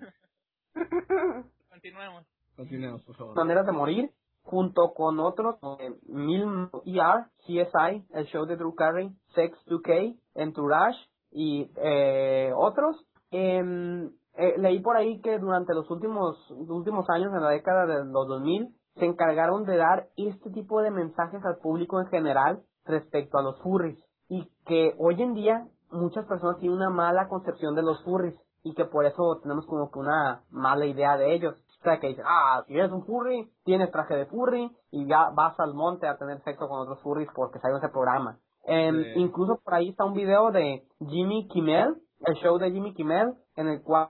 Continuemos. 1.69 2.25
continuemos, 2.55 3.01
por 3.03 3.15
favor. 3.15 3.35
maneras 3.35 3.65
de 3.65 3.71
morir, 3.71 4.11
junto 4.43 4.93
con 4.93 5.19
otros, 5.19 5.55
eh, 5.79 5.91
Mil 6.07 6.69
ER, 6.85 7.25
CSI, 7.45 8.05
el 8.13 8.25
show 8.27 8.45
de 8.45 8.55
Drew 8.55 8.75
Carey, 8.75 9.09
Sex 9.33 9.57
2K, 9.67 10.19
Entourage 10.35 10.99
y 11.31 11.71
eh, 11.77 12.51
otros. 12.55 12.95
Em, 13.31 14.11
eh, 14.35 14.55
leí 14.57 14.79
por 14.81 14.97
ahí 14.97 15.21
que 15.21 15.37
durante 15.39 15.73
los 15.73 15.89
últimos, 15.91 16.37
últimos 16.51 17.09
años, 17.09 17.33
en 17.33 17.41
la 17.41 17.49
década 17.49 17.85
de 17.85 18.05
los 18.05 18.27
2000, 18.27 18.75
se 18.95 19.05
encargaron 19.05 19.65
de 19.65 19.77
dar 19.77 20.07
este 20.17 20.49
tipo 20.51 20.81
de 20.81 20.91
mensajes 20.91 21.43
al 21.45 21.57
público 21.57 21.99
en 21.99 22.07
general 22.07 22.63
respecto 22.85 23.37
a 23.37 23.43
los 23.43 23.61
furries. 23.61 23.97
Y 24.27 24.49
que 24.65 24.93
hoy 24.97 25.21
en 25.21 25.33
día 25.33 25.67
muchas 25.91 26.25
personas 26.25 26.57
tienen 26.59 26.77
una 26.77 26.89
mala 26.89 27.27
concepción 27.27 27.75
de 27.75 27.81
los 27.81 28.03
furries 28.03 28.39
y 28.63 28.73
que 28.73 28.85
por 28.85 29.05
eso 29.05 29.39
tenemos 29.41 29.65
como 29.65 29.89
que 29.91 29.99
una 29.99 30.43
mala 30.51 30.85
idea 30.85 31.17
de 31.17 31.33
ellos. 31.33 31.55
O 31.79 31.83
sea, 31.83 31.99
que 31.99 32.07
dicen, 32.07 32.25
ah, 32.27 32.63
si 32.67 32.73
eres 32.73 32.91
un 32.91 33.05
furry, 33.05 33.49
tienes 33.63 33.89
traje 33.89 34.15
de 34.15 34.25
furry 34.25 34.69
y 34.91 35.07
ya 35.07 35.29
vas 35.33 35.57
al 35.59 35.73
monte 35.73 36.07
a 36.07 36.17
tener 36.17 36.41
sexo 36.43 36.67
con 36.67 36.81
otros 36.81 37.01
furries 37.01 37.29
porque 37.33 37.59
salió 37.59 37.77
ese 37.77 37.87
programa. 37.87 38.37
Sí. 38.65 38.73
Incluso 39.15 39.59
por 39.63 39.73
ahí 39.73 39.89
está 39.89 40.03
un 40.03 40.13
video 40.13 40.51
de 40.51 40.85
Jimmy 40.99 41.47
Kimmel, 41.47 41.95
el 42.25 42.35
show 42.35 42.57
de 42.57 42.71
Jimmy 42.71 42.93
Kimmel, 42.93 43.33
en 43.55 43.67
el 43.67 43.81
cual 43.81 44.09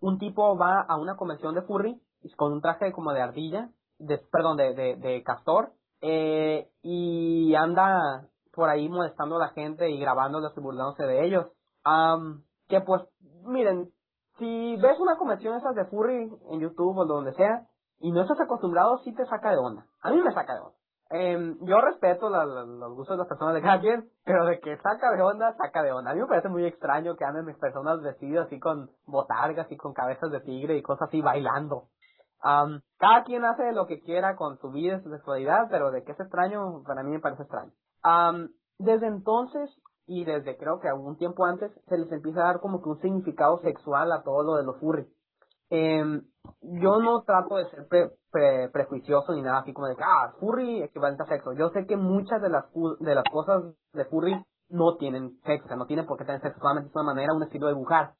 un 0.00 0.18
tipo 0.18 0.56
va 0.56 0.80
a 0.80 0.96
una 0.96 1.16
convención 1.16 1.54
de 1.54 1.62
furry 1.62 2.00
con 2.36 2.52
un 2.52 2.60
traje 2.60 2.92
como 2.92 3.12
de 3.12 3.20
ardilla, 3.20 3.70
de, 3.98 4.18
perdón, 4.18 4.56
de, 4.56 4.74
de, 4.74 5.22
castor, 5.24 5.72
eh, 6.00 6.68
y 6.82 7.54
anda 7.54 8.28
por 8.52 8.68
ahí 8.68 8.88
molestando 8.88 9.36
a 9.36 9.46
la 9.46 9.48
gente 9.50 9.90
y 9.90 9.98
grabándolos 9.98 10.52
y 10.56 10.60
burlándose 10.60 11.04
de 11.04 11.24
ellos. 11.24 11.46
Am, 11.84 12.44
que 12.68 12.80
pues, 12.80 13.02
miren, 13.44 13.90
si 14.38 14.76
ves 14.76 14.98
una 15.00 15.16
convención 15.16 15.56
esas 15.56 15.74
de 15.74 15.84
furry 15.86 16.30
en 16.50 16.60
YouTube 16.60 16.96
o 16.98 17.06
donde 17.06 17.32
sea, 17.34 17.66
y 18.00 18.10
no 18.10 18.22
estás 18.22 18.40
acostumbrado, 18.40 18.98
sí 18.98 19.14
te 19.14 19.24
saca 19.26 19.50
de 19.50 19.58
onda. 19.58 19.86
A 20.00 20.10
mí 20.10 20.20
me 20.20 20.32
saca 20.32 20.54
de 20.54 20.60
onda. 20.60 20.76
Em, 21.12 21.58
yo 21.62 21.80
respeto 21.80 22.28
la- 22.30 22.44
la- 22.44 22.64
los 22.64 22.94
gustos 22.94 23.16
de 23.16 23.18
las 23.18 23.28
personas 23.28 23.54
de 23.54 23.62
cada 23.62 23.80
quien, 23.80 24.08
pero 24.24 24.44
de 24.46 24.58
que 24.60 24.76
saca 24.78 25.12
de 25.12 25.22
onda, 25.22 25.54
saca 25.56 25.82
de 25.82 25.92
onda. 25.92 26.10
A 26.10 26.14
mí 26.14 26.20
me 26.20 26.26
parece 26.26 26.48
muy 26.48 26.64
extraño 26.64 27.16
que 27.16 27.24
anden 27.24 27.46
personas 27.58 28.00
vestidas 28.02 28.46
así 28.46 28.58
con 28.58 28.90
botargas 29.06 29.70
y 29.70 29.76
con 29.76 29.92
cabezas 29.92 30.30
de 30.30 30.40
tigre 30.40 30.76
y 30.76 30.82
cosas 30.82 31.08
así 31.08 31.20
bailando. 31.20 31.84
Am, 32.42 32.80
cada 32.98 33.22
quien 33.24 33.44
hace 33.44 33.70
lo 33.72 33.86
que 33.86 34.00
quiera 34.00 34.34
con 34.36 34.58
su 34.58 34.70
vida 34.70 34.96
y 34.96 35.02
su 35.02 35.10
sexualidad, 35.10 35.68
pero 35.70 35.90
de 35.90 36.02
que 36.02 36.12
es 36.12 36.20
extraño, 36.20 36.82
para 36.84 37.02
mí 37.02 37.10
me 37.12 37.20
parece 37.20 37.42
extraño. 37.42 37.70
Am, 38.02 38.48
desde 38.78 39.06
entonces, 39.06 39.70
y 40.06 40.24
desde 40.24 40.56
creo 40.56 40.80
que 40.80 40.88
algún 40.88 41.16
tiempo 41.16 41.44
antes, 41.44 41.70
se 41.88 41.96
les 41.96 42.10
empieza 42.10 42.40
a 42.40 42.46
dar 42.46 42.60
como 42.60 42.82
que 42.82 42.88
un 42.88 43.00
significado 43.00 43.58
sexual 43.58 44.10
a 44.10 44.22
todo 44.22 44.42
lo 44.42 44.54
de 44.56 44.64
los 44.64 44.76
furry. 44.80 45.06
Em, 45.74 46.20
yo 46.60 47.00
no 47.00 47.22
trato 47.22 47.56
de 47.56 47.64
ser 47.70 47.88
pre- 47.88 48.10
pre- 48.30 48.68
prejuicioso 48.68 49.32
ni 49.32 49.40
nada 49.40 49.60
así 49.60 49.72
como 49.72 49.86
de 49.86 49.96
que, 49.96 50.02
ah, 50.04 50.34
furry 50.38 50.82
equivalente 50.82 51.22
a 51.22 51.26
sexo. 51.26 51.54
Yo 51.54 51.70
sé 51.70 51.86
que 51.86 51.96
muchas 51.96 52.42
de 52.42 52.50
las, 52.50 52.66
de 53.00 53.14
las 53.14 53.24
cosas 53.32 53.62
de 53.94 54.04
furry 54.04 54.34
no 54.68 54.96
tienen 54.98 55.38
sexo, 55.46 55.74
no 55.76 55.86
tienen 55.86 56.04
por 56.04 56.18
qué 56.18 56.26
tener 56.26 56.42
sexo, 56.42 56.60
solamente 56.60 56.90
es 56.90 56.94
una 56.94 57.04
manera, 57.04 57.32
un 57.34 57.42
estilo 57.42 57.68
de 57.68 57.72
dibujar. 57.72 58.12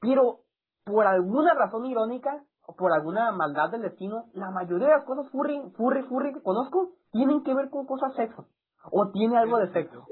Pero, 0.00 0.40
por 0.84 1.06
alguna 1.06 1.54
razón 1.54 1.86
irónica, 1.86 2.42
o 2.66 2.74
por 2.74 2.92
alguna 2.92 3.30
maldad 3.30 3.70
del 3.70 3.82
destino, 3.82 4.24
la 4.34 4.50
mayoría 4.50 4.88
de 4.88 4.94
las 4.94 5.04
cosas 5.04 5.30
furry, 5.30 5.62
furry, 5.76 6.02
furry 6.08 6.32
que 6.34 6.42
conozco 6.42 6.90
tienen 7.12 7.44
que 7.44 7.54
ver 7.54 7.70
con 7.70 7.86
cosas 7.86 8.14
sexo. 8.16 8.46
O 8.90 9.10
tiene 9.12 9.38
algo 9.38 9.58
de 9.58 9.72
sexo. 9.72 10.04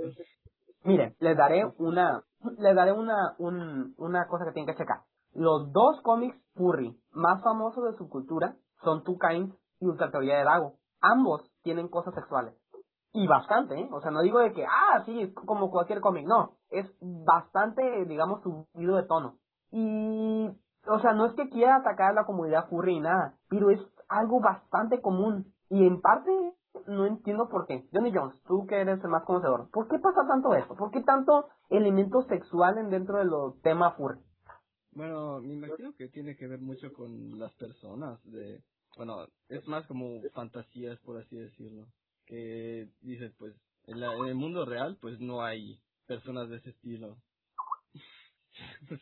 Miren, 0.85 1.16
les 1.19 1.37
daré 1.37 1.65
una, 1.79 2.23
les 2.59 2.77
daré 2.77 2.93
una, 2.93 3.35
un, 3.39 3.95
una 3.99 4.29
cosa 4.29 4.45
que 4.45 4.53
tienen 4.53 4.73
que 4.73 4.79
checar. 4.81 4.99
Los 5.35 5.73
dos 5.73 6.01
cómics 6.02 6.36
furry 6.55 6.97
más 7.12 7.43
famosos 7.43 7.85
de 7.85 7.98
su 7.98 8.09
cultura 8.09 8.56
son 8.85 9.02
Two 9.02 9.19
Kinds 9.19 9.55
y 9.81 9.86
Ultra 9.86 10.11
Teoría 10.11 10.39
de 10.39 10.44
Dago. 10.44 10.74
Ambos 11.01 11.43
tienen 11.62 11.89
cosas 11.89 12.15
sexuales. 12.15 12.55
Y 13.12 13.27
bastante, 13.27 13.78
¿eh? 13.78 13.89
O 13.93 14.01
sea, 14.01 14.11
no 14.11 14.23
digo 14.23 14.39
de 14.39 14.52
que, 14.52 14.65
ah, 14.65 15.02
sí, 15.05 15.20
es 15.20 15.35
como 15.35 15.70
cualquier 15.70 16.01
cómic. 16.01 16.27
No, 16.27 16.52
es 16.70 16.86
bastante, 17.01 18.05
digamos, 18.06 18.43
subido 18.43 18.97
de 18.97 19.05
tono. 19.05 19.39
Y, 19.70 20.51
o 20.86 20.98
sea, 21.01 21.12
no 21.12 21.27
es 21.27 21.35
que 21.35 21.48
quiera 21.48 21.77
atacar 21.77 22.11
a 22.11 22.15
la 22.15 22.27
comunidad 22.27 22.69
furry 22.69 22.94
ni 22.94 23.01
nada, 23.01 23.35
pero 23.48 23.70
es 23.70 23.81
algo 24.09 24.40
bastante 24.40 25.01
común. 25.01 25.52
Y 25.69 25.85
en 25.85 26.01
parte, 26.01 26.31
no 26.86 27.06
entiendo 27.06 27.48
por 27.48 27.66
qué. 27.66 27.89
Johnny 27.93 28.12
Jones, 28.12 28.40
tú 28.44 28.66
que 28.66 28.81
eres 28.81 29.02
el 29.02 29.11
más 29.11 29.24
conocedor, 29.24 29.69
¿por 29.70 29.89
qué 29.89 29.98
pasa 29.98 30.27
tanto 30.27 30.55
esto? 30.55 30.74
¿Por 30.74 30.90
qué 30.90 31.02
tanto 31.02 31.47
elemento 31.70 32.23
sexual 32.23 32.78
en 32.78 32.90
dentro 32.90 33.19
de 33.19 33.24
los 33.24 33.61
temas 33.62 33.94
furry? 33.97 34.20
Bueno, 34.95 35.41
me 35.43 35.55
imagino 35.55 35.95
que 35.95 36.09
tiene 36.09 36.37
que 36.37 36.47
ver 36.49 36.61
mucho 36.61 36.93
con 36.93 37.39
las 37.39 37.53
personas 37.55 38.21
de, 38.25 38.62
bueno, 38.97 39.27
es 39.49 39.66
más 39.69 39.87
como 39.87 40.23
fantasías 40.35 40.99
por 41.01 41.21
así 41.23 41.37
decirlo, 41.37 41.87
que 42.27 42.89
dices 43.03 43.33
pues 43.39 43.55
en, 43.87 44.01
la- 44.01 44.15
en 44.16 44.27
el 44.27 44.35
mundo 44.37 44.65
real 44.66 44.99
pues 45.01 45.19
no 45.21 45.43
hay 45.45 45.81
personas 46.07 46.49
de 46.51 46.57
ese 46.59 46.71
estilo. 46.71 47.19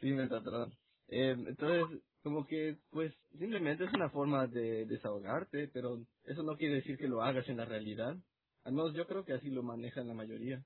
sí, 0.00 0.12
me. 0.12 0.24
Eh, 1.08 1.32
entonces, 1.32 2.02
como 2.22 2.46
que 2.46 2.78
pues 2.90 3.12
simplemente 3.38 3.84
es 3.84 3.92
una 3.94 4.10
forma 4.10 4.46
de 4.48 4.86
desahogarte, 4.86 5.68
pero 5.72 6.00
eso 6.24 6.42
no 6.44 6.56
quiere 6.56 6.76
decir 6.76 6.96
que 6.98 7.08
lo 7.08 7.22
hagas 7.22 7.48
en 7.48 7.56
la 7.58 7.64
realidad. 7.66 8.16
Al 8.64 8.72
menos 8.74 8.94
yo 8.94 9.06
creo 9.06 9.24
que 9.24 9.34
así 9.34 9.48
lo 9.50 9.62
manejan 9.62 10.08
la 10.08 10.14
mayoría. 10.14 10.64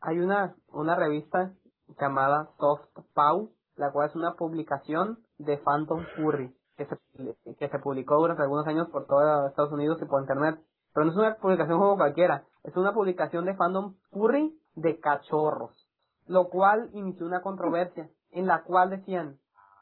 Hay 0.00 0.18
una, 0.18 0.56
una 0.68 0.96
revista 0.96 1.54
llamada 2.00 2.50
Soft 2.58 2.86
Pow, 3.14 3.50
la 3.76 3.90
cual 3.92 4.08
es 4.08 4.16
una 4.16 4.34
publicación 4.34 5.18
de 5.38 5.58
Phantom 5.58 6.04
Furry, 6.16 6.54
que 6.76 6.86
se, 6.86 7.56
que 7.56 7.68
se 7.68 7.78
publicó 7.78 8.16
durante 8.16 8.42
algunos 8.42 8.66
años 8.66 8.88
por 8.90 9.06
todo 9.06 9.46
Estados 9.46 9.72
Unidos 9.72 9.98
y 10.02 10.06
por 10.06 10.20
internet. 10.20 10.60
Pero 10.94 11.06
no 11.06 11.12
es 11.12 11.18
una 11.18 11.36
publicación 11.36 11.78
como 11.78 11.96
cualquiera, 11.96 12.44
es 12.64 12.76
una 12.76 12.92
publicación 12.92 13.44
de 13.44 13.54
Phantom 13.54 13.94
Furry 14.10 14.58
de 14.74 15.00
cachorros, 15.00 15.88
lo 16.26 16.48
cual 16.48 16.90
inició 16.92 17.26
una 17.26 17.42
controversia 17.42 18.10
en 18.30 18.46
la 18.46 18.62
cual 18.62 18.90
decían, 18.90 19.38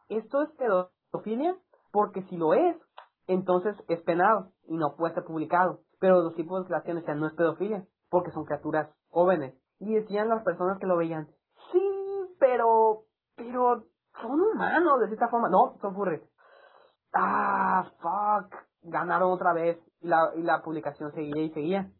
esto 0.09 0.43
es 0.43 0.51
pedofilia 0.53 1.57
porque 1.93 2.23
si 2.25 2.37
lo 2.37 2.55
es, 2.55 2.77
entonces 3.27 3.77
es 3.89 4.01
penado 4.03 4.53
y 4.67 4.77
no 4.77 4.97
puede 4.97 5.15
ser 5.15 5.25
publicado. 5.25 5.81
Pero 6.01 6.23
los 6.23 6.35
tipos 6.35 6.59
de 6.59 6.63
declaración 6.65 6.97
decían, 6.97 7.21
no 7.21 7.27
es 7.27 7.35
pedofilia 7.35 7.85
porque 8.09 8.33
son 8.33 8.45
criaturas 8.45 8.91
jóvenes. 9.09 9.55
Y 9.79 9.95
decían 9.95 10.29
las 10.29 10.43
personas 10.43 10.79
que 10.79 10.87
lo 10.87 10.97
veían, 10.97 11.29
pero, 12.51 13.05
pero 13.37 13.85
son 14.21 14.41
humanos 14.41 15.01
de 15.01 15.07
cierta 15.07 15.29
forma. 15.29 15.49
No, 15.49 15.77
son 15.81 15.95
furries. 15.95 16.23
Ah, 17.13 17.85
fuck. 18.01 18.55
Ganaron 18.83 19.33
otra 19.33 19.53
vez. 19.53 19.79
Y 20.01 20.09
la, 20.09 20.33
y 20.35 20.43
la 20.43 20.63
publicación 20.63 21.13
seguía 21.13 21.43
y 21.43 21.51
seguía. 21.51 21.91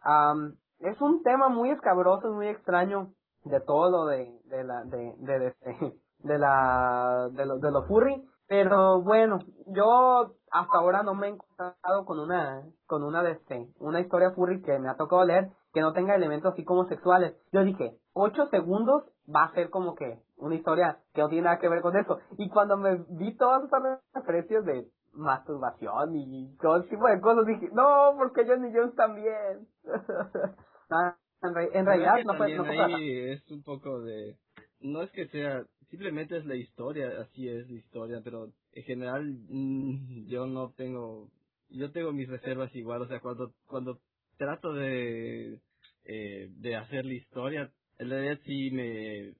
Am, 0.00 0.56
es 0.78 1.00
un 1.00 1.22
tema 1.22 1.48
muy 1.48 1.70
escabroso, 1.70 2.32
muy 2.32 2.48
extraño 2.48 3.12
de 3.44 3.60
todo 3.60 3.90
lo 3.90 4.06
de, 4.06 4.40
de 4.44 4.64
la, 4.64 4.84
de, 4.84 5.14
de, 5.18 5.38
de, 5.38 5.54
de 6.18 6.38
la, 6.38 7.28
de 7.32 7.44
lo, 7.44 7.58
de 7.58 7.70
lo 7.70 7.82
furry. 7.82 8.26
Pero 8.46 9.02
bueno, 9.02 9.38
yo 9.66 10.34
hasta 10.50 10.78
ahora 10.78 11.02
no 11.02 11.14
me 11.14 11.28
he 11.28 11.30
encontrado 11.30 12.04
con 12.04 12.18
una, 12.18 12.64
con 12.86 13.04
una 13.04 13.22
de 13.22 13.32
este, 13.32 13.68
una 13.78 14.00
historia 14.00 14.32
furry 14.32 14.62
que 14.62 14.78
me 14.78 14.88
ha 14.88 14.96
tocado 14.96 15.24
leer 15.24 15.50
que 15.72 15.80
no 15.80 15.92
tenga 15.92 16.14
elementos 16.14 16.52
así 16.52 16.64
como 16.64 16.86
sexuales. 16.86 17.36
Yo 17.52 17.62
dije, 17.62 17.98
ocho 18.12 18.46
segundos 18.46 19.04
va 19.34 19.44
a 19.44 19.54
ser 19.54 19.70
como 19.70 19.94
que 19.94 20.18
una 20.36 20.54
historia 20.54 20.98
que 21.14 21.20
no 21.22 21.28
tiene 21.28 21.44
nada 21.44 21.58
que 21.58 21.68
ver 21.68 21.80
con 21.82 21.96
eso. 21.96 22.18
Y 22.38 22.48
cuando 22.48 22.76
me 22.76 23.04
vi 23.10 23.36
todas 23.36 23.64
esas 23.64 24.00
referencias 24.14 24.64
de 24.64 24.86
masturbación 25.12 26.16
y 26.16 26.56
todo 26.60 26.78
ese 26.78 26.88
tipo 26.90 27.06
de 27.08 27.20
cosas, 27.20 27.46
dije, 27.46 27.68
no, 27.72 28.14
porque 28.18 28.46
Johnny 28.46 28.72
Jones 28.74 28.94
también. 28.94 29.66
Ah, 30.92 31.16
en, 31.42 31.54
re- 31.54 31.70
en 31.72 31.86
realidad 31.86 32.14
no 32.24 32.34
fue, 32.34 32.48
no 32.56 32.64
fue 32.64 32.74
ahí 32.96 33.18
es 33.30 33.48
un 33.52 33.62
poco 33.62 34.00
de 34.00 34.36
no 34.80 35.02
es 35.02 35.10
que 35.12 35.28
sea 35.28 35.62
simplemente 35.88 36.36
es 36.36 36.44
la 36.46 36.56
historia 36.56 37.08
así 37.20 37.48
es 37.48 37.70
la 37.70 37.76
historia 37.78 38.20
pero 38.24 38.48
en 38.72 38.82
general 38.82 39.22
mm, 39.48 40.26
yo 40.26 40.46
no 40.46 40.72
tengo 40.72 41.28
yo 41.68 41.92
tengo 41.92 42.10
mis 42.12 42.28
reservas 42.28 42.74
igual 42.74 43.02
o 43.02 43.06
sea 43.06 43.20
cuando 43.20 43.52
cuando 43.68 44.00
trato 44.36 44.72
de 44.72 45.60
eh, 46.06 46.48
de 46.56 46.76
hacer 46.76 47.04
la 47.04 47.14
historia 47.14 47.70
en 48.00 48.10
realidad 48.10 48.38
sí 48.44 48.70
me 48.70 49.32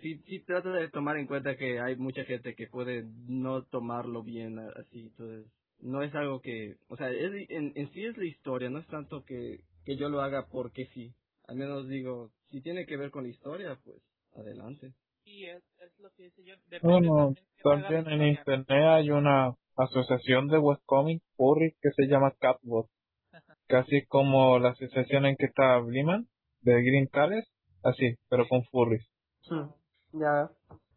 sí 0.00 0.22
sí 0.26 0.40
trato 0.44 0.70
de 0.70 0.88
tomar 0.88 1.16
en 1.16 1.26
cuenta 1.26 1.56
que 1.56 1.80
hay 1.80 1.96
mucha 1.96 2.24
gente 2.24 2.54
que 2.54 2.68
puede 2.68 3.04
no 3.26 3.64
tomarlo 3.64 4.22
bien 4.22 4.58
así 4.58 5.00
entonces 5.00 5.52
no 5.80 6.02
es 6.02 6.14
algo 6.14 6.40
que 6.40 6.76
o 6.88 6.96
sea 6.96 7.10
es, 7.10 7.32
en, 7.50 7.72
en 7.74 7.92
sí 7.92 8.04
es 8.04 8.16
la 8.16 8.24
historia 8.24 8.70
no 8.70 8.78
es 8.78 8.86
tanto 8.86 9.24
que 9.24 9.64
que 9.84 9.96
yo 9.96 10.08
lo 10.08 10.20
haga 10.20 10.46
porque 10.48 10.86
sí 10.94 11.12
al 11.48 11.56
menos 11.56 11.88
digo, 11.88 12.30
si 12.50 12.62
tiene 12.62 12.86
que 12.86 12.96
ver 12.96 13.10
con 13.10 13.24
la 13.24 13.30
historia, 13.30 13.78
pues 13.84 13.98
adelante. 14.34 14.94
Y 15.24 15.44
es, 15.44 15.62
es 15.78 15.98
lo 15.98 16.10
que 16.12 16.24
dice 16.24 16.42
yo. 16.44 16.54
Depende 16.68 17.08
Bueno, 17.08 17.34
también 17.62 18.08
en 18.08 18.28
internet 18.28 18.68
hay 18.70 19.10
una 19.10 19.54
asociación 19.76 20.48
de 20.48 20.58
webcomics 20.58 21.24
furry 21.36 21.74
que 21.80 21.90
se 21.90 22.06
llama 22.06 22.34
Catbot. 22.38 22.88
Casi 23.68 24.04
como 24.06 24.58
la 24.58 24.70
asociación 24.70 25.26
en 25.26 25.36
que 25.36 25.46
está 25.46 25.78
Bliman, 25.78 26.26
de 26.62 26.72
Green 26.82 27.08
Tales, 27.08 27.46
así, 27.84 28.16
pero 28.28 28.46
con 28.48 28.64
furries. 28.64 29.06
Mm, 29.50 30.20
Ya, 30.20 30.50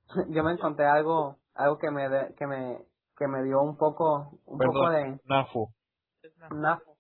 yo 0.30 0.44
me 0.44 0.52
encontré 0.54 0.86
algo, 0.86 1.38
algo 1.54 1.78
que 1.78 1.92
me, 1.92 2.10
de- 2.10 2.34
que 2.36 2.48
me, 2.48 2.86
que 3.18 3.28
me 3.28 3.44
dio 3.44 3.62
un 3.62 3.78
poco, 3.78 4.40
un 4.46 4.60
poco 4.60 4.90
de 4.90 5.20
Snafu. 5.26 5.70
Snafu. 6.50 6.96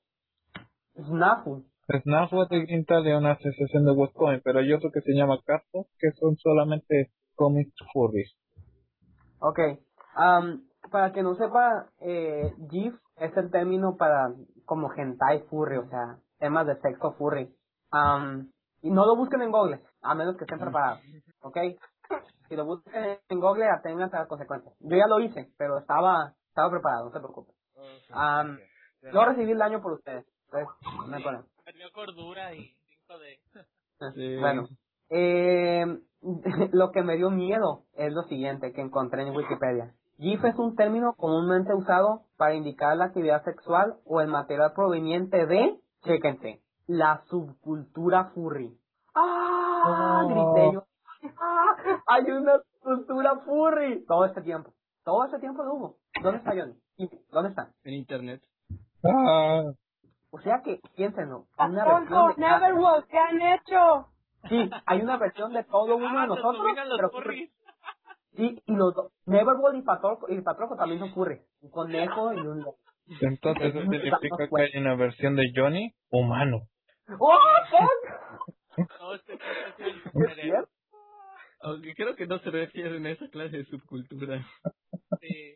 Snafu. 0.95 1.65
Snafu 2.03 2.41
es 2.43 2.49
de 2.49 2.61
Green 2.65 2.85
es 2.87 3.17
una 3.17 3.33
asociación 3.33 3.85
de 3.85 3.91
webcomics, 3.91 4.43
pero 4.43 4.59
hay 4.59 4.73
otro 4.73 4.89
que 4.91 5.01
se 5.01 5.13
llama 5.13 5.39
Catbot, 5.45 5.87
que 5.99 6.11
son 6.19 6.35
solamente 6.37 7.11
cómics 7.35 7.75
furries. 7.93 8.33
Ok. 9.39 9.59
Am, 10.15 10.67
para 10.91 11.11
que 11.11 11.21
no 11.21 11.35
sepa, 11.35 11.91
eh, 11.99 12.51
GIF 12.69 12.95
es 13.17 13.35
el 13.37 13.51
término 13.51 13.97
para 13.97 14.33
como 14.65 14.91
hentai 14.91 15.41
furry, 15.49 15.77
o 15.77 15.87
sea, 15.89 16.19
temas 16.39 16.65
de 16.65 16.75
sexo 16.81 17.13
furry. 17.13 17.53
Am, 17.91 18.51
y 18.85 18.91
no 18.91 19.03
lo 19.07 19.15
busquen 19.15 19.41
en 19.41 19.51
Google, 19.51 19.81
a 20.03 20.13
menos 20.13 20.37
que 20.37 20.43
estén 20.43 20.59
preparados, 20.59 21.01
¿ok? 21.41 21.57
Si 22.47 22.55
lo 22.55 22.65
busquen 22.65 23.17
en 23.27 23.39
Google, 23.39 23.67
aténganse 23.67 24.15
a 24.15 24.19
las 24.19 24.27
consecuencias. 24.27 24.75
Yo 24.79 24.95
ya 24.95 25.07
lo 25.07 25.19
hice, 25.19 25.49
pero 25.57 25.79
estaba, 25.79 26.35
estaba 26.49 26.69
preparado, 26.69 27.05
no 27.05 27.11
se 27.11 27.19
preocupen. 27.19 27.55
Am, 28.11 28.59
yo 29.11 29.25
recibí 29.25 29.51
el 29.53 29.57
daño 29.57 29.81
por 29.81 29.93
ustedes, 29.93 30.23
entonces, 30.45 30.69
no 31.07 31.15
hay 31.15 31.23
problema. 31.23 31.45
Perdió 31.63 31.91
cordura 31.93 32.53
y 32.53 32.75
cinco 32.85 33.17
de... 33.17 33.39
Sí. 34.13 34.37
Bueno, 34.39 34.67
eh, 35.09 35.85
lo 36.71 36.91
que 36.91 37.01
me 37.01 37.17
dio 37.17 37.31
miedo 37.31 37.85
es 37.93 38.13
lo 38.13 38.21
siguiente 38.23 38.71
que 38.71 38.81
encontré 38.81 39.23
en 39.23 39.35
Wikipedia. 39.35 39.95
GIF 40.19 40.45
es 40.45 40.59
un 40.59 40.75
término 40.75 41.13
comúnmente 41.17 41.73
usado 41.73 42.25
para 42.37 42.53
indicar 42.53 42.95
la 42.97 43.05
actividad 43.05 43.43
sexual 43.45 43.95
o 44.05 44.21
el 44.21 44.27
material 44.27 44.73
proveniente 44.73 45.47
de, 45.47 45.79
chéquense, 46.03 46.61
la 46.87 47.23
subcultura 47.25 48.25
furry. 48.33 48.77
¡Ah! 49.13 50.23
Oh. 50.23 50.27
Grité 50.27 50.73
yo. 50.73 50.83
¡Ah! 51.39 51.75
Hay 52.07 52.23
una 52.31 52.59
subcultura 52.81 53.39
furry. 53.45 54.05
Todo 54.05 54.25
este 54.25 54.41
tiempo. 54.41 54.73
Todo 55.03 55.25
este 55.25 55.39
tiempo 55.39 55.63
lo 55.63 55.73
hubo. 55.73 55.97
¿Dónde 56.21 56.39
está 56.39 56.51
Johnny? 56.51 56.73
¿Y 56.97 57.09
¿Dónde 57.31 57.49
está? 57.49 57.69
En 57.83 57.93
internet. 57.93 58.41
Ah, 59.03 59.63
O 60.31 60.39
sea 60.39 60.61
que, 60.63 60.79
piénsenlo, 60.95 61.45
una 61.59 61.85
versión 61.85 62.27
de 62.35 62.41
Neverworld, 62.41 63.05
¿qué 63.07 63.17
han 63.17 63.41
hecho? 63.41 64.07
Sí, 64.49 64.69
hay 64.85 65.01
una 65.01 65.17
versión 65.17 65.53
de 65.53 65.63
todo 65.63 65.95
uno 65.95 66.09
de 66.09 66.17
Ah, 66.17 66.21
se 66.23 66.27
nosotros, 66.27 66.65
pero 66.97 67.09
furries. 67.11 67.51
sí, 68.33 68.61
y 68.65 68.75
los 68.75 68.93
dos, 68.95 69.11
Neverbold 69.25 69.77
y 69.77 69.81
Patroco, 69.81 70.27
y 70.29 70.41
Patroco 70.41 70.75
también 70.75 70.99
son 70.99 71.13
furry, 71.13 71.41
un 71.61 71.69
conejo 71.71 72.33
y 72.33 72.39
un 72.39 72.65
entonces 73.21 73.63
eso 73.75 73.81
significa 73.81 74.17
que 74.19 74.61
hay 74.61 74.81
una 74.81 74.95
versión 74.95 75.35
de 75.35 75.51
Johnny 75.55 75.93
humano. 76.09 76.61
¡Oh, 77.19 77.37
fuck! 77.69 78.87
No, 78.99 79.13
este 79.15 79.33
este 79.33 79.83
es 79.83 79.87
el 79.87 79.95
¿Es 79.97 80.03
superhéroe. 80.03 80.41
cierto? 80.43 80.69
Aunque 81.61 81.95
creo 81.95 82.15
que 82.15 82.27
no 82.27 82.39
se 82.39 82.51
refieren 82.51 83.05
a 83.05 83.11
esa 83.11 83.27
clase 83.29 83.57
de 83.57 83.65
subcultura. 83.65 84.45
Sí. 85.21 85.55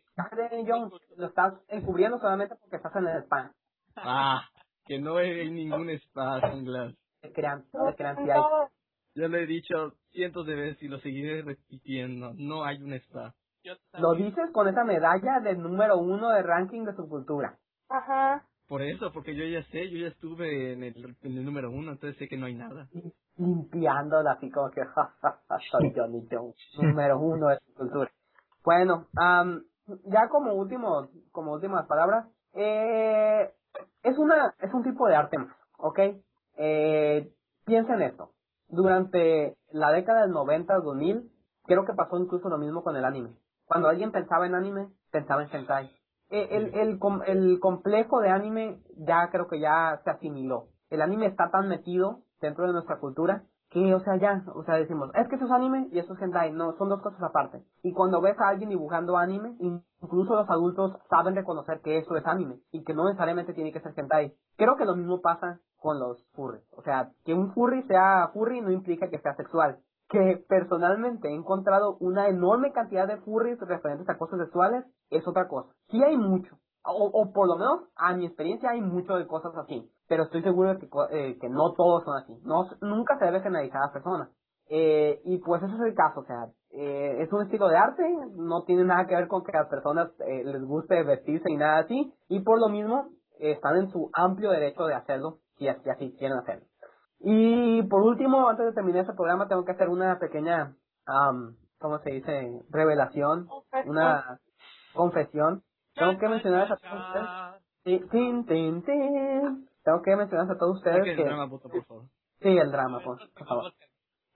John, 0.66 0.90
lo 1.16 1.26
estás 1.26 1.54
encubriendo 1.68 2.18
solamente 2.18 2.56
porque 2.56 2.76
estás 2.76 2.94
en 2.96 3.06
el 3.06 3.22
spam. 3.24 3.52
Ah, 3.96 4.48
que 4.86 4.98
no 4.98 5.16
hay 5.18 5.50
ningún 5.50 5.90
spa, 5.90 6.40
Sunglass. 6.50 6.94
Te 7.20 7.32
crean, 7.32 7.64
te 7.70 7.94
crean 7.96 8.16
si 8.16 8.30
hay. 8.30 8.40
Ya 9.14 9.28
lo 9.28 9.36
he 9.36 9.46
dicho 9.46 9.92
cientos 10.10 10.46
de 10.46 10.54
veces 10.54 10.82
y 10.82 10.88
lo 10.88 10.98
seguiré 11.00 11.42
repitiendo. 11.42 12.32
No 12.36 12.64
hay 12.64 12.82
un 12.82 12.92
spa. 12.94 13.34
Lo 13.98 14.14
dices 14.14 14.50
con 14.52 14.68
esa 14.68 14.84
medalla 14.84 15.40
del 15.40 15.60
número 15.62 15.98
uno 15.98 16.30
de 16.30 16.42
ranking 16.42 16.84
de 16.84 16.94
subcultura. 16.94 17.58
Ajá. 17.88 18.46
Por 18.70 18.82
eso, 18.82 19.10
porque 19.12 19.34
yo 19.34 19.44
ya 19.46 19.64
sé, 19.72 19.90
yo 19.90 19.98
ya 19.98 20.06
estuve 20.06 20.74
en 20.74 20.84
el, 20.84 21.16
en 21.22 21.44
número 21.44 21.72
uno, 21.72 21.90
entonces 21.90 22.16
sé 22.18 22.28
que 22.28 22.36
no 22.36 22.46
hay 22.46 22.54
nada. 22.54 22.86
limpiándola 23.36 24.34
así 24.34 24.48
como 24.48 24.70
que 24.70 24.84
ja, 24.94 25.12
ja, 25.20 25.40
ja, 25.48 25.58
soy 25.72 25.92
Johnny 25.92 26.24
Jones, 26.30 26.54
número 26.78 27.18
uno 27.18 27.48
de 27.48 27.58
su 27.58 27.74
cultura. 27.74 28.12
Bueno, 28.64 29.08
am, 29.16 29.64
ya 30.04 30.28
como 30.28 30.54
último, 30.54 31.08
como 31.32 31.54
últimas 31.54 31.84
palabras, 31.88 32.28
eh, 32.54 33.50
es 34.04 34.16
una, 34.16 34.54
es 34.60 34.72
un 34.72 34.84
tipo 34.84 35.08
de 35.08 35.16
arte 35.16 35.36
más, 35.36 35.56
¿ok? 35.78 35.98
Eh, 36.56 37.28
piensen 37.66 38.02
esto. 38.02 38.34
Durante 38.68 39.56
la 39.72 39.90
década 39.90 40.22
del 40.22 40.30
90, 40.30 40.78
2000, 40.78 41.28
creo 41.64 41.84
que 41.84 41.94
pasó 41.94 42.20
incluso 42.20 42.48
lo 42.48 42.58
mismo 42.58 42.84
con 42.84 42.94
el 42.94 43.04
anime. 43.04 43.34
Cuando 43.64 43.88
alguien 43.88 44.12
pensaba 44.12 44.46
en 44.46 44.54
anime, 44.54 44.90
pensaba 45.10 45.42
en 45.42 45.48
hentai. 45.52 45.90
Eh, 46.30 46.48
El, 46.50 46.74
el, 46.74 46.98
el 47.26 47.60
complejo 47.60 48.20
de 48.20 48.30
anime 48.30 48.80
ya 48.96 49.28
creo 49.30 49.48
que 49.48 49.60
ya 49.60 50.00
se 50.04 50.10
asimiló. 50.10 50.68
El 50.88 51.02
anime 51.02 51.26
está 51.26 51.50
tan 51.50 51.68
metido 51.68 52.20
dentro 52.40 52.66
de 52.66 52.72
nuestra 52.72 52.98
cultura 52.98 53.44
que, 53.70 53.94
o 53.94 54.00
sea, 54.00 54.16
ya, 54.16 54.42
o 54.54 54.64
sea, 54.64 54.74
decimos, 54.76 55.10
es 55.14 55.28
que 55.28 55.36
eso 55.36 55.44
es 55.44 55.50
anime 55.52 55.88
y 55.92 55.98
eso 56.00 56.14
es 56.14 56.20
hentai. 56.20 56.52
No, 56.52 56.72
son 56.76 56.88
dos 56.88 57.00
cosas 57.02 57.22
aparte. 57.22 57.62
Y 57.82 57.92
cuando 57.92 58.20
ves 58.20 58.38
a 58.40 58.48
alguien 58.48 58.70
dibujando 58.70 59.16
anime, 59.16 59.56
incluso 59.60 60.34
los 60.34 60.50
adultos 60.50 60.98
saben 61.08 61.36
reconocer 61.36 61.80
que 61.80 61.98
eso 61.98 62.16
es 62.16 62.26
anime 62.26 62.58
y 62.72 62.82
que 62.82 62.94
no 62.94 63.04
necesariamente 63.04 63.54
tiene 63.54 63.72
que 63.72 63.80
ser 63.80 63.92
hentai. 63.96 64.34
Creo 64.56 64.76
que 64.76 64.84
lo 64.84 64.96
mismo 64.96 65.20
pasa 65.20 65.60
con 65.78 66.00
los 66.00 66.24
furries. 66.32 66.64
O 66.76 66.82
sea, 66.82 67.10
que 67.24 67.32
un 67.32 67.52
furry 67.52 67.82
sea 67.84 68.28
furry 68.34 68.60
no 68.60 68.72
implica 68.72 69.08
que 69.08 69.20
sea 69.20 69.34
sexual. 69.34 69.78
Que 70.10 70.44
personalmente 70.48 71.28
he 71.28 71.34
encontrado 71.34 71.96
una 72.00 72.28
enorme 72.28 72.72
cantidad 72.72 73.08
de 73.08 73.18
furries 73.18 73.58
referentes 73.60 74.08
a 74.08 74.18
cosas 74.18 74.40
sexuales 74.40 74.84
es 75.08 75.26
otra 75.26 75.48
cosa. 75.48 75.72
Sí 75.88 76.02
hay 76.02 76.16
mucho. 76.16 76.56
O, 76.84 77.10
o 77.12 77.32
por 77.32 77.46
lo 77.46 77.56
menos, 77.56 77.88
a 77.96 78.14
mi 78.14 78.26
experiencia, 78.26 78.70
hay 78.70 78.80
mucho 78.80 79.14
de 79.14 79.26
cosas 79.26 79.52
así. 79.56 79.90
Pero 80.08 80.24
estoy 80.24 80.42
seguro 80.42 80.74
de 80.74 80.78
que, 80.78 80.88
eh, 81.10 81.38
que 81.40 81.48
no 81.48 81.74
todos 81.74 82.04
son 82.04 82.16
así. 82.16 82.36
No, 82.42 82.64
nunca 82.80 83.18
se 83.18 83.24
debe 83.26 83.40
generalizar 83.40 83.82
a 83.82 83.84
las 83.86 83.92
personas. 83.92 84.28
Eh, 84.72 85.20
y 85.24 85.38
pues 85.38 85.60
ese 85.64 85.74
es 85.74 85.80
el 85.80 85.94
caso, 85.96 86.20
o 86.20 86.24
sea, 86.24 86.46
eh, 86.70 87.22
es 87.22 87.32
un 87.32 87.42
estilo 87.42 87.66
de 87.66 87.76
arte, 87.76 88.04
no 88.36 88.62
tiene 88.62 88.84
nada 88.84 89.04
que 89.08 89.16
ver 89.16 89.26
con 89.26 89.42
que 89.42 89.50
a 89.50 89.62
las 89.62 89.68
personas 89.68 90.10
eh, 90.20 90.44
les 90.44 90.62
guste 90.62 91.02
vestirse 91.02 91.50
y 91.50 91.56
nada 91.56 91.80
así, 91.80 92.14
y 92.28 92.40
por 92.44 92.60
lo 92.60 92.68
mismo 92.68 93.08
están 93.40 93.78
en 93.78 93.90
su 93.90 94.10
amplio 94.12 94.50
derecho 94.50 94.84
de 94.84 94.94
hacerlo, 94.94 95.38
si 95.58 95.66
así 95.66 96.14
quieren 96.16 96.38
hacerlo. 96.38 96.69
Y 97.20 97.82
por 97.82 98.02
último, 98.02 98.48
antes 98.48 98.66
de 98.66 98.72
terminar 98.72 99.02
este 99.02 99.14
programa, 99.14 99.46
tengo 99.46 99.64
que 99.64 99.72
hacer 99.72 99.88
una 99.88 100.18
pequeña, 100.18 100.74
am, 101.06 101.56
¿cómo 101.78 101.98
se 101.98 102.10
dice? 102.10 102.62
Revelación, 102.70 103.48
una 103.84 104.40
confesión. 104.94 105.62
Tengo 105.94 106.18
que 106.18 106.28
mencionar 106.28 106.72
a 106.72 106.76
todos 106.76 107.06
ustedes. 107.06 107.28
Sí, 107.84 108.08
tin, 108.10 108.46
tin, 108.46 108.82
tin. 108.84 109.68
Tengo 109.84 110.02
que 110.02 110.16
mencionar 110.16 110.50
a 110.50 110.58
todos 110.58 110.78
ustedes 110.78 110.98
Saque 110.98 111.10
el 111.10 111.16
que... 111.16 111.24
drama, 111.24 111.48
puto, 111.48 111.68
por 111.68 111.84
favor. 111.84 112.04
Sí, 112.40 112.48
el 112.48 112.70
drama, 112.70 113.00
por, 113.02 113.18
por 113.34 113.46
favor. 113.46 113.72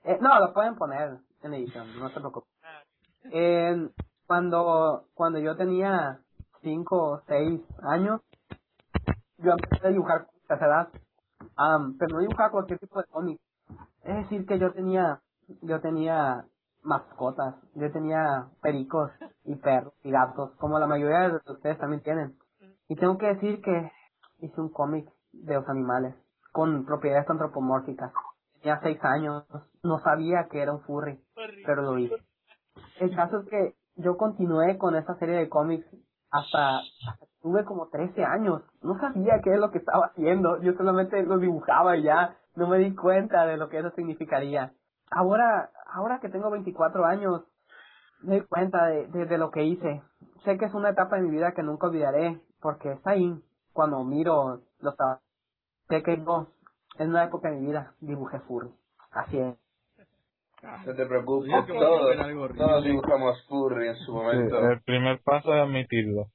Eh, 0.04 0.18
no, 0.20 0.38
lo 0.38 0.52
pueden 0.52 0.76
poner 0.76 1.18
en 1.42 1.54
edición, 1.54 1.98
no 1.98 2.08
se 2.10 2.20
preocupen. 2.20 2.50
Eh, 3.32 3.88
cuando, 4.26 5.06
cuando 5.14 5.38
yo 5.38 5.56
tenía 5.56 6.20
5 6.60 6.96
o 6.96 7.22
6 7.26 7.60
años, 7.82 8.20
yo 9.38 9.52
empecé 9.52 9.86
a 9.86 9.90
dibujar 9.90 10.26
a 10.48 10.54
esa 10.54 10.66
edad, 10.66 10.88
Am, 11.56 11.96
pero 11.98 12.16
no 12.16 12.20
dibujaba 12.20 12.50
cualquier 12.50 12.78
tipo 12.78 13.00
de 13.00 13.06
cómic. 13.06 13.40
Es 14.02 14.16
decir, 14.16 14.46
que 14.46 14.58
yo 14.58 14.72
tenía, 14.72 15.20
yo 15.62 15.80
tenía 15.80 16.46
mascotas, 16.82 17.56
yo 17.74 17.90
tenía 17.90 18.48
pericos 18.60 19.10
y 19.44 19.56
perros 19.56 19.94
y 20.02 20.10
gatos, 20.10 20.52
como 20.58 20.78
la 20.78 20.86
mayoría 20.86 21.30
de 21.30 21.52
ustedes 21.52 21.78
también 21.78 22.02
tienen. 22.02 22.36
Y 22.88 22.96
tengo 22.96 23.16
que 23.18 23.26
decir 23.26 23.62
que 23.62 23.90
hice 24.40 24.60
un 24.60 24.68
cómic 24.68 25.08
de 25.32 25.54
los 25.54 25.68
animales, 25.68 26.14
con 26.52 26.84
propiedades 26.84 27.28
antropomórficas. 27.28 28.12
Tenía 28.60 28.80
6 28.82 28.98
años, 29.02 29.44
no 29.82 29.98
sabía 30.00 30.48
que 30.50 30.60
era 30.60 30.72
un 30.72 30.82
furry, 30.82 31.20
pero 31.64 31.82
lo 31.82 31.98
hice. 31.98 32.16
El 33.00 33.14
caso 33.16 33.40
es 33.40 33.48
que 33.48 33.74
yo 33.96 34.16
continué 34.16 34.76
con 34.78 34.96
esta 34.96 35.14
serie 35.18 35.36
de 35.36 35.48
cómics 35.48 35.86
hasta, 36.30 36.78
hasta 36.78 37.26
tuve 37.44 37.64
como 37.66 37.88
13 37.90 38.24
años. 38.24 38.62
No 38.82 38.98
sabía 38.98 39.40
qué 39.44 39.52
es 39.52 39.60
lo 39.60 39.70
que 39.70 39.78
estaba 39.78 40.06
haciendo. 40.06 40.62
Yo 40.62 40.74
solamente 40.74 41.22
lo 41.24 41.38
dibujaba 41.38 41.98
y 41.98 42.04
ya 42.04 42.38
no 42.56 42.68
me 42.68 42.78
di 42.78 42.96
cuenta 42.96 43.46
de 43.46 43.58
lo 43.58 43.68
que 43.68 43.80
eso 43.80 43.92
significaría. 43.92 44.72
Ahora, 45.12 45.70
ahora 45.92 46.20
que 46.20 46.30
tengo 46.30 46.50
24 46.50 47.04
años, 47.06 47.44
me 48.22 48.38
doy 48.38 48.46
cuenta 48.48 48.86
de, 48.86 49.08
de, 49.08 49.26
de 49.26 49.38
lo 49.38 49.52
que 49.52 49.64
hice. 49.64 50.02
Sé 50.44 50.58
que 50.58 50.66
es 50.66 50.74
una 50.74 50.90
etapa 50.90 51.16
de 51.18 51.22
mi 51.24 51.32
vida 51.32 51.52
que 51.52 51.62
nunca 51.62 51.88
olvidaré, 51.88 52.40
porque 52.62 52.92
está 52.92 53.12
ahí 53.12 53.40
cuando 53.74 54.04
miro 54.04 54.62
los 54.80 54.96
trabajos. 54.96 55.22
Sé 55.88 56.02
que 56.02 56.16
yo, 56.24 56.48
en 56.98 57.10
una 57.10 57.24
época 57.24 57.50
de 57.50 57.56
mi 57.60 57.66
vida, 57.68 57.94
dibujé 58.00 58.40
furry. 58.40 58.72
Así 59.12 59.38
es. 59.38 59.56
No 60.86 60.94
te 60.96 61.06
preocupes, 61.06 61.50
todos, 61.66 62.16
todos 62.56 62.84
dibujamos 62.84 63.46
furry 63.48 63.88
en 63.88 63.96
su 63.96 64.06
Sí, 64.06 64.12
momento. 64.12 64.58
el 64.60 64.82
primer 64.82 65.20
paso 65.22 65.54
es 65.54 65.62
admitirlo. 65.62 66.26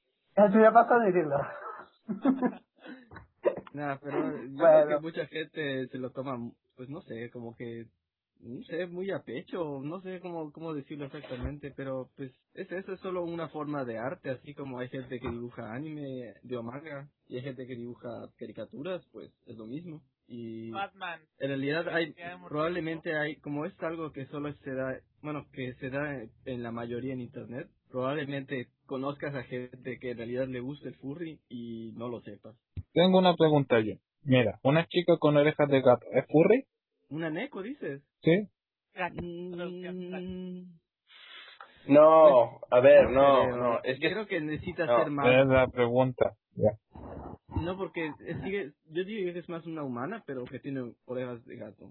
El 0.44 0.50
primer 0.52 0.72
paso 0.72 0.94
es 1.02 1.14
decirlo. 1.14 1.36
Nah, 3.72 3.98
pero 4.02 4.18
yo 4.44 4.48
Bueno. 4.56 4.86
creo 4.86 4.98
que 4.98 5.02
mucha 5.02 5.26
gente 5.26 5.88
se 5.88 5.98
lo 5.98 6.10
toma, 6.10 6.38
pues 6.76 6.88
no 6.88 7.00
sé, 7.02 7.30
como 7.30 7.56
que, 7.56 7.86
no 8.40 8.62
sé, 8.64 8.86
muy 8.86 9.10
a 9.12 9.20
pecho, 9.22 9.80
no 9.82 10.00
sé 10.00 10.20
cómo, 10.20 10.50
cómo 10.52 10.74
decirlo 10.74 11.06
exactamente, 11.06 11.72
pero 11.76 12.10
pues 12.16 12.32
es, 12.54 12.70
eso 12.72 12.92
es 12.94 13.00
solo 13.00 13.22
una 13.24 13.48
forma 13.48 13.84
de 13.84 13.98
arte, 13.98 14.30
así 14.30 14.54
como 14.54 14.80
hay 14.80 14.88
gente 14.88 15.20
que 15.20 15.30
dibuja 15.30 15.72
anime 15.72 16.34
de 16.42 16.62
manga 16.62 17.08
y 17.28 17.36
hay 17.36 17.42
gente 17.42 17.66
que 17.66 17.76
dibuja 17.76 18.08
caricaturas, 18.38 19.06
pues 19.12 19.32
es 19.46 19.56
lo 19.56 19.66
mismo. 19.66 20.02
Y 20.26 20.70
Batman. 20.70 21.20
en 21.38 21.48
realidad 21.48 21.88
hay, 21.88 22.12
Ya 22.14 22.40
probablemente 22.48 23.16
hay, 23.16 23.36
como 23.36 23.66
es 23.66 23.80
algo 23.82 24.12
que 24.12 24.26
solo 24.26 24.52
se 24.54 24.74
da, 24.74 24.98
bueno, 25.22 25.46
que 25.52 25.74
se 25.74 25.90
da 25.90 26.22
en 26.44 26.62
la 26.62 26.72
mayoría 26.72 27.12
en 27.12 27.20
internet, 27.20 27.68
probablemente 27.90 28.68
conozcas 28.86 29.34
a 29.34 29.42
gente 29.44 29.98
que 29.98 30.10
en 30.12 30.16
realidad 30.18 30.46
le 30.48 30.60
gusta 30.60 30.88
el 30.88 30.94
furry 30.96 31.40
y 31.48 31.92
no 31.96 32.08
lo 32.08 32.20
sepas. 32.22 32.56
Tengo 32.92 33.18
una 33.18 33.34
pregunta 33.36 33.80
yo. 33.80 33.94
Mira, 34.24 34.58
una 34.62 34.86
chica 34.86 35.16
con 35.18 35.36
orejas 35.36 35.68
de 35.68 35.80
gato, 35.80 36.06
¿es 36.12 36.26
furry? 36.28 36.66
¿Una 37.10 37.30
neko 37.30 37.62
dices? 37.62 38.02
Sí. 38.22 38.48
Mm, 38.94 40.64
No, 41.86 42.60
a 42.70 42.80
ver, 42.80 43.10
no, 43.10 43.56
no, 43.56 43.82
es 43.82 43.98
que 43.98 44.10
creo 44.10 44.26
que 44.26 44.40
necesitas 44.40 44.86
no, 44.88 44.98
ser 44.98 45.10
más 45.10 45.26
Es 45.40 45.46
la 45.46 45.66
pregunta. 45.68 46.36
Ya. 46.56 46.72
no 47.62 47.76
porque 47.76 48.12
sigue- 48.42 48.72
yo 48.86 49.04
diría 49.04 49.32
que 49.32 49.38
es 49.38 49.48
más 49.48 49.64
una 49.66 49.82
humana 49.82 50.22
pero 50.26 50.44
que 50.44 50.58
tiene 50.58 50.92
orejas 51.06 51.44
de 51.46 51.56
gato 51.56 51.90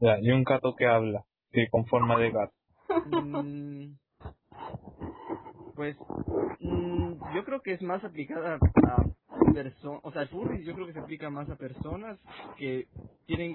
Ya, 0.00 0.18
y 0.20 0.30
un 0.30 0.44
gato 0.44 0.74
que 0.74 0.86
habla, 0.86 1.24
sí, 1.52 1.66
con 1.70 1.84
forma 1.86 2.18
de 2.18 2.30
gato. 2.30 2.54
Mm, 3.06 3.96
pues 5.76 5.96
mm, 6.60 7.34
yo 7.36 7.44
creo 7.44 7.60
que 7.62 7.74
es 7.74 7.82
más 7.82 8.02
aplicada 8.04 8.56
a 8.56 9.52
personas 9.54 10.00
o 10.02 10.12
sea 10.12 10.22
el 10.22 10.28
furry 10.28 10.64
yo 10.64 10.74
creo 10.74 10.86
que 10.86 10.94
se 10.94 11.00
aplica 11.00 11.30
más 11.30 11.48
a 11.50 11.56
personas 11.56 12.18
que 12.58 12.86
tienen 13.26 13.54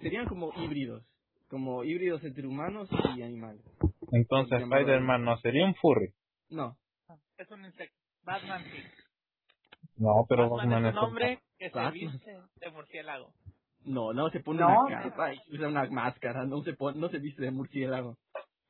serían 0.00 0.26
como 0.26 0.52
híbridos 0.56 1.04
como 1.50 1.84
híbridos 1.84 2.24
entre 2.24 2.46
humanos 2.46 2.88
y 3.16 3.22
animales 3.22 3.62
Entonces, 4.12 4.62
Spider-Man 4.62 5.24
no 5.24 5.36
sería 5.38 5.64
un 5.66 5.74
furry. 5.76 6.12
no 6.50 6.76
Es 7.38 7.50
un 7.50 7.64
insecto. 7.64 7.96
Batman 8.24 8.62
sí. 8.64 8.82
No, 9.98 10.26
pero 10.28 10.50
Batman 10.50 10.82
Batman 10.82 10.86
es 10.86 10.90
es 10.94 10.98
un 10.98 11.04
hombre 11.08 11.38
que 11.58 11.70
se 11.70 11.90
viste 11.90 12.32
de 12.60 12.70
murciélago. 12.70 13.32
no 13.84 14.12
no 14.12 14.30
se 14.30 14.40
pone 14.40 14.60
No. 14.60 14.84
una 14.86 15.02
capa 15.04 15.34
y 15.34 15.38
usa 15.52 15.68
una 15.68 15.84
máscara 15.90 16.44
no 16.46 16.62
se 16.62 16.74
pone, 16.74 16.98
no 16.98 17.08
se 17.08 17.18
viste 17.18 17.42
de 17.42 17.50
murciélago 17.50 18.16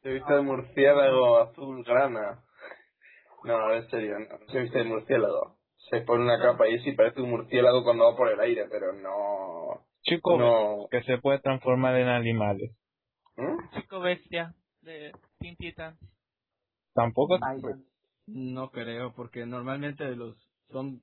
se 0.03 0.11
viste 0.13 0.33
de 0.35 0.43
murciélago 0.43 1.39
azul 1.39 1.83
grana. 1.85 2.45
No, 3.47 3.75
en 3.75 3.89
serio, 3.91 4.19
no, 4.19 4.39
se 4.53 4.61
viste 4.61 4.79
de 4.79 4.85
murciélago. 4.85 5.57
Se 5.91 6.01
pone 6.01 6.25
una 6.25 6.41
capa 6.41 6.69
y 6.69 6.79
sí 6.81 6.93
parece 6.93 7.21
un 7.21 7.31
murciélago 7.31 7.85
cuando 7.85 8.05
va 8.05 8.17
por 8.17 8.29
el 8.29 8.41
aire, 8.41 8.67
pero 8.71 8.93
no... 8.93 9.87
Chico 10.03 10.37
No. 10.39 10.89
que 10.91 11.03
se 11.03 11.19
puede 11.19 11.39
transformar 11.41 11.97
en 11.97 12.09
animales. 12.09 12.73
¿Mm? 13.37 13.77
Chico 13.77 14.01
bestia 14.01 14.55
de 14.83 15.13
Teen 15.39 15.57
Titans. 15.57 15.99
Tampoco 16.95 17.39
Ay, 17.43 17.61
No 18.27 18.71
creo, 18.71 19.13
porque 19.15 19.47
normalmente 19.47 20.05
los 20.17 20.37
son, 20.71 21.03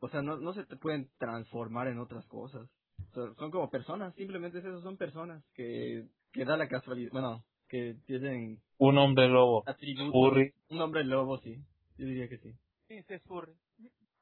o 0.00 0.08
sea, 0.08 0.22
no, 0.22 0.36
no 0.36 0.52
se 0.54 0.64
te 0.66 0.76
pueden 0.76 1.08
transformar 1.18 1.88
en 1.88 1.98
otras 1.98 2.24
cosas. 2.26 2.68
Son, 3.14 3.34
son 3.36 3.50
como 3.50 3.70
personas, 3.70 4.14
simplemente 4.14 4.58
es 4.58 4.64
eso, 4.64 4.80
son 4.82 4.96
personas 4.96 5.44
que, 5.54 6.04
que 6.32 6.44
da 6.44 6.56
la 6.56 6.68
casualidad, 6.68 7.10
bueno, 7.12 7.42
que 7.68 7.96
tienen 8.06 8.58
un 8.78 8.98
hombre 8.98 9.28
lobo. 9.28 9.62
atributos. 9.66 10.12
Furry. 10.12 10.52
Un 10.70 10.80
hombre 10.80 11.04
lobo, 11.04 11.38
sí. 11.38 11.56
Yo 11.98 12.06
diría 12.06 12.28
que 12.28 12.38
sí. 12.38 12.52
Sí, 12.88 13.02
sí 13.04 13.14
es 13.14 13.22
furry. 13.24 13.54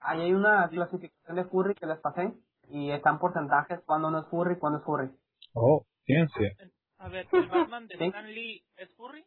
Ahí 0.00 0.20
hay 0.22 0.32
una 0.32 0.68
clasificación 0.68 1.36
de 1.36 1.44
furry 1.46 1.74
que 1.74 1.86
les 1.86 1.98
pasé 2.00 2.32
y 2.68 2.90
están 2.90 3.18
porcentajes 3.18 3.80
cuando 3.86 4.08
uno 4.08 4.20
es 4.20 4.26
furry 4.28 4.54
y 4.54 4.58
cuando 4.58 4.80
es 4.80 4.84
furry. 4.84 5.10
Oh, 5.54 5.84
ciencia. 6.04 6.52
A 6.98 7.08
ver, 7.08 7.26
¿el 7.32 7.48
Batman 7.48 7.86
de 7.88 7.94
Sí. 7.98 8.04
Stan 8.06 8.26
Lee 8.26 8.64
es 8.76 8.94
furry? 8.96 9.24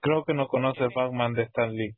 Creo 0.00 0.24
que 0.24 0.34
no 0.34 0.48
conoce 0.48 0.84
el 0.84 0.90
Batman 0.94 1.34
de 1.34 1.42
Stan 1.44 1.72
Lee. 1.72 1.96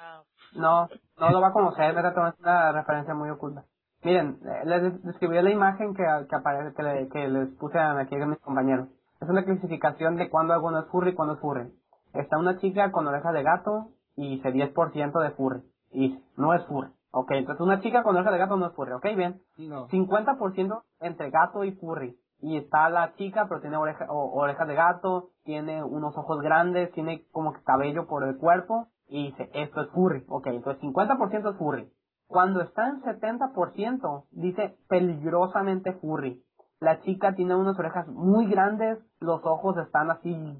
Ah, 0.00 0.22
No, 0.52 0.88
no 1.18 1.30
lo 1.30 1.40
va 1.40 1.48
a 1.48 1.52
conocer, 1.52 1.96
Es 1.96 2.40
una 2.40 2.72
referencia 2.72 3.14
muy 3.14 3.30
oculta. 3.30 3.64
Miren, 4.02 4.38
eh, 4.44 4.66
les 4.66 4.82
des- 4.82 5.02
describí 5.02 5.40
la 5.42 5.50
imagen 5.50 5.94
que, 5.94 6.02
que 6.28 6.36
aparece, 6.36 6.74
que, 6.76 6.82
le- 6.82 7.08
que 7.08 7.28
les 7.28 7.48
puse 7.58 7.78
aquí 7.78 8.14
a 8.16 8.26
mis 8.26 8.38
compañeros. 8.40 8.88
Es 9.20 9.28
una 9.28 9.44
clasificación 9.44 10.16
de 10.16 10.28
cuando 10.30 10.54
algo 10.54 10.70
no 10.70 10.80
es 10.80 10.86
furry 10.88 11.10
y 11.10 11.14
cuando 11.14 11.34
es 11.34 11.40
furry. 11.40 11.72
Está 12.14 12.38
una 12.38 12.58
chica 12.60 12.92
con 12.92 13.06
oreja 13.06 13.32
de 13.32 13.42
gato 13.42 13.93
y 14.16 14.36
dice 14.36 14.52
10% 14.52 15.20
de 15.20 15.30
furry. 15.32 15.62
Y 15.90 16.08
dice, 16.08 16.24
no 16.36 16.54
es 16.54 16.64
furry. 16.66 16.90
Ok, 17.12 17.30
entonces 17.32 17.60
una 17.60 17.80
chica 17.80 18.02
con 18.02 18.16
oreja 18.16 18.32
de 18.32 18.38
gato 18.38 18.56
no 18.56 18.66
es 18.66 18.72
furry. 18.74 18.92
Ok, 18.92 19.04
bien. 19.16 19.40
No. 19.56 19.86
50% 19.88 20.82
entre 21.00 21.30
gato 21.30 21.64
y 21.64 21.72
furry. 21.72 22.18
Y 22.40 22.56
está 22.58 22.90
la 22.90 23.14
chica, 23.14 23.46
pero 23.48 23.60
tiene 23.60 23.76
oreja, 23.76 24.06
o- 24.10 24.32
orejas 24.38 24.66
de 24.68 24.74
gato, 24.74 25.30
tiene 25.44 25.82
unos 25.82 26.16
ojos 26.18 26.40
grandes, 26.42 26.90
tiene 26.92 27.24
como 27.30 27.52
que 27.52 27.62
cabello 27.62 28.06
por 28.06 28.24
el 28.24 28.36
cuerpo, 28.36 28.88
y 29.06 29.26
dice, 29.30 29.50
esto 29.54 29.82
es 29.82 29.88
furry. 29.90 30.24
Ok, 30.28 30.48
entonces 30.48 30.82
50% 30.82 31.50
es 31.50 31.56
furry. 31.56 31.90
Cuando 32.26 32.60
está 32.62 32.88
en 32.88 33.00
70%, 33.02 34.24
dice 34.32 34.76
peligrosamente 34.88 35.92
furry. 35.94 36.42
La 36.80 37.00
chica 37.00 37.34
tiene 37.34 37.54
unas 37.54 37.78
orejas 37.78 38.08
muy 38.08 38.46
grandes, 38.46 38.98
los 39.20 39.40
ojos 39.44 39.76
están 39.78 40.10
así 40.10 40.58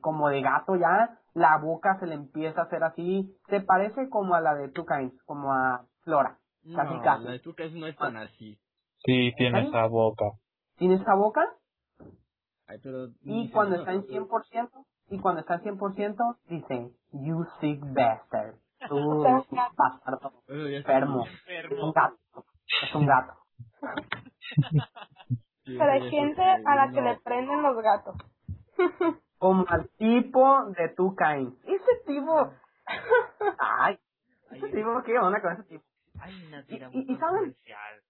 como 0.00 0.28
de 0.28 0.42
gato 0.42 0.74
ya, 0.76 1.18
la 1.34 1.58
boca 1.58 1.98
se 1.98 2.06
le 2.06 2.14
empieza 2.14 2.60
a 2.62 2.64
hacer 2.64 2.84
así, 2.84 3.34
se 3.48 3.60
parece 3.60 4.08
como 4.08 4.34
a 4.34 4.40
la 4.40 4.54
de 4.54 4.68
Two 4.68 4.84
Kinds, 4.86 5.22
como 5.24 5.52
a 5.52 5.86
Flora. 6.02 6.38
Casi, 6.76 6.94
No, 6.94 7.02
casi. 7.02 7.24
la 7.24 7.30
de 7.32 7.70
no 7.80 7.86
es 7.86 7.96
tan 7.96 8.16
así. 8.16 8.58
Sí, 9.04 9.32
tiene 9.36 9.62
¿Sí? 9.62 9.68
esa 9.68 9.86
boca. 9.86 10.24
Tiene 10.76 10.94
esa 10.94 11.14
boca 11.14 11.42
Ay, 12.66 12.78
pero 12.82 13.08
y 13.22 13.50
cuando 13.50 13.76
está 13.76 13.92
en 13.92 14.04
100%, 14.06 14.70
y 15.10 15.18
cuando 15.18 15.40
está 15.40 15.54
en 15.56 15.76
100%, 15.78 16.38
dice, 16.48 16.92
you 17.12 17.44
sick 17.60 17.80
bastard. 17.92 18.54
Tú, 18.88 18.96
bastardo, 19.76 20.32
enfermo. 20.48 21.24
Es 21.26 21.30
un 21.32 21.32
enfermo. 21.34 21.92
gato. 21.92 22.44
Es 22.82 22.94
un 22.94 23.06
gato. 23.06 23.34
Pero 25.64 25.84
hay 25.92 26.10
gente 26.10 26.42
a 26.42 26.74
la 26.76 26.90
que 26.90 27.00
no. 27.00 27.08
le 27.08 27.20
prenden 27.20 27.62
los 27.62 27.76
gatos. 27.82 28.16
Como 29.42 29.64
al 29.68 29.88
tipo 29.98 30.66
de 30.66 30.94
Kinds. 30.94 31.64
Ese 31.64 32.04
tipo. 32.06 32.52
Ay, 33.58 33.98
ese 34.52 34.68
tipo, 34.68 35.02
¿qué 35.02 35.18
onda 35.18 35.42
con 35.42 35.52
ese 35.54 35.64
tipo? 35.64 35.84
hay 36.20 36.46
una 36.46 36.64
tira 36.64 36.88
Y- 36.92 36.96
muy 36.98 37.04
y 37.08 37.18
controversial. 37.18 38.00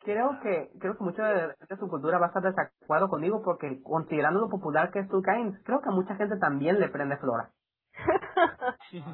Creo 0.00 0.38
que, 0.42 0.70
creo 0.78 0.98
que 0.98 1.04
mucha 1.04 1.24
de 1.26 1.76
su 1.78 1.88
cultura 1.88 2.18
va 2.18 2.26
a 2.26 2.28
estar 2.28 2.42
desacuerdo 2.42 3.08
conmigo 3.08 3.40
porque 3.42 3.80
considerando 3.82 4.40
lo 4.40 4.50
popular 4.50 4.90
que 4.90 4.98
es 4.98 5.08
Kinds, 5.08 5.58
creo 5.64 5.80
que 5.80 5.88
a 5.88 5.92
mucha 5.92 6.16
gente 6.16 6.36
también 6.36 6.78
le 6.78 6.90
prende 6.90 7.16
flora. 7.16 7.48
Dios. 8.90 9.06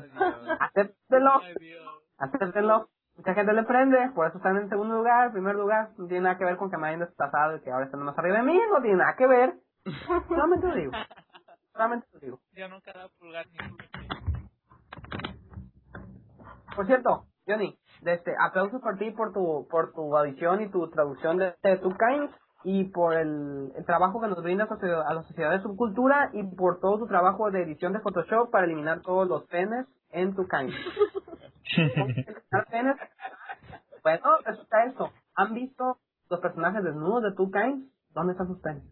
acéptenlo. 2.19 2.89
Mucha 3.17 3.35
gente 3.35 3.53
le 3.53 3.63
prende, 3.63 4.11
por 4.17 4.27
eso 4.27 4.39
están 4.39 4.57
en 4.57 4.69
segundo 4.71 4.97
lugar, 4.97 5.31
primer 5.31 5.55
lugar. 5.55 5.91
No 5.99 6.09
tiene 6.09 6.25
nada 6.25 6.37
que 6.37 6.45
ver 6.45 6.57
con 6.57 6.69
que 6.69 6.79
me 6.79 6.89
hayan 6.89 7.01
desplazado 7.01 7.57
y 7.57 7.61
que 7.61 7.71
ahora 7.71 7.85
están 7.85 8.03
más 8.03 8.19
arriba 8.19 8.39
de 8.39 8.43
mí, 8.43 8.61
no 8.73 8.81
tiene 8.83 8.97
nada 8.97 9.15
que 9.15 9.27
ver. 9.29 9.55
Solamente 10.29 10.67
lo 10.67 10.75
digo. 10.75 10.93
Solamente 11.81 12.07
lo 12.13 12.21
digo. 12.21 12.41
Ya 12.53 12.69
nunca 12.69 12.93
da 12.93 13.09
pulgar 13.19 13.47
ni 13.47 13.57
Por 16.77 16.87
cierto, 16.87 17.25
Johnny, 17.47 17.79
este, 18.05 18.35
aplausos 18.39 18.83
por 18.83 18.99
ti 18.99 19.11
por 19.13 19.33
tu, 19.33 19.67
por 19.71 19.95
tu 19.95 20.15
audición 20.15 20.61
y 20.61 20.71
tu 20.71 20.91
traducción 20.91 21.39
de, 21.39 21.55
de 21.63 21.79
Two 21.79 21.97
Kinds 21.97 22.31
y 22.65 22.85
por 22.91 23.15
el, 23.15 23.73
el 23.75 23.87
trabajo 23.87 24.21
que 24.21 24.29
nos 24.29 24.43
brinda 24.43 24.65
a 24.65 25.15
la 25.15 25.23
sociedad 25.23 25.53
de 25.53 25.63
subcultura 25.63 26.29
y 26.35 26.43
por 26.55 26.81
todo 26.81 26.99
tu 26.99 27.07
trabajo 27.07 27.51
de 27.51 27.63
edición 27.63 27.95
de 27.95 28.01
Photoshop 28.01 28.51
para 28.51 28.67
eliminar 28.67 29.01
todos 29.01 29.27
los 29.27 29.47
penes 29.47 29.87
en. 30.11 30.35
¿Cómo 30.35 30.49
eliminar 30.51 32.67
penes? 32.71 32.97
Bueno, 34.03 34.37
resulta 34.45 34.85
esto. 34.85 35.11
¿Han 35.35 35.55
visto 35.55 35.97
los 36.29 36.41
personajes 36.41 36.85
desnudos 36.85 37.23
de 37.23 37.33
Two 37.33 37.51
Kinds? 37.51 37.91
¿Dónde 38.11 38.33
están 38.33 38.49
sus 38.49 38.61
penes? 38.61 38.85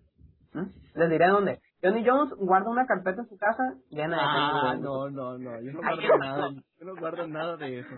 ¿Mm? 0.55 0.69
Les 0.95 1.11
diré 1.11 1.29
dónde. 1.29 1.61
Johnny 1.83 2.05
Jones 2.05 2.35
guarda 2.37 2.71
una 2.71 2.87
carpeta 2.87 3.23
en 3.23 3.29
su 3.29 3.37
casa 3.37 3.75
llena 3.91 4.17
de 4.17 4.23
Ah, 4.25 4.77
no, 4.81 5.09
no, 5.11 5.39
no, 5.39 5.61
yo 5.61 5.73
no 5.73 5.79
guardo 5.81 6.19
nada, 6.19 6.51
yo 6.51 6.87
no 6.87 6.97
guardo 6.97 7.27
nada 7.29 7.57
de 7.57 7.81
eso. 7.81 7.95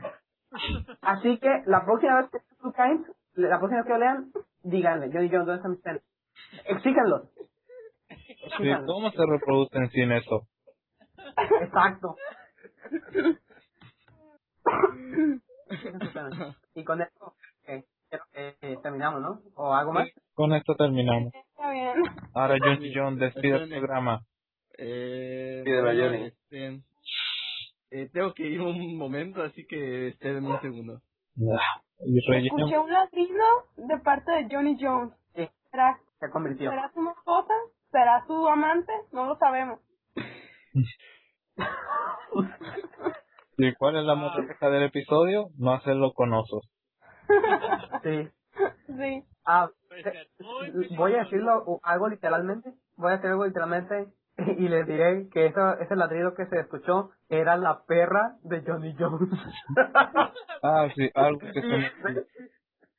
Así 1.00 1.38
que 1.38 1.62
la 1.66 1.84
próxima 1.84 2.20
vez 2.20 2.30
que 2.30 2.38
tú 2.60 2.72
caen, 2.72 3.06
la 3.34 3.58
próxima 3.58 3.80
vez 3.80 3.86
que 3.86 3.92
lo 3.92 3.98
lean, 3.98 4.32
díganle, 4.62 5.10
Johnny 5.12 5.30
Jones, 5.30 5.46
¿dónde 5.46 5.56
están 5.56 5.70
mis. 5.72 5.80
Sí, 5.82 6.60
Exíjanlos. 6.66 7.28
¿Cómo 8.86 9.10
se 9.10 9.26
reproducen 9.26 9.90
sin 9.90 10.12
eso? 10.12 10.46
Exacto. 11.60 12.16
Y 16.74 16.84
con 16.84 17.00
esto, 17.00 17.34
que 17.64 17.84
eh, 18.32 18.76
terminamos, 18.82 19.20
¿no? 19.20 19.40
¿O 19.54 19.72
algo 19.72 19.92
más? 19.92 20.08
Con 20.34 20.52
esto 20.52 20.74
terminamos. 20.74 21.32
Ahora 22.34 22.56
Johnny 22.62 22.92
John 22.94 23.18
despide 23.18 23.64
el 23.64 23.68
programa. 23.68 24.22
Eh, 24.78 25.62
bueno, 25.66 25.90
Johnny. 25.92 26.26
este, 26.26 26.80
eh, 27.90 28.08
tengo 28.12 28.32
que 28.34 28.46
ir 28.46 28.60
un 28.60 28.96
momento, 28.96 29.42
así 29.42 29.66
que 29.66 30.08
esperen 30.08 30.46
un 30.46 30.60
segundo. 30.60 31.00
Ah. 31.52 31.82
Escuché 31.98 32.78
un 32.78 32.92
ladrido 32.92 33.44
de 33.76 33.98
parte 33.98 34.32
de 34.32 34.48
Johnny 34.50 34.76
Jones. 34.80 35.12
Sí, 35.34 35.48
¿Será, 35.70 35.98
se 36.18 36.30
convirtió. 36.30 36.70
¿Será 36.70 36.90
su 36.92 37.08
esposa? 37.08 37.54
¿Será 37.90 38.24
su 38.26 38.48
amante? 38.48 38.92
No 39.12 39.26
lo 39.26 39.36
sabemos. 39.36 39.80
¿Y 43.58 43.74
cuál 43.74 43.96
es 43.96 44.04
la 44.04 44.14
moraleja 44.14 44.70
del 44.70 44.84
episodio? 44.84 45.48
No 45.58 45.72
hacerlo 45.72 46.12
con 46.12 46.32
osos. 46.32 46.68
Sí. 48.02 48.28
Sí. 48.98 49.24
Ah, 49.46 49.70
Voy 50.96 51.14
a 51.14 51.24
decirlo 51.24 51.80
algo 51.82 52.08
literalmente. 52.08 52.72
Voy 52.96 53.10
a 53.12 53.16
decir 53.16 53.30
algo 53.30 53.46
literalmente 53.46 54.06
y 54.58 54.68
les 54.68 54.86
diré 54.86 55.28
que 55.30 55.46
eso, 55.46 55.78
ese 55.80 55.96
ladrido 55.96 56.34
que 56.34 56.46
se 56.46 56.60
escuchó 56.60 57.10
era 57.28 57.56
la 57.56 57.84
perra 57.84 58.36
de 58.42 58.62
Johnny 58.66 58.94
Jones. 58.98 59.28
Ah, 60.62 60.88
sí, 60.94 61.08
algo 61.14 61.38
que 61.40 61.52
se 61.52 61.66
me, 61.66 61.90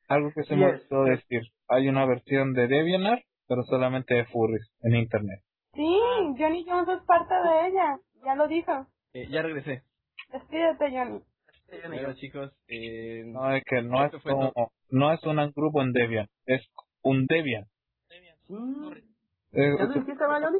algo 0.08 0.32
que 0.34 0.42
se 0.42 0.56
me 0.56 0.72
Yes. 0.72 0.92
olvidó 0.92 1.04
decir. 1.04 1.42
Hay 1.68 1.88
una 1.88 2.04
versión 2.06 2.54
de 2.54 2.66
DeviantArt, 2.66 3.22
pero 3.46 3.62
solamente 3.62 4.14
de 4.14 4.24
furries 4.26 4.68
en 4.82 4.96
internet. 4.96 5.40
Sí, 5.74 5.98
Johnny 6.38 6.64
Jones 6.68 6.88
es 6.88 7.02
parte 7.06 7.34
de 7.34 7.68
ella. 7.68 7.98
Ya 8.24 8.34
lo 8.34 8.48
dijo. 8.48 8.86
Eh, 9.14 9.28
ya 9.30 9.42
regresé. 9.42 9.82
Despídete, 10.32 10.90
Johnny. 10.90 11.22
Bueno, 11.88 12.14
chicos, 12.14 12.52
eh, 12.68 13.22
No 13.26 13.50
es 13.54 13.62
que 13.64 13.80
no 13.82 14.04
es 14.04 14.12
como, 14.22 14.52
no 14.90 15.12
es 15.12 15.22
un 15.24 15.52
grupo 15.54 15.80
en 15.82 15.92
Debian, 15.92 16.26
es 16.46 16.60
un 17.02 17.26
Debian. 17.26 17.66
Debian. 18.08 18.36
Mm. 18.48 18.92
Eh, 19.52 19.76
¿Ya 19.78 19.84
lo 19.84 19.94
dijiste, 19.94 20.24
va, 20.26 20.40
Johnny? 20.40 20.58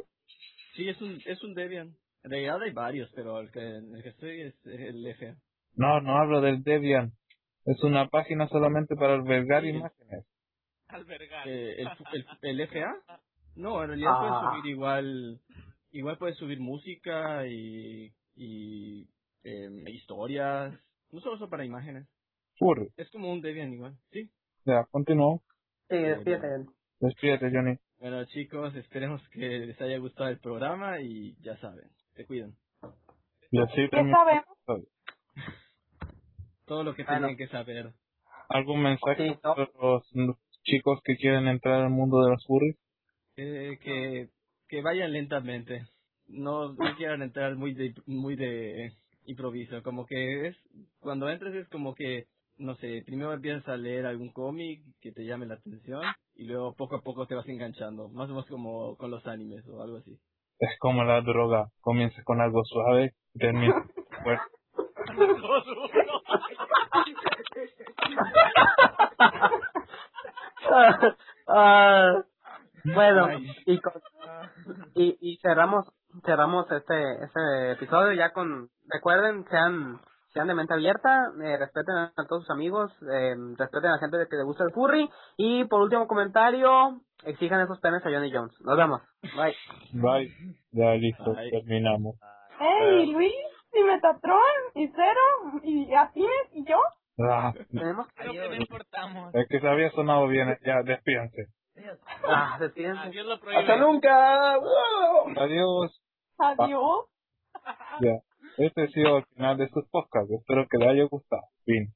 sí, 0.75 0.89
es 0.89 1.01
un, 1.01 1.19
es 1.25 1.43
un 1.43 1.53
Debian. 1.53 1.95
En 2.23 2.31
realidad 2.31 2.61
hay 2.61 2.71
varios, 2.71 3.11
pero 3.15 3.39
el 3.39 3.51
que, 3.51 3.59
el 3.59 4.01
que 4.03 4.09
estoy 4.09 4.41
es 4.41 4.55
el 4.65 5.05
FA. 5.15 5.35
no, 5.75 5.99
no 6.01 6.17
hablo 6.17 6.41
del 6.41 6.63
Debian. 6.63 7.11
Es 7.65 7.81
una 7.83 8.09
página 8.09 8.47
solamente 8.49 8.95
para 8.95 9.13
albergar 9.13 9.63
Sí. 9.63 9.69
imágenes. 9.69 10.25
Albergar. 10.87 11.47
Eh, 11.47 11.81
el, 11.81 11.87
el, 12.41 12.59
el 12.59 12.67
FA? 12.67 12.95
No, 13.55 13.81
en 13.83 13.89
realidad 13.89 14.11
Ah. 14.13 14.19
puedes 14.19 14.61
subir 14.61 14.71
igual, 14.71 15.39
igual 15.91 16.17
puedes 16.17 16.37
subir 16.37 16.59
música 16.59 17.45
y, 17.47 18.11
y 18.35 19.07
eh, 19.43 19.69
historias, 19.87 20.73
no 21.11 21.19
solo 21.19 21.37
son 21.37 21.49
para 21.49 21.65
imágenes. 21.65 22.07
Furry. 22.57 22.89
Es 22.97 23.09
como 23.11 23.31
un 23.31 23.41
Debian 23.41 23.73
igual, 23.73 23.95
sí. 24.11 24.29
Ya, 24.65 24.85
continúo. 24.91 25.41
Sí, 25.89 25.97
despídete, 25.97 26.47
Johnny. 26.47 26.65
Despídete, 26.99 27.51
Johnny. 27.51 27.77
Bueno 27.99 28.25
chicos, 28.25 28.75
esperemos 28.75 29.21
que 29.29 29.39
les 29.39 29.79
haya 29.81 29.97
gustado 29.97 30.29
el 30.29 30.39
programa 30.39 30.99
y 31.01 31.35
ya 31.41 31.57
saben, 31.57 31.89
se 32.15 32.25
cuidan. 32.25 32.53
Y 33.51 33.59
así 33.61 33.75
¿Qué 33.75 33.87
termina 33.89 34.17
sabemos? 34.17 34.45
Todo 36.65 36.83
lo 36.83 36.95
que 36.95 37.03
Bueno. 37.03 37.27
tienen 37.27 37.37
que 37.37 37.47
saber. 37.47 37.93
¿Algún 38.49 38.81
mensaje 38.83 39.29
Sí, 39.29 39.39
no. 39.43 39.55
para 39.55 39.69
los 39.81 40.03
chicos 40.63 40.99
que 41.03 41.15
quieren 41.17 41.47
entrar 41.47 41.81
al 41.81 41.89
mundo 41.89 42.21
de 42.23 42.31
los 42.31 42.45
furries? 42.45 42.77
Eh, 43.37 43.77
que, 43.81 44.29
que 44.67 44.81
vayan 44.81 45.11
lentamente. 45.11 45.85
No, 46.27 46.73
no 46.73 46.95
quieran 46.97 47.21
entrar 47.21 47.55
muy 47.55 47.73
de, 47.73 47.93
muy 48.05 48.35
de 48.35 48.93
improviso. 49.25 49.81
Como 49.83 50.05
que 50.05 50.47
es, 50.47 50.57
cuando 50.99 51.29
entres 51.29 51.53
es 51.55 51.67
como 51.69 51.95
que, 51.95 52.25
no 52.57 52.75
sé, 52.75 53.03
primero 53.05 53.33
empiezas 53.33 53.67
a 53.67 53.77
leer 53.77 54.05
algún 54.05 54.31
cómic 54.31 54.83
que 55.01 55.11
te 55.11 55.25
llame 55.25 55.45
la 55.45 55.55
atención 55.55 56.01
y 56.35 56.45
luego 56.45 56.75
poco 56.75 56.97
a 56.97 57.01
poco 57.01 57.25
te 57.27 57.35
vas 57.35 57.47
enganchando. 57.47 58.09
Más 58.09 58.27
o 58.29 58.33
menos 58.33 58.45
como 58.47 58.95
con 58.97 59.11
los 59.11 59.25
animes 59.27 59.67
o 59.67 59.81
algo 59.81 59.97
así. 59.97 60.17
Es 60.59 60.77
como 60.79 61.03
la 61.03 61.21
droga. 61.21 61.67
Comienza 61.81 62.21
con 62.23 62.39
algo 62.41 62.63
suave 62.65 63.13
y 63.33 63.39
termina 63.39 63.73
fuerte. 64.23 64.43
Ah, 71.47 72.23
bueno, 72.85 73.27
y, 73.65 73.79
con- 73.81 74.01
y, 74.95 75.17
y 75.19 75.37
cerramos 75.41 75.85
cerramos 76.25 76.69
este 76.71 77.23
este 77.25 77.71
episodio 77.73 78.13
ya 78.13 78.31
con 78.31 78.69
recuerden 78.87 79.45
sean 79.49 79.99
sean 80.33 80.47
de 80.47 80.55
mente 80.55 80.73
abierta 80.73 81.31
eh, 81.41 81.57
respeten 81.57 81.95
a 81.95 82.11
todos 82.27 82.43
sus 82.43 82.51
amigos 82.51 82.91
eh, 83.11 83.35
respeten 83.57 83.89
a 83.89 83.93
la 83.93 83.99
gente 83.99 84.17
que 84.29 84.37
le 84.37 84.43
gusta 84.43 84.63
el 84.63 84.71
furry 84.71 85.09
y 85.37 85.65
por 85.65 85.81
último 85.81 86.07
comentario 86.07 87.01
exijan 87.25 87.61
esos 87.61 87.79
penes 87.79 88.05
a 88.05 88.09
Johnny 88.09 88.31
Jones 88.31 88.53
nos 88.61 88.77
vemos 88.77 89.01
bye 89.35 89.55
Bye. 89.93 90.31
Ya 90.71 90.95
listo, 90.95 91.33
Bye. 91.33 91.51
terminamos. 91.51 92.15
¡Ey, 92.59 93.05
Luis! 93.11 93.33
Y 93.73 93.83
Metatron, 93.83 94.39
y 94.75 94.87
Cero, 94.87 95.61
y 95.63 95.93
Asines, 95.93 96.47
y 96.53 96.65
yo. 96.65 96.77
Ah, 97.19 97.53
tenemos 97.71 98.07
que 98.13 98.25
no 98.25 98.55
importamos. 98.55 99.35
es 99.35 99.47
que 99.47 99.59
se 99.59 99.67
había 99.67 99.91
sonado 99.91 100.27
bien. 100.27 100.57
Ya, 100.65 100.81
despídense. 100.83 101.47
Adiós. 101.75 101.99
ah 102.27 102.57
despídense. 102.59 103.01
Adiós 103.01 103.25
lo. 103.25 103.33
¡Hasta 103.33 103.77
nunca! 103.77 104.57
¡Wow! 104.57 105.33
Adiós. 105.37 106.01
Adiós. 106.39 107.05
Ya. 108.01 108.19
Este 108.57 108.83
ha 108.83 108.87
sido 108.87 109.17
el 109.17 109.25
final 109.35 109.57
de 109.57 109.69
sus 109.69 109.85
podcasts. 109.89 110.31
Espero 110.31 110.67
que 110.69 110.77
les 110.77 110.89
haya 110.89 111.03
gustado. 111.05 111.43
Fin. 111.65 111.93